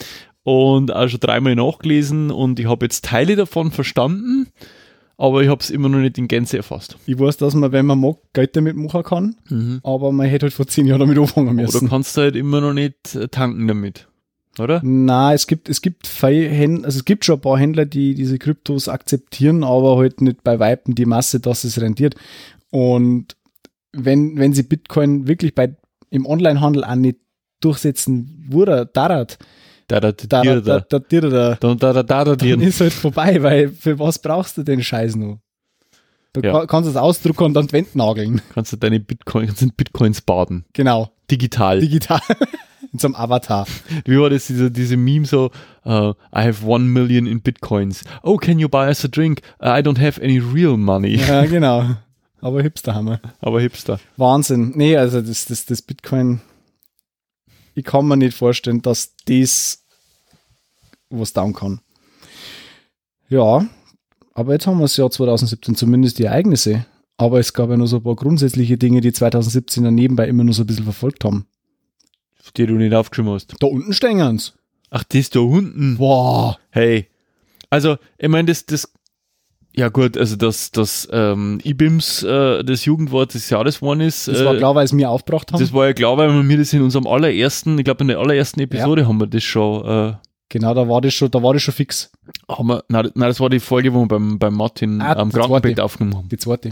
und 0.43 0.93
auch 0.93 1.07
schon 1.07 1.19
dreimal 1.19 1.55
nachgelesen 1.55 2.31
und 2.31 2.59
ich 2.59 2.67
habe 2.67 2.85
jetzt 2.85 3.05
Teile 3.05 3.35
davon 3.35 3.71
verstanden, 3.71 4.47
aber 5.17 5.41
ich 5.43 5.49
hab's 5.49 5.69
immer 5.69 5.89
noch 5.89 5.99
nicht 5.99 6.17
in 6.17 6.27
Gänze 6.27 6.57
erfasst. 6.57 6.97
Ich 7.05 7.19
weiß, 7.19 7.37
dass 7.37 7.53
man, 7.53 7.71
wenn 7.71 7.85
man 7.85 7.99
mag, 7.99 8.17
Geld 8.33 8.55
damit 8.55 8.75
machen 8.77 9.03
kann, 9.03 9.35
aber 9.83 10.11
man 10.11 10.27
hätte 10.27 10.45
halt 10.45 10.53
vor 10.53 10.67
zehn 10.67 10.87
Jahren 10.87 10.99
damit 11.01 11.17
anfangen 11.17 11.55
müssen. 11.55 11.85
du 11.85 11.89
kannst 11.89 12.15
halt 12.17 12.35
immer 12.35 12.61
noch 12.61 12.73
nicht 12.73 13.15
äh, 13.15 13.27
tanken 13.27 13.67
damit, 13.67 14.07
oder? 14.59 14.81
Na, 14.83 15.33
es 15.33 15.47
gibt, 15.47 15.69
es 15.69 15.81
gibt 15.81 16.07
Händler, 16.21 16.85
also 16.85 16.99
es 16.99 17.05
gibt 17.05 17.25
schon 17.25 17.35
ein 17.35 17.41
paar 17.41 17.57
Händler, 17.57 17.85
die 17.85 18.13
diese 18.15 18.37
Kryptos 18.39 18.87
akzeptieren, 18.89 19.63
aber 19.63 19.97
halt 19.97 20.21
nicht 20.21 20.43
bei 20.43 20.59
Weitem 20.59 20.95
die 20.95 21.05
Masse, 21.05 21.39
dass 21.39 21.63
es 21.63 21.79
rentiert. 21.81 22.15
Und 22.71 23.35
wenn, 23.93 24.37
wenn 24.37 24.53
sie 24.53 24.63
Bitcoin 24.63 25.27
wirklich 25.27 25.55
bei, 25.55 25.75
im 26.09 26.25
Onlinehandel 26.25 26.83
auch 26.83 26.95
nicht 26.95 27.17
durchsetzen 27.61 28.45
würde, 28.49 28.89
darat, 28.93 29.37
Da, 29.87 29.99
da, 29.99 30.11
da, 30.11 30.25
da, 30.27 30.43
da, 30.43 30.59
da, 30.59 30.79
da, 30.79 30.99
da, 30.99 31.55
da, 31.59 31.75
da, 31.75 32.03
da, 32.03 32.23
da, 32.25 32.35
dann 32.35 32.61
ist 32.61 32.81
halt 32.81 32.93
vorbei, 32.93 33.41
weil 33.41 33.69
für 33.69 33.97
was 33.99 34.19
brauchst 34.19 34.57
du 34.57 34.63
den 34.63 34.83
Scheiß 34.83 35.15
noch? 35.15 35.39
Du 36.33 36.41
Ja. 36.41 36.51
ka- 36.51 36.65
kannst 36.67 36.89
es 36.89 36.95
ausdrucken 36.97 37.45
und 37.45 37.57
an 37.57 37.67
die 37.67 37.73
Wand 37.73 37.95
nageln. 37.95 38.41
kannst 38.53 38.73
du 38.73 38.77
deine 38.77 38.99
Bitcoin, 38.99 39.49
Bitcoins 39.75 40.21
baden. 40.21 40.65
Genau. 40.73 41.09
Digital. 41.31 41.79
Digital. 41.79 42.19
In 42.93 42.99
so 42.99 43.07
einem 43.07 43.15
Avatar. 43.15 43.65
Wie 44.05 44.19
war 44.19 44.29
das, 44.29 44.47
diese, 44.47 44.69
diese 44.71 44.97
Meme 44.97 45.25
so, 45.25 45.51
uh, 45.85 46.13
I 46.33 46.43
have 46.43 46.65
one 46.65 46.85
million 46.85 47.25
in 47.25 47.41
Bitcoins. 47.41 48.03
Oh, 48.23 48.37
can 48.37 48.59
you 48.59 48.69
buy 48.69 48.87
us 48.87 49.03
a 49.03 49.07
drink? 49.07 49.41
Uh, 49.61 49.69
I 49.69 49.81
don't 49.81 49.99
have 49.99 50.21
any 50.21 50.39
real 50.39 50.77
money. 50.77 51.15
Ja, 51.15 51.45
genau. 51.45 51.95
Aber 52.39 52.61
Hipster 52.61 52.93
haben 52.93 53.07
wir. 53.07 53.21
Aber 53.41 53.59
Hipster. 53.61 53.99
Wahnsinn. 54.15 54.73
Nee, 54.75 54.95
also 54.95 55.21
das, 55.21 55.45
das, 55.45 55.65
das 55.65 55.81
Bitcoin, 55.81 56.41
ich 57.73 57.83
kann 57.83 58.07
mir 58.07 58.17
nicht 58.17 58.37
vorstellen, 58.37 58.81
dass 58.81 59.15
das 59.25 59.83
was 61.09 61.33
down 61.33 61.53
kann. 61.53 61.79
Ja, 63.29 63.65
aber 64.33 64.53
jetzt 64.53 64.67
haben 64.67 64.77
wir 64.77 64.83
das 64.83 64.97
Jahr 64.97 65.09
2017, 65.09 65.75
zumindest 65.75 66.19
die 66.19 66.25
Ereignisse. 66.25 66.85
Aber 67.17 67.39
es 67.39 67.53
gab 67.53 67.69
ja 67.71 67.77
noch 67.77 67.87
so 67.87 67.97
ein 67.97 68.03
paar 68.03 68.15
grundsätzliche 68.15 68.77
Dinge, 68.77 69.01
die 69.01 69.11
2017 69.11 69.83
dann 69.83 69.95
nebenbei 69.95 70.27
immer 70.27 70.43
nur 70.43 70.53
so 70.53 70.63
ein 70.63 70.67
bisschen 70.67 70.83
verfolgt 70.83 71.25
haben. 71.25 71.47
Die 72.55 72.65
du 72.65 72.73
nicht 72.75 72.93
aufgeschrieben 72.93 73.31
hast. 73.33 73.53
Da 73.59 73.67
unten 73.67 73.93
stehen 73.93 74.37
sie. 74.39 74.51
Ach, 74.89 75.03
das 75.03 75.29
da 75.29 75.39
unten. 75.41 75.97
Boah. 75.97 76.57
Hey. 76.71 77.07
Also, 77.69 77.97
ich 78.17 78.29
meine, 78.29 78.45
das, 78.47 78.65
das, 78.65 78.91
ja 79.75 79.89
gut, 79.89 80.17
also 80.17 80.35
das, 80.37 80.71
das, 80.71 81.07
ähm, 81.11 81.59
IBIMS, 81.63 82.23
äh, 82.23 82.63
das 82.63 82.85
Jugendwort 82.85 83.33
des 83.33 83.49
Jahres 83.49 83.79
geworden 83.79 84.01
ist. 84.01 84.27
Das 84.27 84.39
äh, 84.39 84.45
war 84.45 84.55
klar, 84.55 84.73
weil 84.75 84.85
es 84.85 84.93
mir 84.93 85.09
aufgebracht 85.09 85.51
haben. 85.51 85.59
Das 85.59 85.73
war 85.73 85.87
ja 85.87 85.93
klar, 85.93 86.17
weil 86.17 86.47
wir 86.47 86.57
das 86.57 86.71
in 86.73 86.81
unserem 86.81 87.05
allerersten, 87.05 87.77
ich 87.77 87.83
glaube 87.85 88.01
in 88.03 88.07
der 88.07 88.19
allerersten 88.19 88.61
Episode 88.61 89.07
haben 89.07 89.19
wir 89.19 89.27
das 89.27 89.43
schon, 89.43 89.85
äh, 89.85 90.13
genau, 90.49 90.73
da 90.73 90.87
war 90.87 91.01
das 91.01 91.13
schon, 91.13 91.29
da 91.29 91.43
war 91.43 91.53
das 91.53 91.61
schon 91.63 91.73
fix. 91.73 92.09
haben 92.49 92.67
wir, 92.67 92.83
nein, 92.87 93.11
nein, 93.13 93.29
das 93.29 93.39
war 93.41 93.49
die 93.49 93.59
Folge, 93.59 93.93
wo 93.93 93.99
wir 94.03 94.07
beim, 94.07 94.39
beim 94.39 94.53
Martin 94.53 95.01
Ah, 95.01 95.13
am 95.17 95.31
Krankenbett 95.31 95.63
zweite. 95.73 95.83
aufgenommen 95.83 96.15
haben. 96.17 96.29
Die 96.29 96.37
zweite. 96.37 96.71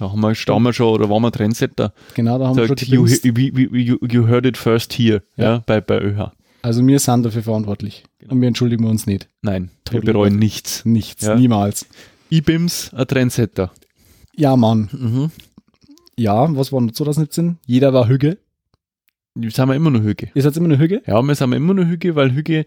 Da 0.00 0.10
haben 0.10 0.20
wir, 0.20 0.30
wir 0.30 0.72
schon, 0.72 0.88
oder 0.94 1.10
waren 1.10 1.22
wir 1.22 1.30
Trendsetter, 1.30 1.92
Genau, 2.14 2.38
da 2.38 2.46
haben 2.48 2.56
wir 2.56 2.66
schon 2.66 2.76
sagt, 2.76 2.88
you, 2.88 3.06
you, 3.06 3.98
you, 4.02 4.26
heard 4.26 4.46
it 4.46 4.56
first 4.56 4.94
here, 4.94 5.22
ja, 5.36 5.44
Ja. 5.44 5.62
bei, 5.66 5.80
bei 5.82 6.00
ÖH. 6.00 6.32
Also 6.62 6.86
wir 6.86 6.98
sind 6.98 7.22
dafür 7.24 7.42
verantwortlich. 7.42 8.04
Genau. 8.18 8.32
Und 8.32 8.40
wir 8.40 8.48
entschuldigen 8.48 8.84
uns 8.86 9.06
nicht. 9.06 9.28
Nein, 9.42 9.64
wir 9.64 10.00
Totally 10.00 10.12
bereuen 10.12 10.36
nichts. 10.36 10.84
Nichts, 10.86 11.24
Ja. 11.26 11.34
niemals. 11.34 11.86
IBIMS, 12.30 12.94
ein 12.94 13.06
Trendsetter. 13.06 13.72
Ja, 14.36 14.56
Mann. 14.56 14.88
Mhm. 14.92 15.30
Ja, 16.18 16.54
was 16.56 16.72
war 16.72 16.80
noch 16.80 16.92
2017? 16.92 17.58
Jeder 17.66 17.92
war 17.92 18.08
Hüge. 18.08 18.38
Jetzt 19.38 19.58
haben 19.58 19.68
wir 19.68 19.76
immer 19.76 19.90
noch 19.90 20.02
Hüge. 20.02 20.30
Ihr 20.34 20.42
seid 20.42 20.56
immer 20.56 20.66
eine 20.66 20.78
Hüge? 20.78 21.02
Ja, 21.06 21.20
wir 21.22 21.34
sind 21.34 21.52
immer 21.52 21.74
noch 21.74 21.84
Hüge, 21.86 22.14
weil 22.16 22.32
Hüge, 22.34 22.64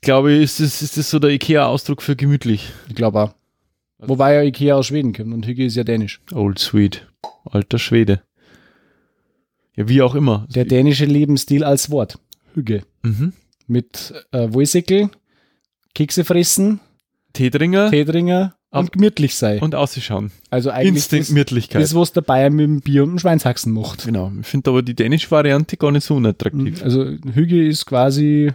glaube 0.00 0.32
ich, 0.32 0.42
ist 0.42 0.60
das, 0.60 0.82
ist 0.82 0.96
das 0.96 1.10
so 1.10 1.18
der 1.18 1.30
IKEA-Ausdruck 1.30 2.02
für 2.02 2.16
gemütlich. 2.16 2.70
Ich 2.88 2.94
glaube 2.94 3.20
auch. 3.22 3.34
Wobei 3.98 4.34
ja 4.34 4.42
Ikea 4.42 4.74
aus 4.74 4.86
Schweden 4.86 5.12
kommt 5.12 5.32
und 5.32 5.46
Hüge 5.46 5.64
ist 5.64 5.76
ja 5.76 5.84
dänisch. 5.84 6.20
Old 6.32 6.58
Sweet. 6.58 7.06
Alter 7.44 7.78
Schwede. 7.78 8.22
Ja, 9.74 9.88
wie 9.88 10.02
auch 10.02 10.14
immer. 10.14 10.46
Der 10.50 10.64
dänische 10.64 11.04
Lebensstil 11.04 11.64
als 11.64 11.90
Wort. 11.90 12.18
Hüge. 12.54 12.82
mhm. 13.02 13.32
Mit 13.68 14.14
äh, 14.30 14.52
Wollsäckel, 14.52 15.10
Kekse 15.94 16.24
fressen, 16.24 16.78
Teedringer 17.32 17.90
Teedringer 17.90 18.54
und 18.70 18.92
gemütlich 18.92 19.34
sein. 19.34 19.58
und 19.58 19.74
ausschauen. 19.74 20.30
also 20.50 20.70
eigentlich 20.70 21.08
Gemütlichkeit. 21.08 21.82
das, 21.82 21.94
was 21.94 22.12
der 22.12 22.20
Bayern 22.20 22.54
mit 22.54 22.64
dem 22.64 22.80
Bier 22.80 23.02
und 23.02 23.10
dem 23.10 23.18
Schweinshaxen 23.18 23.72
macht. 23.72 24.04
genau. 24.04 24.30
Ich 24.40 24.46
finde 24.46 24.70
aber 24.70 24.82
die 24.82 24.94
dänische 24.94 25.30
Variante 25.32 25.76
gar 25.76 25.90
nicht 25.90 26.04
so 26.04 26.14
unattraktiv. 26.14 26.80
Also 26.82 27.04
Hüge 27.34 27.66
ist 27.66 27.86
quasi 27.86 28.52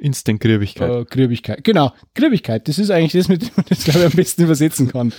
Instant 0.00 0.40
Griebigkeit. 0.40 0.90
äh, 0.90 1.04
Grübigkeit. 1.04 1.62
Genau, 1.64 1.92
Grübigkeit. 2.14 2.66
Das 2.68 2.78
ist 2.78 2.90
eigentlich 2.90 3.12
das, 3.12 3.28
mit 3.28 3.42
dem 3.42 3.50
man 3.56 3.66
das, 3.68 3.84
glaube 3.84 4.00
ich, 4.00 4.06
am 4.06 4.12
besten 4.12 4.42
übersetzen 4.42 4.88
kann. 4.88 5.12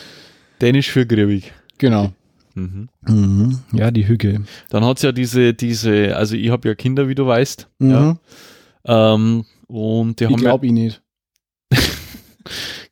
Dänisch 0.61 0.91
für 0.91 1.05
griebig. 1.05 1.53
Genau. 1.77 2.11
Mhm. 2.53 2.89
Ja, 3.73 3.91
die 3.91 4.07
Hüge. 4.07 4.43
Dann 4.69 4.83
hat's 4.85 5.01
ja 5.01 5.11
diese, 5.11 5.53
diese, 5.53 6.15
also 6.17 6.35
ich 6.35 6.49
habe 6.49 6.67
ja 6.67 6.75
Kinder, 6.75 7.07
wie 7.07 7.15
du 7.15 7.25
weißt. 7.25 7.67
Ja. 7.79 8.01
Mhm. 8.01 8.19
Ähm, 8.85 9.45
und 9.67 10.19
die 10.19 10.25
Ich 10.25 10.29
haben 10.29 10.39
ja 10.39 10.49
glaube 10.49 10.65
ich 10.65 10.71
nicht. 10.71 11.01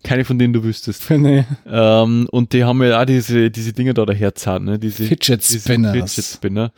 keine 0.03 0.25
von 0.25 0.39
denen 0.39 0.53
du 0.53 0.63
wüsstest. 0.63 1.09
Nee. 1.19 1.45
Ähm, 1.67 2.27
und 2.31 2.53
die 2.53 2.63
haben 2.63 2.81
ja 2.83 3.01
auch 3.01 3.05
diese, 3.05 3.51
diese 3.51 3.73
Dinger 3.73 3.93
da 3.93 4.05
daherzahlen, 4.05 4.63
ne? 4.63 4.79
Diese, 4.79 5.03
Fidget 5.03 5.41
diese 5.41 5.59
Spinners. 5.59 5.93
Fidget 5.93 6.25
Spinner. 6.25 6.71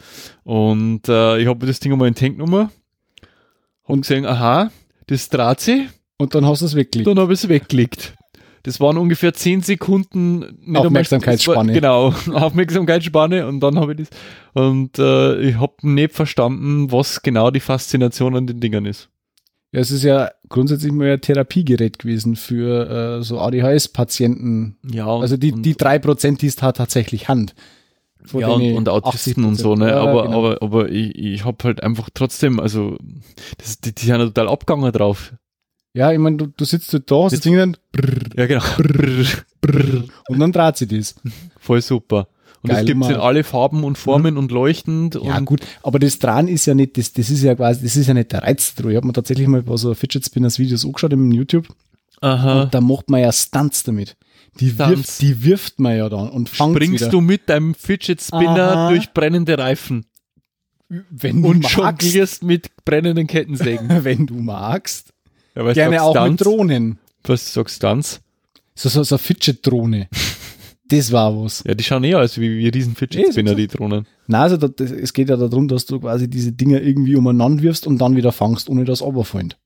Und 0.43 1.07
äh, 1.07 1.39
ich 1.39 1.47
habe 1.47 1.65
das 1.65 1.79
Ding 1.79 1.91
einmal 1.91 2.07
in 2.07 2.13
den 2.13 2.19
Tank 2.19 2.37
genommen 2.37 2.69
und 3.83 4.01
gesehen, 4.01 4.25
aha, 4.25 4.71
das 5.11 5.29
dreht 5.29 5.59
sich, 5.59 5.81
Und 6.17 6.33
dann 6.35 6.45
hast 6.45 6.61
du 6.61 6.65
es 6.65 6.75
wirklich. 6.75 7.03
dann 7.03 7.19
habe 7.19 7.33
ich 7.33 7.43
es 7.43 7.49
weggelegt. 7.49 8.15
Das 8.63 8.79
waren 8.79 8.97
ungefähr 8.97 9.33
10 9.33 9.61
Sekunden 9.61 10.43
einmal- 10.65 10.85
Aufmerksamkeitsspanne. 10.85 11.73
War, 11.73 11.73
genau, 11.73 12.13
Aufmerksamkeitsspanne 12.33 13.47
und 13.47 13.59
dann 13.59 13.79
habe 13.79 13.93
ich 13.93 13.97
das. 13.99 14.09
Und 14.53 14.99
äh, 14.99 15.39
ich 15.41 15.59
habe 15.59 15.73
nicht 15.81 16.13
verstanden, 16.13 16.91
was 16.91 17.21
genau 17.23 17.49
die 17.51 17.59
Faszination 17.59 18.35
an 18.35 18.45
den 18.47 18.59
Dingern 18.59 18.85
ist. 18.85 19.09
Ja, 19.73 19.79
es 19.79 19.89
ist 19.89 20.03
ja 20.03 20.29
grundsätzlich 20.49 20.91
mal 20.91 21.11
ein 21.13 21.21
Therapiegerät 21.21 21.97
gewesen 21.97 22.35
für 22.35 23.19
äh, 23.19 23.23
so 23.23 23.39
ADHS-Patienten. 23.39 24.77
Ja, 24.91 25.05
und, 25.05 25.21
Also 25.21 25.37
die, 25.37 25.53
die 25.53 25.75
3%, 25.75 26.37
die 26.37 26.47
es 26.47 26.61
hat 26.61 26.77
tatsächlich 26.77 27.29
Hand. 27.29 27.55
Ja, 28.33 28.47
und, 28.49 28.73
und 28.73 28.89
Autisten 28.89 29.43
und 29.45 29.55
80%. 29.57 29.61
so, 29.61 29.75
ne? 29.75 29.89
Ja, 29.89 30.01
aber, 30.01 30.23
genau. 30.23 30.37
aber, 30.37 30.61
aber 30.61 30.89
ich, 30.89 31.15
ich 31.15 31.45
habe 31.45 31.57
halt 31.63 31.83
einfach 31.83 32.09
trotzdem, 32.13 32.59
also 32.59 32.97
das, 33.57 33.79
die, 33.79 33.93
die 33.93 34.05
sind 34.05 34.19
ja 34.19 34.25
total 34.25 34.47
abgegangen 34.49 34.91
drauf. 34.91 35.33
Ja, 35.93 36.11
ich 36.11 36.19
meine, 36.19 36.37
du, 36.37 36.47
du 36.47 36.63
sitzt 36.65 36.93
halt 36.93 37.09
da, 37.11 37.23
hast 37.25 37.33
das 37.33 37.39
Ding 37.41 37.55
dann 37.57 37.75
Ja, 38.37 38.45
genau. 38.45 38.63
und 40.29 40.39
dann 40.39 40.51
dreht 40.51 40.77
sie 40.77 40.87
das. 40.87 41.15
Voll 41.59 41.81
super. 41.81 42.27
Und 42.63 42.69
Geil, 42.69 42.79
es 42.81 42.85
gibt 42.85 42.95
in 42.95 42.99
Mann. 42.99 43.15
alle 43.15 43.43
Farben 43.43 43.83
und 43.83 43.97
Formen 43.97 44.37
und 44.37 44.51
leuchtend 44.51 45.15
Ja, 45.15 45.37
und 45.37 45.45
gut, 45.45 45.61
aber 45.81 45.97
das 45.97 46.19
dran 46.19 46.47
ist 46.47 46.67
ja 46.67 46.75
nicht, 46.75 46.95
das, 46.97 47.11
das 47.11 47.29
ist 47.31 47.41
ja 47.41 47.55
quasi, 47.55 47.81
das 47.83 47.95
ist 47.95 48.05
ja 48.07 48.13
nicht 48.13 48.31
der 48.31 48.43
Reiz 48.43 48.75
dran. 48.75 48.91
Ich 48.91 48.97
habe 48.97 49.07
mir 49.07 49.13
tatsächlich 49.13 49.47
mal 49.47 49.59
ein 49.59 49.65
paar 49.65 49.79
so 49.79 49.93
Fidget 49.95 50.23
Spinners 50.25 50.59
Videos 50.59 50.85
angeschaut 50.85 51.11
im 51.13 51.31
YouTube. 51.31 51.67
aha. 52.21 52.61
Und 52.63 52.73
da 52.73 52.79
macht 52.81 53.09
man 53.09 53.21
ja 53.21 53.31
Stunts 53.31 53.83
damit. 53.83 54.15
Die 54.59 54.77
wirft, 54.77 55.21
die 55.21 55.43
wirft 55.45 55.79
man 55.79 55.97
ja 55.97 56.09
dann 56.09 56.29
und 56.29 56.49
fängt 56.49 56.75
springst 56.75 57.01
wieder. 57.01 57.09
du 57.11 57.21
mit 57.21 57.47
deinem 57.49 57.73
Fidget 57.73 58.21
Spinner 58.21 58.71
Aha. 58.75 58.89
durch 58.89 59.11
brennende 59.13 59.57
Reifen 59.57 60.05
wenn 61.09 61.41
du 61.41 61.47
und 61.49 61.61
magst, 61.63 61.77
jonglierst 61.77 62.43
mit 62.43 62.69
brennenden 62.83 63.25
Kettensägen. 63.27 63.87
wenn 64.03 64.25
du 64.27 64.33
magst, 64.35 65.13
Ja, 65.55 65.63
was 65.63 65.75
gerne 65.75 66.03
auch 66.03 66.11
Stunts? 66.13 66.31
mit 66.31 66.45
Drohnen. 66.45 66.99
Was 67.23 67.53
sagst 67.53 67.75
du 67.75 67.87
Stunts? 67.87 68.21
So, 68.75 68.89
so, 68.89 69.03
so 69.03 69.17
Fidget-Drohne. 69.17 70.09
das 70.89 71.11
war 71.13 71.33
was. 71.41 71.63
Ja, 71.65 71.75
die 71.75 71.83
schauen 71.85 72.03
eher 72.03 72.19
aus 72.19 72.37
wie, 72.37 72.57
wie 72.57 72.67
riesen 72.67 72.95
Fidget 72.95 73.31
Spinner, 73.31 73.55
die 73.55 73.67
Drohnen. 73.67 74.05
Nein, 74.27 74.41
also 74.41 74.57
da, 74.57 74.67
das, 74.67 74.91
es 74.91 75.13
geht 75.13 75.29
ja 75.29 75.37
darum, 75.37 75.69
dass 75.69 75.85
du 75.85 76.01
quasi 76.01 76.29
diese 76.29 76.51
Dinger 76.51 76.81
irgendwie 76.81 77.15
umeinander 77.15 77.63
wirfst 77.63 77.87
und 77.87 77.97
dann 77.99 78.17
wieder 78.17 78.33
fangst, 78.33 78.69
ohne 78.69 78.83
dass 78.83 79.01
runterfällt. 79.01 79.57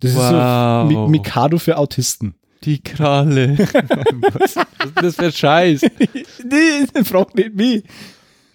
Das 0.00 0.14
Wow. 0.14 0.22
ist 0.22 0.28
so 0.28 1.00
Mi- 1.02 1.08
Mikado 1.08 1.56
für 1.58 1.78
Autisten. 1.78 2.34
Die 2.64 2.82
Kralle. 2.82 3.58
was 3.58 4.56
ist 4.56 4.96
das 4.96 5.16
für 5.16 5.32
Scheiß? 5.32 5.82
nee, 5.82 7.04
frag 7.04 7.34
nicht 7.34 7.54
mich. 7.54 7.84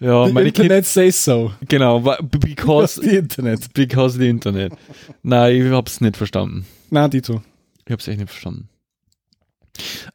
Ja, 0.00 0.26
The 0.26 0.32
meine 0.32 0.48
Internet 0.48 0.86
says 0.86 1.22
so. 1.24 1.52
Genau, 1.68 2.00
because, 2.22 3.00
die 3.02 3.16
Internet. 3.16 3.72
because 3.74 4.18
the 4.18 4.28
Internet. 4.28 4.72
Nein, 5.22 5.66
ich 5.66 5.72
hab's 5.72 6.00
nicht 6.00 6.16
verstanden. 6.16 6.66
Na, 6.88 7.06
Dito. 7.06 7.42
Ich 7.84 7.92
hab's 7.92 8.08
echt 8.08 8.18
nicht 8.18 8.30
verstanden. 8.30 8.68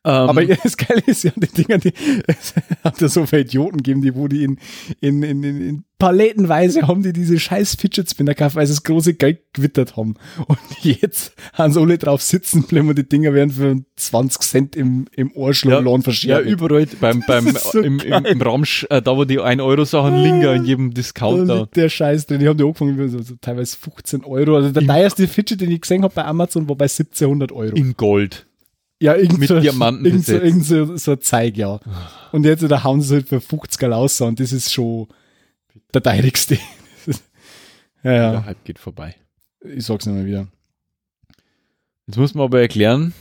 Ähm, 0.03 0.11
Aber 0.11 0.45
das 0.63 0.77
Geile 0.77 1.03
ist 1.05 1.23
ja, 1.23 1.31
die 1.35 1.63
Dinger, 1.63 1.77
die 1.77 1.93
es 2.27 2.53
hat 2.83 3.01
ja 3.01 3.07
so 3.07 3.25
viele 3.25 3.41
Idioten 3.41 3.77
gegeben, 3.77 4.01
die, 4.01 4.15
wo 4.15 4.27
die 4.27 4.43
in, 4.43 4.59
in, 5.01 5.23
in, 5.23 5.43
in, 5.43 5.61
in 5.61 5.83
palettenweise 5.97 6.87
haben 6.87 7.03
die 7.03 7.13
diese 7.13 7.39
scheiß 7.39 7.75
Fidget 7.75 8.09
Spinner 8.09 8.33
gekauft, 8.33 8.55
weil 8.55 8.67
sie 8.67 8.73
das 8.73 8.83
große 8.83 9.13
Geld 9.13 9.39
gewittert 9.53 9.95
haben. 9.95 10.15
Und 10.47 10.59
jetzt 10.81 11.33
haben 11.53 11.71
sie 11.71 11.79
alle 11.79 11.97
drauf 11.97 12.21
sitzen 12.21 12.63
bleiben 12.63 12.89
und 12.89 12.97
die 12.97 13.07
Dinger 13.07 13.33
werden 13.33 13.51
für 13.51 13.77
20 13.95 14.41
Cent 14.41 14.75
im, 14.75 15.07
im 15.15 15.31
Ohrschlaglohn 15.31 16.01
ja, 16.01 16.03
verschert. 16.03 16.45
überall 16.45 16.87
beim, 16.99 17.23
beim, 17.25 17.53
Das 17.53 17.71
so 17.71 17.79
im, 17.79 17.99
im, 17.99 18.25
im 18.25 18.41
Ramsch, 18.41 18.85
äh, 18.89 19.01
da 19.01 19.15
wo 19.15 19.25
die 19.25 19.39
1-Euro-Sachen 19.39 20.21
liegen, 20.21 20.41
in 20.41 20.65
jedem 20.65 20.93
Discounter. 20.93 21.67
der 21.73 21.89
Scheiß 21.89 22.27
drin. 22.27 22.39
Die 22.39 22.47
haben 22.47 22.57
die 22.57 22.63
angefangen 22.63 23.09
so, 23.09 23.21
so 23.21 23.35
teilweise 23.39 23.77
15 23.77 24.25
Euro. 24.25 24.57
Also 24.57 24.71
der 24.71 24.85
teuerste 24.85 25.27
Fidget, 25.27 25.61
den 25.61 25.71
ich 25.71 25.81
gesehen 25.81 26.03
habe 26.03 26.13
bei 26.13 26.25
Amazon, 26.25 26.67
war 26.67 26.75
bei 26.75 26.85
1700 26.85 27.51
Euro. 27.51 27.75
In 27.75 27.93
Gold. 27.95 28.45
Ja, 29.01 29.15
irgend 29.15 29.39
Mit 29.39 29.49
so, 29.49 29.59
Diamanten 29.59 30.05
irgend 30.05 30.25
so, 30.25 30.33
irgend 30.33 30.65
so, 30.65 30.95
so 30.97 31.11
ein 31.13 31.21
Zeig, 31.21 31.57
ja. 31.57 31.79
Und 32.31 32.45
jetzt 32.45 32.63
da 32.63 32.83
hauen 32.83 33.01
sie 33.01 33.15
halt 33.15 33.27
für 33.27 33.41
50 33.41 33.83
raus 33.89 34.21
und 34.21 34.39
das 34.39 34.51
ist 34.53 34.73
schon 34.73 35.07
der 35.93 36.01
teurigste. 36.01 36.55
ja, 38.03 38.11
ja, 38.11 38.31
Der 38.31 38.45
Hype 38.45 38.63
geht 38.63 38.79
vorbei. 38.79 39.15
ich 39.63 39.85
sag's 39.85 40.05
nicht 40.05 40.15
mal 40.15 40.25
wieder. 40.25 40.47
Jetzt 42.07 42.17
muss 42.17 42.33
man 42.35 42.45
aber 42.45 42.61
erklären, 42.61 43.13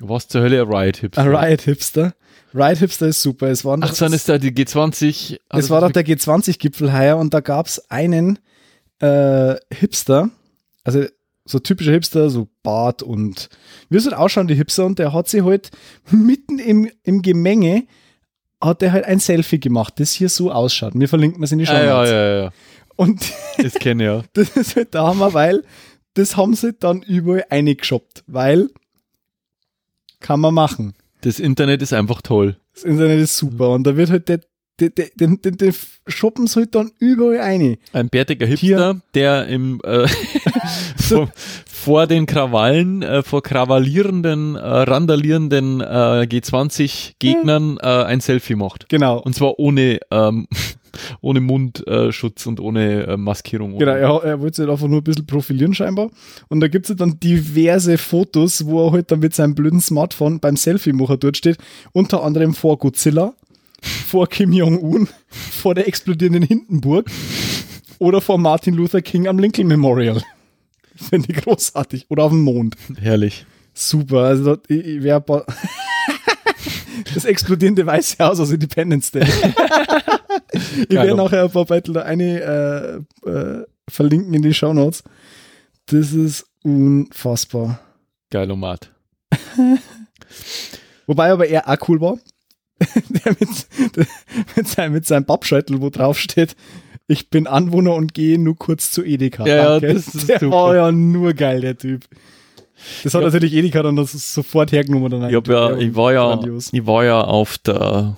was 0.00 0.28
zur 0.28 0.42
Hölle 0.42 0.62
ein 0.62 0.68
Riot 0.72 0.98
Hipster 0.98 1.22
Ein 1.22 1.34
Riot 1.34 1.62
Hipster. 1.62 2.14
Riot 2.54 2.78
Hipster 2.78 3.06
ist 3.08 3.22
super. 3.22 3.48
Es 3.48 3.64
waren 3.64 3.82
Ach, 3.82 3.94
dann 3.94 4.12
ist 4.12 4.28
da 4.28 4.38
die 4.38 4.52
G20. 4.52 5.38
es 5.50 5.70
war 5.70 5.80
doch 5.80 5.92
der 5.92 6.04
G20-Gipfel 6.06 6.92
heuer 6.92 7.16
und 7.16 7.32
da 7.32 7.40
gab's 7.40 7.78
einen 7.90 8.38
äh, 9.00 9.56
Hipster, 9.72 10.30
also 10.84 11.04
so 11.50 11.58
typischer 11.58 11.92
Hipster, 11.92 12.30
so 12.30 12.48
Bart 12.62 13.02
und 13.02 13.48
wie 13.88 13.96
es 13.96 14.04
halt 14.04 14.14
ausschauen, 14.16 14.46
die 14.46 14.54
Hipster, 14.54 14.86
und 14.86 14.98
der 14.98 15.12
hat 15.12 15.28
sich 15.28 15.42
halt 15.42 15.70
mitten 16.10 16.58
im, 16.58 16.90
im 17.02 17.22
Gemenge 17.22 17.84
hat 18.62 18.82
er 18.82 18.92
halt 18.92 19.04
ein 19.06 19.20
Selfie 19.20 19.58
gemacht, 19.58 19.94
das 19.98 20.12
hier 20.12 20.28
so 20.28 20.52
ausschaut. 20.52 20.94
Mir 20.94 21.08
verlinken 21.08 21.40
wir 21.40 21.44
es 21.44 21.52
in 21.52 21.58
die 21.58 21.66
Show 21.66 21.72
Ah, 21.72 21.82
ja, 21.84 21.96
Notes. 21.96 22.10
ja, 22.10 22.42
ja. 22.44 22.50
Und 22.96 23.32
Das 23.56 23.74
kenne 23.74 24.02
ich 24.02 24.06
ja. 24.08 24.22
das 24.34 24.56
ist 24.56 24.76
halt 24.76 24.92
der 24.94 25.02
Hammer, 25.04 25.32
weil 25.32 25.64
das 26.14 26.36
haben 26.36 26.54
sie 26.54 26.72
dann 26.74 27.00
überall 27.02 27.44
eingeschoppt, 27.48 28.24
weil 28.26 28.68
kann 30.20 30.40
man 30.40 30.52
machen. 30.54 30.94
Das 31.22 31.38
Internet 31.40 31.80
ist 31.82 31.92
einfach 31.94 32.20
toll. 32.22 32.56
Das 32.74 32.84
Internet 32.84 33.20
ist 33.20 33.36
super 33.36 33.70
und 33.70 33.84
da 33.86 33.96
wird 33.96 34.10
halt 34.10 34.28
der, 34.28 34.40
den, 34.80 35.40
den, 35.40 35.56
den 35.56 35.74
shoppen 36.06 36.46
sie 36.46 36.60
halt 36.60 36.74
dann 36.74 36.90
überall 36.98 37.40
ein. 37.40 37.76
Ein 37.92 38.08
bärtiger 38.08 38.46
Hipster, 38.46 39.00
der 39.14 39.46
im 39.46 39.80
äh, 39.84 40.08
vor, 40.96 41.28
vor 41.66 42.06
den 42.06 42.26
Krawallen, 42.26 43.02
äh, 43.02 43.22
vor 43.22 43.42
krawallierenden, 43.42 44.56
äh, 44.56 44.60
randalierenden 44.60 45.80
äh, 45.80 46.26
G20-Gegnern 46.28 47.78
äh, 47.80 47.86
ein 47.86 48.20
Selfie 48.20 48.54
macht. 48.54 48.88
Genau. 48.88 49.18
Und 49.18 49.34
zwar 49.34 49.58
ohne, 49.58 50.00
ähm, 50.10 50.46
ohne 51.20 51.40
Mundschutz 51.40 52.46
und 52.46 52.60
ohne 52.60 53.06
äh, 53.06 53.16
Maskierung. 53.16 53.78
Genau, 53.78 53.92
er, 53.92 54.24
er 54.24 54.40
wollte 54.40 54.56
sich 54.56 54.62
halt 54.64 54.72
einfach 54.72 54.88
nur 54.88 55.00
ein 55.00 55.04
bisschen 55.04 55.26
profilieren 55.26 55.74
scheinbar. 55.74 56.10
Und 56.48 56.60
da 56.60 56.68
gibt 56.68 56.88
es 56.88 56.96
dann 56.96 57.20
diverse 57.20 57.98
Fotos, 57.98 58.66
wo 58.66 58.86
er 58.86 58.92
halt 58.92 59.10
dann 59.10 59.20
mit 59.20 59.34
seinem 59.34 59.54
blöden 59.54 59.80
Smartphone 59.80 60.40
beim 60.40 60.56
Selfie-Macher 60.56 61.16
dort 61.16 61.36
steht. 61.36 61.58
Unter 61.92 62.22
anderem 62.22 62.54
vor 62.54 62.78
Godzilla, 62.78 63.34
vor 63.82 64.28
Kim 64.28 64.52
Jong-un, 64.52 65.08
vor 65.28 65.74
der 65.74 65.88
explodierenden 65.88 66.42
Hindenburg 66.42 67.10
oder 67.98 68.20
vor 68.20 68.38
Martin 68.38 68.74
Luther 68.74 69.02
King 69.02 69.28
am 69.28 69.38
Lincoln 69.38 69.68
Memorial. 69.68 70.22
Finde 70.96 71.32
ich 71.32 71.42
großartig. 71.42 72.06
Oder 72.08 72.24
auf 72.24 72.32
dem 72.32 72.42
Mond. 72.42 72.76
Herrlich. 73.00 73.46
Super. 73.72 74.24
Also 74.24 74.58
ich, 74.68 74.86
ich 74.86 75.04
das 77.14 77.24
explodierende 77.24 77.86
Weiße 77.86 78.22
Haus 78.22 78.40
aus 78.40 78.50
Independence 78.50 79.10
Day. 79.10 79.22
ich 80.52 80.88
Geil. 80.88 81.06
werde 81.06 81.16
nachher 81.16 81.44
ein 81.44 81.50
paar 81.50 81.64
Beitel 81.64 81.94
da 81.94 82.02
eine 82.02 83.04
äh, 83.24 83.28
äh, 83.28 83.64
verlinken 83.88 84.34
in 84.34 84.42
die 84.42 84.54
Show 84.54 84.72
Notes. 84.72 85.02
Das 85.86 86.12
ist 86.12 86.46
unfassbar. 86.62 87.80
Geilomat. 88.30 88.92
Wobei 91.06 91.32
aber 91.32 91.48
er 91.48 91.68
auch 91.68 91.88
cool 91.88 92.00
war. 92.00 92.18
der 93.08 93.32
mit, 93.38 93.96
der, 93.96 94.06
mit, 94.56 94.68
seinem, 94.68 94.92
mit 94.94 95.06
seinem 95.06 95.24
Pappscheitel, 95.26 95.80
wo 95.80 95.90
drauf 95.90 96.18
steht, 96.18 96.56
ich 97.06 97.28
bin 97.30 97.46
Anwohner 97.46 97.94
und 97.94 98.14
gehe 98.14 98.38
nur 98.38 98.56
kurz 98.56 98.90
zu 98.92 99.04
Edeka. 99.04 99.46
Ja, 99.46 99.78
Danke. 99.78 99.94
das 99.94 100.14
ist 100.14 100.28
der 100.28 100.38
super. 100.40 100.52
war 100.56 100.76
ja 100.76 100.92
nur 100.92 101.34
geil, 101.34 101.60
der 101.60 101.76
Typ. 101.76 102.04
Das 103.04 103.12
hat 103.12 103.20
Ja. 103.20 103.26
natürlich 103.26 103.52
Edeka 103.54 103.82
dann 103.82 103.96
das 103.96 104.12
sofort 104.34 104.72
hergenommen. 104.72 105.10
Dann 105.10 105.28
Ich, 105.28 105.36
hab 105.36 105.46
ja, 105.48 105.76
ich 105.76 105.94
war 105.94 106.12
ja, 106.12 106.26
grandios. 106.34 106.70
ich 106.72 106.86
war 106.86 107.04
ja 107.04 107.20
auf 107.20 107.58
der 107.58 108.16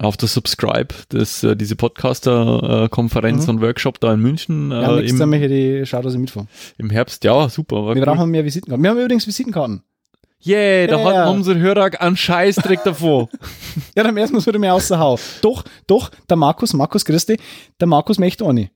auf 0.00 0.16
der 0.16 0.26
Subscribe, 0.26 0.88
das, 1.10 1.44
äh, 1.44 1.54
diese 1.54 1.76
Podcaster-Konferenz 1.76 3.44
Mhm. 3.46 3.50
und 3.56 3.60
Workshop 3.62 4.00
da 4.00 4.14
in 4.14 4.20
München 4.20 4.70
Ja, 4.70 4.96
äh, 4.96 5.00
nächstes 5.02 5.18
Jahr 5.20 5.24
im, 5.24 5.30
möchte 5.30 5.54
ich 5.54 5.88
schauen, 5.88 6.02
dass 6.02 6.14
ich 6.14 6.18
mitfahre. 6.18 6.46
im 6.78 6.90
Herbst. 6.90 7.22
Ja, 7.24 7.48
super. 7.50 7.94
Wir 7.94 7.96
cool. 7.96 8.00
brauchen 8.06 8.30
mehr 8.30 8.44
Visitenkarten. 8.44 8.82
Wir 8.82 8.90
haben 8.90 8.98
übrigens 8.98 9.26
Visitenkarten. 9.26 9.82
Yeah, 10.44 10.86
da 10.88 10.98
Ja, 10.98 11.04
hat 11.04 11.14
ja. 11.14 11.28
unser 11.30 11.54
Hörer 11.56 12.00
einen 12.00 12.16
Scheißdreck 12.16 12.82
davor. 12.84 13.28
Ja, 13.96 14.02
dann 14.02 14.16
erstmal 14.16 14.44
wieder 14.44 14.58
mehr 14.58 14.74
außer 14.74 14.98
Hau. 14.98 15.18
Doch, 15.40 15.64
doch, 15.86 16.10
der 16.28 16.36
Markus, 16.36 16.72
Markus 16.74 17.04
Christi, 17.04 17.38
der 17.80 17.86
Markus 17.88 18.18
möchte 18.18 18.44
auch 18.44 18.52
nicht. 18.52 18.70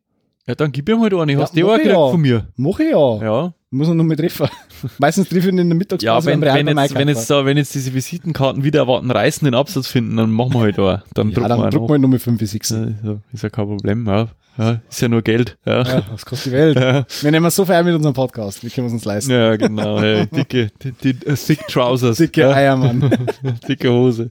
ja, 0.46 0.54
dann 0.54 0.72
gib 0.72 0.88
ihm 0.88 1.00
halt 1.02 1.12
eine. 1.12 1.32
Ja, 1.32 1.40
Hast 1.40 1.56
du 1.56 1.60
mach 1.60 1.68
auch 1.68 1.76
ich 1.76 1.82
gekriegt 1.82 1.98
ja. 1.98 2.10
von 2.10 2.20
mir? 2.20 2.46
Mach 2.56 2.78
ich 2.78 2.90
ja. 2.90 3.22
Ja. 3.22 3.54
Muss 3.70 3.88
man 3.88 3.96
nur 3.96 4.06
mit 4.06 4.20
treffen. 4.20 4.48
Meistens 4.98 5.28
treffe 5.28 5.48
ich 5.48 5.52
ihn 5.54 5.58
in 5.58 5.68
der 5.68 5.74
Ja, 5.74 5.78
Mittagspause 5.78 6.26
wenn, 6.26 6.42
Real 6.42 6.54
wenn, 6.56 6.66
beim 6.66 6.78
jetzt, 6.78 6.94
wenn, 6.94 7.08
jetzt 7.08 7.28
da, 7.28 7.44
wenn 7.44 7.56
jetzt 7.56 7.74
diese 7.74 7.92
Visitenkarten 7.92 8.62
wieder 8.62 8.80
erwarten 8.80 9.10
reißen 9.10 9.44
den 9.44 9.54
Absatz 9.54 9.88
finden, 9.88 10.16
dann 10.16 10.30
machen 10.30 10.54
wir 10.54 10.60
halt 10.60 10.78
auch. 10.78 11.00
Dann 11.14 11.30
ja, 11.30 11.34
drucken 11.34 11.48
dann 11.48 11.58
wir 11.60 11.70
drucken 11.70 11.92
wir 11.94 11.98
Nummer 11.98 12.18
5 12.20 12.38
bis 12.38 12.52
6. 12.52 12.70
Ja, 12.70 12.84
ist 12.84 12.94
ja- 13.02 13.18
ja 13.42 13.48
kein 13.50 13.66
Problem, 13.66 14.06
ja. 14.06 14.28
ja. 14.56 14.80
Ist 14.88 15.00
ja 15.00 15.08
nur 15.08 15.22
Geld. 15.22 15.58
Ja, 15.66 15.82
Ja, 15.82 16.00
das 16.02 16.24
kostet 16.24 16.52
die 16.52 16.56
Welt. 16.56 16.76
ja. 16.80 17.04
Wir 17.22 17.30
nehmen 17.32 17.50
so 17.50 17.64
viel 17.66 17.82
mit 17.82 17.94
unserem 17.96 18.14
Podcast. 18.14 18.64
Wie 18.64 18.70
können 18.70 18.86
wir 18.86 18.88
es 18.88 18.92
uns 18.94 19.04
leisten? 19.04 19.32
ja 19.32 19.56
genau. 19.56 20.00
Ja. 20.00 20.26
Dicke, 20.26 20.70
die, 20.82 20.92
die, 20.92 21.26
äh, 21.26 21.34
thick 21.34 21.66
Trousers. 21.66 22.18
Dicke 22.18 22.42
ja. 22.42 22.52
Eier, 22.52 22.76
Mann. 22.76 23.10
Dicke 23.68 23.90
Hose. 23.90 24.30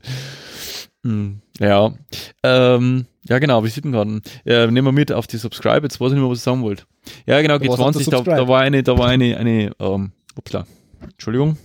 Hm, 1.03 1.41
ja. 1.59 1.93
Ähm, 2.43 3.05
ja, 3.27 3.39
genau, 3.39 3.63
Visitenkarten. 3.63 4.21
Ja, 4.43 4.67
nehmen 4.67 4.87
wir 4.87 4.91
mit 4.91 5.11
auf 5.11 5.27
die 5.27 5.37
Subscribe. 5.37 5.81
Jetzt 5.83 5.99
weiß 5.99 6.09
ich 6.09 6.13
nicht 6.13 6.21
mehr, 6.21 6.29
was 6.29 6.39
ich 6.39 6.43
sagen 6.43 6.61
wollte. 6.61 6.83
Ja, 7.25 7.41
genau, 7.41 7.59
Was 7.59 7.79
auf 7.79 7.91
der 7.91 8.01
G20, 8.01 8.09
da, 8.23 8.35
da 8.35 8.47
war 8.47 8.61
eine, 8.61 8.83
da 8.83 8.97
war 8.97 9.07
eine, 9.07 9.37
eine, 9.37 9.71
ähm, 9.79 10.11
upsla, 10.35 10.65
Entschuldigung. 11.01 11.57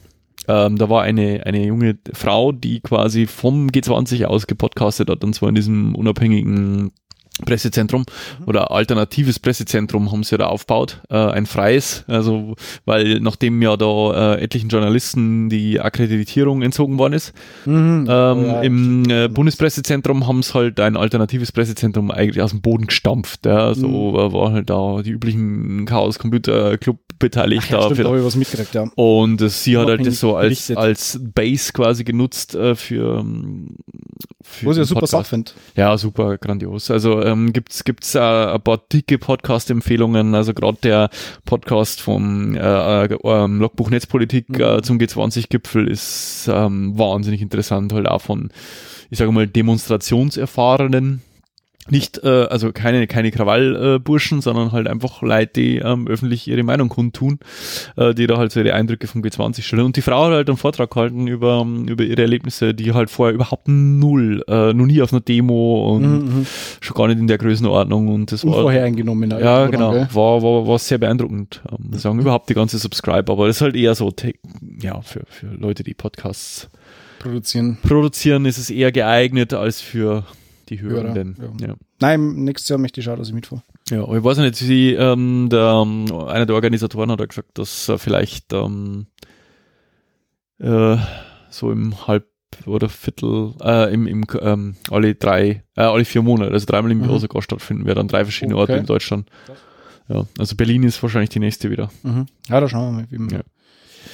Ähm, 0.48 0.78
da 0.78 0.88
war 0.88 1.02
eine, 1.02 1.44
eine 1.44 1.66
junge 1.66 1.98
Frau, 2.12 2.52
die 2.52 2.80
quasi 2.80 3.26
vom 3.26 3.68
G20 3.68 4.24
aus 4.24 4.46
gepodcastet 4.46 5.10
hat, 5.10 5.22
und 5.22 5.34
zwar 5.34 5.50
in 5.50 5.54
diesem 5.54 5.94
unabhängigen 5.94 6.92
Pressezentrum 7.40 8.04
oder 8.46 8.70
alternatives 8.70 9.38
Pressezentrum 9.38 10.12
haben 10.12 10.22
sie 10.24 10.36
da 10.38 10.46
aufgebaut, 10.46 11.00
äh, 11.10 11.16
ein 11.16 11.46
freies, 11.46 12.04
also 12.08 12.54
weil 12.84 13.20
nachdem 13.20 13.60
ja 13.62 13.76
da 13.76 14.34
äh, 14.34 14.42
etlichen 14.42 14.68
Journalisten 14.68 15.48
die 15.48 15.80
Akkreditierung 15.80 16.62
entzogen 16.62 16.98
worden 16.98 17.14
ist, 17.14 17.32
Mhm. 17.66 18.06
ähm, 18.08 18.44
ja, 18.46 18.60
im 18.62 19.10
äh, 19.10 19.28
Bundespressezentrum 19.28 20.26
haben 20.26 20.42
sie 20.42 20.54
halt 20.54 20.80
ein 20.80 20.96
alternatives 20.96 21.52
Pressezentrum 21.52 22.10
eigentlich 22.10 22.42
aus 22.42 22.50
dem 22.50 22.60
Boden 22.60 22.86
gestampft. 22.86 23.46
Ja, 23.46 23.74
so 23.74 23.88
Mhm. 23.88 24.16
äh, 24.18 24.32
war 24.32 24.52
halt 24.52 24.70
da 24.70 25.02
die 25.02 25.10
üblichen 25.10 25.84
Chaos 25.86 26.18
Computer 26.18 26.78
Club 26.78 26.98
beteiligt. 27.20 27.62
Ach, 27.66 27.70
ja, 27.70 27.76
da 27.78 27.94
stimmt, 27.94 28.08
da 28.08 28.16
ich 28.16 28.24
was 28.24 28.34
mitgekriegt, 28.34 28.74
ja. 28.74 28.90
und 28.96 29.40
äh, 29.40 29.48
sie 29.48 29.78
hat 29.78 29.86
halt 29.86 30.04
das 30.04 30.18
so 30.18 30.34
als, 30.34 30.48
berichtet. 30.48 30.76
als 30.76 31.20
Base 31.22 31.72
quasi 31.72 32.02
genutzt 32.02 32.56
äh, 32.56 32.74
für, 32.74 33.20
ähm, 33.20 33.76
für 34.42 34.66
Was 34.66 34.76
ich 34.76 34.80
ja 34.80 34.84
super. 34.84 35.06
Sache 35.06 35.24
finde. 35.24 35.52
Ja, 35.76 35.96
super, 35.96 36.36
grandios. 36.38 36.90
Also 36.90 37.22
ähm, 37.22 37.52
gibt's 37.52 37.84
gibt's 37.84 38.14
äh, 38.16 38.18
ein 38.18 38.60
paar 38.60 38.80
dicke 38.92 39.18
Podcast-Empfehlungen. 39.18 40.34
Also 40.34 40.52
gerade 40.54 40.78
der 40.82 41.10
Podcast 41.44 42.00
vom 42.00 42.56
äh, 42.56 43.04
äh, 43.04 43.18
ähm, 43.22 43.60
Logbuch 43.60 43.90
Netzpolitik 43.90 44.48
Mhm. 44.48 44.60
äh, 44.60 44.82
zum 44.82 44.98
G20-Gipfel 44.98 45.88
ist 45.88 46.48
ähm, 46.52 46.98
wahnsinnig 46.98 47.42
interessant, 47.42 47.92
halt 47.92 48.08
auch 48.08 48.22
von, 48.22 48.50
ich 49.10 49.18
sage 49.18 49.30
mal, 49.32 49.46
Demonstrationserfahrenen. 49.46 51.22
Nicht, 51.88 52.22
äh, 52.22 52.28
also 52.44 52.72
keine, 52.72 53.06
keine 53.06 53.30
Krawallburschen, 53.30 53.94
äh, 53.96 53.98
Burschen, 53.98 54.40
sondern 54.42 54.70
halt 54.70 54.86
einfach 54.86 55.22
Leute, 55.22 55.52
die 55.56 55.78
ähm, 55.78 56.06
öffentlich 56.06 56.46
ihre 56.46 56.62
Meinung 56.62 56.88
kundtun, 56.88 57.40
äh, 57.96 58.14
die 58.14 58.26
da 58.26 58.36
halt 58.36 58.52
so 58.52 58.60
ihre 58.60 58.74
Eindrücke 58.74 59.06
vom 59.08 59.22
G20 59.22 59.62
stellen. 59.62 59.82
Und 59.86 59.96
die 59.96 60.02
Frau 60.02 60.26
hat 60.26 60.32
halt 60.32 60.48
einen 60.48 60.58
Vortrag 60.58 60.90
gehalten 60.90 61.26
über, 61.26 61.66
über 61.88 62.04
ihre 62.04 62.20
Erlebnisse, 62.22 62.74
die 62.74 62.92
halt 62.92 63.10
vorher 63.10 63.34
überhaupt 63.34 63.66
null, 63.66 64.44
äh, 64.46 64.72
noch 64.72 64.86
nie 64.86 65.00
auf 65.02 65.12
einer 65.12 65.22
Demo 65.22 65.94
und 65.94 66.02
Mhm. 66.02 66.46
schon 66.80 66.96
gar 66.96 67.08
nicht 67.08 67.18
in 67.18 67.26
der 67.26 67.38
Größenordnung 67.38 68.08
und 68.08 68.30
das 68.30 68.44
war 68.46 68.56
Unvorhereingenommen. 68.56 69.30
ja 69.30 69.66
genau 69.66 69.92
gell? 69.92 70.08
war, 70.12 70.42
war 70.42 70.66
war 70.66 70.78
sehr 70.78 70.98
beeindruckend 70.98 71.62
ähm, 71.70 71.90
ich 71.94 72.00
sagen 72.00 72.20
überhaupt 72.20 72.48
die 72.50 72.54
ganze 72.54 72.78
Subscribe 72.78 73.30
aber 73.32 73.46
das 73.46 73.56
ist 73.56 73.62
halt 73.62 73.74
eher 73.74 73.94
so 73.94 74.12
ja 74.80 75.00
für 75.00 75.22
für 75.28 75.46
Leute 75.46 75.82
die 75.82 75.94
Podcasts 75.94 76.68
Produzieren. 77.18 77.78
produzieren 77.82 78.44
ist 78.44 78.58
es 78.58 78.70
eher 78.70 78.92
geeignet 78.92 79.52
als 79.54 79.80
für 79.80 80.24
die 80.70 80.80
Hörenden 80.80 81.36
Hörer, 81.36 81.52
ja. 81.60 81.74
Nein, 82.00 82.44
nächstes 82.44 82.68
Jahr 82.68 82.78
möchte 82.78 83.00
ich 83.00 83.04
schauen, 83.04 83.18
dass 83.18 83.28
ich 83.28 83.34
mitfahre. 83.34 83.62
ja 83.90 84.02
aber 84.02 84.16
ich 84.16 84.24
weiß 84.24 84.38
nicht 84.38 84.66
wie 84.68 84.94
ähm, 84.94 85.48
der 85.50 85.82
ähm, 85.84 86.06
einer 86.28 86.46
der 86.46 86.54
Organisatoren 86.56 87.10
hat 87.10 87.28
gesagt 87.28 87.58
dass 87.58 87.88
äh, 87.88 87.98
vielleicht 87.98 88.52
ähm, 88.52 89.06
äh, 90.58 90.96
so 91.50 91.70
im 91.72 92.06
Halb- 92.06 92.26
oder 92.66 92.88
Viertel, 92.88 93.54
äh, 93.62 93.92
im, 93.94 94.06
im 94.06 94.24
ähm, 94.40 94.74
alle 94.90 95.14
drei, 95.14 95.62
äh, 95.76 95.82
alle 95.82 96.04
vier 96.04 96.22
Monate, 96.22 96.52
also 96.52 96.66
dreimal 96.66 96.90
im 96.90 97.00
Jahr 97.00 97.12
Mhm. 97.12 97.18
sogar 97.18 97.42
stattfinden 97.42 97.86
wird 97.86 97.96
an 97.98 98.08
drei 98.08 98.24
verschiedenen 98.24 98.54
Okay. 98.58 98.72
Orten 98.72 98.80
in 98.80 98.86
Deutschland. 98.86 99.30
Ja, 100.08 100.26
also 100.38 100.56
Berlin 100.56 100.82
ist 100.82 101.00
wahrscheinlich 101.02 101.30
die 101.30 101.38
nächste 101.38 101.70
wieder. 101.70 101.90
Mhm. 102.02 102.26
Ja, 102.48 102.60
da 102.60 102.68
schauen 102.68 102.92
wir 102.96 103.02
mal, 103.02 103.06
wie 103.10 103.18
wir, 103.30 103.42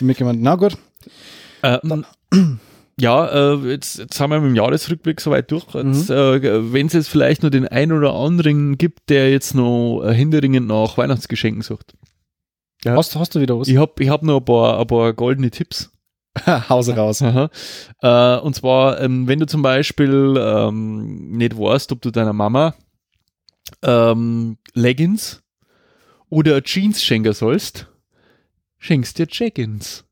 Ja. 0.08 0.12
gemeint. 0.14 0.42
Na 0.42 0.54
gut, 0.56 0.76
Ähm, 1.62 2.04
ja, 2.98 3.26
äh, 3.54 3.56
jetzt, 3.70 3.98
jetzt 3.98 4.18
haben 4.20 4.30
wir 4.30 4.40
mit 4.40 4.50
dem 4.50 4.56
Jahresrückblick 4.56 5.20
soweit 5.20 5.50
durch. 5.50 5.66
Jetzt, 5.74 6.08
Mhm. 6.08 6.14
äh, 6.16 6.72
Wenn 6.72 6.86
es 6.86 6.92
jetzt 6.94 7.08
vielleicht 7.08 7.42
nur 7.42 7.50
den 7.50 7.68
einen 7.68 7.92
oder 7.92 8.14
anderen 8.14 8.78
gibt, 8.78 9.10
der 9.10 9.30
jetzt 9.30 9.54
noch 9.54 10.02
äh, 10.04 10.14
händeringend 10.14 10.66
nach 10.66 10.96
Weihnachtsgeschenken 10.96 11.62
sucht. 11.62 11.94
Ja. 12.84 12.94
hast, 12.96 13.16
hast 13.16 13.34
du 13.34 13.40
wieder 13.40 13.58
was? 13.58 13.68
Ich 13.68 13.76
habe 13.78 13.92
ich 14.02 14.08
hab 14.08 14.22
noch 14.22 14.38
ein 14.38 14.44
paar, 14.44 14.78
ein 14.80 14.86
paar 14.86 15.12
goldene 15.12 15.50
Tipps. 15.50 15.90
Haus 16.46 16.88
raus. 16.88 17.22
Aha. 17.22 17.50
Äh, 18.02 18.40
und 18.40 18.54
zwar, 18.54 19.00
ähm, 19.00 19.26
wenn 19.26 19.38
du 19.40 19.46
zum 19.46 19.62
Beispiel 19.62 20.34
ähm, 20.38 21.32
nicht 21.32 21.58
weißt, 21.58 21.92
ob 21.92 22.02
du 22.02 22.10
deiner 22.10 22.32
Mama 22.34 22.74
ähm, 23.82 24.58
Leggings 24.74 25.42
oder 26.28 26.62
Jeans 26.62 27.02
schenken 27.02 27.32
sollst, 27.32 27.88
schenkst 28.78 29.18
dir 29.18 29.26
Jeggings. 29.30 30.04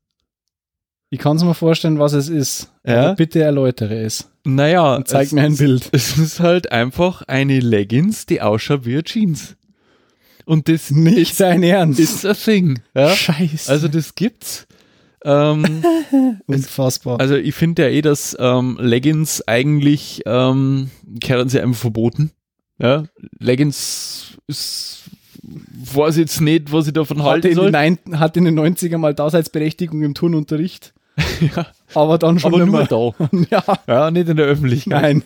Ich 1.15 1.21
kann 1.21 1.37
es 1.37 1.43
mir 1.45 1.53
vorstellen, 1.53 1.97
was 1.97 2.11
es 2.11 2.27
ist. 2.27 2.71
Ja. 2.85 3.13
Bitte 3.13 3.41
erläutere 3.41 4.01
es. 4.03 4.29
Naja, 4.43 4.95
Und 4.97 5.07
zeig 5.07 5.27
es- 5.27 5.31
mir 5.31 5.43
ein 5.43 5.55
Bild. 5.55 5.87
Es 5.93 6.17
ist 6.17 6.41
halt 6.41 6.73
einfach 6.73 7.21
eine 7.21 7.61
Leggings, 7.61 8.25
die 8.25 8.41
ausschaut 8.41 8.85
wie 8.85 8.93
eine 8.95 9.03
Jeans. 9.03 9.55
Und 10.43 10.67
das 10.67 10.91
Nicht 10.91 11.39
dein 11.39 11.63
Ernst. 11.63 12.01
ist 12.01 12.25
a 12.25 12.33
thing. 12.33 12.79
Ja? 12.93 13.09
Scheiße. 13.15 13.71
Also 13.71 13.87
das 13.87 14.15
gibt's. 14.15 14.67
Ähm, 15.23 15.83
Unfassbar. 16.47 17.19
also 17.21 17.35
ich 17.35 17.55
finde 17.55 17.83
ja 17.83 17.87
eh, 17.89 18.01
dass 18.01 18.35
ähm, 18.37 18.77
Leggings 18.81 19.41
eigentlich 19.47 20.21
ähm, 20.25 20.91
kehren 21.21 21.47
sie 21.47 21.61
einfach 21.61 21.79
verboten. 21.79 22.31
Ja? 22.77 23.05
Leggings 23.39 24.37
ist 24.47 25.03
weiß 25.93 26.17
jetzt 26.17 26.41
nicht, 26.41 26.71
was 26.73 26.87
ich 26.87 26.93
davon 26.93 27.17
Nein- 27.19 27.99
hatte 28.19 28.39
in 28.39 28.45
den 28.45 28.59
90er 28.59 28.97
mal 28.97 29.13
Daseinsberechtigung 29.13 30.01
im 30.01 30.13
Turnunterricht. 30.15 30.93
Ja, 31.55 31.67
Aber 31.93 32.17
dann 32.17 32.39
schon 32.39 32.53
aber 32.53 32.65
nur 32.65 32.83
da. 32.85 33.27
Ja, 33.51 33.63
Ja, 33.87 34.11
nicht 34.11 34.27
in 34.29 34.37
der 34.37 34.45
Öffentlichkeit. 34.45 35.01
nein. 35.01 35.23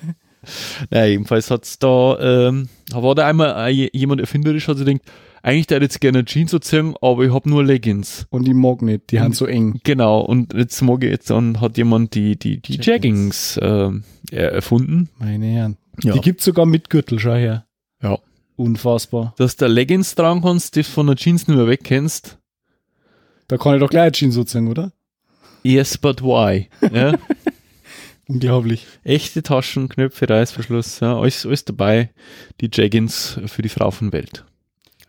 Ja, 0.92 1.04
jedenfalls 1.06 1.52
hat's 1.52 1.80
da, 1.80 2.18
ähm, 2.48 2.70
da 2.90 3.04
war 3.04 3.14
da 3.14 3.28
einmal 3.28 3.68
äh, 3.68 3.72
je- 3.72 3.90
jemand 3.92 4.22
erfinderisch, 4.22 4.68
hat 4.70 4.78
sich 4.78 4.86
gedacht, 4.86 5.02
eigentlich 5.44 5.68
der 5.68 5.82
jetzt 5.82 6.00
gerne 6.00 6.24
Jeans 6.26 6.54
anziehen, 6.54 6.96
aber 7.02 7.24
ich 7.26 7.34
hab 7.34 7.46
nur 7.46 7.64
Leggings. 7.64 8.26
Und 8.30 8.48
ich 8.48 8.54
mag 8.54 8.82
nicht, 8.82 9.12
die 9.12 9.20
haben 9.20 9.34
so 9.34 9.46
eng. 9.46 9.80
Genau, 9.84 10.22
und 10.22 10.54
jetzt 10.54 10.82
mag 10.82 11.04
ich 11.04 11.10
jetzt, 11.12 11.30
dann 11.30 11.60
hat 11.60 11.78
jemand 11.78 12.14
die, 12.16 12.38
die, 12.40 12.62
die 12.62 12.78
ähm, 13.62 14.04
er- 14.32 14.54
erfunden. 14.54 15.10
Meine 15.20 15.46
Herren. 15.46 15.78
Ja. 16.04 16.14
Die 16.14 16.22
gibt's 16.22 16.46
sogar 16.46 16.66
mit 16.66 16.90
Gürtel, 16.90 17.20
schau 17.20 17.34
her. 17.36 17.66
Ja. 18.02 18.18
Unfassbar. 18.56 19.34
Dass 19.38 19.56
du 19.58 19.68
Leggings 19.68 20.16
tragen 20.16 20.42
kannst, 20.42 20.76
die 20.78 20.84
von 20.84 21.08
der 21.08 21.16
Jeans 21.18 21.48
nicht 21.50 21.58
mehr 21.58 21.68
wegkennst. 21.68 22.38
Da 23.48 23.58
kann 23.58 23.76
ich 23.76 23.82
doch 23.82 23.90
gleich 23.90 24.14
Jeans 24.14 24.36
so 24.36 24.44
ziehen, 24.46 24.68
oder? 24.70 24.92
Yes, 25.64 25.98
but 25.98 26.22
why? 26.22 26.70
Ja. 26.92 27.14
Unglaublich. 28.28 28.86
Echte 29.04 29.42
Taschen, 29.42 29.90
Knöpfe, 29.90 30.30
Reißverschluss, 30.30 31.00
ja, 31.00 31.18
alles, 31.18 31.46
alles 31.46 31.66
dabei. 31.66 32.12
Die 32.62 32.70
Jeggings 32.72 33.40
für 33.48 33.64
die 33.64 33.70
Frau 33.70 33.90
von 33.90 34.14
Welt. 34.14 34.46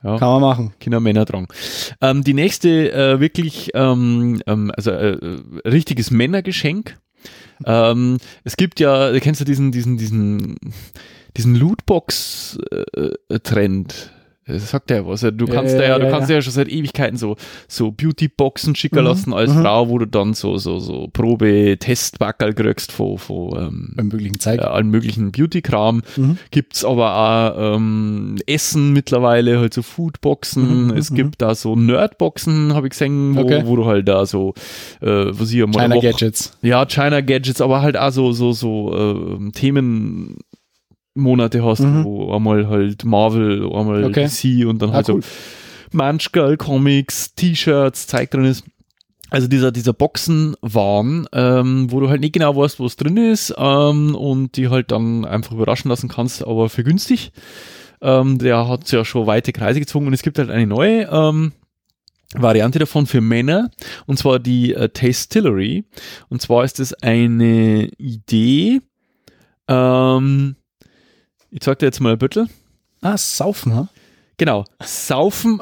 Ja. 0.03 0.18
Kann 0.18 0.28
man 0.28 0.40
machen. 0.40 0.72
Kinder, 0.80 0.98
Männer 1.01 1.26
tragen. 1.26 1.48
Ähm, 2.01 2.24
die 2.24 2.32
nächste 2.32 2.90
äh, 2.92 3.20
wirklich, 3.20 3.72
ähm, 3.74 4.40
ähm, 4.46 4.72
also 4.74 4.92
äh, 4.92 5.11
äh, 5.11 5.42
richtiges 5.66 6.11
Männergeschenk. 6.11 6.96
Ähm, 7.66 8.16
es 8.44 8.57
gibt 8.57 8.80
ja, 8.80 9.12
du 9.12 9.20
kennst 9.20 9.40
ja 9.40 9.44
diesen, 9.44 9.70
diesen, 9.70 9.98
diesen, 9.98 10.57
diesen 11.36 11.57
Lootbox-Trend. 11.57 14.12
Das 14.53 14.70
sagt 14.70 14.90
ja 14.90 15.07
was. 15.07 15.20
Du 15.20 15.46
kannst 15.46 15.74
ja, 15.74 15.82
ja, 15.82 15.88
ja, 15.88 15.98
du 15.98 16.07
ja, 16.07 16.11
kannst 16.11 16.28
ja. 16.28 16.36
ja. 16.36 16.42
schon 16.42 16.53
seit 16.53 16.68
Ewigkeiten 16.68 17.16
so, 17.16 17.36
so 17.68 17.90
Beauty-Boxen 17.90 18.74
schicken 18.74 19.01
Mhm, 19.01 19.05
lassen 19.05 19.32
als 19.32 19.53
mhm. 19.55 19.62
Frau, 19.62 19.88
wo 19.88 19.98
du 19.98 20.07
dann 20.07 20.34
so, 20.34 20.59
so, 20.59 20.78
so 20.78 21.09
Probe-Testbackel 21.12 22.55
kriegst 22.55 22.92
von, 22.92 23.18
von 23.18 23.92
ähm, 23.96 24.09
möglichen 24.09 24.40
Zeig. 24.40 24.61
ja, 24.61 24.70
allen 24.70 24.88
möglichen 24.90 25.32
Beauty-Kram. 25.32 26.03
Mhm. 26.16 26.38
Gibt's 26.51 26.84
aber 26.84 27.16
auch 27.16 27.76
ähm, 27.76 28.36
Essen 28.46 28.92
mittlerweile, 28.92 29.59
halt 29.61 29.74
so 29.74 29.82
Foodboxen. 29.82 30.86
Mhm, 30.86 30.96
es 30.96 31.11
mhm. 31.11 31.14
gibt 31.16 31.42
da 31.42 31.55
so 31.55 31.76
Nerdboxen, 31.76 32.74
habe 32.74 32.86
ich 32.86 32.90
gesehen, 32.90 33.36
wo, 33.36 33.40
Okay. 33.40 33.62
wo 33.64 33.76
du 33.76 33.86
halt 33.86 34.07
da 34.07 34.26
so, 34.26 34.55
äh, 35.01 35.07
was 35.07 35.51
ich 35.51 35.62
einmal 35.62 35.88
China 35.88 36.01
Gadgets. 36.01 36.57
Ja, 36.62 36.84
China 36.86 37.20
Gadgets, 37.20 37.61
aber 37.61 37.82
halt 37.82 37.96
auch 37.96 38.11
so, 38.11 38.32
so, 38.32 38.53
so 38.53 38.94
ähm, 38.96 39.53
Themenmonate 41.21 41.64
hast, 41.64 41.81
Mhm. 41.81 42.05
wo 42.05 42.33
einmal 42.35 42.68
halt 42.68 43.05
Marvel, 43.05 43.62
einmal 43.73 44.05
Okay. 44.05 44.27
DC 44.29 44.66
und 44.66 44.81
dann 44.83 44.91
Ah, 44.91 44.95
halt 44.95 45.09
cool. 45.11 45.23
so 45.23 45.29
Manchgal 45.93 46.57
Comics, 46.57 47.35
T-Shirts, 47.35 48.07
Zeug 48.07 48.31
drin 48.31 48.45
ist. 48.45 48.64
Also 49.33 49.47
dieser, 49.47 49.71
dieser 49.71 49.93
Boxenwahn, 49.93 51.27
ähm, 51.33 51.87
wo 51.93 52.01
du 52.01 52.09
halt 52.09 52.21
nicht 52.21 52.33
genau 52.35 52.57
weißt, 52.57 52.81
was 52.81 52.97
drin 52.97 53.16
ist 53.16 53.55
ähm, 53.57 54.14
und 54.16 54.57
die 54.57 54.68
halt 54.68 54.91
dann 54.91 55.25
einfach 55.25 55.53
überraschen 55.53 55.89
lassen 55.89 56.09
kannst, 56.09 56.45
aber 56.45 56.68
für 56.68 56.83
günstig. 56.83 57.31
Ähm, 58.03 58.39
der 58.39 58.66
hat 58.66 58.91
ja 58.91 59.05
schon 59.05 59.27
weite 59.29 59.53
Kreise 59.53 59.79
gezogen 59.79 60.07
und 60.09 60.14
es 60.14 60.23
gibt 60.23 60.39
halt 60.39 60.51
eine 60.51 60.66
neue 60.66 61.03
ähm, 61.12 61.53
Variante 62.35 62.79
davon 62.81 63.07
für 63.07 63.21
Männer 63.21 63.71
und 64.07 64.18
zwar 64.18 64.39
die 64.41 64.75
äh, 64.75 64.89
Tastillery. 64.89 65.85
Und 66.29 66.41
zwar 66.43 66.64
ist 66.64 66.81
es 66.81 66.93
eine 66.95 67.89
Idee, 67.99 68.81
ähm, 69.68 70.57
ich 71.51 71.61
zeig 71.61 71.78
dir 71.78 71.86
jetzt 71.86 72.01
mal 72.01 72.12
ein 72.12 72.18
Büttel. 72.18 72.46
Ah, 73.03 73.16
saufen, 73.16 73.74
ha? 73.74 73.88
Genau, 74.40 74.64
saufen, 74.82 75.61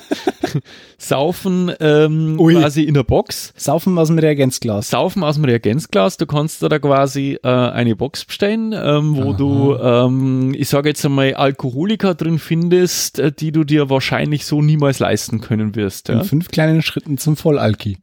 saufen 0.98 1.72
ähm, 1.78 2.40
Ui. 2.40 2.54
quasi 2.54 2.82
in 2.82 2.94
der 2.94 3.04
Box, 3.04 3.52
Saufen 3.56 3.96
aus 3.98 4.08
dem 4.08 4.18
Reagenzglas. 4.18 4.90
saufen 4.90 5.22
aus 5.22 5.36
dem 5.36 5.44
Reagenzglas. 5.44 6.16
Du 6.16 6.26
kannst 6.26 6.60
da 6.60 6.78
quasi 6.80 7.38
äh, 7.44 7.48
eine 7.48 7.94
Box 7.94 8.24
bestellen, 8.24 8.72
ähm, 8.72 9.16
wo 9.16 9.30
Aha. 9.30 9.36
du, 9.36 9.76
ähm, 9.76 10.54
ich 10.58 10.68
sage 10.68 10.88
jetzt 10.88 11.04
einmal, 11.04 11.34
Alkoholiker 11.34 12.16
drin 12.16 12.40
findest, 12.40 13.20
äh, 13.20 13.30
die 13.30 13.52
du 13.52 13.62
dir 13.62 13.90
wahrscheinlich 13.90 14.44
so 14.44 14.60
niemals 14.60 14.98
leisten 14.98 15.40
können 15.40 15.76
wirst. 15.76 16.08
Ja? 16.08 16.14
In 16.14 16.24
fünf 16.24 16.48
kleinen 16.48 16.82
Schritten 16.82 17.16
zum 17.16 17.36
Vollalki. 17.36 17.98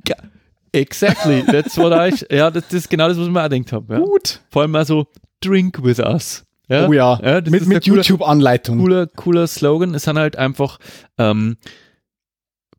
Exactly, 0.72 1.44
that's 1.44 1.78
what 1.78 1.92
I, 1.92 2.16
ja, 2.34 2.50
das, 2.50 2.64
das 2.64 2.74
ist 2.76 2.90
genau 2.90 3.10
das, 3.10 3.18
was 3.18 3.26
ich 3.26 3.32
mir 3.34 3.44
auch 3.44 3.50
gedacht 3.50 3.74
habe. 3.74 3.94
Ja? 3.96 4.00
Gut. 4.00 4.40
Vor 4.50 4.62
allem 4.62 4.76
also 4.76 5.08
Drink 5.42 5.84
with 5.84 6.00
us. 6.00 6.46
Ja? 6.72 6.88
Oh 6.88 6.94
ja. 6.94 7.18
das 7.42 7.52
mit 7.52 7.68
mit 7.68 7.86
YouTube-Anleitung. 7.86 8.80
cooler, 8.80 9.08
cooler 9.08 9.46
Slogan. 9.48 9.94
Es 9.94 10.04
sind 10.04 10.18
halt 10.18 10.36
einfach 10.38 10.80
ähm, 11.18 11.58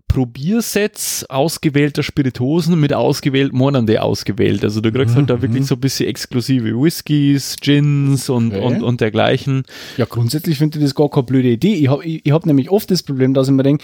Probiersets 0.09 1.25
ausgewählter 1.31 2.03
Spiritosen 2.03 2.79
mit 2.79 2.93
ausgewählt, 2.93 3.55
Monate 3.55 4.03
ausgewählt. 4.03 4.63
Also 4.63 4.83
du 4.83 4.93
kriegst 4.93 5.15
halt 5.17 5.31
da 5.31 5.37
Mhm. 5.37 5.43
wirklich 5.43 5.67
so 5.67 5.75
ein 5.77 5.81
bisschen 5.81 6.07
exklusive 6.07 6.69
Whiskys, 6.79 7.57
Gins 7.61 8.29
und, 8.29 8.53
Okay. 8.53 8.63
und, 8.63 8.83
und 8.83 9.01
dergleichen. 9.01 9.63
Ja, 9.97 10.05
grundsätzlich 10.05 10.59
finde 10.59 10.79
ich 10.79 10.85
das 10.85 10.95
gar 10.95 11.09
keine 11.09 11.23
blöde 11.23 11.49
Idee. 11.51 11.75
Ich 11.75 11.89
habe 11.89 12.05
ich, 12.05 12.27
ich 12.27 12.33
hab 12.33 12.45
nämlich 12.45 12.71
oft 12.71 12.91
das 12.91 13.03
Problem, 13.03 13.33
dass 13.33 13.49
ich 13.49 13.55
mir 13.55 13.63
denke, 13.63 13.83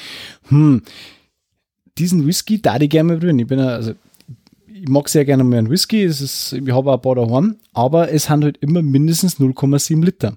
hm, 0.49 0.83
diesen 1.97 2.27
Whisky 2.27 2.61
da 2.61 2.79
ich 2.79 2.91
gerne 2.91 3.09
mal 3.15 3.19
probieren. 3.19 3.39
Ich 3.39 3.47
bin 3.47 3.59
ja, 3.59 3.69
also 3.69 3.93
ich 4.83 4.89
mag 4.89 5.09
sehr 5.09 5.25
gerne 5.25 5.45
mal 5.45 5.59
einen 5.59 5.71
Whisky, 5.71 6.03
es 6.05 6.21
ist, 6.21 6.53
ich 6.53 6.73
habe 6.73 6.91
auch 6.91 6.95
ein 6.95 7.03
paar 7.03 7.15
daheim, 7.15 7.57
aber 7.73 8.13
es 8.13 8.29
haben 8.29 8.43
halt 8.43 8.59
immer 8.59 8.83
mindestens 8.83 9.39
0,7 9.39 10.05
Liter. 10.05 10.37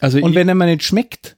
Also 0.00 0.18
Und 0.18 0.34
wenn 0.34 0.48
er 0.48 0.54
mir 0.54 0.66
nicht 0.66 0.82
schmeckt, 0.82 1.36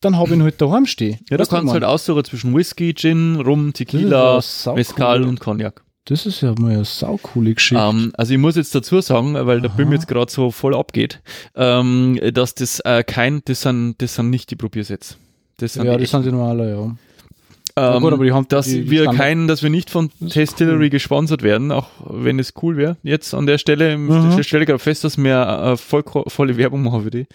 dann 0.00 0.16
habe 0.16 0.28
ich 0.28 0.36
ihn 0.36 0.42
halt 0.42 0.60
daheim 0.60 0.86
stehen. 0.86 1.18
ja, 1.28 1.36
du 1.36 1.40
Weißt 1.40 1.50
kannst 1.50 1.66
was 1.66 1.72
halt 1.74 1.84
aussuchen 1.84 2.24
zwischen 2.24 2.54
Whisky, 2.54 2.94
Gin, 2.94 3.36
Rum, 3.40 3.72
Tequila, 3.72 4.40
ja 4.40 4.74
Mezcal 4.74 5.24
und 5.24 5.40
Cognac. 5.40 5.82
Das 6.04 6.24
ist 6.24 6.40
ja 6.40 6.54
mal 6.58 6.72
eine 6.72 6.84
saucoole 6.86 7.52
Geschichte. 7.52 7.82
Ähm, 7.82 8.12
also 8.16 8.32
ich 8.32 8.38
muss 8.38 8.56
jetzt 8.56 8.74
dazu 8.74 9.00
sagen, 9.02 9.34
weil 9.34 9.60
der. 9.60 9.68
Bim 9.68 9.92
jetzt 9.92 10.08
gerade 10.08 10.32
so 10.32 10.50
voll 10.50 10.74
abgeht, 10.74 11.20
ähm, 11.54 12.18
dass 12.32 12.54
das 12.54 12.80
äh, 12.80 13.04
kein, 13.04 13.42
das 13.44 13.62
sind, 13.62 13.96
das 13.98 14.14
sind 14.14 14.30
nicht 14.30 14.50
die 14.50 14.56
Probiersets. 14.56 15.18
Das 15.58 15.74
sind 15.74 15.84
ja, 15.84 15.96
die 15.96 16.04
das 16.04 16.10
sind 16.10 16.24
die 16.24 16.32
normale, 16.32 16.70
ja. 16.70 16.96
Ähm, 17.96 18.02
gut, 18.02 18.12
aber 18.12 18.24
die 18.24 18.32
haben 18.32 18.46
dass 18.48 18.66
die- 18.66 18.90
wir 18.90 19.06
keinen, 19.06 19.48
dass 19.48 19.62
wir 19.62 19.70
nicht 19.70 19.90
von 19.90 20.10
Tastillery 20.30 20.84
cool. 20.84 20.90
gesponsert 20.90 21.42
werden, 21.42 21.70
auch 21.72 21.88
wenn 22.08 22.38
es 22.38 22.52
cool 22.62 22.76
wäre. 22.76 22.96
Jetzt 23.02 23.34
an 23.34 23.46
der 23.46 23.58
Stelle, 23.58 23.96
Mhm. 23.96 24.38
ich 24.38 24.46
stelle 24.46 24.66
gerade 24.66 24.78
fest, 24.78 25.04
dass 25.04 25.16
wir 25.18 25.40
äh, 25.72 25.76
voll, 25.76 26.02
volle 26.26 26.56
Werbung 26.56 26.82
machen 26.82 27.02
für 27.04 27.10
die. 27.10 27.26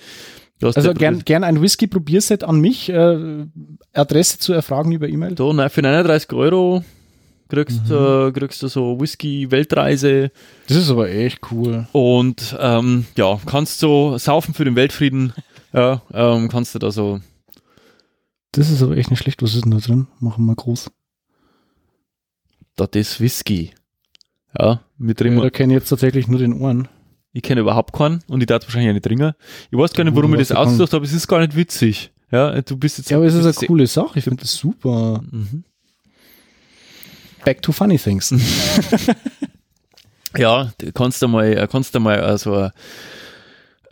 Du 0.59 0.67
Also 0.67 0.93
gern, 0.93 1.23
gern 1.25 1.43
ein 1.43 1.61
Whisky-Probierset 1.61 2.43
an 2.43 2.59
mich. 2.61 2.89
Äh, 2.89 3.45
Adresse 3.93 4.39
zu 4.39 4.53
erfragen 4.53 4.91
über 4.93 5.09
E-Mail. 5.09 5.35
Da, 5.35 5.51
nein, 5.51 5.69
für 5.69 5.81
39 5.81 6.31
Euro 6.33 6.83
kriegst, 7.49 7.89
Mhm. 7.89 7.95
äh, 7.95 8.31
kriegst 8.31 8.63
du 8.63 8.67
so 8.67 8.99
Whisky-Weltreise 8.99 10.31
Das 10.67 10.77
ist 10.77 10.89
aber 10.89 11.09
echt 11.09 11.39
cool. 11.51 11.87
und 11.91 12.55
ähm, 12.59 13.05
ja, 13.17 13.37
kannst 13.45 13.79
so 13.79 14.17
saufen 14.17 14.53
für 14.53 14.65
den 14.65 14.75
Weltfrieden. 14.75 15.33
ja, 15.73 16.01
ähm, 16.13 16.49
kannst 16.49 16.73
du 16.75 16.79
da 16.79 16.91
so 16.91 17.19
Das 18.53 18.69
ist 18.69 18.81
aber 18.81 18.95
echt 18.95 19.09
nicht 19.09 19.19
schlecht. 19.19 19.41
Was 19.41 19.55
ist 19.55 19.65
denn 19.65 19.71
da 19.71 19.77
drin? 19.77 20.07
Machen 20.19 20.45
wir 20.45 20.55
groß. 20.55 20.89
das 22.75 22.89
ist 22.93 23.19
Whisky. 23.19 23.71
Ja, 24.57 24.81
wir 24.97 25.15
trinken. 25.15 25.51
Kenne 25.51 25.73
ich 25.73 25.79
jetzt 25.79 25.89
tatsächlich 25.89 26.27
nur 26.27 26.39
den 26.39 26.53
Ohren. 26.53 26.87
Ich 27.31 27.41
kenne 27.41 27.61
überhaupt 27.61 27.93
keinen 27.93 28.23
und 28.27 28.41
ich 28.41 28.47
darf 28.47 28.63
wahrscheinlich 28.63 28.91
auch 28.91 28.93
nicht 28.93 29.05
trinken. 29.05 29.33
Ich 29.71 29.77
weiß 29.77 29.93
gar 29.93 30.03
nicht, 30.03 30.15
warum 30.15 30.33
ich 30.33 30.39
das 30.39 30.49
ja 30.49 30.57
ausgedacht 30.57 30.93
habe. 30.93 31.03
Es 31.03 31.13
ist 31.13 31.27
gar 31.27 31.39
nicht 31.39 31.55
witzig. 31.55 32.13
Ja, 32.31 32.61
du 32.61 32.77
bist 32.77 32.99
jetzt. 32.99 33.09
Ja, 33.09 33.17
aber 33.17 33.25
es 33.25 33.33
ist 33.33 33.57
eine 33.57 33.67
coole 33.67 33.87
Sache. 33.87 34.19
Ich 34.19 34.23
finde 34.23 34.41
das 34.41 34.53
super. 34.53 35.23
Mhm. 35.31 35.63
Back 37.43 37.61
to 37.61 37.71
funny 37.71 37.97
things. 37.97 38.33
Ja, 40.37 40.71
du 40.79 40.91
kannst 40.91 41.21
du 41.21 41.27
mal, 41.27 41.67
kannst 41.67 41.93
du 41.93 41.99
mal, 41.99 42.19
also, 42.21 42.69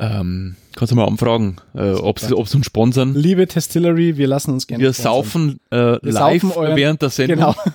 ähm, 0.02 0.56
kannst 0.76 0.92
du 0.92 0.96
mal 0.98 1.06
anfragen, 1.08 1.58
äh, 1.76 1.92
ob 1.92 2.20
sie, 2.20 2.36
ob 2.36 2.54
uns 2.54 2.66
sponsern. 2.66 3.14
Liebe 3.16 3.48
Testillery, 3.48 4.18
wir 4.18 4.28
lassen 4.28 4.52
uns 4.52 4.68
gerne 4.68 4.84
Wir 4.84 4.94
sponsern. 4.94 5.14
saufen 5.14 5.60
äh, 5.72 5.98
live 6.10 6.42
saufen 6.42 6.52
euren- 6.58 6.76
während 6.76 7.02
der 7.02 7.10
Sendung. 7.10 7.38
Genau. 7.38 7.56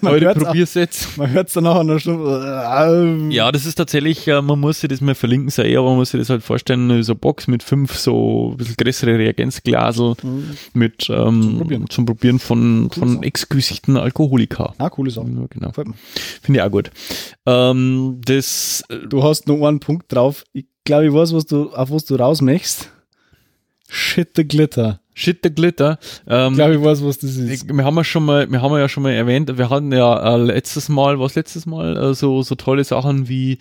Man 0.00 0.14
Eure 0.14 0.30
auch- 0.32 0.34
Probiersätze. 0.34 1.06
Man 1.16 1.30
hört 1.30 1.46
es 1.48 1.54
dann 1.54 1.62
nach 1.64 1.76
einer 1.78 2.00
Stunde. 2.00 3.28
Ja, 3.30 3.52
das 3.52 3.66
ist 3.66 3.76
tatsächlich, 3.76 4.26
äh, 4.26 4.42
man 4.42 4.58
muss 4.58 4.80
sich 4.80 4.88
das 4.88 5.00
mal 5.00 5.14
verlinken, 5.14 5.48
so 5.50 5.62
eher, 5.62 5.78
aber 5.80 5.90
man 5.90 5.98
muss 5.98 6.10
sich 6.10 6.18
das 6.20 6.28
halt 6.30 6.42
vorstellen, 6.42 7.02
so 7.04 7.12
eine 7.12 7.18
Box 7.20 7.46
mit 7.46 7.62
fünf 7.62 7.94
so 7.96 8.50
ein 8.52 8.56
bisschen 8.56 8.74
größere 8.76 9.16
Reagenzglasel 9.16 10.14
mit 10.72 11.08
ähm, 11.10 11.36
Mhm. 11.36 11.42
Zum 11.42 11.58
Probieren. 11.58 11.90
zum 11.90 12.06
Probieren 12.06 12.38
von, 12.40 12.90
von 12.90 13.14
Sache. 13.16 13.22
exquisiten 13.24 13.96
Alkoholika. 13.96 14.74
Ah, 14.78 14.90
coole 14.90 15.10
Sache. 15.12 15.28
Ja, 15.28 15.46
genau. 15.48 15.70
Finde 15.72 16.58
ich 16.58 16.62
auch 16.62 16.70
gut. 16.70 16.90
Ähm, 17.46 18.20
das, 18.24 18.82
äh, 18.88 19.06
Du 19.08 19.22
hast 19.22 19.46
nur 19.46 19.68
einen 19.68 19.78
Punkt 19.78 20.12
drauf. 20.12 20.42
Ich 20.52 20.66
glaube, 20.84 21.06
ich 21.06 21.12
weiß, 21.12 21.34
was 21.34 21.46
du, 21.46 21.70
auf 21.70 21.90
was 21.90 22.04
du 22.04 22.16
raus 22.16 22.40
möchtest. 22.40 22.90
Shit 23.88 24.30
the 24.36 24.46
Glitter. 24.46 25.00
Shit 25.14 25.40
the 25.42 25.52
Glitter. 25.52 25.98
Ähm, 26.26 26.52
Ich 26.52 26.56
glaube, 26.58 26.74
ich 26.76 26.82
weiß, 26.82 27.04
was 27.04 27.18
das 27.18 27.36
ist. 27.36 27.68
wir 27.68 27.84
haben 27.84 27.96
ja 27.96 28.04
schon 28.04 28.24
mal, 28.24 28.50
wir 28.50 28.62
haben 28.62 28.72
ja 28.76 28.88
schon 28.88 29.02
mal 29.02 29.12
erwähnt, 29.12 29.58
wir 29.58 29.68
hatten 29.68 29.92
ja 29.92 30.34
äh, 30.34 30.38
letztes 30.38 30.88
Mal, 30.88 31.18
was 31.18 31.34
letztes 31.34 31.66
Mal, 31.66 31.96
äh, 31.96 32.14
so, 32.14 32.42
so 32.42 32.54
tolle 32.54 32.84
Sachen 32.84 33.28
wie 33.28 33.58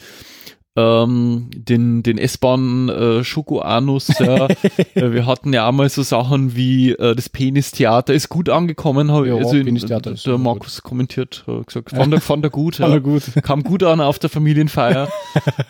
ähm, 0.76 1.50
den, 1.56 2.04
den 2.04 2.18
S-Bahn 2.18 2.90
äh, 2.90 3.24
Schokoanus. 3.24 4.08
Ja. 4.20 4.48
Äh, 4.96 5.12
wir 5.14 5.26
hatten 5.28 5.54
ja 5.54 5.68
auch 5.68 5.72
mal 5.72 5.88
so 5.90 6.04
Sachen 6.04 6.56
wie 6.56 6.92
äh, 6.92 7.16
das 7.16 7.30
Penistheater 7.30 8.14
ist 8.14 8.30
gut 8.30 8.50
angekommen. 8.50 9.12
Hab, 9.12 9.26
Ja, 9.26 9.36
also 9.36 9.56
in- 9.56 9.76
der 9.76 10.38
Markus 10.38 10.82
kommentiert, 10.82 11.44
hat 11.48 11.68
gesagt, 11.68 11.90
fand 11.96 12.14
er, 12.14 12.22
fand 12.22 12.44
er 12.44 12.50
gut. 12.50 12.78
Fand 12.78 12.94
er 12.94 13.00
gut. 13.02 13.24
Kam 13.44 13.64
gut 13.64 13.84
an 13.84 14.02
auf 14.02 14.20
der 14.20 14.30
Familienfeier. 14.30 15.10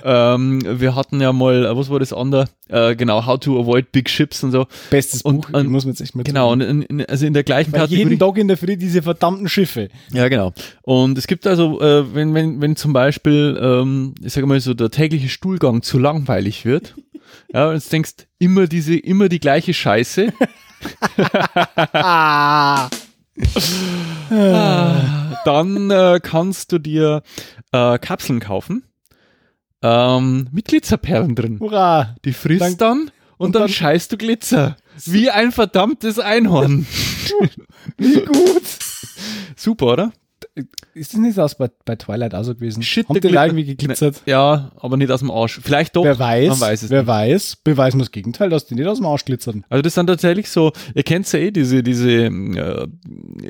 ähm, 0.03 0.61
wir 0.79 0.95
hatten 0.95 1.21
ja 1.21 1.33
mal, 1.33 1.65
äh, 1.65 1.75
was 1.77 1.89
war 1.89 1.99
das 1.99 2.13
andere? 2.13 2.45
Äh, 2.69 2.95
genau, 2.95 3.25
How 3.25 3.39
to 3.39 3.59
Avoid 3.59 3.91
Big 3.91 4.09
Ships 4.09 4.43
und 4.43 4.51
so. 4.51 4.67
Bestes 4.89 5.21
Und- 5.21 5.41
Buch, 5.41 5.49
und- 5.59 5.69
muss 5.69 5.85
mir 5.85 5.91
jetzt 5.91 6.01
echt 6.01 6.15
mal 6.15 6.23
Genau, 6.23 6.51
und 6.51 6.61
in, 6.61 6.81
in, 6.83 7.05
also 7.05 7.25
in 7.25 7.33
der 7.33 7.43
gleichen 7.43 7.71
Weil 7.73 7.81
Kategorie. 7.81 8.03
jeden 8.09 8.19
Tag 8.19 8.37
in 8.37 8.47
der 8.47 8.57
Früh 8.57 8.77
diese 8.77 9.01
verdammten 9.01 9.47
Schiffe. 9.49 9.89
Ja, 10.13 10.27
genau. 10.29 10.53
Und 10.83 11.17
es 11.17 11.27
gibt 11.27 11.45
also, 11.47 11.81
äh, 11.81 12.13
wenn, 12.13 12.33
wenn, 12.33 12.61
wenn 12.61 12.75
zum 12.75 12.93
Beispiel, 12.93 13.59
ähm, 13.61 14.15
ich 14.23 14.33
sage 14.33 14.47
mal 14.47 14.59
so, 14.59 14.73
der 14.73 14.88
tägliche 14.91 15.29
Stuhlgang 15.29 15.81
zu 15.81 15.97
langweilig 15.99 16.65
wird, 16.65 16.95
ja, 17.53 17.67
und 17.69 17.75
jetzt 17.75 17.91
denkst, 17.93 18.13
immer 18.39 18.67
diese, 18.67 18.95
immer 18.97 19.29
die 19.29 19.39
gleiche 19.39 19.73
Scheiße, 19.73 20.33
Ah. 21.93 22.89
dann 25.45 25.89
äh, 25.91 26.19
kannst 26.21 26.71
du 26.71 26.79
dir 26.79 27.21
äh, 27.71 27.97
Kapseln 27.99 28.39
kaufen 28.39 28.83
ähm, 29.81 30.47
mit 30.51 30.65
Glitzerperlen 30.65 31.35
drin. 31.35 31.59
Hurra. 31.59 32.15
Die 32.25 32.33
frisst 32.33 32.61
Dann- 32.61 32.77
dann 32.77 32.99
und, 32.99 33.11
und 33.37 33.55
dann, 33.55 33.61
dann- 33.63 33.69
scheißt 33.69 34.11
du 34.11 34.17
Glitzer. 34.17 34.75
Wie 35.05 35.29
ein 35.29 35.51
verdammtes 35.53 36.19
Einhorn. 36.19 36.85
Wie 37.97 38.21
gut. 38.25 38.63
Super, 39.55 39.85
oder? 39.87 40.11
Ist 40.93 41.13
das 41.13 41.19
nicht 41.19 41.39
aus 41.39 41.55
bei, 41.55 41.69
bei 41.85 41.95
Twilight 41.95 42.33
auch 42.35 42.43
so 42.43 42.53
gewesen? 42.55 42.83
Shit, 42.83 43.07
Haben 43.09 43.19
die 43.21 43.27
irgendwie 43.27 43.65
geglitzert? 43.65 44.21
Ja, 44.25 44.71
aber 44.79 44.97
nicht 44.97 45.11
aus 45.11 45.19
dem 45.19 45.31
Arsch. 45.31 45.59
Vielleicht 45.63 45.95
doch. 45.95 46.03
wer 46.03 46.17
weiß, 46.19 46.59
weiß 46.59 46.83
es 46.83 46.89
wer 46.89 47.01
nicht. 47.01 47.07
weiß, 47.07 47.55
beweisen 47.63 47.97
wir 47.99 48.03
das 48.03 48.11
Gegenteil, 48.11 48.49
dass 48.49 48.65
die 48.65 48.75
nicht 48.75 48.87
aus 48.87 48.97
dem 48.97 49.05
Arsch 49.05 49.25
glitzern. 49.25 49.63
Also 49.69 49.81
das 49.81 49.93
sind 49.93 50.07
tatsächlich 50.07 50.49
so, 50.49 50.71
ihr 50.93 51.03
kennt 51.03 51.31
ja 51.31 51.39
eh 51.39 51.51
diese, 51.51 51.83
diese, 51.83 52.09
äh, 52.11 52.87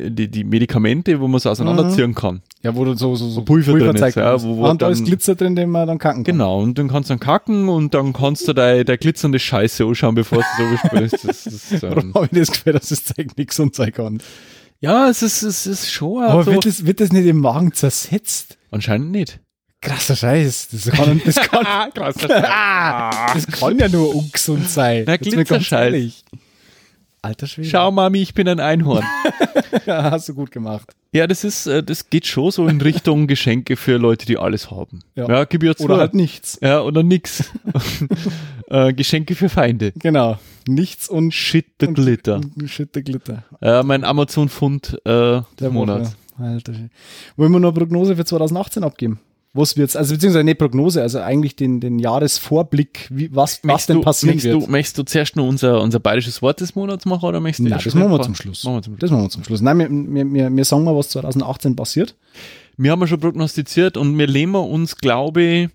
die, 0.10 0.28
die 0.30 0.44
Medikamente, 0.44 1.20
wo 1.20 1.28
man 1.28 1.40
so 1.40 1.50
auseinanderziehen 1.50 2.14
kann. 2.16 2.42
Ja, 2.62 2.76
wo 2.76 2.84
du 2.86 2.94
so, 2.96 3.16
so, 3.16 3.30
so 3.30 3.42
Pulver 3.44 3.78
drin 3.80 3.96
ist, 3.96 4.00
zeigt 4.00 4.18
ja, 4.18 4.42
wo- 4.44 4.58
wo 4.58 4.66
Ah, 4.66 4.72
und 4.72 4.82
da 4.82 4.90
ist 4.90 5.06
Glitzer 5.06 5.36
drin, 5.36 5.56
den 5.56 5.70
man 5.70 5.88
dann 5.88 5.98
kacken 5.98 6.24
kann. 6.24 6.34
Genau, 6.36 6.62
und 6.62 6.78
dann 6.78 6.90
kannst 6.90 7.10
du 7.10 7.14
dann 7.14 7.20
kacken 7.20 7.70
und 7.70 7.94
dann 7.94 8.12
kannst 8.14 8.48
du 8.48 8.54
deine 8.54 8.84
dein 8.86 8.98
glitzernde 8.98 9.40
Scheiße 9.40 9.86
anschauen, 9.86 10.16
bevor 10.16 10.40
du 10.40 10.44
so 10.58 10.70
besprichst. 10.92 11.28
Das, 11.28 11.44
das, 11.46 11.82
Warum 11.84 12.00
ähm, 12.10 12.14
habe 12.16 12.30
ich 12.32 12.40
das 12.40 12.52
Gefühl, 12.52 12.74
dass 12.74 12.90
das 12.90 13.06
Zeug 13.06 13.38
nichts 13.38 13.60
und 13.60 13.74
sein 13.76 13.92
kann? 13.94 14.20
Ja, 14.80 15.10
es 15.10 15.22
ist, 15.22 15.42
es 15.44 15.68
ist 15.68 15.92
schon 15.92 16.24
Aber 16.24 16.40
also, 16.40 16.52
wird, 16.52 16.66
das, 16.66 16.86
wird 16.86 17.00
das 17.00 17.12
nicht 17.12 17.26
im 17.26 17.40
Magen 17.40 17.74
zersetzt? 17.74 18.58
anscheinend 18.72 19.12
nicht. 19.12 19.40
Krasser 19.82 20.16
Scheiß. 20.16 20.68
Das 20.72 20.92
kann, 20.92 21.22
das 21.26 21.36
kann, 21.50 21.92
Krass. 21.94 22.16
das 23.34 23.48
kann 23.48 23.80
ja 23.80 23.88
nur 23.88 24.14
ungesund 24.14 24.70
sein. 24.70 25.04
Na, 25.08 25.18
Glitzerscheiß. 25.18 26.24
Alter 27.22 27.48
Schwede. 27.48 27.68
Schau, 27.70 27.92
Mami, 27.92 28.22
ich 28.22 28.34
bin 28.34 28.48
ein 28.48 28.60
Einhorn. 28.60 29.04
Ja, 29.86 30.12
hast 30.12 30.30
du 30.30 30.34
gut 30.36 30.52
gemacht. 30.52 30.94
Ja, 31.14 31.26
das 31.28 31.44
ist, 31.44 31.66
äh, 31.68 31.84
das 31.84 32.10
geht 32.10 32.26
schon 32.28 32.52
so 32.52 32.68
in 32.68 32.80
Richtung 32.82 33.28
Geschenke 33.28 33.76
für 33.76 33.98
Leute, 33.98 34.26
die 34.26 34.38
alles 34.38 34.70
haben. 34.72 35.00
Ja. 35.16 35.28
Ja, 35.28 35.44
gib 35.46 35.64
ja 35.64 35.76
zu. 35.76 35.84
Oder 35.84 35.98
halt 35.98 36.14
nichts. 36.14 36.60
Ja, 36.62 36.82
oder 36.82 37.02
nix. 37.04 37.52
äh, 38.70 38.94
Geschenke 38.94 39.36
für 39.36 39.50
Feinde. 39.50 39.92
Genau. 39.96 40.38
Nichts 40.68 41.08
und 41.10 41.34
Shit 41.34 41.66
the 41.80 41.88
Und- 41.88 41.96
Glitter. 41.96 42.42
Shit 42.66 42.94
der 42.96 43.02
Glitter. 43.04 43.44
Äh, 43.62 43.84
mein 43.84 44.04
Amazon-Fund 44.04 44.94
äh, 45.06 45.10
Der 45.10 45.46
des 45.60 45.72
Monats. 45.72 46.16
Alter 46.38 46.74
Schwede. 46.74 46.90
Wollen 47.36 47.52
wir 47.52 47.60
noch 47.60 47.74
Prognose 47.74 48.16
für 48.16 48.26
2018 48.26 48.84
abgeben? 48.84 49.20
Was 49.54 49.76
wird's? 49.78 49.96
Also 49.96 50.14
beziehungsweise 50.14 50.44
nicht 50.44 50.60
Prognose, 50.60 51.02
also 51.02 51.20
eigentlich 51.20 51.56
den, 51.56 51.80
den 51.80 51.98
Jahresvorblick, 51.98 53.08
wie, 53.10 53.36
was, 53.36 53.60
was 53.64 53.88
denn 53.88 53.98
du, 53.98 54.04
passieren 54.04 54.36
möchtest, 54.36 54.54
wird. 54.54 54.68
du, 54.68 54.72
möchtest 54.72 54.98
du 55.00 55.04
zuerst 55.04 55.36
noch 55.36 55.48
unser, 55.48 55.82
unser 55.82 56.00
bayerisches 56.00 56.42
Wort 56.44 56.62
des 56.62 56.76
Monats 56.76 57.06
machen 57.06 57.26
oder 57.26 57.40
möchtest 57.40 57.66
du 57.66 57.72
Nein, 57.72 57.82
das 57.84 57.96
machen 57.96 58.12
wir 58.12 58.22
zum 58.22 58.36
Schluss. 58.36 58.64
Machen 58.64 58.76
wir 58.76 58.82
zum 58.84 58.94
Schluss. 58.94 59.00
Das 59.02 59.12
machen 59.12 59.24
wir 59.24 59.30
zum 59.30 59.44
Schluss. 59.44 59.62
Nein, 59.62 59.80
wir, 59.80 59.90
wir, 59.90 60.34
wir, 60.34 60.56
wir 60.56 60.66
sagen 60.66 60.84
mal, 60.84 60.96
was 60.96 61.10
2018 61.10 61.76
passiert. 61.76 62.16
Wir 62.78 62.92
haben 62.92 63.02
ja 63.02 63.08
schon 63.08 63.20
prognostiziert 63.20 63.98
und 63.98 64.18
wir 64.18 64.28
lehnen 64.28 64.56
uns, 64.56 64.96
glaube 64.96 65.42
ich, 65.42 65.70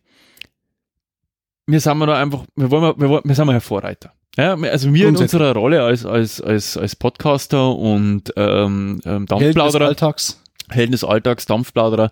wir 1.66 1.80
sind 1.80 1.98
wir 1.98 2.06
da 2.06 2.20
einfach, 2.20 2.44
wir, 2.56 2.70
wollen, 2.70 2.94
wir, 2.98 3.08
wollen, 3.08 3.22
wir 3.24 3.34
sind 3.34 3.46
mal 3.46 3.60
Vorreiter. 3.60 4.12
Ja, 4.36 4.54
also 4.54 4.92
wir 4.92 5.08
in 5.08 5.16
unserer 5.16 5.54
Rolle 5.54 5.82
als, 5.82 6.04
als, 6.04 6.40
als, 6.40 6.76
als 6.76 6.96
Podcaster 6.96 7.74
und 7.74 8.32
ähm, 8.36 9.00
ähm, 9.04 9.04
Helden 9.04 9.26
des 9.26 9.26
Dampfplauderer, 9.28 9.86
Alltags. 9.86 10.40
Helden 10.70 10.92
des 10.92 11.04
Alltags, 11.04 11.46
Dampfplauderer, 11.46 12.10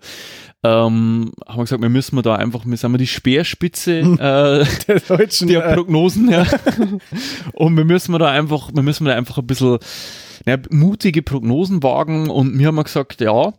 ähm, 0.65 1.31
haben 1.47 1.57
wir 1.57 1.63
gesagt, 1.63 1.81
wir 1.81 1.89
müssen 1.89 2.15
wir 2.15 2.21
da 2.21 2.35
einfach, 2.35 2.65
wir 2.65 2.77
sind 2.77 2.91
wir 2.91 2.97
die 2.97 3.07
Speerspitze 3.07 3.99
äh, 3.99 4.65
Der 4.87 4.99
deutschen. 4.99 5.47
der 5.49 5.65
äh, 5.65 5.75
Prognosen, 5.75 6.29
ja. 6.29 6.45
Und 7.53 7.75
wir 7.77 7.85
müssen 7.85 8.11
wir 8.13 8.19
da 8.19 8.29
einfach, 8.29 8.71
wir 8.73 8.83
müssen 8.83 9.05
da 9.05 9.13
einfach 9.13 9.37
ein 9.39 9.47
bisschen 9.47 9.79
ja, 10.45 10.57
mutige 10.69 11.21
Prognosen 11.21 11.83
wagen 11.83 12.29
und 12.29 12.57
wir 12.59 12.67
haben 12.67 12.75
mal 12.75 12.83
gesagt, 12.83 13.21
ja, 13.21 13.53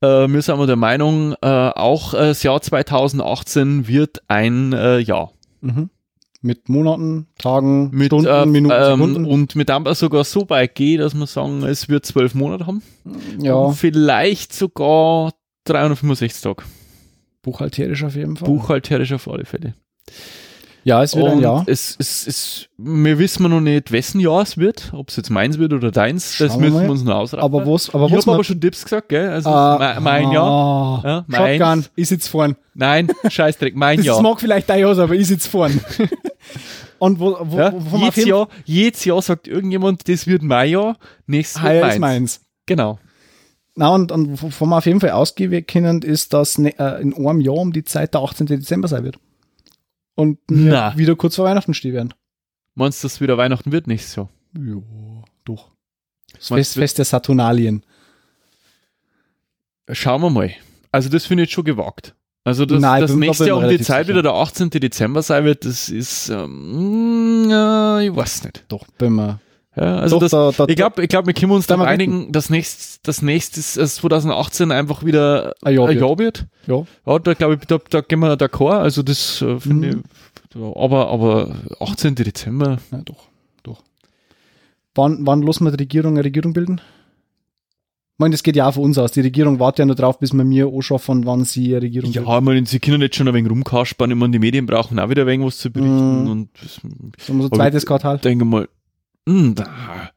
äh, 0.00 0.26
wir 0.28 0.42
sind 0.42 0.54
aber 0.54 0.66
der 0.66 0.74
Meinung, 0.76 1.34
äh, 1.42 1.46
auch 1.46 2.14
äh, 2.14 2.18
das 2.18 2.42
Jahr 2.42 2.60
2018 2.60 3.86
wird 3.86 4.22
ein 4.28 4.72
äh, 4.72 4.98
Jahr. 4.98 5.32
mhm. 5.60 5.90
Mit 6.42 6.68
Monaten, 6.68 7.26
Tagen, 7.38 7.88
Mit, 7.90 8.08
Stunden, 8.08 8.26
äh, 8.26 8.44
Minuten, 8.44 8.74
ähm, 8.76 8.98
Sekunden. 8.98 9.24
und 9.24 9.56
mit 9.56 9.70
dem 9.70 9.86
sogar 9.94 10.24
so 10.24 10.50
weit 10.50 10.74
geht, 10.74 11.00
dass 11.00 11.14
wir 11.14 11.26
sagen, 11.26 11.62
es 11.62 11.88
wird 11.88 12.04
zwölf 12.04 12.34
Monate 12.34 12.66
haben. 12.66 12.82
ja, 13.38 13.54
Und 13.54 13.76
vielleicht 13.76 14.52
sogar 14.52 15.30
365 15.64 16.42
Tage. 16.42 16.62
buchhalterisch 17.42 18.04
auf 18.04 18.14
jeden 18.16 18.36
Fall. 18.36 18.46
Buchhalterisch 18.48 19.12
auf 19.12 19.28
alle 19.28 19.44
Fälle. 19.44 19.74
Ja, 20.86 21.02
es 21.02 21.16
wird 21.16 21.26
ein 21.26 21.32
Und 21.38 21.40
Jahr. 21.42 21.64
es, 21.66 21.96
es, 21.98 22.26
es, 22.26 22.68
wir 22.76 23.18
wissen 23.18 23.48
noch 23.48 23.60
nicht, 23.60 23.90
wessen 23.90 24.20
Jahr 24.20 24.42
es 24.42 24.58
wird, 24.58 24.92
ob 24.92 25.08
es 25.08 25.16
jetzt 25.16 25.30
meins 25.30 25.56
wird 25.56 25.72
oder 25.72 25.90
deins, 25.90 26.36
das 26.36 26.52
Schauen 26.52 26.60
wir 26.62 26.68
müssen 26.68 26.74
mal. 26.76 26.82
wir 26.84 26.90
uns 26.90 27.04
noch 27.04 27.14
ausraten. 27.16 27.42
Aber 27.42 27.66
was, 27.66 27.88
aber 27.94 28.06
ich 28.08 28.12
habe 28.14 28.32
aber 28.32 28.44
schon 28.44 28.60
Tipps 28.60 28.84
gesagt, 28.84 29.08
gell? 29.08 29.30
Also 29.30 29.48
Ah, 29.48 29.78
mein, 29.78 30.02
mein 30.26 30.32
Jahr. 30.32 30.44
ah, 30.46 31.02
Ja, 31.02 31.24
meins. 31.26 31.58
Shotgun, 31.58 31.84
ich 31.96 32.08
sitze 32.10 32.28
vorn. 32.30 32.56
Nein, 32.74 33.08
Scheißdreck, 33.28 33.74
mein 33.74 33.96
Das 33.96 34.04
Jahr. 34.06 34.20
mag 34.20 34.38
vielleicht 34.40 34.68
dein 34.68 34.80
Jahr 34.80 34.94
sein, 34.94 35.04
aber 35.04 35.14
ich 35.14 35.26
sitze 35.26 35.48
vorn. 35.48 35.80
Und 36.98 37.18
wo, 37.18 37.34
wo, 37.40 37.56
Ja, 37.58 37.72
wo 37.74 37.96
jedes, 37.96 38.24
Jahr, 38.26 38.48
jedes 38.66 39.04
Jahr 39.06 39.22
sagt 39.22 39.48
irgendjemand, 39.48 40.06
das 40.06 40.26
wird 40.26 40.42
mein 40.42 40.70
Jahr, 40.70 40.98
nächstes 41.26 41.62
heuer 41.62 41.88
ist 41.88 41.98
meins. 41.98 42.00
meins. 42.00 42.40
Genau. 42.66 42.98
Na, 43.76 43.88
und, 43.88 44.12
und 44.12 44.40
wovon 44.40 44.68
man 44.68 44.78
auf 44.78 44.86
jeden 44.86 45.00
Fall 45.00 45.10
ausgehen 45.10 45.66
können, 45.66 46.02
ist, 46.02 46.32
dass 46.32 46.58
ne, 46.58 46.78
äh, 46.78 47.02
in 47.02 47.14
einem 47.14 47.40
Jahr 47.40 47.56
um 47.56 47.72
die 47.72 47.84
Zeit 47.84 48.14
der 48.14 48.20
18. 48.20 48.46
Dezember 48.46 48.86
sein 48.88 49.04
wird. 49.04 49.18
Und 50.14 50.38
Na. 50.48 50.96
wieder 50.96 51.16
kurz 51.16 51.34
vor 51.36 51.44
Weihnachten 51.44 51.74
stehen 51.74 51.92
werden. 51.92 52.14
Meinst 52.76 53.02
du, 53.02 53.06
dass 53.08 53.20
wieder 53.20 53.36
Weihnachten 53.36 53.72
wird 53.72 53.86
nächstes 53.88 54.14
Jahr? 54.16 54.28
Ja, 54.56 54.76
doch. 55.44 55.70
Das 56.34 56.48
Fest, 56.48 56.74
Fest 56.74 56.98
der 56.98 57.04
Saturnalien. 57.04 57.84
Schauen 59.90 60.22
wir 60.22 60.30
mal. 60.30 60.52
Also 60.92 61.08
das 61.08 61.26
finde 61.26 61.42
ich 61.42 61.48
jetzt 61.48 61.54
schon 61.54 61.64
gewagt. 61.64 62.14
Also 62.44 62.66
das, 62.66 62.80
Nein, 62.80 63.00
das 63.00 63.14
nächste 63.14 63.46
Jahr 63.46 63.56
um 63.56 63.68
die 63.68 63.78
Zeit 63.78 64.06
sicher. 64.06 64.08
wieder 64.18 64.22
der 64.22 64.32
18. 64.34 64.70
Dezember 64.70 65.22
sein 65.22 65.44
wird, 65.44 65.64
das 65.64 65.88
ist, 65.88 66.28
ähm, 66.28 67.46
ja, 67.48 68.00
ich 68.00 68.14
weiß 68.14 68.44
nicht. 68.44 68.64
Doch, 68.68 68.86
bin 68.98 69.14
mir. 69.16 69.40
Ja, 69.76 69.96
also 69.96 70.16
Doch, 70.20 70.28
das, 70.28 70.30
da- 70.30 70.52
da- 70.52 70.66
ich 70.68 70.76
glaube, 70.76 71.02
ich 71.02 71.08
glaub, 71.08 71.26
wir 71.26 71.34
können 71.34 71.50
uns 71.50 71.66
da 71.66 71.76
einigen, 71.80 72.30
dass 72.30 72.48
nächstes, 72.48 73.00
das 73.02 73.22
nächste 73.22 73.58
ist, 73.58 73.76
äh, 73.76 73.86
2018 73.86 74.70
einfach 74.70 75.04
wieder 75.04 75.54
Ein 75.62 75.74
Jahr 75.74 75.88
ein 75.88 75.96
wird. 75.96 76.00
Jahr 76.08 76.18
wird. 76.18 76.46
Ja. 76.68 76.84
Ja, 77.06 77.18
da 77.18 77.34
glaube 77.34 77.54
ich, 77.60 77.66
da, 77.66 77.78
da 77.90 78.00
gehen 78.00 78.20
wir 78.20 78.34
d'accord. 78.36 78.78
Also 78.78 79.02
das 79.02 79.42
äh, 79.42 79.58
finde 79.58 79.96
Mhm. 79.96 80.02
ich, 80.54 80.60
aber, 80.76 81.08
aber 81.08 81.56
18. 81.80 82.14
Dezember, 82.14 82.78
ja, 82.92 83.00
doch, 83.04 83.26
doch. 83.64 83.82
Wann, 84.94 85.26
wann 85.26 85.42
lassen 85.42 85.64
wir 85.64 85.72
die 85.72 85.82
Regierung 85.82 86.12
eine 86.14 86.24
Regierung 86.24 86.52
bilden? 86.52 86.80
Ich 88.12 88.18
meine, 88.20 88.30
das 88.30 88.44
geht 88.44 88.54
ja 88.54 88.68
auch 88.68 88.74
von 88.74 88.84
uns 88.84 88.96
aus. 88.96 89.10
Die 89.10 89.22
Regierung 89.22 89.58
wartet 89.58 89.80
ja 89.80 89.86
nur 89.86 89.96
drauf, 89.96 90.20
bis 90.20 90.32
wir 90.32 90.44
mir 90.44 90.68
anschaffen, 90.72 91.26
wann 91.26 91.44
sie 91.44 91.72
eine 91.74 91.82
Regierung 91.82 92.12
ja, 92.12 92.22
ich 92.22 92.44
meine, 92.44 92.64
sie 92.64 92.78
können 92.78 93.02
jetzt 93.02 93.16
schon 93.16 93.26
ein 93.26 93.34
wenig 93.34 93.50
rumkaspern. 93.50 94.08
Ich 94.12 94.16
meine, 94.16 94.30
die 94.30 94.38
Medien 94.38 94.66
brauchen 94.66 95.00
auch 95.00 95.08
wieder 95.10 95.22
ein 95.22 95.26
wenig 95.26 95.46
was 95.48 95.58
zu 95.58 95.72
berichten. 95.72 96.22
Mhm. 96.22 96.30
Und 96.30 96.48
das. 96.62 96.80
So 97.26 97.32
ein 97.32 97.50
zweites 97.52 97.84
Quartal. 97.84 98.18
denke 98.18 98.44
mal, 98.44 98.68
hm, 99.28 99.54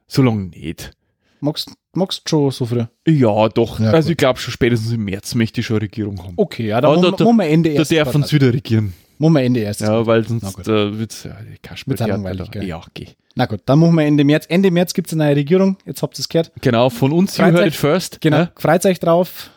so 0.06 0.22
lange 0.22 0.44
nicht. 0.46 0.92
Magst 1.40 1.70
magst 1.94 2.22
du 2.24 2.28
schon 2.28 2.50
so 2.50 2.66
früh? 2.66 2.84
Ja, 3.06 3.48
doch. 3.48 3.78
Ja, 3.80 3.90
also 3.92 4.08
gut. 4.08 4.12
ich 4.12 4.16
glaube 4.16 4.38
schon 4.38 4.52
spätestens 4.52 4.92
im 4.92 5.04
März 5.04 5.34
möchte 5.34 5.60
ich 5.60 5.66
schon 5.66 5.76
eine 5.76 5.82
Regierung 5.84 6.22
haben. 6.22 6.34
Okay, 6.36 6.68
ja, 6.68 6.80
dann 6.80 7.02
Ja, 7.02 7.10
da- 7.10 7.24
machen 7.24 7.36
wir 7.36 7.46
Ende 7.46 7.70
Da 7.70 7.76
erstes 7.76 7.96
darf 7.96 8.14
uns 8.14 8.32
wieder 8.32 8.52
regieren. 8.52 8.92
Machen 9.18 9.32
wir 9.34 9.42
Ende 9.42 9.60
erstes 9.60 9.86
Ja, 9.88 10.06
weil 10.06 10.26
sonst 10.26 10.68
äh, 10.68 10.98
wird's 10.98 11.24
ja 11.24 11.36
die 11.42 11.58
Kasper 11.58 11.90
Wird's 11.90 12.06
langweilig, 12.06 12.50
gell? 12.50 12.64
Ja, 12.64 12.82
geh. 12.94 13.06
Na 13.34 13.46
gut, 13.46 13.60
dann 13.66 13.78
machen 13.80 13.94
wir 13.94 14.04
Ende 14.04 14.24
März. 14.24 14.46
Ende 14.48 14.70
März 14.70 14.94
gibt 14.94 15.08
es 15.08 15.12
eine 15.14 15.24
neue 15.24 15.36
Regierung. 15.36 15.76
Jetzt 15.86 16.02
habt 16.02 16.16
ihr 16.18 16.20
es 16.20 16.28
gehört. 16.28 16.52
Genau, 16.60 16.90
von 16.90 17.12
uns, 17.12 17.36
you 17.36 17.44
heard 17.44 17.66
it 17.66 17.74
first. 17.74 18.20
Genau. 18.20 18.38
ne? 18.38 18.52
Freut 18.56 18.84
euch 18.86 19.00
drauf. 19.00 19.50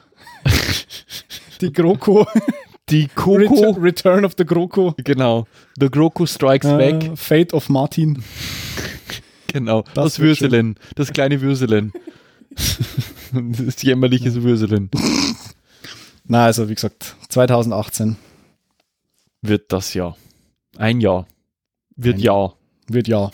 Die 1.62 1.72
GroKo. 1.72 2.26
Die 2.90 3.08
Coco. 3.08 3.72
Return, 3.80 4.26
of 4.26 4.34
the 4.38 4.46
GroKo. 4.46 4.96
Genau. 5.04 5.48
The 5.80 5.90
Groku 5.90 6.26
Strikes 6.26 6.68
Back. 6.68 7.04
Äh, 7.04 7.16
Fate 7.16 7.54
of 7.54 7.70
Martin. 7.70 8.24
Genau. 9.52 9.84
das 9.94 9.94
Das, 9.94 10.20
wird 10.20 10.38
schön. 10.38 10.52
Würselen. 10.52 10.76
Das 10.96 11.12
kleine 11.12 11.42
Würselen. 11.42 11.94
das 13.34 13.82
jämmerliche 13.82 14.34
Würselen. 14.44 14.90
Na, 16.26 16.46
also 16.46 16.70
wie 16.70 16.76
gesagt, 16.76 17.16
2018 17.30 18.16
Wird 19.42 19.72
das 19.72 19.94
Jahr. 19.94 20.18
Ein 20.78 21.02
Jahr. 21.02 21.28
Wird 21.96 22.18
Ein 22.18 22.22
Jahr. 22.22 22.56
wird 22.88 23.08
ja. 23.08 23.32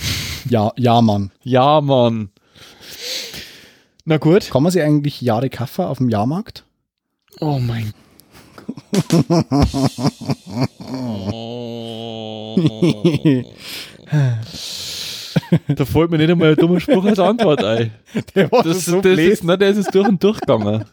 Ja, 0.50 0.72
ja, 0.78 1.02
Mann. 1.02 1.32
Ja, 1.44 1.82
Mann. 1.82 2.30
Na 4.06 4.18
gut. 4.18 4.50
Kann 4.50 4.64
man 4.64 4.72
sich 4.72 4.82
eigentlich 4.82 5.22
Jahre 5.22 5.50
Kaffer 5.50 5.90
auf 5.90 5.98
dem 5.98 6.10
Jahrmarkt? 6.10 6.64
Oh 7.40 7.60
mein 7.60 7.94
Da 15.68 15.86
fällt 15.86 16.12
mir 16.12 16.18
nicht 16.18 16.30
einmal 16.32 16.50
ein 16.52 16.56
dummer 16.56 16.80
Spruch 16.80 17.06
als 17.06 17.20
Antwort 17.20 17.64
ein. 17.64 17.92
Der 18.36 18.52
war 18.52 18.64
Das, 18.64 18.86
das, 18.86 19.04
ist, 19.06 19.44
na, 19.44 19.58
der 19.58 19.70
ist 19.70 19.94
durch 19.94 20.08
und 20.08 20.24
durch 20.24 20.40
gegangen. 20.40 20.86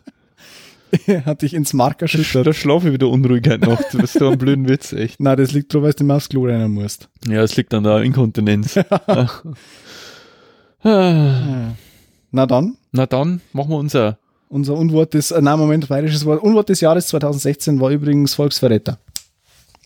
hat 1.26 1.42
dich 1.42 1.54
ins 1.54 1.72
Mark 1.72 2.02
erschüttert. 2.02 2.46
Da 2.46 2.52
schlafe 2.52 2.86
ich 2.88 2.92
wieder 2.94 3.08
unruhig 3.08 3.42
heute 3.48 3.68
Nacht. 3.68 3.84
Du 3.92 3.98
bist 3.98 4.12
so 4.18 4.28
ein 4.28 4.38
blöden 4.38 4.68
Witz, 4.68 4.92
echt. 4.92 5.18
Na, 5.18 5.34
das 5.34 5.52
liegt 5.52 5.72
daran, 5.74 5.84
weil 5.86 5.92
du 5.92 6.04
mal 6.04 6.16
aufs 6.16 6.28
Klo 6.28 6.44
rennen 6.44 6.72
musst. 6.72 7.08
Ja, 7.28 7.42
es 7.42 7.56
liegt 7.56 7.74
an 7.74 7.82
der 7.84 8.02
Inkontinenz. 8.02 8.78
Na 10.84 12.46
dann, 12.46 12.76
Na 12.92 13.06
dann, 13.06 13.40
machen 13.52 13.70
wir 13.70 13.76
unser. 13.78 14.18
unser 14.48 14.74
Unwort 14.74 15.14
des, 15.14 15.30
äh, 15.30 15.40
nein, 15.40 15.58
Moment, 15.58 15.88
bayerisches 15.88 16.24
Wort. 16.26 16.42
Unwort 16.42 16.68
des 16.68 16.80
Jahres 16.80 17.06
2016 17.08 17.80
war 17.80 17.90
übrigens 17.90 18.34
Volksverräter. 18.34 18.98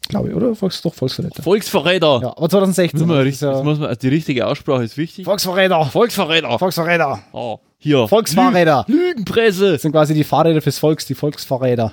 Glaube 0.09 0.31
ich, 0.31 0.35
oder? 0.35 0.55
Volks, 0.55 0.81
doch, 0.83 0.95
Volksverräter. 0.95 1.43
Volksverräter. 1.43 2.21
Ja, 2.23 2.29
aber 2.37 2.49
2016. 2.49 3.01
Muss 3.01 3.09
man 3.09 3.19
richtig, 3.19 3.43
ja 3.43 3.63
muss 3.63 3.79
man, 3.79 3.89
also 3.89 3.99
die 4.01 4.09
richtige 4.09 4.47
Aussprache 4.47 4.83
ist 4.85 4.97
wichtig. 4.97 5.25
Volksverräter! 5.25 5.85
Volksverräter. 5.87 6.59
Volksverräter! 6.59 7.21
Oh, 7.33 7.59
hier. 7.79 8.09
Volksfahrräder! 8.09 8.85
Lü 8.89 9.09
Lügenpresse. 9.09 9.73
Das 9.73 9.83
sind 9.83 9.93
quasi 9.93 10.15
die 10.15 10.25
Fahrräder 10.25 10.61
fürs 10.63 10.79
Volks, 10.79 11.07
die 11.07 11.15
Volksfahrräder. 11.15 11.93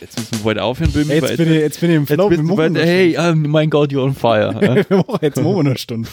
Jetzt 0.00 0.18
müssen 0.18 0.32
wir 0.38 0.44
bald 0.44 0.58
aufhören, 0.58 0.90
Böhmi. 0.92 1.12
Jetzt 1.12 1.36
bin, 1.36 1.52
ich, 1.52 1.58
jetzt 1.60 1.80
bin 1.80 1.90
ich 1.90 1.96
im 1.96 2.02
jetzt 2.04 2.14
Flow. 2.14 2.30
machen 2.30 2.56
bald, 2.56 2.76
hey, 2.78 3.16
oh 3.18 3.34
mein 3.34 3.68
Gott, 3.68 3.90
you're 3.90 4.02
on 4.02 4.14
fire. 4.14 4.54
ja. 4.60 4.74
Wir 4.88 4.96
machen 4.96 5.18
jetzt 5.20 5.36
machen 5.36 5.56
wir 5.56 5.62
noch 5.62 5.70
eine 5.70 5.78
Stunde. 5.78 6.08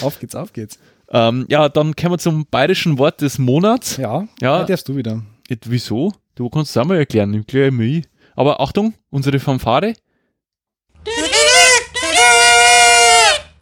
auf 0.00 0.20
geht's, 0.20 0.34
auf 0.36 0.52
geht's. 0.52 0.78
ähm, 1.10 1.44
ja, 1.48 1.68
dann 1.68 1.96
kommen 1.96 2.12
wir 2.14 2.18
zum 2.18 2.46
bayerischen 2.48 2.98
Wort 2.98 3.20
des 3.20 3.38
Monats. 3.38 3.96
Ja, 3.96 4.20
Ja. 4.40 4.60
ja. 4.60 4.64
darfst 4.64 4.88
du 4.88 4.94
wieder. 4.94 5.22
Jetzt, 5.48 5.68
wieso? 5.68 6.12
Du 6.36 6.48
kannst 6.50 6.70
es 6.70 6.76
auch 6.76 6.84
mal 6.84 6.96
erklären, 6.98 7.34
ich 7.34 7.46
kläre 7.48 7.66
immer 7.68 7.82
ich. 7.82 8.04
Aber 8.34 8.60
Achtung, 8.60 8.94
unsere 9.10 9.38
Fanfare. 9.38 9.94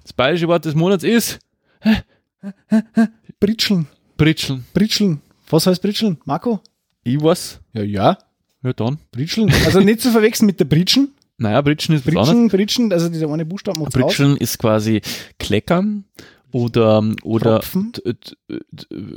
Das 0.03 0.13
bayerische 0.13 0.49
Wort 0.49 0.65
des 0.65 0.75
Monats 0.75 1.05
ist 1.05 1.39
Britscheln, 3.39 3.87
Britscheln. 4.17 4.65
Britscheln. 4.75 5.21
Was 5.49 5.67
heißt 5.67 5.83
Britscheln? 5.83 6.19
Marco? 6.25 6.61
Ich 7.03 7.21
weiß. 7.21 7.61
Ja, 7.73 7.83
ja. 7.83 8.19
Ja, 8.63 8.73
dann. 8.75 8.99
Britscheln. 9.11 9.51
Also 9.65 9.81
nicht 9.81 10.01
zu 10.01 10.11
verwechseln 10.13 10.47
mit 10.47 10.61
der 10.61 10.67
Britschen. 10.67 11.15
Naja, 11.39 11.63
Britschen 11.63 11.95
ist 11.95 12.07
was. 12.07 12.13
Britschen, 12.29 12.49
Britschen, 12.49 12.93
also 12.93 13.09
dieser 13.09 13.31
eine 13.33 13.47
Buchstaben 13.47 13.81
macht's 13.81 13.97
aus. 13.97 14.03
Britscheln 14.03 14.37
ist 14.37 14.59
quasi 14.59 15.01
Kleckern 15.39 16.05
oder, 16.53 17.03
oder 17.23 17.63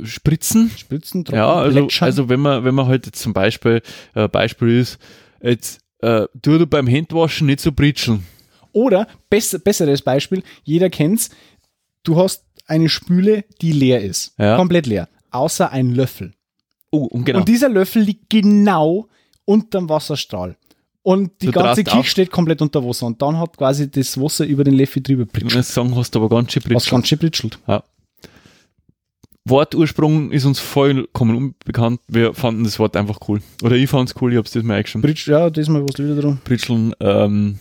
Spritzen. 0.04 0.70
Spritzen, 0.70 1.24
Tropfen, 1.26 1.36
Ja, 1.38 1.52
also, 1.54 1.80
Plätschern. 1.80 2.06
also 2.06 2.28
wenn 2.30 2.40
man, 2.40 2.64
wenn 2.64 2.74
man 2.74 2.86
halt 2.86 3.04
jetzt 3.04 3.20
zum 3.20 3.34
Beispiel, 3.34 3.82
äh, 4.14 4.26
Beispiel 4.28 4.78
ist, 4.78 4.98
jetzt, 5.50 5.80
äh, 6.00 6.26
tu 6.42 6.58
du 6.58 6.66
beim 6.66 6.88
Handwaschen 6.88 7.46
nicht 7.46 7.60
so 7.60 7.72
britscheln. 7.72 8.24
Oder, 8.72 9.06
besser, 9.30 9.58
besseres 9.58 10.02
Beispiel, 10.02 10.42
jeder 10.64 10.90
kennt's, 10.90 11.30
du 12.02 12.16
hast 12.16 12.44
eine 12.66 12.88
Spüle, 12.88 13.44
die 13.60 13.72
leer 13.72 14.00
ist. 14.02 14.34
Ja. 14.38 14.56
Komplett 14.56 14.86
leer. 14.86 15.08
Außer 15.30 15.70
ein 15.70 15.94
Löffel. 15.94 16.32
Oh, 16.90 17.04
und 17.04 17.24
genau. 17.24 17.40
Und 17.40 17.48
dieser 17.48 17.68
Löffel 17.68 18.02
liegt 18.02 18.30
genau 18.30 19.08
unterm 19.44 19.88
Wasserstrahl. 19.88 20.56
Und 21.02 21.32
die 21.42 21.46
Du 21.46 21.52
ganze 21.52 21.84
auf. 21.92 22.06
steht 22.06 22.30
komplett 22.30 22.62
unter 22.62 22.82
Wasser. 22.84 23.06
Und 23.06 23.20
dann 23.20 23.38
hat 23.38 23.56
quasi 23.58 23.90
das 23.90 24.18
Wasser 24.18 24.46
über 24.46 24.64
den 24.64 24.74
Löffel 24.74 25.02
drüber 25.02 25.24
ich 25.24 25.32
pritschelt. 25.32 25.56
muss 25.56 25.74
sagen, 25.74 25.94
hast 25.96 26.14
du 26.14 26.20
aber 26.20 26.30
ganz 26.34 26.52
schön 26.52 26.62
Was 26.64 26.68
britscheln. 26.70 26.90
ganz 26.96 27.08
schön 27.08 27.18
pritschelt. 27.18 27.58
Wortursprung 29.46 30.30
ist 30.32 30.44
uns 30.46 30.58
vollkommen 30.58 31.36
unbekannt. 31.36 32.00
Wir 32.08 32.32
fanden 32.34 32.64
das 32.64 32.78
Wort 32.78 32.96
einfach 32.96 33.18
cool. 33.28 33.40
Oder 33.62 33.76
ich 33.76 33.90
fand's 33.90 34.14
cool, 34.20 34.32
ich 34.32 34.38
hab's 34.38 34.52
diesmal 34.52 34.78
eingeschrieben. 34.78 35.02
Britsch, 35.02 35.28
ja, 35.28 35.50
diesmal 35.50 35.82
was 35.82 35.98
wieder 35.98 36.20
drum. 36.20 36.38
Britscheln, 36.44 36.94
ähm, 37.00 37.58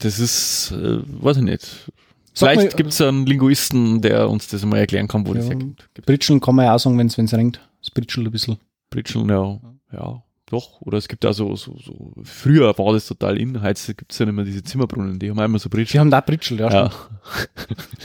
das 0.00 0.18
ist, 0.20 0.72
äh, 0.72 0.98
weiß 1.04 1.38
ich 1.38 1.42
nicht. 1.42 1.90
Sag 2.36 2.50
Vielleicht 2.52 2.72
mal, 2.72 2.76
gibt's 2.76 3.00
einen 3.00 3.26
Linguisten, 3.26 4.00
der 4.00 4.28
uns 4.28 4.48
das 4.48 4.64
mal 4.64 4.78
erklären 4.78 5.06
kann, 5.08 5.26
wo 5.26 5.34
das 5.34 5.44
Ja. 5.46 5.52
herkommt. 5.52 5.88
Britscheln 6.06 6.40
kann 6.40 6.54
man 6.56 6.66
ja 6.66 6.74
auch 6.74 6.78
sagen, 6.78 6.98
wenn 6.98 7.06
es 7.06 7.18
regnet. 7.18 7.60
Es 7.82 7.90
britschelt 7.90 8.26
ein 8.26 8.32
bisschen. 8.32 8.56
Britscheln, 8.90 9.28
ja. 9.28 9.58
Ja, 9.92 10.23
doch. 10.46 10.80
Oder 10.82 10.98
es 10.98 11.08
gibt 11.08 11.24
auch 11.26 11.32
so, 11.32 11.56
so, 11.56 11.76
früher 12.22 12.76
war 12.78 12.92
das 12.92 13.06
total 13.06 13.38
in, 13.38 13.62
heute 13.62 13.94
gibt's 13.94 14.18
ja 14.18 14.26
nicht 14.26 14.34
mehr 14.34 14.44
diese 14.44 14.62
Zimmerbrunnen, 14.62 15.18
die 15.18 15.30
haben 15.30 15.38
immer 15.38 15.58
so 15.58 15.68
Die 15.68 15.76
Britscheln. 15.76 16.00
haben 16.00 16.10
da 16.10 16.20
Britschel, 16.20 16.60
ja. 16.60 16.70
Ja. 16.70 16.90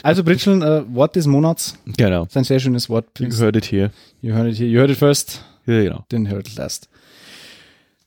Also 0.04 0.24
Britscheln, 0.24 0.62
äh, 0.62 0.84
Wort 0.94 1.16
des 1.16 1.28
Monats. 1.28 1.76
genau. 1.98 2.24
ist 2.26 2.38
ein 2.38 2.44
sehr 2.44 2.60
schönes 2.60 2.90
Wort. 2.90 3.08
You 3.20 3.30
heard 3.38 3.56
it 3.56 3.72
here. 3.72 3.92
You 4.22 4.34
heard 4.34 4.48
it 4.52 4.58
here. 4.60 4.70
You 4.70 4.80
heard 4.80 4.90
it 4.92 4.98
first, 4.98 5.44
Ja, 5.66 5.82
genau. 5.84 6.06
then 6.10 6.30
heard 6.30 6.48
it 6.48 6.56
last. 6.56 6.90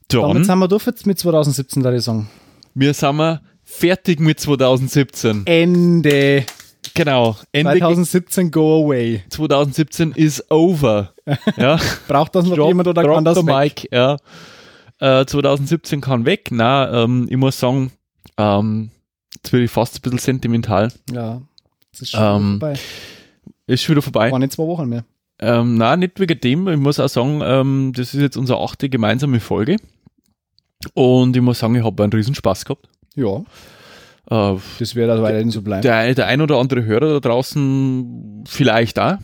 Damit 0.08 0.36
Dann, 0.36 0.44
sind 0.44 0.58
wir 0.58 0.68
durch 0.68 0.86
jetzt 0.86 1.06
mit 1.06 1.18
2017, 1.18 1.82
da 1.82 1.92
ich 1.92 2.02
sagen. 2.02 2.28
wir 2.74 2.92
sind 2.94 3.16
wir 3.16 3.40
fertig 3.64 4.20
mit 4.20 4.40
2017. 4.40 5.46
Ende. 5.46 6.44
Genau. 6.94 7.36
Ende 7.52 7.78
2017 7.78 8.50
go 8.50 8.84
away. 8.84 9.22
2017 9.30 10.12
is 10.12 10.44
over. 10.50 11.12
Ja. 11.56 11.78
Braucht 12.08 12.34
das 12.34 12.44
noch 12.46 12.66
jemand 12.66 12.88
oder 12.88 13.02
kann 13.02 13.24
das 13.24 13.34
der 13.34 13.46
weg? 13.46 13.54
Mike, 13.54 13.88
ja. 13.92 14.16
Äh, 14.98 15.26
2017 15.26 16.00
kann 16.00 16.26
weg. 16.26 16.48
Na, 16.50 17.04
ähm, 17.04 17.26
ich 17.30 17.36
muss 17.36 17.58
sagen, 17.58 17.92
ähm, 18.36 18.90
jetzt 19.34 19.50
bin 19.50 19.62
ich 19.64 19.70
fast 19.70 19.96
ein 19.96 20.00
bisschen 20.02 20.18
sentimental. 20.18 20.92
Ja. 21.12 21.40
Das 21.92 22.02
ist 22.02 22.10
schon 22.10 22.20
Ähm, 22.22 22.58
vorbei. 22.60 22.78
Ist 23.66 23.82
schon 23.82 23.94
wieder 23.94 24.02
vorbei. 24.02 24.30
War 24.30 24.38
nicht 24.38 24.52
zwei 24.52 24.66
Wochen 24.66 24.88
mehr. 24.88 25.04
Ähm, 25.38 25.76
na, 25.76 25.96
nicht 25.96 26.20
wegen 26.20 26.38
dem. 26.40 26.68
Ich 26.68 26.78
muss 26.78 27.00
auch 27.00 27.08
sagen, 27.08 27.40
ähm, 27.42 27.92
das 27.96 28.14
ist 28.14 28.20
jetzt 28.20 28.36
unsere 28.36 28.60
achte 28.60 28.88
gemeinsame 28.88 29.40
Folge. 29.40 29.76
Und 30.94 31.36
ich 31.36 31.42
muss 31.42 31.58
sagen, 31.60 31.74
ich 31.74 31.84
habe 31.84 32.02
einen 32.02 32.12
riesen 32.12 32.34
Spaß 32.34 32.64
gehabt. 32.64 32.88
Ja, 33.14 33.42
Äh, 34.30 34.54
das 34.78 34.94
wird 34.94 35.10
also 35.10 35.22
weiterhin 35.22 35.50
so 35.50 35.62
bleiben. 35.62 35.82
der, 35.82 36.14
der 36.14 36.26
ein 36.26 36.40
oder 36.40 36.58
andere 36.58 36.84
Hörer 36.84 37.20
da 37.20 37.20
draußen 37.20 38.44
vielleicht 38.46 38.98
auch. 38.98 39.16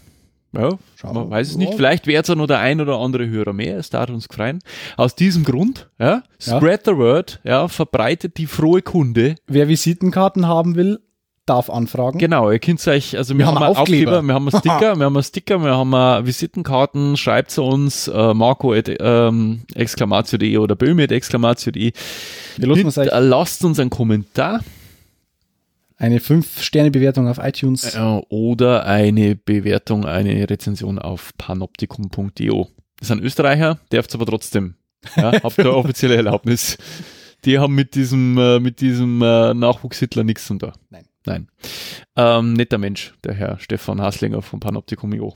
Ja, 0.57 0.71
Schauen 0.97 1.15
man 1.15 1.31
weiß 1.31 1.51
es 1.51 1.57
nicht. 1.57 1.71
Ja. 1.73 1.77
Vielleicht 1.77 2.07
wäre 2.07 2.23
es 2.23 2.29
ja 2.29 2.35
noch 2.35 2.47
der 2.47 2.59
ein 2.61 2.81
oder 2.81 2.99
andere 2.99 3.29
Hörer 3.29 3.53
mehr. 3.53 3.77
Es 3.77 3.91
darf 3.91 4.09
uns 4.09 4.29
gefreien. 4.29 4.61
Aus 4.97 5.15
diesem 5.15 5.45
Grund, 5.45 5.89
ja, 5.99 6.23
Ja. 6.41 6.57
spread 6.57 6.87
the 6.87 6.97
word, 6.97 7.39
ja, 7.45 7.69
verbreitet 7.69 8.39
die 8.39 8.47
frohe 8.47 8.81
Kunde. 8.81 9.35
Wer 9.47 9.69
Visitenkarten 9.69 10.47
haben 10.49 10.75
will, 10.75 11.01
darf 11.45 11.69
anfragen. 11.69 12.19
Genau, 12.19 12.51
ihr 12.51 12.59
könnt 12.61 12.87
euch, 12.89 13.17
also 13.17 13.35
wir, 13.35 13.41
Wir 13.41 13.47
haben, 13.47 13.57
haben 13.59 13.77
Aufkleber. 13.77 14.11
Aufkleber, 14.19 14.23
wir 14.27 14.35
haben 14.35 14.49
einen 14.49 14.59
Sticker, 14.61 14.97
wir 14.97 15.05
haben 15.05 15.17
einen 15.17 15.23
Sticker, 15.23 15.59
wir 15.59 15.77
haben 15.77 16.27
Visitenkarten, 16.27 17.17
schreibt 17.19 17.51
zu 17.51 17.63
uns, 17.63 18.09
äh, 18.09 18.35
Marco 18.35 18.73
at, 18.73 18.91
ähm, 19.01 19.61
Exklamatio.de 19.75 20.57
oder 20.57 20.77
Böhmi 20.77 21.03
at 21.03 21.13
Exklamatio.de. 21.13 21.93
Lasst 22.59 23.65
uns 23.65 23.79
einen 23.79 23.91
Kommentar. 23.91 24.61
Eine 25.99 26.19
5-Sterne-Bewertung 26.21 27.29
auf 27.29 27.39
iTunes. 27.39 27.95
Äh, 27.95 27.99
oder 28.29 28.87
eine 28.87 29.35
Bewertung, 29.37 30.07
eine 30.07 30.49
Rezension 30.49 30.99
auf 30.99 31.33
panoptikum.io. 31.37 32.69
Das 32.99 33.09
sind 33.09 33.23
Österreicher, 33.23 33.79
darf's 33.91 34.15
aber 34.15 34.27
trotzdem. 34.27 34.77
Ja, 35.17 35.33
habt 35.43 35.59
ihr 35.59 35.75
offizielle 35.75 36.17
Erlaubnis. 36.17 36.79
Die 37.45 37.59
haben 37.59 37.75
mit 37.75 37.95
diesem, 37.95 38.37
äh, 38.39 38.59
mit 38.59 38.81
diesem 38.81 39.23
äh, 39.23 39.55
Nachwuchs-Hitler 39.55 40.25
nichts 40.25 40.47
zu 40.47 40.57
tun. 40.57 40.73
Nein. 40.91 41.05
Nein. 41.27 41.49
Ähm, 42.17 42.55
netter 42.55 42.79
Mensch, 42.79 43.15
der 43.23 43.35
Herr 43.35 43.59
Stefan 43.59 44.01
Haslinger 44.01 44.41
von 44.41 44.61
Panoptikum.io. 44.61 45.35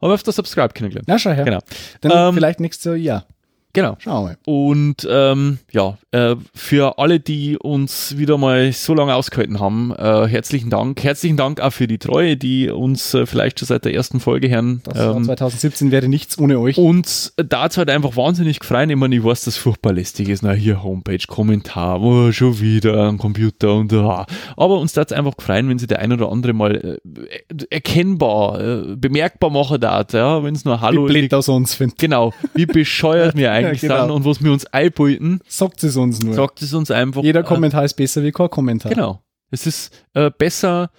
Habe 0.00 0.14
auf 0.14 0.22
der 0.22 0.32
Subscribe 0.32 0.72
kennengelernt. 0.72 1.08
Na, 1.08 1.18
schau 1.18 1.30
her. 1.32 1.44
Genau. 1.44 1.60
Dann 2.00 2.12
Ähm, 2.14 2.34
vielleicht 2.34 2.60
nächstes 2.60 3.00
Jahr. 3.00 3.26
Genau. 3.74 3.96
Schauen 3.98 4.30
wir. 4.30 4.52
Und 4.52 5.06
ähm, 5.10 5.58
ja, 5.72 5.98
äh, 6.10 6.36
für 6.54 6.98
alle, 6.98 7.20
die 7.20 7.58
uns 7.58 8.16
wieder 8.16 8.38
mal 8.38 8.72
so 8.72 8.94
lange 8.94 9.14
ausgehalten 9.14 9.60
haben, 9.60 9.94
äh, 9.94 10.26
herzlichen 10.26 10.70
Dank. 10.70 11.02
Herzlichen 11.04 11.36
Dank 11.36 11.60
auch 11.60 11.72
für 11.72 11.86
die 11.86 11.98
Treue, 11.98 12.36
die 12.38 12.70
uns 12.70 13.12
äh, 13.12 13.26
vielleicht 13.26 13.58
schon 13.58 13.66
seit 13.66 13.84
der 13.84 13.92
ersten 13.92 14.20
Folge 14.20 14.48
hören. 14.48 14.80
Das 14.84 15.16
Ähm, 15.16 15.24
2017 15.24 15.90
wäre 15.90 16.08
nichts 16.08 16.38
ohne 16.38 16.58
euch. 16.58 16.78
uns 16.78 17.34
dazu 17.36 17.78
halt 17.78 17.90
einfach 17.90 18.16
wahnsinnig 18.16 18.60
gefreut. 18.60 18.90
Ich 18.90 18.96
meine, 18.96 19.14
ich 19.14 19.22
weiß, 19.22 19.44
dass 19.44 19.58
furchtbar 19.58 19.92
lästig 19.92 20.30
ist. 20.30 20.42
Na, 20.42 20.52
hier 20.52 20.82
Homepage, 20.82 21.26
Kommentar, 21.26 22.00
oh, 22.00 22.32
schon 22.32 22.60
wieder 22.60 22.96
am 22.96 23.18
Computer 23.18 23.74
und 23.74 23.92
ah. 23.92 24.24
Aber 24.56 24.80
uns 24.80 24.94
dazu 24.94 25.14
einfach 25.14 25.36
gefreut, 25.36 25.68
wenn 25.68 25.78
sie 25.78 25.86
der 25.86 25.98
ein 25.98 26.12
oder 26.12 26.32
andere 26.32 26.54
mal 26.54 26.74
äh, 26.74 27.66
erkennbar, 27.68 28.60
äh, 28.60 28.96
bemerkbar 28.96 29.50
machen 29.50 29.80
darf. 29.80 30.12
Ja, 30.14 30.42
wenn 30.42 30.54
es 30.54 30.64
nur 30.64 30.80
Hallo 30.80 31.06
Wie 31.06 31.12
blöd 31.12 31.34
aus 31.34 31.48
uns 31.50 31.74
findet. 31.74 31.98
Genau, 31.98 32.32
wie 32.54 32.66
bescheuert 32.66 33.36
wir 33.36 33.57
eigentlich 33.66 33.80
genau. 33.80 34.06
sind 34.06 34.10
und 34.10 34.24
was 34.24 34.42
wir 34.42 34.52
uns 34.52 34.66
einbilden, 34.66 35.40
Sagt 35.46 35.82
es 35.84 35.96
uns 35.96 36.22
nur. 36.22 36.34
sagt 36.34 36.62
es 36.62 36.74
uns 36.74 36.90
einfach. 36.90 37.22
Jeder 37.22 37.40
äh, 37.40 37.44
Kommentar 37.44 37.84
ist 37.84 37.94
besser 37.94 38.22
wie 38.22 38.32
kein 38.32 38.50
Kommentar. 38.50 38.92
Genau. 38.92 39.22
Es 39.50 39.66
ist 39.66 40.04
äh, 40.14 40.30
besser, 40.36 40.90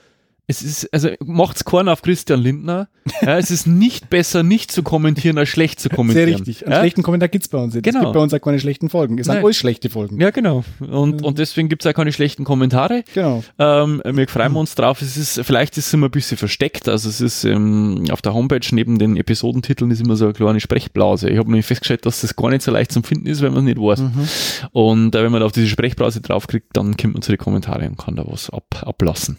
es 0.49 0.63
ist, 0.63 0.91
also 0.91 1.09
macht's 1.23 1.63
keinen 1.63 1.89
auf 1.89 2.01
Christian 2.01 2.39
Lindner. 2.41 2.87
Ja, 3.21 3.37
es 3.37 3.51
ist 3.51 3.67
nicht 3.67 4.09
besser, 4.09 4.41
nicht 4.41 4.71
zu 4.71 4.81
kommentieren, 4.83 5.37
als 5.37 5.49
schlecht 5.49 5.79
zu 5.79 5.89
Sehr 5.89 5.95
kommentieren. 5.95 6.29
richtig. 6.29 6.63
Einen 6.65 6.73
Ja? 6.73 6.79
schlechten 6.79 7.03
Kommentar 7.03 7.29
gibt 7.29 7.43
es 7.45 7.49
bei 7.49 7.59
uns 7.59 7.75
nicht. 7.75 7.85
Es 7.85 7.93
Genau. 7.93 8.05
gibt 8.05 8.13
bei 8.15 8.19
uns 8.19 8.33
auch 8.33 8.41
keine 8.41 8.59
schlechten 8.59 8.89
Folgen. 8.89 9.17
Es 9.19 9.27
sind 9.27 9.35
Nein. 9.35 9.43
alles 9.45 9.57
schlechte 9.57 9.89
Folgen. 9.91 10.19
Ja, 10.19 10.31
genau. 10.31 10.63
Und, 10.79 11.23
und 11.23 11.37
deswegen 11.37 11.69
gibt's 11.69 11.85
auch 11.85 11.93
keine 11.93 12.11
schlechten 12.11 12.45
Kommentare. 12.45 13.03
Genau. 13.13 13.43
Ähm, 13.59 14.01
wir 14.05 14.27
freuen 14.27 14.55
uns 14.55 14.73
drauf. 14.73 15.01
Es 15.03 15.17
ist, 15.17 15.39
vielleicht 15.45 15.77
ist 15.77 15.87
es 15.87 15.93
immer 15.93 16.07
ein 16.07 16.11
bisschen 16.11 16.37
versteckt. 16.37 16.89
Also 16.89 17.09
es 17.09 17.21
ist 17.21 17.43
ähm, 17.45 18.05
auf 18.11 18.21
der 18.23 18.33
Homepage 18.33 18.59
neben 18.71 18.97
den 18.97 19.17
Episodentiteln 19.17 19.91
ist 19.91 20.01
immer 20.01 20.15
so 20.15 20.25
eine 20.25 20.33
kleine 20.33 20.59
Sprechblase. 20.59 21.29
Ich 21.29 21.37
habe 21.37 21.49
nämlich 21.49 21.65
festgestellt, 21.67 22.05
dass 22.07 22.21
das 22.21 22.35
gar 22.35 22.49
nicht 22.49 22.63
so 22.63 22.71
leicht 22.71 22.91
zum 22.91 23.03
Finden 23.03 23.27
ist, 23.27 23.41
wenn 23.41 23.53
man 23.53 23.67
es 23.67 23.75
nicht 23.75 23.79
weiß. 23.79 23.99
Mhm. 23.99 24.27
Und 24.71 25.15
äh, 25.15 25.23
wenn 25.23 25.31
man 25.31 25.43
auf 25.43 25.51
diese 25.51 25.67
Sprechblase 25.67 26.21
draufklickt, 26.21 26.75
dann 26.75 26.97
kommt 26.97 27.13
man 27.13 27.21
zu 27.21 27.31
den 27.31 27.37
Kommentare 27.37 27.87
und 27.87 27.97
kann 27.97 28.15
da 28.15 28.23
was 28.27 28.49
ab, 28.49 28.83
ablassen. 28.85 29.37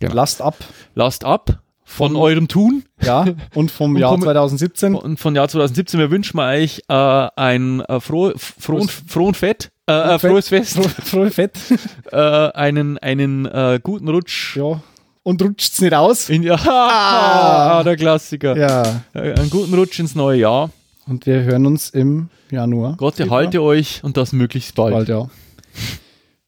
Genau. 0.00 0.14
Lasst 0.14 0.40
ab. 0.42 0.56
Lasst 0.94 1.24
ab 1.24 1.60
von 1.84 2.12
Von- 2.12 2.16
eurem 2.16 2.48
Tun 2.48 2.84
Ja. 3.00 3.24
Und 3.54 3.70
vom 3.70 3.92
Und 3.94 4.00
Jahr 4.00 4.10
vom- 4.12 4.22
2017. 4.22 4.94
und 4.94 5.18
von 5.20 5.34
Jahr 5.36 5.48
2017. 5.48 6.00
Wir 6.00 6.10
wünschen 6.10 6.38
euch 6.40 6.82
äh, 6.88 6.94
ein 7.36 7.80
äh, 7.82 8.00
froh, 8.00 8.32
frohen, 8.36 8.88
frohen 8.88 9.34
Fett, 9.34 9.70
äh, 9.88 9.92
äh, 9.92 10.18
frohes 10.18 10.48
Fest, 10.48 10.76
Fro- 10.76 10.88
Frohe 11.02 11.30
Fett. 11.30 11.56
äh, 12.12 12.16
einen, 12.16 12.98
einen 12.98 13.46
äh, 13.46 13.78
guten 13.82 14.08
Rutsch. 14.08 14.56
Ja. 14.56 14.80
Und 15.22 15.42
rutscht's 15.42 15.80
nicht 15.80 15.94
aus. 15.94 16.28
In, 16.28 16.42
ja, 16.44 16.54
ah, 16.56 17.82
der 17.84 17.96
Klassiker. 17.96 18.56
Ja. 18.56 19.02
Äh, 19.12 19.32
Einen 19.34 19.50
guten 19.50 19.74
Rutsch 19.74 19.98
ins 19.98 20.14
neue 20.14 20.38
Jahr. 20.40 20.70
Und 21.08 21.26
wir 21.26 21.42
hören 21.42 21.66
uns 21.66 21.90
im 21.90 22.28
Januar. 22.50 22.94
Gott 22.96 23.18
erhalte 23.20 23.62
euch 23.62 24.02
und 24.04 24.16
das 24.16 24.32
möglichst 24.32 24.74
bald. 24.74 24.92
Bald, 24.94 25.08
ja. 25.08 25.28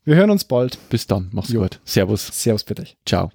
Wir 0.08 0.16
hören 0.16 0.30
uns 0.30 0.44
bald. 0.44 0.78
Bis 0.88 1.06
dann. 1.06 1.28
Mach's 1.32 1.50
Jo. 1.50 1.60
gut. 1.60 1.80
Servus. 1.84 2.28
Servus 2.28 2.64
bitte. 2.64 2.86
Ciao. 3.04 3.30